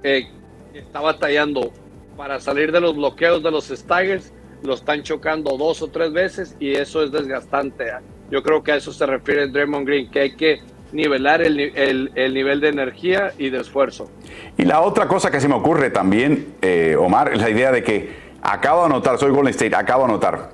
eh, 0.02 0.28
está 0.74 1.00
batallando 1.00 1.72
para 2.16 2.40
salir 2.40 2.72
de 2.72 2.80
los 2.80 2.96
bloqueos 2.96 3.42
de 3.42 3.50
los 3.50 3.68
Tigers, 3.68 4.32
lo 4.62 4.74
están 4.74 5.02
chocando 5.02 5.56
dos 5.56 5.82
o 5.82 5.88
tres 5.88 6.12
veces 6.12 6.56
y 6.58 6.72
eso 6.72 7.02
es 7.02 7.12
desgastante. 7.12 7.86
Yo 8.30 8.42
creo 8.42 8.62
que 8.62 8.72
a 8.72 8.76
eso 8.76 8.92
se 8.92 9.06
refiere 9.06 9.48
Draymond 9.48 9.86
Green, 9.86 10.10
que 10.10 10.20
hay 10.20 10.36
que 10.36 10.60
nivelar 10.92 11.42
el, 11.42 11.60
el, 11.60 12.34
nivel 12.34 12.60
de 12.60 12.68
energía 12.68 13.32
y 13.38 13.50
de 13.50 13.60
esfuerzo. 13.60 14.10
Y 14.56 14.64
la 14.64 14.80
otra 14.80 15.06
cosa 15.06 15.30
que 15.30 15.40
se 15.40 15.48
me 15.48 15.54
ocurre 15.54 15.90
también, 15.90 16.54
eh, 16.60 16.96
Omar, 16.98 17.32
es 17.32 17.40
la 17.40 17.50
idea 17.50 17.70
de 17.70 17.82
que 17.82 18.10
acabo 18.42 18.80
de 18.80 18.86
anotar, 18.86 19.18
soy 19.18 19.30
Golden 19.30 19.50
State, 19.50 19.76
acabo 19.76 20.04
de 20.04 20.12
anotar, 20.12 20.50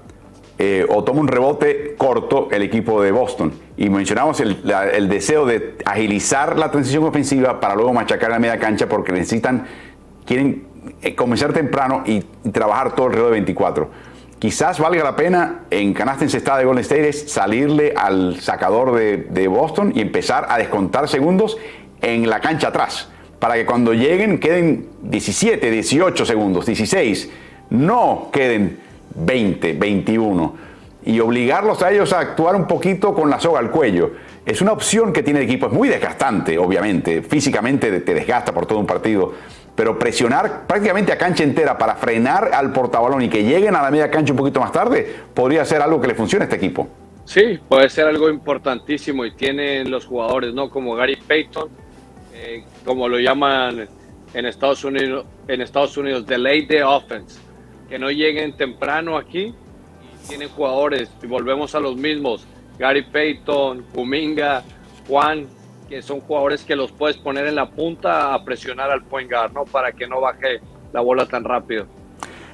eh, 0.57 0.87
o 0.89 1.03
toma 1.03 1.21
un 1.21 1.27
rebote 1.27 1.97
corto 1.99 2.49
el 2.53 2.63
equipo 2.63 3.03
de 3.03 3.11
Boston. 3.11 3.53
Y 3.77 3.89
mencionamos 3.91 4.39
el, 4.41 5.09
deseo 5.09 5.47
de 5.47 5.77
agilizar 5.85 6.57
la 6.57 6.71
transición 6.71 7.03
ofensiva 7.05 7.61
para 7.61 7.75
luego 7.75 7.93
machacar 7.93 8.31
la 8.31 8.39
media 8.39 8.59
cancha 8.59 8.89
porque 8.89 9.13
necesitan 9.13 9.67
quieren 10.25 10.65
eh, 11.03 11.15
comenzar 11.15 11.53
temprano 11.53 12.05
y, 12.07 12.21
trabajar 12.53 12.95
todo 12.95 13.07
alrededor 13.07 13.31
de 13.31 13.33
24. 13.33 13.91
Quizás 14.39 14.79
valga 14.79 15.03
la 15.03 15.17
pena 15.17 15.63
en 15.71 15.93
canasta 15.93 16.25
encestada 16.25 16.59
de 16.59 16.67
Golden 16.67 16.83
State 16.83 17.09
es 17.09 17.33
salirle 17.33 17.95
al 17.97 18.41
sacador 18.41 18.93
de, 18.93 19.49
Boston 19.49 19.93
y 19.95 20.03
empezar 20.03 20.47
a 20.51 20.59
descontar 20.59 21.09
segundos 21.09 21.57
en 22.01 22.29
la 22.29 22.41
cancha 22.41 22.69
atrás. 22.69 23.09
Para 23.41 23.55
que 23.55 23.67
cuando 23.67 23.93
lleguen 23.93 24.39
queden 24.39 24.89
17, 25.03 25.71
18 25.71 26.27
segundos, 26.27 26.67
16. 26.67 27.31
No 27.71 28.29
queden 28.33 28.79
20, 29.15 29.73
21. 29.75 30.57
Y 31.07 31.21
obligarlos 31.21 31.83
a 31.83 31.91
ellos 31.91 32.13
a 32.13 32.21
actuar 32.21 32.57
un 32.57 32.67
poquito 32.67 33.15
con 33.15 33.29
la 33.29 33.39
soga 33.39 33.61
al 33.61 33.71
cuello. 33.71 34.13
Es 34.47 34.61
una 34.63 34.73
opción 34.73 35.13
que 35.13 35.23
tiene 35.23 35.41
el 35.41 35.45
equipo. 35.47 35.67
Es 35.67 35.73
muy 35.73 35.89
desgastante, 35.89 36.59
obviamente. 36.59 37.23
Físicamente 37.23 38.01
te 38.01 38.15
desgasta 38.15 38.53
por 38.53 38.67
todo 38.67 38.79
un 38.79 38.87
partido 38.87 39.33
pero 39.75 39.99
presionar 39.99 40.67
prácticamente 40.67 41.13
a 41.13 41.19
cancha 41.19 41.43
entera 41.43 41.77
para 41.77 41.97
frenar 41.97 42.51
al 42.55 42.73
portabalón 42.73 43.23
y 43.23 43.29
que 43.29 43.43
lleguen 43.43 43.75
a 43.75 43.83
la 43.83 43.91
media 43.91 44.11
cancha 44.11 44.33
un 44.33 44.39
poquito 44.39 44.61
más 44.61 44.73
tarde, 44.73 45.15
podría 45.35 45.65
ser 45.65 45.83
algo 45.83 46.01
que 46.01 46.09
le 46.09 46.15
funcione 46.15 46.45
a 46.45 46.47
este 46.47 46.57
equipo. 46.57 46.89
Sí, 47.25 47.59
puede 47.69 47.89
ser 47.89 48.07
algo 48.07 48.29
importantísimo 48.29 49.25
y 49.25 49.33
tienen 49.33 49.91
los 49.91 50.05
jugadores, 50.05 50.55
¿no? 50.55 50.69
Como 50.71 50.95
Gary 50.95 51.17
Payton, 51.17 51.69
eh, 52.35 52.65
como 52.85 53.09
lo 53.09 53.19
llaman 53.19 53.89
en 54.35 54.47
Estados 54.47 54.85
Unidos, 54.85 55.27
en 55.49 55.61
Estados 55.61 55.97
Unidos, 55.97 56.27
delay 56.27 56.67
the 56.67 56.85
offense, 56.85 57.41
que 57.89 57.99
no 57.99 58.11
lleguen 58.11 58.57
temprano 58.57 59.17
aquí 59.17 59.55
y 60.25 60.29
tienen 60.29 60.49
jugadores, 60.49 61.11
y 61.23 61.27
volvemos 61.27 61.75
a 61.75 61.81
los 61.81 61.97
mismos, 61.97 62.47
Gary 62.79 63.03
Payton, 63.03 63.85
Kuminga, 63.95 64.63
Juan, 65.07 65.47
que 65.89 66.03
son 66.03 66.21
jugadores 66.21 66.65
que 66.65 66.77
los 66.77 66.91
puedes 66.93 67.17
poner 67.17 67.47
en 67.47 67.55
la 67.55 67.71
punta 67.71 68.35
a 68.35 68.45
presionar 68.45 68.91
al 68.91 69.05
point 69.05 69.31
guard, 69.31 69.53
¿no? 69.53 69.65
Para 69.65 69.93
que 69.93 70.07
no 70.07 70.21
baje 70.21 70.61
la 70.93 71.01
bola 71.01 71.27
tan 71.27 71.45
rápido. 71.45 71.87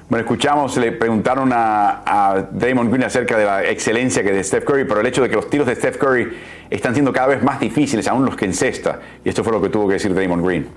Bueno, 0.09 0.23
escuchamos, 0.25 0.75
le 0.75 0.91
preguntaron 0.91 1.51
a, 1.53 2.03
a 2.05 2.41
Draymond 2.51 2.89
Green 2.89 3.05
acerca 3.05 3.37
de 3.37 3.45
la 3.45 3.63
excelencia 3.63 4.21
que 4.21 4.33
de 4.33 4.43
Steph 4.43 4.65
Curry, 4.65 4.83
pero 4.83 4.99
el 4.99 5.07
hecho 5.07 5.21
de 5.21 5.29
que 5.29 5.35
los 5.37 5.49
tiros 5.49 5.65
de 5.65 5.75
Steph 5.75 5.97
Curry 5.97 6.37
están 6.69 6.93
siendo 6.93 7.13
cada 7.13 7.27
vez 7.27 7.41
más 7.41 7.61
difíciles, 7.61 8.07
aún 8.09 8.25
los 8.25 8.35
que 8.35 8.43
encesta. 8.43 8.99
Y 9.23 9.29
esto 9.29 9.41
fue 9.41 9.53
lo 9.53 9.61
que 9.61 9.69
tuvo 9.69 9.87
que 9.87 9.93
decir 9.93 10.13
Draymond 10.13 10.45
Green. 10.45 10.67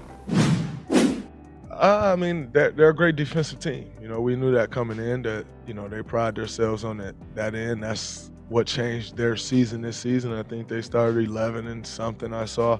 Uh, 1.79 2.13
I 2.13 2.17
mean, 2.17 2.51
they're, 2.53 2.91
a 2.91 2.95
great 2.95 3.17
defensive 3.17 3.59
team. 3.59 3.91
You 4.01 4.09
know, 4.09 4.21
we 4.21 4.37
knew 4.37 4.53
that 4.53 4.71
coming 4.71 4.99
in 4.99 5.23
that, 5.23 5.45
you 5.67 5.75
know, 5.75 5.89
they 5.89 6.03
pride 6.03 6.37
themselves 6.37 6.85
on 6.85 6.99
that, 6.99 7.15
that 7.35 7.55
end. 7.55 7.83
That's 7.83 8.31
what 8.49 8.67
changed 8.67 9.17
their 9.17 9.37
season 9.37 9.83
this 9.83 9.97
season. 9.97 10.33
I 10.33 10.43
think 10.43 10.69
they 10.69 10.83
started 10.83 11.27
11 11.27 11.67
and 11.67 11.87
something 11.87 12.33
I 12.33 12.45
saw. 12.45 12.79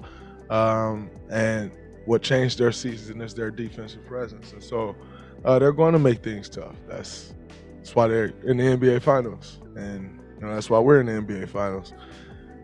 Um, 0.49 1.09
and 1.29 1.71
what 2.05 2.21
changed 2.21 2.57
their 2.57 2.71
season 2.71 3.21
is 3.21 3.33
their 3.33 3.51
defensive 3.51 4.05
presence. 4.05 4.53
And 4.53 4.63
so 4.63 4.95
uh, 5.43 5.59
they're 5.59 5.73
going 5.73 5.93
to 5.93 5.99
make 5.99 6.23
things 6.23 6.49
tough. 6.49 6.75
That's 6.87 7.33
that's 7.77 7.95
why 7.95 8.07
they're 8.07 8.33
in 8.43 8.57
the 8.57 8.63
NBA 8.63 9.03
Finals, 9.03 9.59
and 9.75 10.19
you 10.39 10.47
know 10.47 10.55
that's 10.55 10.71
why 10.71 10.79
we're 10.79 11.01
in 11.01 11.05
the 11.05 11.11
NBA 11.11 11.47
Finals. 11.49 11.93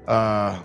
Uh, 0.07 0.59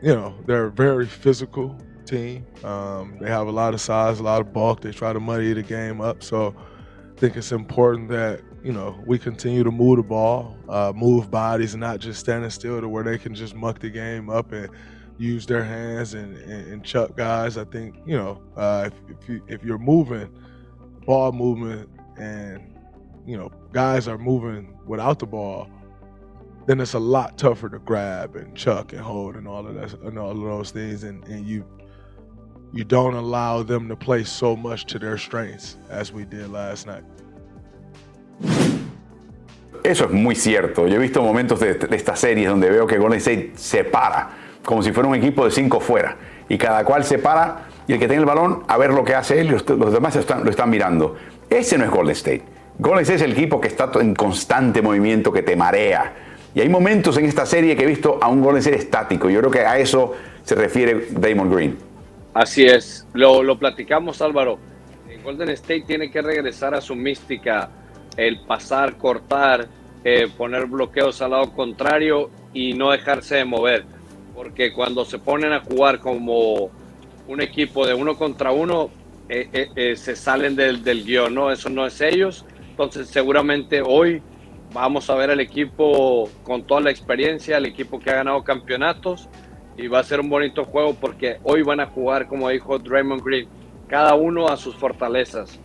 you 0.00 0.14
know 0.14 0.34
they're 0.46 0.70
very 0.70 1.04
physical 1.04 1.76
team. 2.08 2.46
Um, 2.64 3.16
they 3.20 3.28
have 3.28 3.46
a 3.46 3.52
lot 3.52 3.74
of 3.74 3.80
size, 3.80 4.20
a 4.20 4.22
lot 4.22 4.40
of 4.40 4.52
bulk. 4.52 4.80
They 4.80 4.92
try 4.92 5.12
to 5.12 5.20
muddy 5.20 5.52
the 5.52 5.62
game 5.62 6.00
up. 6.00 6.22
So 6.22 6.54
I 6.56 7.20
think 7.20 7.36
it's 7.36 7.52
important 7.52 8.08
that 8.08 8.42
you 8.62 8.72
know, 8.72 8.98
we 9.06 9.18
continue 9.18 9.62
to 9.62 9.70
move 9.70 9.96
the 9.96 10.02
ball, 10.02 10.56
uh, 10.68 10.92
move 10.94 11.30
bodies, 11.30 11.74
and 11.74 11.80
not 11.80 12.00
just 12.00 12.20
standing 12.20 12.50
still 12.50 12.80
to 12.80 12.88
where 12.88 13.04
they 13.04 13.18
can 13.18 13.34
just 13.34 13.54
muck 13.54 13.78
the 13.78 13.90
game 13.90 14.30
up 14.30 14.52
and 14.52 14.68
use 15.16 15.46
their 15.46 15.64
hands 15.64 16.14
and, 16.14 16.36
and, 16.38 16.72
and 16.72 16.84
chuck 16.84 17.16
guys. 17.16 17.56
I 17.56 17.64
think 17.64 17.96
you 18.06 18.16
know 18.16 18.42
uh, 18.56 18.90
if, 18.90 19.16
if, 19.22 19.28
you 19.28 19.42
if 19.48 19.64
you're 19.64 19.78
moving, 19.78 20.28
ball 21.06 21.32
movement, 21.32 21.88
and 22.18 22.74
you 23.26 23.36
know 23.36 23.50
guys 23.72 24.08
are 24.08 24.18
moving 24.18 24.76
without 24.86 25.18
the 25.18 25.26
ball, 25.26 25.70
then 26.66 26.80
it's 26.80 26.94
a 26.94 26.98
lot 26.98 27.38
tougher 27.38 27.68
to 27.68 27.78
grab 27.78 28.34
and 28.34 28.56
chuck 28.56 28.92
and 28.92 29.00
hold 29.00 29.36
and 29.36 29.46
all 29.46 29.66
of 29.66 29.74
that 29.74 29.92
and 30.02 30.18
all 30.18 30.32
of 30.32 30.40
those 30.40 30.72
things, 30.72 31.04
and, 31.04 31.26
and 31.28 31.46
you 31.46 31.64
you 32.72 32.84
don't 32.84 33.14
allow 33.14 33.62
them 33.62 33.88
to 33.88 33.96
play 33.96 34.24
so 34.24 34.56
much 34.56 34.84
to 34.86 34.98
their 34.98 35.18
strengths 35.18 35.76
as 35.90 36.12
we 36.12 36.24
did 36.24 36.48
last 36.48 36.86
night. 36.86 37.04
Eso 39.84 40.04
es 40.04 40.10
muy 40.10 40.34
cierto. 40.34 40.86
Yo 40.86 40.96
he 40.96 40.98
visto 40.98 41.22
momentos 41.22 41.60
de, 41.60 41.78
estas 41.90 42.18
series 42.18 42.48
donde 42.48 42.68
veo 42.68 42.86
que 42.86 42.98
Golden 42.98 43.18
State 43.18 43.52
se 43.54 43.84
para, 43.84 44.30
como 44.64 44.82
si 44.82 44.92
fuera 44.92 45.08
un 45.08 45.14
equipo 45.14 45.44
de 45.44 45.50
cinco 45.50 45.80
fuera, 45.80 46.16
y 46.48 46.58
cada 46.58 46.84
cual 46.84 47.04
se 47.04 47.18
para 47.18 47.68
y 47.86 47.92
el 47.94 47.98
que 47.98 48.06
tiene 48.06 48.20
el 48.20 48.26
balón 48.26 48.64
a 48.68 48.76
ver 48.76 48.92
lo 48.92 49.04
que 49.04 49.14
hace 49.14 49.40
él 49.40 49.46
y 49.46 49.50
los, 49.50 49.92
demás 49.92 50.14
lo 50.14 50.50
están, 50.50 50.70
mirando. 50.70 51.16
Ese 51.48 51.78
no 51.78 51.84
es 51.84 51.90
Golden 51.90 52.12
State. 52.12 52.42
Golden 52.78 53.02
State 53.02 53.16
es 53.16 53.22
el 53.22 53.32
equipo 53.32 53.60
que 53.60 53.68
está 53.68 53.90
en 54.00 54.14
constante 54.14 54.82
movimiento, 54.82 55.32
que 55.32 55.42
te 55.42 55.56
marea. 55.56 56.12
Y 56.54 56.60
hay 56.60 56.68
momentos 56.68 57.16
en 57.16 57.24
esta 57.24 57.46
serie 57.46 57.76
que 57.76 57.84
he 57.84 57.86
visto 57.86 58.18
a 58.20 58.28
un 58.28 58.42
Golden 58.42 58.60
State 58.60 58.76
estático. 58.76 59.30
Yo 59.30 59.40
creo 59.40 59.50
que 59.50 59.60
a 59.60 59.78
eso 59.78 60.14
se 60.44 60.54
refiere 60.54 61.08
Damon 61.12 61.50
Green. 61.50 61.78
Así 62.34 62.64
es, 62.64 63.06
lo, 63.14 63.42
lo 63.42 63.58
platicamos 63.58 64.22
Álvaro. 64.22 64.58
Golden 65.24 65.50
State 65.50 65.84
tiene 65.86 66.10
que 66.10 66.22
regresar 66.22 66.74
a 66.74 66.80
su 66.80 66.94
mística 66.94 67.70
el 68.16 68.40
pasar, 68.40 68.96
cortar, 68.96 69.68
eh, 70.04 70.28
poner 70.36 70.66
bloqueos 70.66 71.20
al 71.22 71.32
lado 71.32 71.52
contrario 71.52 72.30
y 72.52 72.72
no 72.74 72.90
dejarse 72.90 73.36
de 73.36 73.44
mover. 73.44 73.84
Porque 74.34 74.72
cuando 74.72 75.04
se 75.04 75.18
ponen 75.18 75.52
a 75.52 75.60
jugar 75.60 75.98
como 75.98 76.70
un 77.26 77.40
equipo 77.40 77.86
de 77.86 77.94
uno 77.94 78.16
contra 78.16 78.52
uno, 78.52 78.90
eh, 79.28 79.68
eh, 79.74 79.96
se 79.96 80.16
salen 80.16 80.56
del, 80.56 80.82
del 80.82 81.04
guion, 81.04 81.34
¿no? 81.34 81.50
Eso 81.50 81.68
no 81.68 81.86
es 81.86 82.00
ellos. 82.00 82.44
Entonces 82.70 83.08
seguramente 83.08 83.82
hoy 83.84 84.22
vamos 84.72 85.10
a 85.10 85.14
ver 85.14 85.30
al 85.30 85.40
equipo 85.40 86.30
con 86.42 86.62
toda 86.62 86.80
la 86.80 86.90
experiencia, 86.90 87.56
el 87.56 87.66
equipo 87.66 87.98
que 87.98 88.10
ha 88.10 88.14
ganado 88.14 88.42
campeonatos 88.44 89.28
y 89.78 89.86
va 89.86 90.00
a 90.00 90.04
ser 90.04 90.20
un 90.20 90.28
bonito 90.28 90.64
juego 90.64 90.94
porque 90.94 91.38
hoy 91.44 91.62
van 91.62 91.80
a 91.80 91.86
jugar, 91.86 92.26
como 92.26 92.48
dijo 92.48 92.78
Draymond 92.78 93.22
Green, 93.24 93.48
cada 93.86 94.14
uno 94.14 94.48
a 94.48 94.56
sus 94.56 94.74
fortalezas. 94.74 95.58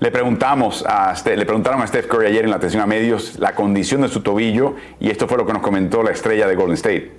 Le, 0.00 0.10
preguntamos 0.10 0.82
a, 0.86 1.14
le 1.24 1.44
preguntaron 1.44 1.82
a 1.82 1.86
Steph 1.86 2.06
Curry 2.06 2.28
ayer 2.28 2.44
en 2.44 2.50
la 2.50 2.56
atención 2.56 2.82
a 2.82 2.86
medios 2.86 3.38
la 3.38 3.54
condición 3.54 4.00
de 4.00 4.08
su 4.08 4.22
tobillo 4.22 4.74
y 4.98 5.10
esto 5.10 5.28
fue 5.28 5.36
lo 5.36 5.46
que 5.46 5.52
nos 5.52 5.62
comentó 5.62 6.02
la 6.02 6.10
estrella 6.10 6.46
de 6.46 6.56
Golden 6.56 6.76
State. 6.76 7.12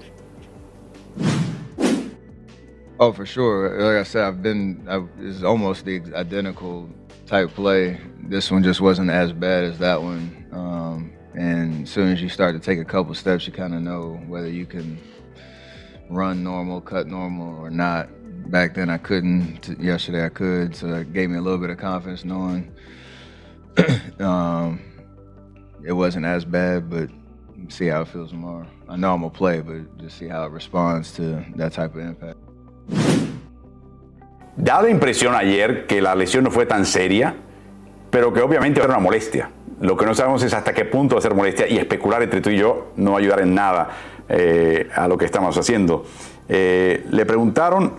Oh, 2.97 3.13
for 3.13 3.25
sure. 3.25 3.69
Like 3.79 4.01
I 4.01 4.03
said, 4.03 4.23
I've 4.27 4.43
been, 4.43 4.87
it's 5.19 5.43
almost 5.43 5.85
the 5.85 6.01
identical 6.15 6.87
type 7.25 7.49
play. 7.49 7.99
This 8.29 8.51
one 8.51 8.63
just 8.63 8.79
wasn't 8.79 9.09
as 9.09 9.33
bad 9.33 9.63
as 9.63 9.79
that 9.79 10.01
one. 10.01 10.45
Um, 10.51 11.11
and 11.33 11.83
as 11.83 11.89
soon 11.89 12.11
as 12.11 12.21
you 12.21 12.29
start 12.29 12.53
to 12.53 12.59
take 12.59 12.79
a 12.79 12.85
couple 12.85 13.15
steps, 13.15 13.47
you 13.47 13.53
kind 13.53 13.73
of 13.73 13.81
know 13.81 14.21
whether 14.27 14.49
you 14.49 14.67
can 14.67 14.99
run 16.11 16.43
normal, 16.43 16.81
cut 16.81 17.07
normal, 17.07 17.57
or 17.59 17.69
not. 17.69 18.09
Back 18.51 18.73
then 18.75 18.89
I 18.89 18.97
couldn't. 18.97 19.77
Yesterday 19.79 20.25
I 20.25 20.29
could, 20.29 20.75
so 20.75 20.87
that 20.87 21.13
gave 21.13 21.29
me 21.29 21.37
a 21.37 21.41
little 21.41 21.59
bit 21.59 21.69
of 21.69 21.77
confidence 21.77 22.25
knowing 22.25 22.71
um, 24.19 24.79
it 25.85 25.93
wasn't 25.93 26.25
as 26.25 26.43
bad. 26.43 26.89
But 26.89 27.09
see 27.69 27.87
how 27.87 28.01
it 28.01 28.09
feels 28.09 28.31
tomorrow. 28.31 28.67
I 28.89 28.97
know 28.97 29.13
I'm 29.13 29.21
gonna 29.21 29.33
play, 29.33 29.61
but 29.61 29.97
just 29.97 30.17
see 30.17 30.27
how 30.27 30.45
it 30.45 30.51
responds 30.51 31.13
to 31.13 31.45
that 31.55 31.71
type 31.71 31.95
of 31.95 32.01
impact. 32.01 32.37
Da 34.57 34.81
la 34.81 34.89
impresión 34.89 35.33
ayer 35.33 35.87
que 35.87 36.01
la 36.01 36.13
lesión 36.13 36.43
no 36.43 36.51
fue 36.51 36.65
tan 36.65 36.85
seria, 36.85 37.33
pero 38.09 38.33
que 38.33 38.41
obviamente 38.41 38.81
era 38.81 38.89
una 38.89 38.99
molestia. 38.99 39.49
Lo 39.79 39.95
que 39.95 40.05
no 40.05 40.13
sabemos 40.13 40.43
es 40.43 40.53
hasta 40.53 40.73
qué 40.73 40.85
punto 40.85 41.15
va 41.15 41.19
a 41.19 41.21
ser 41.21 41.33
molestia 41.33 41.67
y 41.67 41.77
especular 41.77 42.21
entre 42.21 42.41
tú 42.41 42.49
y 42.49 42.57
yo 42.57 42.91
no 42.97 43.11
va 43.11 43.17
a 43.17 43.19
ayudar 43.21 43.39
en 43.39 43.55
nada 43.55 43.89
eh, 44.31 44.89
a 44.95 45.07
lo 45.07 45.17
que 45.17 45.25
estamos 45.25 45.57
haciendo. 45.57 46.05
Eh, 46.47 47.05
le 47.09 47.25
preguntaron 47.25 47.93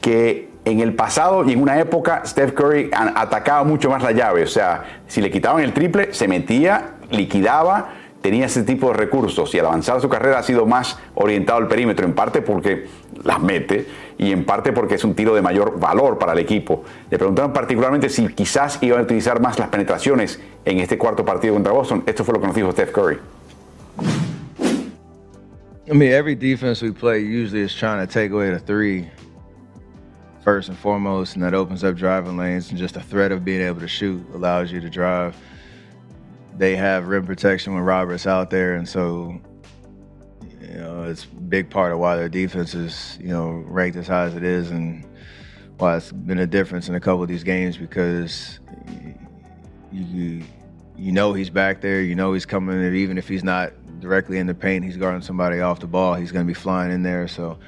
que 0.00 0.50
en 0.64 0.80
el 0.80 0.94
pasado 0.94 1.44
y 1.44 1.52
en 1.52 1.62
una 1.62 1.78
época 1.80 2.22
Steph 2.26 2.52
Curry 2.52 2.90
atacaba 2.92 3.64
mucho 3.64 3.88
más 3.88 4.02
la 4.02 4.12
llave, 4.12 4.42
o 4.42 4.48
sea, 4.48 4.84
si 5.06 5.20
le 5.20 5.30
quitaban 5.30 5.62
el 5.62 5.72
triple, 5.72 6.12
se 6.12 6.28
metía, 6.28 6.94
liquidaba 7.10 7.90
tenía 8.22 8.46
ese 8.46 8.62
tipo 8.62 8.88
de 8.88 8.94
recursos 8.94 9.52
y 9.54 9.58
al 9.58 9.66
avanzar 9.66 10.00
su 10.00 10.08
carrera 10.08 10.38
ha 10.38 10.42
sido 10.42 10.64
más 10.64 10.98
orientado 11.14 11.58
al 11.58 11.68
perímetro, 11.68 12.06
en 12.06 12.14
parte 12.14 12.40
porque 12.40 12.86
las 13.24 13.40
mete 13.40 13.86
y 14.16 14.32
en 14.32 14.44
parte 14.44 14.72
porque 14.72 14.94
es 14.94 15.04
un 15.04 15.14
tiro 15.14 15.34
de 15.34 15.42
mayor 15.42 15.78
valor 15.78 16.18
para 16.18 16.32
el 16.32 16.38
equipo. 16.38 16.84
Le 17.10 17.18
preguntaron 17.18 17.52
particularmente 17.52 18.08
si 18.08 18.26
quizás 18.28 18.78
iba 18.80 18.98
a 18.98 19.02
utilizar 19.02 19.40
más 19.40 19.58
las 19.58 19.68
penetraciones 19.68 20.40
en 20.64 20.78
este 20.78 20.96
cuarto 20.96 21.24
partido 21.24 21.54
contra 21.54 21.72
Boston. 21.72 22.04
Esto 22.06 22.24
fue 22.24 22.34
lo 22.34 22.40
que 22.40 22.46
nos 22.46 22.56
dijo 22.56 22.70
Steph 22.72 22.92
Curry. 22.92 23.18
I 25.90 25.94
mean, 25.94 26.12
every 26.12 26.36
defense 26.36 26.80
we 26.80 26.92
play 26.92 27.20
usually 27.20 27.60
is 27.60 27.74
trying 27.74 28.06
to 28.06 28.12
take 28.12 28.30
away 28.30 28.50
the 28.50 28.60
three 28.60 29.10
first 30.44 30.68
and 30.68 30.78
foremost, 30.78 31.34
and 31.34 31.42
that 31.42 31.54
opens 31.54 31.82
up 31.82 31.96
driving 31.96 32.36
lanes, 32.36 32.70
and 32.70 32.78
just 32.78 32.94
the 32.94 33.00
threat 33.00 33.32
of 33.32 33.44
being 33.44 33.60
able 33.60 33.80
to 33.80 33.88
shoot 33.88 34.24
allows 34.32 34.70
you 34.70 34.80
to 34.80 34.88
drive. 34.88 35.36
they 36.56 36.76
have 36.76 37.08
rim 37.08 37.26
protection 37.26 37.74
when 37.74 37.82
Robert's 37.82 38.26
out 38.26 38.50
there, 38.50 38.74
and 38.74 38.88
so 38.88 39.40
you 40.60 40.78
know 40.78 41.02
it's 41.02 41.24
a 41.24 41.28
big 41.28 41.68
part 41.68 41.92
of 41.92 41.98
why 41.98 42.14
their 42.16 42.28
defense 42.28 42.74
is 42.74 43.18
you 43.20 43.28
know 43.28 43.64
ranked 43.66 43.96
as 43.96 44.06
high 44.06 44.24
as 44.24 44.36
it 44.36 44.44
is, 44.44 44.70
and 44.70 45.04
why 45.78 45.96
it's 45.96 46.12
been 46.12 46.38
a 46.38 46.46
difference 46.46 46.88
in 46.88 46.94
a 46.94 47.00
couple 47.00 47.24
of 47.24 47.28
these 47.28 47.42
games 47.42 47.76
because 47.76 48.60
you 49.90 50.44
you 50.96 51.10
know 51.10 51.32
he's 51.32 51.50
back 51.50 51.80
there, 51.80 52.02
you 52.02 52.14
know 52.14 52.34
he's 52.34 52.46
coming, 52.46 52.94
even 52.94 53.18
if 53.18 53.26
he's 53.26 53.42
not 53.42 53.72
directly 54.02 54.38
in 54.38 54.46
the 54.46 54.54
paint, 54.54 54.84
he's 54.84 54.98
guarding 54.98 55.22
somebody 55.22 55.60
off 55.60 55.80
the 55.80 55.86
ball, 55.86 56.14
he's 56.14 56.32
going 56.32 56.44
to 56.44 56.50
be 56.50 56.54
flying 56.54 56.92
in 56.92 57.02
there, 57.02 57.26
so. 57.28 57.58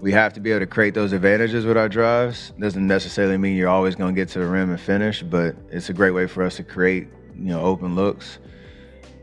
We 0.00 0.10
have 0.10 0.32
to 0.32 0.40
be 0.40 0.50
able 0.50 0.58
to 0.58 0.66
create 0.66 0.94
those 0.94 1.12
advantages 1.12 1.64
with 1.64 1.76
our 1.76 1.88
drives. 1.88 2.52
Doesn't 2.58 2.88
necessarily 2.88 3.38
mean 3.38 3.56
you're 3.56 3.68
always 3.68 3.94
going 3.94 4.12
to 4.12 4.20
get 4.20 4.28
to 4.30 4.40
the 4.40 4.46
rim 4.48 4.70
and 4.70 4.80
finish, 4.80 5.22
but 5.22 5.54
it's 5.70 5.90
a 5.90 5.92
great 5.92 6.10
way 6.10 6.26
for 6.26 6.42
us 6.42 6.56
to 6.56 6.64
create 6.64 7.06
you 7.36 7.48
know 7.48 7.62
open 7.62 7.94
looks 7.94 8.38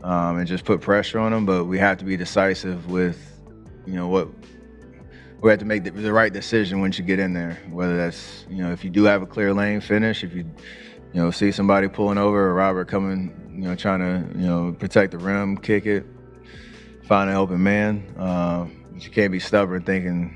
um, 0.02 0.38
and 0.38 0.46
just 0.46 0.64
put 0.64 0.80
pressure 0.80 1.18
on 1.18 1.32
them. 1.32 1.46
But 1.46 1.64
we 1.64 1.78
have 1.78 1.98
to 1.98 2.04
be 2.04 2.16
decisive 2.16 2.90
with 2.90 3.18
you 3.86 3.94
know 3.94 4.08
what 4.08 4.28
we 5.40 5.50
have 5.50 5.58
to 5.58 5.64
make 5.64 5.84
the, 5.84 5.90
the, 5.90 6.12
right 6.12 6.32
decision 6.32 6.80
once 6.80 6.98
you 6.98 7.04
get 7.04 7.18
in 7.18 7.32
there. 7.32 7.58
Whether 7.70 7.96
that's 7.96 8.46
you 8.48 8.62
know 8.62 8.72
if 8.72 8.84
you 8.84 8.90
do 8.90 9.04
have 9.04 9.22
a 9.22 9.26
clear 9.26 9.52
lane 9.52 9.80
finish, 9.80 10.24
if 10.24 10.34
you 10.34 10.44
you 11.12 11.20
know 11.20 11.30
see 11.30 11.52
somebody 11.52 11.88
pulling 11.88 12.18
over 12.18 12.48
or 12.48 12.54
Robert 12.54 12.88
coming, 12.88 13.34
you 13.52 13.68
know 13.68 13.74
trying 13.74 14.00
to 14.00 14.38
you 14.38 14.46
know 14.46 14.76
protect 14.78 15.12
the 15.12 15.18
rim, 15.18 15.56
kick 15.56 15.86
it, 15.86 16.06
find 17.10 17.28
an 17.28 17.34
open 17.34 17.60
man. 17.60 18.06
Uh, 18.16 18.68
you 18.96 19.10
can't 19.10 19.32
be 19.32 19.40
stubborn 19.40 19.82
thinking 19.82 20.32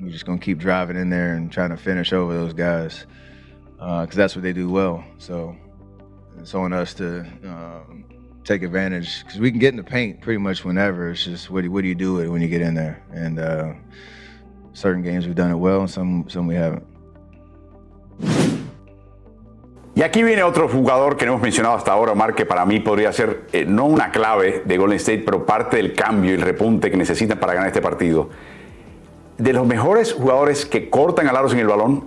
you're 0.00 0.10
just 0.10 0.24
gonna 0.24 0.38
keep 0.38 0.56
driving 0.56 0.96
in 0.96 1.10
there 1.10 1.34
and 1.34 1.52
trying 1.52 1.68
to 1.68 1.76
finish 1.76 2.10
over 2.10 2.32
those 2.32 2.54
guys 2.54 3.04
because 3.72 4.08
uh, 4.08 4.14
that's 4.14 4.34
what 4.34 4.42
they 4.42 4.54
do 4.54 4.70
well. 4.70 5.04
So 5.18 5.54
it's 6.38 6.54
on 6.54 6.72
us 6.72 6.94
to 6.94 7.20
um, 7.44 8.06
take 8.44 8.62
advantage 8.62 9.24
because 9.24 9.40
we 9.40 9.50
can 9.50 9.60
get 9.60 9.74
in 9.74 9.76
the 9.76 9.84
paint 9.84 10.22
pretty 10.22 10.38
much 10.38 10.64
whenever. 10.64 11.10
It's 11.10 11.22
just 11.22 11.50
what 11.50 11.64
do, 11.64 11.70
what 11.70 11.82
do 11.82 11.88
you 11.88 11.94
do 11.94 12.20
it 12.20 12.28
when 12.28 12.40
you 12.40 12.48
get 12.48 12.62
in 12.62 12.72
there? 12.72 13.04
And 13.12 13.38
uh, 13.38 13.74
certain 14.72 15.02
games 15.02 15.26
we've 15.26 15.36
done 15.36 15.50
it 15.50 15.56
well, 15.56 15.80
and 15.80 15.90
some 15.90 16.30
some 16.30 16.46
we 16.46 16.54
haven't. 16.54 16.86
Y 19.96 20.02
aquí 20.02 20.22
viene 20.22 20.42
otro 20.42 20.68
jugador 20.68 21.16
que 21.16 21.24
no 21.24 21.32
hemos 21.32 21.42
mencionado 21.42 21.74
hasta 21.74 21.90
ahora, 21.90 22.12
Omar, 22.12 22.34
que 22.34 22.44
para 22.44 22.66
mí 22.66 22.80
podría 22.80 23.10
ser 23.14 23.44
eh, 23.50 23.64
no 23.64 23.86
una 23.86 24.10
clave 24.10 24.60
de 24.66 24.76
Golden 24.76 24.98
State, 24.98 25.22
pero 25.24 25.46
parte 25.46 25.78
del 25.78 25.94
cambio 25.94 26.32
y 26.32 26.34
el 26.34 26.42
repunte 26.42 26.90
que 26.90 26.98
necesitan 26.98 27.38
para 27.38 27.54
ganar 27.54 27.68
este 27.68 27.80
partido. 27.80 28.28
De 29.38 29.54
los 29.54 29.66
mejores 29.66 30.12
jugadores 30.12 30.66
que 30.66 30.90
cortan 30.90 31.28
al 31.28 31.36
aro 31.36 31.48
sin 31.48 31.60
el 31.60 31.66
balón 31.66 32.04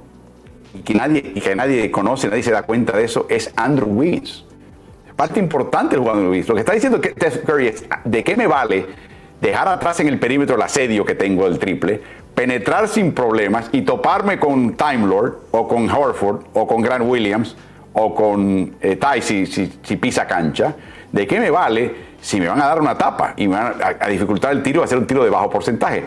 y 0.75 0.83
que 0.83 0.93
nadie, 0.93 1.31
y 1.33 1.41
que 1.41 1.55
nadie 1.55 1.89
conoce, 1.89 2.27
nadie 2.27 2.43
se 2.43 2.51
da 2.51 2.61
cuenta 2.61 2.95
de 2.95 3.05
eso, 3.05 3.25
es 3.27 3.51
Andrew 3.55 3.89
Wiggins. 3.89 4.45
Parte 5.15 5.39
importante 5.39 5.95
el 5.95 6.01
jugador 6.01 6.27
Wiggins. 6.27 6.47
Lo 6.47 6.53
que 6.53 6.61
está 6.61 6.73
diciendo 6.73 7.01
Steph 7.03 7.43
Curry 7.43 7.69
es, 7.69 7.85
¿de 8.05 8.23
qué 8.23 8.35
me 8.35 8.45
vale 8.45 8.85
dejar 9.41 9.67
atrás 9.67 9.99
en 9.99 10.09
el 10.09 10.19
perímetro 10.19 10.57
el 10.57 10.61
asedio 10.61 11.03
que 11.05 11.15
tengo 11.15 11.45
del 11.45 11.57
triple, 11.57 11.99
penetrar 12.35 12.87
sin 12.87 13.13
problemas 13.13 13.67
y 13.71 13.81
toparme 13.81 14.37
con 14.37 14.75
Time 14.75 15.07
Lord 15.07 15.39
o 15.49 15.67
con 15.67 15.89
Horford 15.89 16.41
o 16.53 16.67
con 16.67 16.83
Grant 16.83 17.03
Williams 17.07 17.55
o 17.99 18.15
con 18.15 18.75
eh, 18.79 18.95
Ty 18.95 19.21
si, 19.21 19.45
si, 19.45 19.95
pisa 19.97 20.25
cancha? 20.25 20.73
¿De 21.11 21.27
qué 21.27 21.39
me 21.39 21.49
vale 21.49 22.09
si 22.21 22.39
me 22.39 22.47
van 22.47 22.61
a 22.61 22.67
dar 22.67 22.79
una 22.79 22.97
tapa 22.97 23.33
y 23.35 23.47
me 23.47 23.55
van 23.55 23.73
a, 23.99 24.07
dificultar 24.07 24.51
el 24.51 24.63
tiro, 24.63 24.81
a 24.81 24.85
hacer 24.85 24.97
un 24.97 25.05
tiro 25.05 25.23
de 25.23 25.29
bajo 25.29 25.49
porcentaje? 25.49 26.05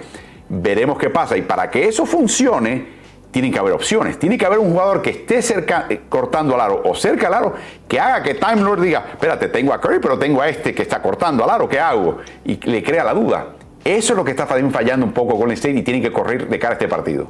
Veremos 0.48 0.98
qué 0.98 1.10
pasa. 1.10 1.36
Y 1.36 1.43
para 1.43 1.70
que 1.70 1.89
eso 1.89 2.06
funcione, 2.06 2.86
tienen 3.31 3.52
que 3.52 3.59
haber 3.59 3.74
opciones. 3.74 4.19
Tiene 4.19 4.39
que 4.39 4.47
haber 4.47 4.59
un 4.59 4.70
jugador 4.70 5.02
que 5.02 5.10
esté 5.10 5.43
cerca, 5.43 5.86
eh, 5.90 6.01
cortando 6.09 6.55
al 6.55 6.60
aro 6.62 6.82
o 6.85 6.94
cerca 6.94 7.27
al 7.27 7.35
aro, 7.35 7.55
que 7.86 8.01
haga 8.01 8.23
que 8.23 8.35
Time 8.35 8.62
Lord 8.62 8.81
diga, 8.81 9.05
espérate, 9.12 9.48
tengo 9.48 9.74
a 9.74 9.81
Curry, 9.81 9.98
pero 10.01 10.19
tengo 10.19 10.40
a 10.40 10.48
este 10.48 10.74
que 10.74 10.82
está 10.82 11.02
cortando 11.02 11.44
al 11.44 11.51
aro, 11.51 11.69
¿qué 11.69 11.78
hago? 11.78 12.19
Y 12.44 12.56
le 12.69 12.82
crea 12.82 13.05
la 13.05 13.12
duda. 13.12 13.48
Eso 13.85 14.12
es 14.12 14.16
lo 14.16 14.24
que 14.24 14.31
está 14.31 14.47
fallando 14.47 15.05
un 15.05 15.12
poco 15.12 15.39
con 15.39 15.51
el 15.51 15.55
State 15.55 15.74
y 15.74 15.82
tiene 15.82 16.01
que 16.01 16.12
correr 16.12 16.48
de 16.48 16.59
cara 16.59 16.73
a 16.73 16.74
este 16.74 16.89
partido. 16.89 17.28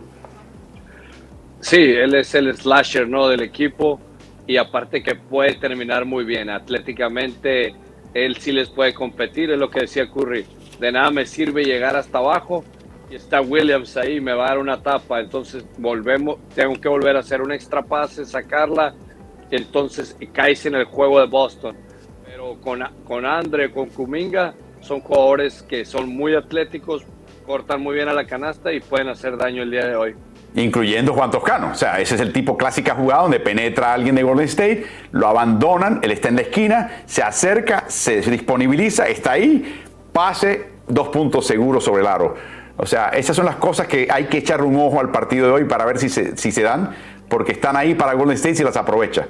Sí, 1.63 1.77
él 1.77 2.15
es 2.17 2.35
el 2.35 2.55
slasher 2.55 3.09
¿no? 3.09 3.29
del 3.29 3.41
equipo 3.41 4.01
y 4.47 4.57
aparte 4.57 5.03
que 5.03 5.15
puede 5.15 5.55
terminar 5.55 6.05
muy 6.05 6.25
bien. 6.25 6.51
Atléticamente, 6.51 7.75
él 8.15 8.37
sí 8.37 8.53
les 8.53 8.69
puede 8.69 8.93
competir, 8.93 9.51
es 9.51 9.59
lo 9.59 9.71
que 9.71 9.81
decía 9.81 10.11
Curry. 10.11 10.45
De 10.79 10.93
nada 10.93 11.11
me 11.11 11.27
sirve 11.27 11.65
llegar 11.65 11.97
hasta 11.97 12.19
abajo 12.19 12.65
y 13.11 13.15
está 13.15 13.41
Williams 13.41 13.97
ahí, 13.97 14.21
me 14.21 14.33
va 14.33 14.47
a 14.47 14.49
dar 14.49 14.59
una 14.59 14.83
tapa, 14.83 15.21
entonces 15.21 15.65
volvemos, 15.79 16.39
tengo 16.55 16.81
que 16.81 16.89
volver 16.89 17.17
a 17.17 17.21
hacer 17.21 17.43
un 17.43 17.53
extra 17.53 17.83
pase, 17.83 18.25
sacarla, 18.25 18.95
entonces 19.51 20.17
caes 20.33 20.65
en 20.67 20.75
el 20.75 20.85
juego 20.85 21.21
de 21.21 21.27
Boston. 21.27 21.77
Pero 22.25 22.59
con, 22.61 22.83
con 23.05 23.27
Andre, 23.27 23.71
con 23.71 23.91
Kuminga, 23.91 24.55
son 24.81 25.01
jugadores 25.01 25.63
que 25.63 25.85
son 25.85 26.09
muy 26.09 26.35
atléticos, 26.35 27.05
cortan 27.47 27.83
muy 27.83 27.95
bien 27.95 28.09
a 28.09 28.15
la 28.15 28.27
canasta 28.27 28.73
y 28.73 28.81
pueden 28.81 29.09
hacer 29.09 29.37
daño 29.37 29.63
el 29.63 29.71
día 29.71 29.87
de 29.87 29.95
hoy. 29.95 30.15
Incluyendo 30.55 31.15
Juan 31.15 31.31
Toscano. 31.31 31.71
O 31.73 31.75
sea, 31.75 31.99
ese 31.99 32.15
es 32.15 32.21
el 32.21 32.33
tipo 32.33 32.57
clásica 32.57 32.95
jugada 32.95 33.23
donde 33.23 33.41
penetra 33.41 33.91
a 33.91 33.95
alguien 33.95 34.15
de 34.15 34.23
Golden 34.23 34.47
State, 34.47 34.85
lo 35.13 35.29
abandonan, 35.29 36.01
él 36.03 36.11
está 36.11 36.29
en 36.29 36.37
la 36.37 36.43
esquina, 36.43 36.91
se 37.07 37.23
acerca, 37.23 37.85
se 37.89 38.21
disponibiliza, 38.21 39.09
está 39.09 39.33
ahí, 39.33 39.83
pase, 40.13 40.67
dos 40.87 41.09
puntos 41.09 41.47
seguros 41.47 41.85
sobre 41.85 42.03
el 42.03 42.09
aro. 42.09 42.35
O 42.77 42.87
sea, 42.87 43.11
esas 43.11 43.37
son 43.37 43.47
las 43.47 43.57
cosas 43.57 43.87
que 43.87 44.09
hay 44.11 44.25
que 44.25 44.39
echarle 44.39 44.67
un 44.67 44.77
ojo 44.77 45.01
al 45.01 45.11
partido 45.11 45.47
de 45.47 45.53
hoy 45.53 45.65
para 45.65 45.85
ver 45.85 45.99
si 45.99 46.09
se, 46.09 46.37
si 46.37 46.53
se 46.53 46.63
dan, 46.63 46.91
porque 47.29 47.53
están 47.53 47.77
ahí 47.77 47.95
para 47.95 48.13
Golden 48.13 48.37
State 48.37 48.61
y 48.61 48.65
las 48.65 48.77
aprovecha. 48.77 49.27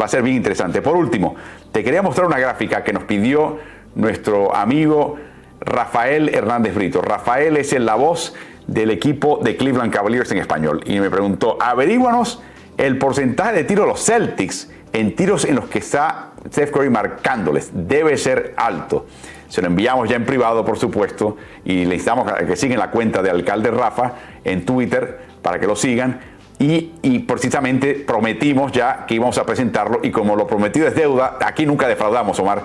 Va 0.00 0.04
a 0.04 0.08
ser 0.08 0.22
bien 0.22 0.36
interesante. 0.36 0.82
Por 0.82 0.96
último, 0.96 1.36
te 1.70 1.84
quería 1.84 2.02
mostrar 2.02 2.26
una 2.26 2.38
gráfica 2.38 2.82
que 2.82 2.92
nos 2.92 3.04
pidió 3.04 3.58
nuestro 3.94 4.54
amigo 4.54 5.18
Rafael 5.60 6.34
Hernández 6.34 6.74
Brito. 6.74 7.00
Rafael 7.00 7.56
es 7.56 7.72
la 7.78 7.94
voz 7.94 8.34
del 8.66 8.90
equipo 8.90 9.40
de 9.42 9.56
Cleveland 9.56 9.92
Cavaliers 9.92 10.30
en 10.32 10.38
español 10.38 10.82
y 10.86 11.00
me 11.00 11.10
preguntó, 11.10 11.58
averíguanos 11.60 12.40
el 12.76 12.98
porcentaje 12.98 13.52
de 13.52 13.64
tiro 13.64 13.82
de 13.82 13.88
los 13.88 14.04
Celtics 14.04 14.70
en 14.92 15.16
tiros 15.16 15.44
en 15.44 15.56
los 15.56 15.66
que 15.66 15.78
está 15.78 16.32
Steph 16.48 16.70
Curry 16.70 16.90
marcándoles. 16.90 17.70
Debe 17.72 18.16
ser 18.16 18.54
alto. 18.56 19.06
Se 19.48 19.60
lo 19.60 19.68
enviamos 19.68 20.08
ya 20.08 20.16
en 20.16 20.24
privado, 20.24 20.64
por 20.64 20.78
supuesto, 20.78 21.36
y 21.64 21.84
le 21.84 21.96
instamos 21.96 22.30
a 22.30 22.36
que 22.46 22.56
sigan 22.56 22.78
la 22.78 22.90
cuenta 22.90 23.22
de 23.22 23.30
Alcalde 23.30 23.70
Rafa 23.70 24.14
en 24.44 24.64
Twitter 24.64 25.20
para 25.42 25.58
que 25.58 25.66
lo 25.66 25.76
sigan. 25.76 26.20
y, 26.58 26.92
y, 27.02 27.18
precisamente 27.20 27.94
prometimos 28.06 28.70
ya 28.70 29.04
que 29.04 29.14
íbamos 29.14 29.36
a 29.38 29.44
presentarlo 29.44 29.98
y 30.02 30.12
como 30.12 30.36
lo 30.36 30.46
prometido 30.46 30.86
es 30.86 30.94
deuda, 30.94 31.38
aquí 31.44 31.66
nunca 31.66 31.88
defraudamos, 31.88 32.38
Omar. 32.38 32.62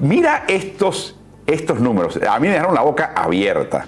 mira 0.00 0.44
estos, 0.46 1.18
estos 1.46 1.80
números. 1.80 2.20
A 2.22 2.38
mí 2.38 2.46
me 2.46 2.54
dejaron 2.54 2.74
la 2.74 2.82
boca 2.82 3.12
abierta. 3.16 3.86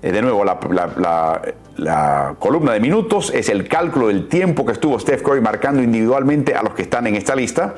Eh, 0.00 0.12
de 0.12 0.22
nuevo, 0.22 0.44
la, 0.44 2.34
columna 2.38 2.72
de 2.72 2.80
minutos 2.80 3.32
es 3.34 3.48
el 3.48 3.66
cálculo 3.66 4.08
del 4.08 4.28
tiempo 4.28 4.64
que 4.64 4.72
estuvo 4.72 4.98
Steph 4.98 5.22
Curry 5.22 5.40
marcando 5.40 5.82
individualmente 5.82 6.54
a 6.54 6.62
los 6.62 6.74
que 6.74 6.82
están 6.82 7.06
en 7.06 7.16
esta 7.16 7.34
lista. 7.34 7.74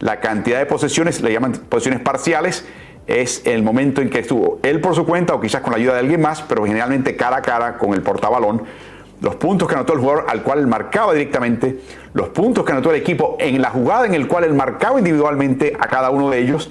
La 0.00 0.20
cantidad 0.20 0.58
de 0.58 0.66
posesiones, 0.66 1.20
le 1.20 1.32
llaman 1.32 1.52
posesiones 1.52 2.00
parciales, 2.00 2.66
es 3.06 3.42
el 3.46 3.62
momento 3.62 4.00
en 4.00 4.10
que 4.10 4.20
estuvo 4.20 4.60
él 4.62 4.80
por 4.80 4.94
su 4.94 5.04
cuenta 5.04 5.34
o 5.34 5.40
quizás 5.40 5.60
con 5.60 5.72
la 5.72 5.78
ayuda 5.78 5.94
de 5.94 6.00
alguien 6.00 6.20
más, 6.20 6.42
pero 6.42 6.64
generalmente 6.64 7.16
cara 7.16 7.38
a 7.38 7.42
cara 7.42 7.76
con 7.76 7.92
el 7.92 8.02
portabalón. 8.02 8.62
Los 9.20 9.34
puntos 9.36 9.66
que 9.68 9.74
anotó 9.74 9.94
el 9.94 9.98
jugador 9.98 10.26
al 10.28 10.42
cual 10.42 10.60
él 10.60 10.68
marcaba 10.68 11.12
directamente, 11.12 11.80
los 12.14 12.28
puntos 12.28 12.64
que 12.64 12.72
anotó 12.72 12.90
el 12.90 12.96
equipo 12.96 13.36
en 13.40 13.60
la 13.60 13.70
jugada 13.70 14.06
en 14.06 14.14
el 14.14 14.28
cual 14.28 14.44
él 14.44 14.54
marcaba 14.54 14.98
individualmente 14.98 15.76
a 15.78 15.88
cada 15.88 16.10
uno 16.10 16.30
de 16.30 16.38
ellos, 16.38 16.70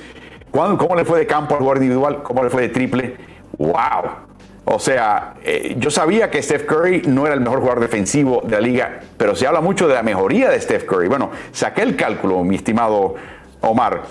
cómo 0.52 0.96
le 0.96 1.06
fue 1.06 1.20
de 1.20 1.28
campo 1.28 1.54
al 1.56 1.60
jugador 1.60 1.84
individual, 1.84 2.24
cómo 2.24 2.44
le 2.44 2.50
fue 2.50 2.64
de 2.64 2.70
triple. 2.70 3.16
¡Wow! 3.58 4.27
O 4.70 4.80
sea, 4.80 5.36
eh, 5.46 5.78
yo 5.80 5.90
sabía 5.90 6.30
que 6.30 6.44
Steph 6.44 6.66
Curry 6.66 7.04
no 7.06 7.26
era 7.26 7.34
el 7.34 7.40
mejor 7.40 7.60
jugador 7.60 7.80
defensivo 7.80 8.42
de 8.44 8.52
la 8.52 8.60
liga, 8.60 9.00
pero 9.16 9.34
se 9.34 9.48
habla 9.48 9.62
mucho 9.62 9.88
de 9.88 9.94
la 9.94 10.04
mejoría 10.04 10.50
de 10.50 10.60
Steph 10.60 10.84
Curry. 10.84 11.08
Bueno, 11.08 11.32
saqué 11.54 11.84
el 11.84 11.96
cálculo, 11.96 12.44
mi 12.44 12.58
estimado 12.58 13.16
Omar. 13.62 14.04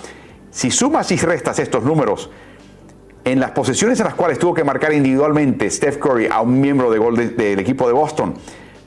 Si 0.51 0.71
sumas 0.71 1.13
y 1.13 1.19
restas 1.19 1.59
estos 1.59 1.85
números, 1.85 2.31
en 3.23 3.39
las 3.39 3.51
posesiones 3.51 4.01
en 4.01 4.07
las 4.07 4.15
cuales 4.15 4.39
tuvo 4.39 4.55
que 4.55 4.65
marcar 4.65 4.95
individualmente 4.95 5.69
Steph 5.69 5.99
Curry 5.99 6.29
a 6.29 6.41
un 6.41 6.59
miembro 6.59 6.91
de 6.91 7.29
del 7.37 7.59
equipo 7.59 7.87
de 7.87 7.93
Boston, 7.93 8.33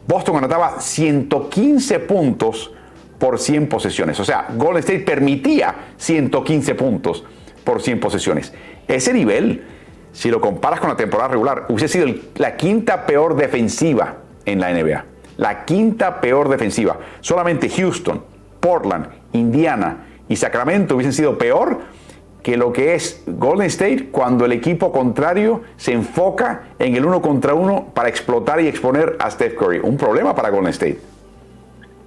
Boston 0.07 0.37
anotaba 0.37 0.81
115 0.81 1.99
puntos 1.99 2.73
por 3.19 3.37
100 3.37 3.69
posesiones. 3.69 4.19
O 4.19 4.25
sea, 4.25 4.47
Golden 4.55 4.79
State 4.79 5.01
permitía 5.01 5.75
115 5.97 6.73
puntos 6.73 7.23
por 7.63 7.79
100 7.79 7.99
posesiones. 7.99 8.51
Ese 8.87 9.13
nivel 9.13 9.77
si 10.11 10.29
lo 10.29 10.41
comparas 10.41 10.79
con 10.79 10.89
la 10.89 10.95
temporada 10.95 11.29
regular, 11.29 11.65
hubiese 11.69 11.87
sido 11.87 12.07
la 12.35 12.55
quinta 12.55 13.05
peor 13.05 13.35
defensiva 13.35 14.17
en 14.45 14.59
la 14.59 14.71
NBA. 14.71 15.05
La 15.37 15.65
quinta 15.65 16.19
peor 16.19 16.49
defensiva. 16.49 16.97
Solamente 17.21 17.69
Houston, 17.69 18.21
Portland, 18.59 19.07
Indiana 19.33 20.05
y 20.27 20.35
Sacramento 20.35 20.95
hubiesen 20.95 21.13
sido 21.13 21.37
peor 21.37 21.79
que 22.43 22.57
lo 22.57 22.71
que 22.71 22.95
es 22.95 23.23
Golden 23.27 23.67
State 23.67 24.09
cuando 24.11 24.45
el 24.45 24.53
equipo 24.53 24.91
contrario 24.91 25.61
se 25.77 25.91
enfoca 25.93 26.69
en 26.79 26.95
el 26.95 27.05
uno 27.05 27.21
contra 27.21 27.53
uno 27.53 27.91
para 27.93 28.09
explotar 28.09 28.61
y 28.61 28.67
exponer 28.67 29.17
a 29.19 29.29
Steph 29.29 29.55
Curry. 29.55 29.79
Un 29.79 29.97
problema 29.97 30.35
para 30.35 30.49
Golden 30.49 30.71
State. 30.71 30.99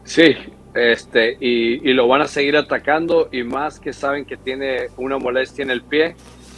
Sí, 0.04 0.34
este, 0.74 1.36
y, 1.38 1.88
y 1.88 1.92
lo 1.92 2.08
van 2.08 2.22
a 2.22 2.28
seguir 2.28 2.56
atacando 2.56 3.28
y 3.30 3.42
más 3.42 3.78
que 3.78 3.92
saben 3.92 4.24
que 4.24 4.36
tiene 4.36 4.88
una 4.96 5.18
molestia 5.18 5.62
en 5.62 5.70
el 5.70 5.82
pie 5.82 6.16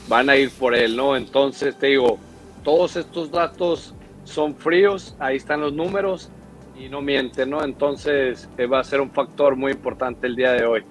van 0.08 0.28
a 0.30 0.36
ir 0.36 0.50
por 0.50 0.74
él, 0.74 0.96
¿no? 0.96 1.16
Entonces 1.16 1.76
te 1.78 1.88
digo, 1.88 2.18
todos 2.62 2.96
estos 2.96 3.30
datos 3.30 3.94
son 4.24 4.54
fríos, 4.54 5.14
ahí 5.18 5.36
están 5.36 5.60
los 5.60 5.72
números 5.72 6.30
y 6.78 6.88
no 6.88 7.00
mienten, 7.02 7.50
¿no? 7.50 7.62
Entonces 7.62 8.48
eh, 8.58 8.66
va 8.66 8.80
a 8.80 8.84
ser 8.84 9.00
un 9.00 9.10
factor 9.10 9.56
muy 9.56 9.72
importante 9.72 10.26
el 10.26 10.36
día 10.36 10.52
de 10.52 10.64
hoy. 10.64 10.84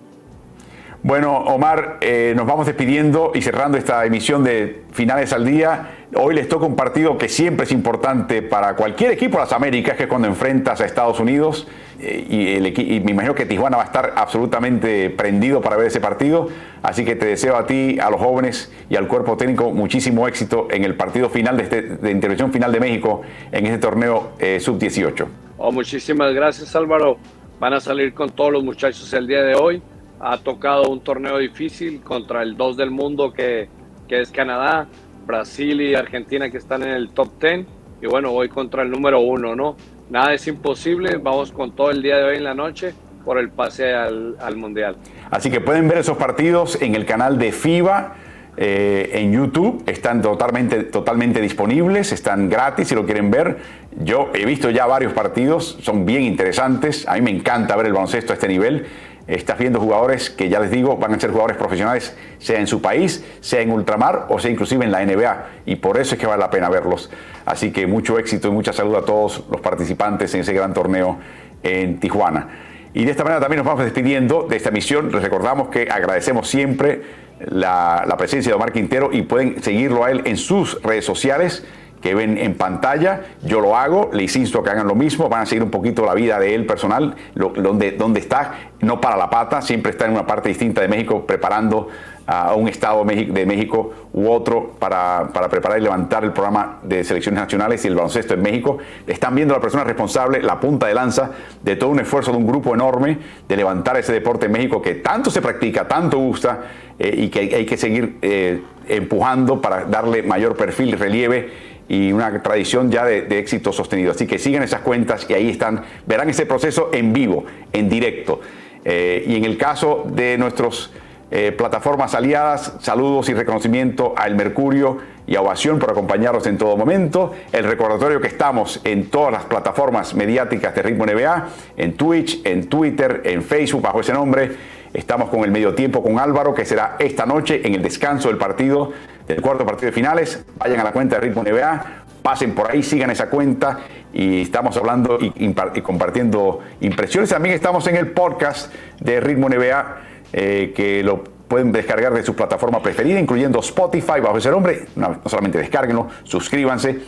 Bueno, 1.01 1.37
Omar, 1.37 1.97
eh, 1.99 2.33
nos 2.35 2.47
vamos 2.47 2.65
despidiendo 2.65 3.33
y 3.35 3.41
cerrando 3.41 3.77
esta 3.77 4.05
emisión 4.05 4.41
de 4.43 4.83
Finales 4.93 5.33
al 5.33 5.43
Día. 5.43 6.02
Hoy 6.15 6.35
les 6.35 6.47
toca 6.47 6.65
un 6.65 6.75
partido 6.75 7.17
que 7.17 7.27
siempre 7.27 7.65
es 7.65 7.71
importante 7.71 8.41
para 8.41 8.75
cualquier 8.75 9.11
equipo 9.11 9.37
de 9.37 9.43
las 9.43 9.53
Américas, 9.53 9.95
que 9.95 10.03
es 10.03 10.09
cuando 10.09 10.27
enfrentas 10.27 10.81
a 10.81 10.85
Estados 10.85 11.19
Unidos. 11.19 11.67
Eh, 11.99 12.61
y, 12.67 12.99
me 12.99 13.11
imagino 13.11 13.33
que 13.33 13.45
Tijuana 13.45 13.77
va 13.77 13.83
a 13.83 13.85
estar 13.85 14.13
absolutamente 14.15 15.09
prendido 15.09 15.61
para 15.61 15.77
ver 15.77 15.87
ese 15.87 15.99
partido. 15.99 16.49
Así 16.81 17.05
que 17.05 17.15
te 17.15 17.25
deseo 17.25 17.55
a 17.55 17.65
ti, 17.65 17.97
a 17.99 18.09
los 18.09 18.19
jóvenes 18.19 18.71
y 18.89 18.95
al 18.95 19.07
cuerpo 19.07 19.37
técnico 19.37 19.71
muchísimo 19.71 20.27
éxito 20.27 20.67
en 20.69 20.83
el 20.83 20.95
partido 20.95 21.29
final 21.29 21.57
de, 21.57 21.63
este, 21.63 21.81
de 21.81 22.11
intervención 22.11 22.51
final 22.51 22.71
de 22.71 22.79
México 22.79 23.21
en 23.51 23.65
este 23.65 23.79
torneo 23.79 24.33
eh, 24.39 24.59
sub-18. 24.59 25.25
Oh, 25.57 25.71
muchísimas 25.71 26.33
gracias, 26.33 26.75
Álvaro. 26.75 27.17
Van 27.59 27.73
a 27.73 27.79
salir 27.79 28.13
con 28.13 28.29
todos 28.29 28.51
los 28.51 28.63
muchachos 28.63 29.11
el 29.13 29.27
día 29.27 29.41
de 29.41 29.55
hoy 29.55 29.81
ha 30.25 30.37
tocado 30.37 30.89
un 30.89 31.01
torneo 31.01 31.37
difícil 31.37 32.01
contra 32.01 32.43
el 32.43 32.55
2 32.55 32.77
del 32.77 32.91
mundo 32.91 33.33
que, 33.33 33.67
que, 34.07 34.21
es 34.21 34.31
Canadá, 34.31 34.87
Brasil 35.25 35.81
y 35.81 35.95
Argentina 35.95 36.49
que 36.49 36.57
están 36.57 36.83
en 36.83 36.89
el 36.89 37.09
top 37.09 37.29
10 37.41 37.65
y 38.01 38.07
bueno, 38.07 38.31
voy 38.31 38.49
contra 38.49 38.83
el 38.83 38.91
número 38.91 39.21
1, 39.21 39.55
¿no? 39.55 39.77
Nada 40.09 40.33
es 40.33 40.45
imposible, 40.47 41.17
vamos 41.17 41.51
con 41.51 41.71
todo 41.71 41.89
el 41.89 42.01
día 42.01 42.17
de 42.17 42.23
hoy 42.23 42.37
en 42.37 42.43
la 42.43 42.53
noche 42.53 42.93
por 43.23 43.37
el 43.37 43.49
pase 43.49 43.93
al, 43.93 44.35
al 44.39 44.57
Mundial. 44.57 44.97
Así 45.31 45.49
que 45.49 45.61
pueden 45.61 45.87
ver 45.87 45.99
esos 45.99 46.17
partidos 46.17 46.81
en 46.81 46.95
el 46.95 47.05
canal 47.05 47.37
de 47.39 47.51
FIBA. 47.51 48.15
Eh, 48.55 49.09
en 49.13 49.31
YouTube, 49.31 49.83
están 49.87 50.21
totalmente, 50.21 50.83
totalmente 50.83 51.41
disponibles, 51.41 52.11
están 52.11 52.49
gratis 52.49 52.89
si 52.89 52.93
lo 52.95 53.03
quieren 53.05 53.31
ver. 53.31 53.57
Yo 53.97 54.29
he 54.35 54.45
visto 54.45 54.69
ya 54.69 54.85
varios 54.85 55.13
partidos, 55.13 55.79
son 55.81 56.05
bien 56.05 56.21
interesantes. 56.21 57.07
A 57.07 57.15
mí 57.15 57.21
me 57.21 57.31
encanta 57.31 57.75
ver 57.75 57.87
el 57.87 57.93
baloncesto 57.93 58.31
a 58.31 58.35
este 58.35 58.47
nivel 58.47 58.85
estás 59.27 59.57
viendo 59.57 59.79
jugadores 59.79 60.29
que 60.29 60.49
ya 60.49 60.59
les 60.59 60.71
digo 60.71 60.97
van 60.97 61.13
a 61.13 61.19
ser 61.19 61.31
jugadores 61.31 61.57
profesionales, 61.57 62.15
sea 62.39 62.59
en 62.59 62.67
su 62.67 62.81
país, 62.81 63.23
sea 63.39 63.61
en 63.61 63.71
ultramar 63.71 64.27
o 64.29 64.39
sea 64.39 64.51
inclusive 64.51 64.83
en 64.83 64.91
la 64.91 65.05
NBA. 65.05 65.45
Y 65.65 65.75
por 65.77 65.97
eso 65.97 66.15
es 66.15 66.21
que 66.21 66.27
vale 66.27 66.41
la 66.41 66.49
pena 66.49 66.69
verlos. 66.69 67.09
Así 67.45 67.71
que 67.71 67.87
mucho 67.87 68.19
éxito 68.19 68.47
y 68.49 68.51
mucha 68.51 68.73
salud 68.73 68.95
a 68.95 69.05
todos 69.05 69.43
los 69.49 69.61
participantes 69.61 70.33
en 70.33 70.41
ese 70.41 70.53
gran 70.53 70.73
torneo 70.73 71.17
en 71.63 71.99
Tijuana. 71.99 72.49
Y 72.93 73.05
de 73.05 73.11
esta 73.11 73.23
manera 73.23 73.41
también 73.41 73.57
nos 73.57 73.65
vamos 73.65 73.83
despidiendo 73.83 74.45
de 74.47 74.55
esta 74.55 74.69
misión. 74.69 75.11
Les 75.11 75.23
recordamos 75.23 75.69
que 75.69 75.87
agradecemos 75.89 76.47
siempre 76.47 77.01
la, 77.39 78.05
la 78.07 78.17
presencia 78.17 78.51
de 78.51 78.55
Omar 78.55 78.71
Quintero 78.71 79.09
y 79.11 79.23
pueden 79.23 79.63
seguirlo 79.63 80.03
a 80.03 80.11
él 80.11 80.21
en 80.25 80.37
sus 80.37 80.81
redes 80.83 81.03
sociales 81.05 81.65
que 82.03 82.13
ven 82.13 82.37
en 82.37 82.55
pantalla. 82.55 83.21
Yo 83.43 83.61
lo 83.61 83.77
hago, 83.77 84.09
les 84.11 84.35
insto 84.35 84.59
a 84.59 84.63
que 84.63 84.71
hagan 84.71 84.87
lo 84.87 84.93
mismo, 84.93 85.29
van 85.29 85.43
a 85.43 85.45
seguir 85.45 85.63
un 85.63 85.71
poquito 85.71 86.05
la 86.05 86.13
vida 86.13 86.37
de 86.37 86.53
él 86.53 86.65
personal, 86.65 87.15
donde, 87.33 87.93
donde 87.93 88.19
está, 88.19 88.55
no 88.81 88.99
para 88.99 89.15
la 89.15 89.29
pata, 89.29 89.61
siempre 89.61 89.93
está 89.93 90.05
en 90.05 90.11
una 90.11 90.27
parte 90.27 90.49
distinta 90.49 90.81
de 90.81 90.89
México 90.89 91.25
preparando 91.25 91.87
a 92.25 92.55
un 92.55 92.67
estado 92.67 93.03
de 93.05 93.45
México 93.45 93.91
u 94.13 94.29
otro 94.29 94.75
para, 94.79 95.29
para, 95.33 95.49
preparar 95.49 95.79
y 95.79 95.81
levantar 95.81 96.23
el 96.23 96.31
programa 96.31 96.79
de 96.83 97.03
selecciones 97.03 97.39
nacionales 97.41 97.83
y 97.83 97.87
el 97.87 97.95
baloncesto 97.95 98.33
en 98.33 98.41
México. 98.41 98.77
Están 99.07 99.35
viendo 99.35 99.53
a 99.53 99.57
la 99.57 99.61
persona 99.61 99.83
responsable, 99.83 100.41
la 100.41 100.59
punta 100.59 100.87
de 100.87 100.93
lanza 100.93 101.31
de 101.61 101.75
todo 101.75 101.89
un 101.89 101.99
esfuerzo 101.99 102.31
de 102.31 102.37
un 102.37 102.47
grupo 102.47 102.73
enorme 102.73 103.17
de 103.47 103.57
levantar 103.57 103.97
ese 103.97 104.13
deporte 104.13 104.45
en 104.45 104.53
México 104.53 104.81
que 104.81 104.95
tanto 104.95 105.29
se 105.29 105.41
practica, 105.41 105.87
tanto 105.87 106.17
gusta 106.17 106.61
eh, 106.97 107.13
y 107.17 107.29
que 107.29 107.39
hay, 107.39 107.65
que 107.65 107.75
seguir 107.75 108.17
eh, 108.21 108.61
empujando 108.87 109.61
para 109.61 109.85
darle 109.85 110.23
mayor 110.23 110.55
perfil 110.55 110.89
y 110.89 110.95
relieve 110.95 111.72
y 111.87 112.11
una 112.11 112.41
tradición 112.41 112.91
ya 112.91 113.05
de, 113.05 113.39
éxito 113.39 113.71
sostenido. 113.71 114.11
Así 114.11 114.25
que 114.27 114.39
sigan 114.39 114.63
esas 114.63 114.81
cuentas 114.81 115.25
y 115.29 115.33
ahí 115.33 115.49
están, 115.49 115.83
verán 116.05 116.29
ese 116.29 116.45
proceso 116.45 116.89
en 116.93 117.13
vivo, 117.13 117.45
en 117.71 117.89
directo. 117.89 118.41
Eh, 118.85 119.23
y 119.27 119.35
en 119.35 119.45
el 119.45 119.57
caso 119.57 120.05
de 120.07 120.37
nuestras 120.37 120.89
eh, 121.31 121.51
plataformas 121.51 122.13
aliadas, 122.13 122.73
saludos 122.79 123.27
y 123.29 123.33
reconocimiento 123.33 124.13
a 124.15 124.27
El 124.27 124.35
Mercurio 124.35 124.99
y 125.25 125.35
a 125.35 125.41
Ovación 125.41 125.79
por 125.79 125.89
acompañarnos 125.89 126.45
en 126.47 126.57
todo 126.57 126.77
momento. 126.77 127.33
El 127.51 127.63
recordatorio 127.63 128.21
que 128.21 128.27
estamos 128.27 128.81
en 128.83 129.09
todas 129.09 129.31
las 129.31 129.45
plataformas 129.45 130.13
mediáticas 130.13 130.75
de 130.75 130.81
Ritmo 130.83 131.05
NBA, 131.05 131.47
en 131.77 131.93
Twitch, 131.93 132.41
en 132.45 132.67
Twitter, 132.67 133.21
en 133.25 133.41
Facebook, 133.41 133.81
bajo 133.81 134.01
ese 134.01 134.13
nombre. 134.13 134.51
Estamos 134.93 135.29
con 135.29 135.43
el 135.43 135.49
medio 135.49 135.73
tiempo 135.73 136.03
con 136.03 136.19
Álvaro, 136.19 136.53
que 136.53 136.65
será 136.65 136.97
esta 136.99 137.25
noche 137.25 137.65
en 137.65 137.73
el 137.73 137.81
descanso 137.81 138.27
del 138.27 138.37
partido 138.37 138.91
del 139.27 139.41
cuarto 139.41 139.65
partido 139.65 139.87
de 139.87 139.93
finales. 139.93 140.45
Vayan 140.57 140.79
a 140.79 140.83
la 140.83 140.91
cuenta 140.91 141.15
de 141.15 141.21
Ritmo 141.21 141.43
NBA, 141.43 141.85
pasen 142.21 142.53
por 142.55 142.71
ahí, 142.71 142.83
sigan 142.83 143.09
esa 143.09 143.29
cuenta 143.29 143.79
y 144.13 144.41
estamos 144.43 144.77
hablando 144.77 145.17
y, 145.19 145.53
compartiendo 145.81 146.59
impresiones. 146.81 147.29
También 147.29 147.55
estamos 147.55 147.85
en 147.87 147.95
el 147.97 148.11
podcast 148.11 148.73
de 148.99 149.19
Ritmo 149.19 149.49
NBA, 149.49 149.97
eh, 150.33 150.73
que 150.75 151.03
lo 151.03 151.23
pueden 151.47 151.71
descargar 151.71 152.13
de 152.13 152.23
su 152.23 152.35
plataforma 152.35 152.81
preferida, 152.81 153.19
incluyendo 153.19 153.59
Spotify, 153.59 154.19
bajo 154.21 154.37
ese 154.37 154.49
nombre. 154.49 154.87
No, 154.95 155.21
solamente 155.25 155.57
descárguenlo, 155.57 156.07
suscríbanse. 156.23 157.01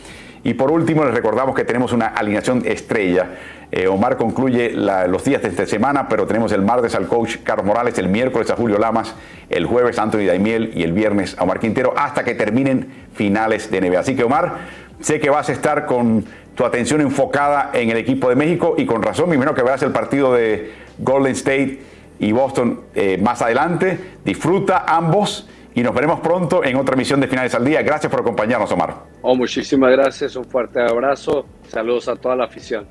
Y 0.44 0.54
por 0.54 0.70
último, 0.70 1.04
les 1.04 1.12
recordamos 1.12 1.56
que 1.56 1.64
tenemos 1.64 1.92
una 1.92 2.06
alineación 2.06 2.62
estrella. 2.64 3.30
Eh, 3.72 3.88
Omar 3.88 4.16
concluye 4.16 4.70
los 4.72 5.24
días 5.24 5.42
de 5.42 5.48
esta 5.48 5.66
semana, 5.66 6.08
pero 6.08 6.26
tenemos 6.26 6.52
el 6.52 6.62
martes 6.62 6.94
al 6.94 7.06
coach 7.08 7.38
Carlos 7.42 7.66
Morales, 7.66 7.98
el 7.98 8.08
miércoles 8.08 8.50
a 8.50 8.56
Julio 8.56 8.78
Lamas, 8.78 9.14
el 9.50 9.66
jueves 9.66 9.98
a 9.98 10.02
Anthony 10.02 10.26
Daimiel 10.26 10.72
y 10.74 10.82
el 10.82 10.92
viernes 10.92 11.36
a 11.38 11.44
Omar 11.44 11.58
Quintero, 11.58 11.92
hasta 11.96 12.24
que 12.24 12.34
terminen 12.34 13.06
finales 13.14 13.70
de 13.70 13.80
NBA. 13.80 13.98
Así 13.98 14.14
que 14.14 14.24
Omar, 14.24 14.58
sé 15.00 15.20
que 15.20 15.30
vas 15.30 15.48
a 15.48 15.52
estar 15.52 15.86
con 15.86 16.24
tu 16.54 16.64
atención 16.64 17.00
enfocada 17.00 17.70
en 17.74 17.90
el 17.90 17.98
equipo 17.98 18.28
de 18.28 18.36
México 18.36 18.74
y 18.78 18.86
con 18.86 19.02
razón, 19.02 19.28
primero 19.28 19.54
que 19.54 19.62
verás 19.62 19.82
el 19.82 19.92
partido 19.92 20.32
de 20.32 20.72
Golden 20.98 21.32
State 21.32 21.80
y 22.18 22.32
Boston 22.32 22.80
eh, 22.94 23.18
más 23.18 23.42
adelante. 23.42 23.98
Disfruta 24.24 24.84
ambos 24.86 25.48
y 25.74 25.82
nos 25.82 25.94
veremos 25.94 26.20
pronto 26.20 26.64
en 26.64 26.76
otra 26.76 26.94
emisión 26.94 27.20
de 27.20 27.28
Finales 27.28 27.54
al 27.54 27.64
Día. 27.64 27.82
Gracias 27.82 28.10
por 28.10 28.20
acompañarnos, 28.20 28.72
Omar. 28.72 28.94
Oh, 29.20 29.34
muchísimas 29.34 29.92
gracias, 29.92 30.34
un 30.36 30.44
fuerte 30.46 30.80
abrazo, 30.80 31.44
saludos 31.68 32.08
a 32.08 32.16
toda 32.16 32.34
la 32.36 32.44
afición. 32.44 32.86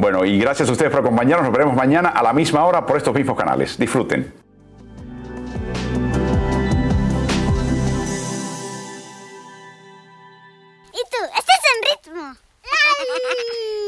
Bueno, 0.00 0.24
y 0.24 0.38
gracias 0.38 0.66
a 0.66 0.72
ustedes 0.72 0.90
por 0.90 1.00
acompañarnos. 1.00 1.44
Nos 1.44 1.52
veremos 1.52 1.76
mañana 1.76 2.08
a 2.08 2.22
la 2.22 2.32
misma 2.32 2.64
hora 2.64 2.86
por 2.86 2.96
estos 2.96 3.14
mismos 3.14 3.36
canales. 3.36 3.76
Disfruten. 3.76 4.32
¿Y 10.90 11.02
tú? 11.10 11.18
¿Estás 11.36 11.60
en 11.68 12.12
ritmo? 12.14 12.34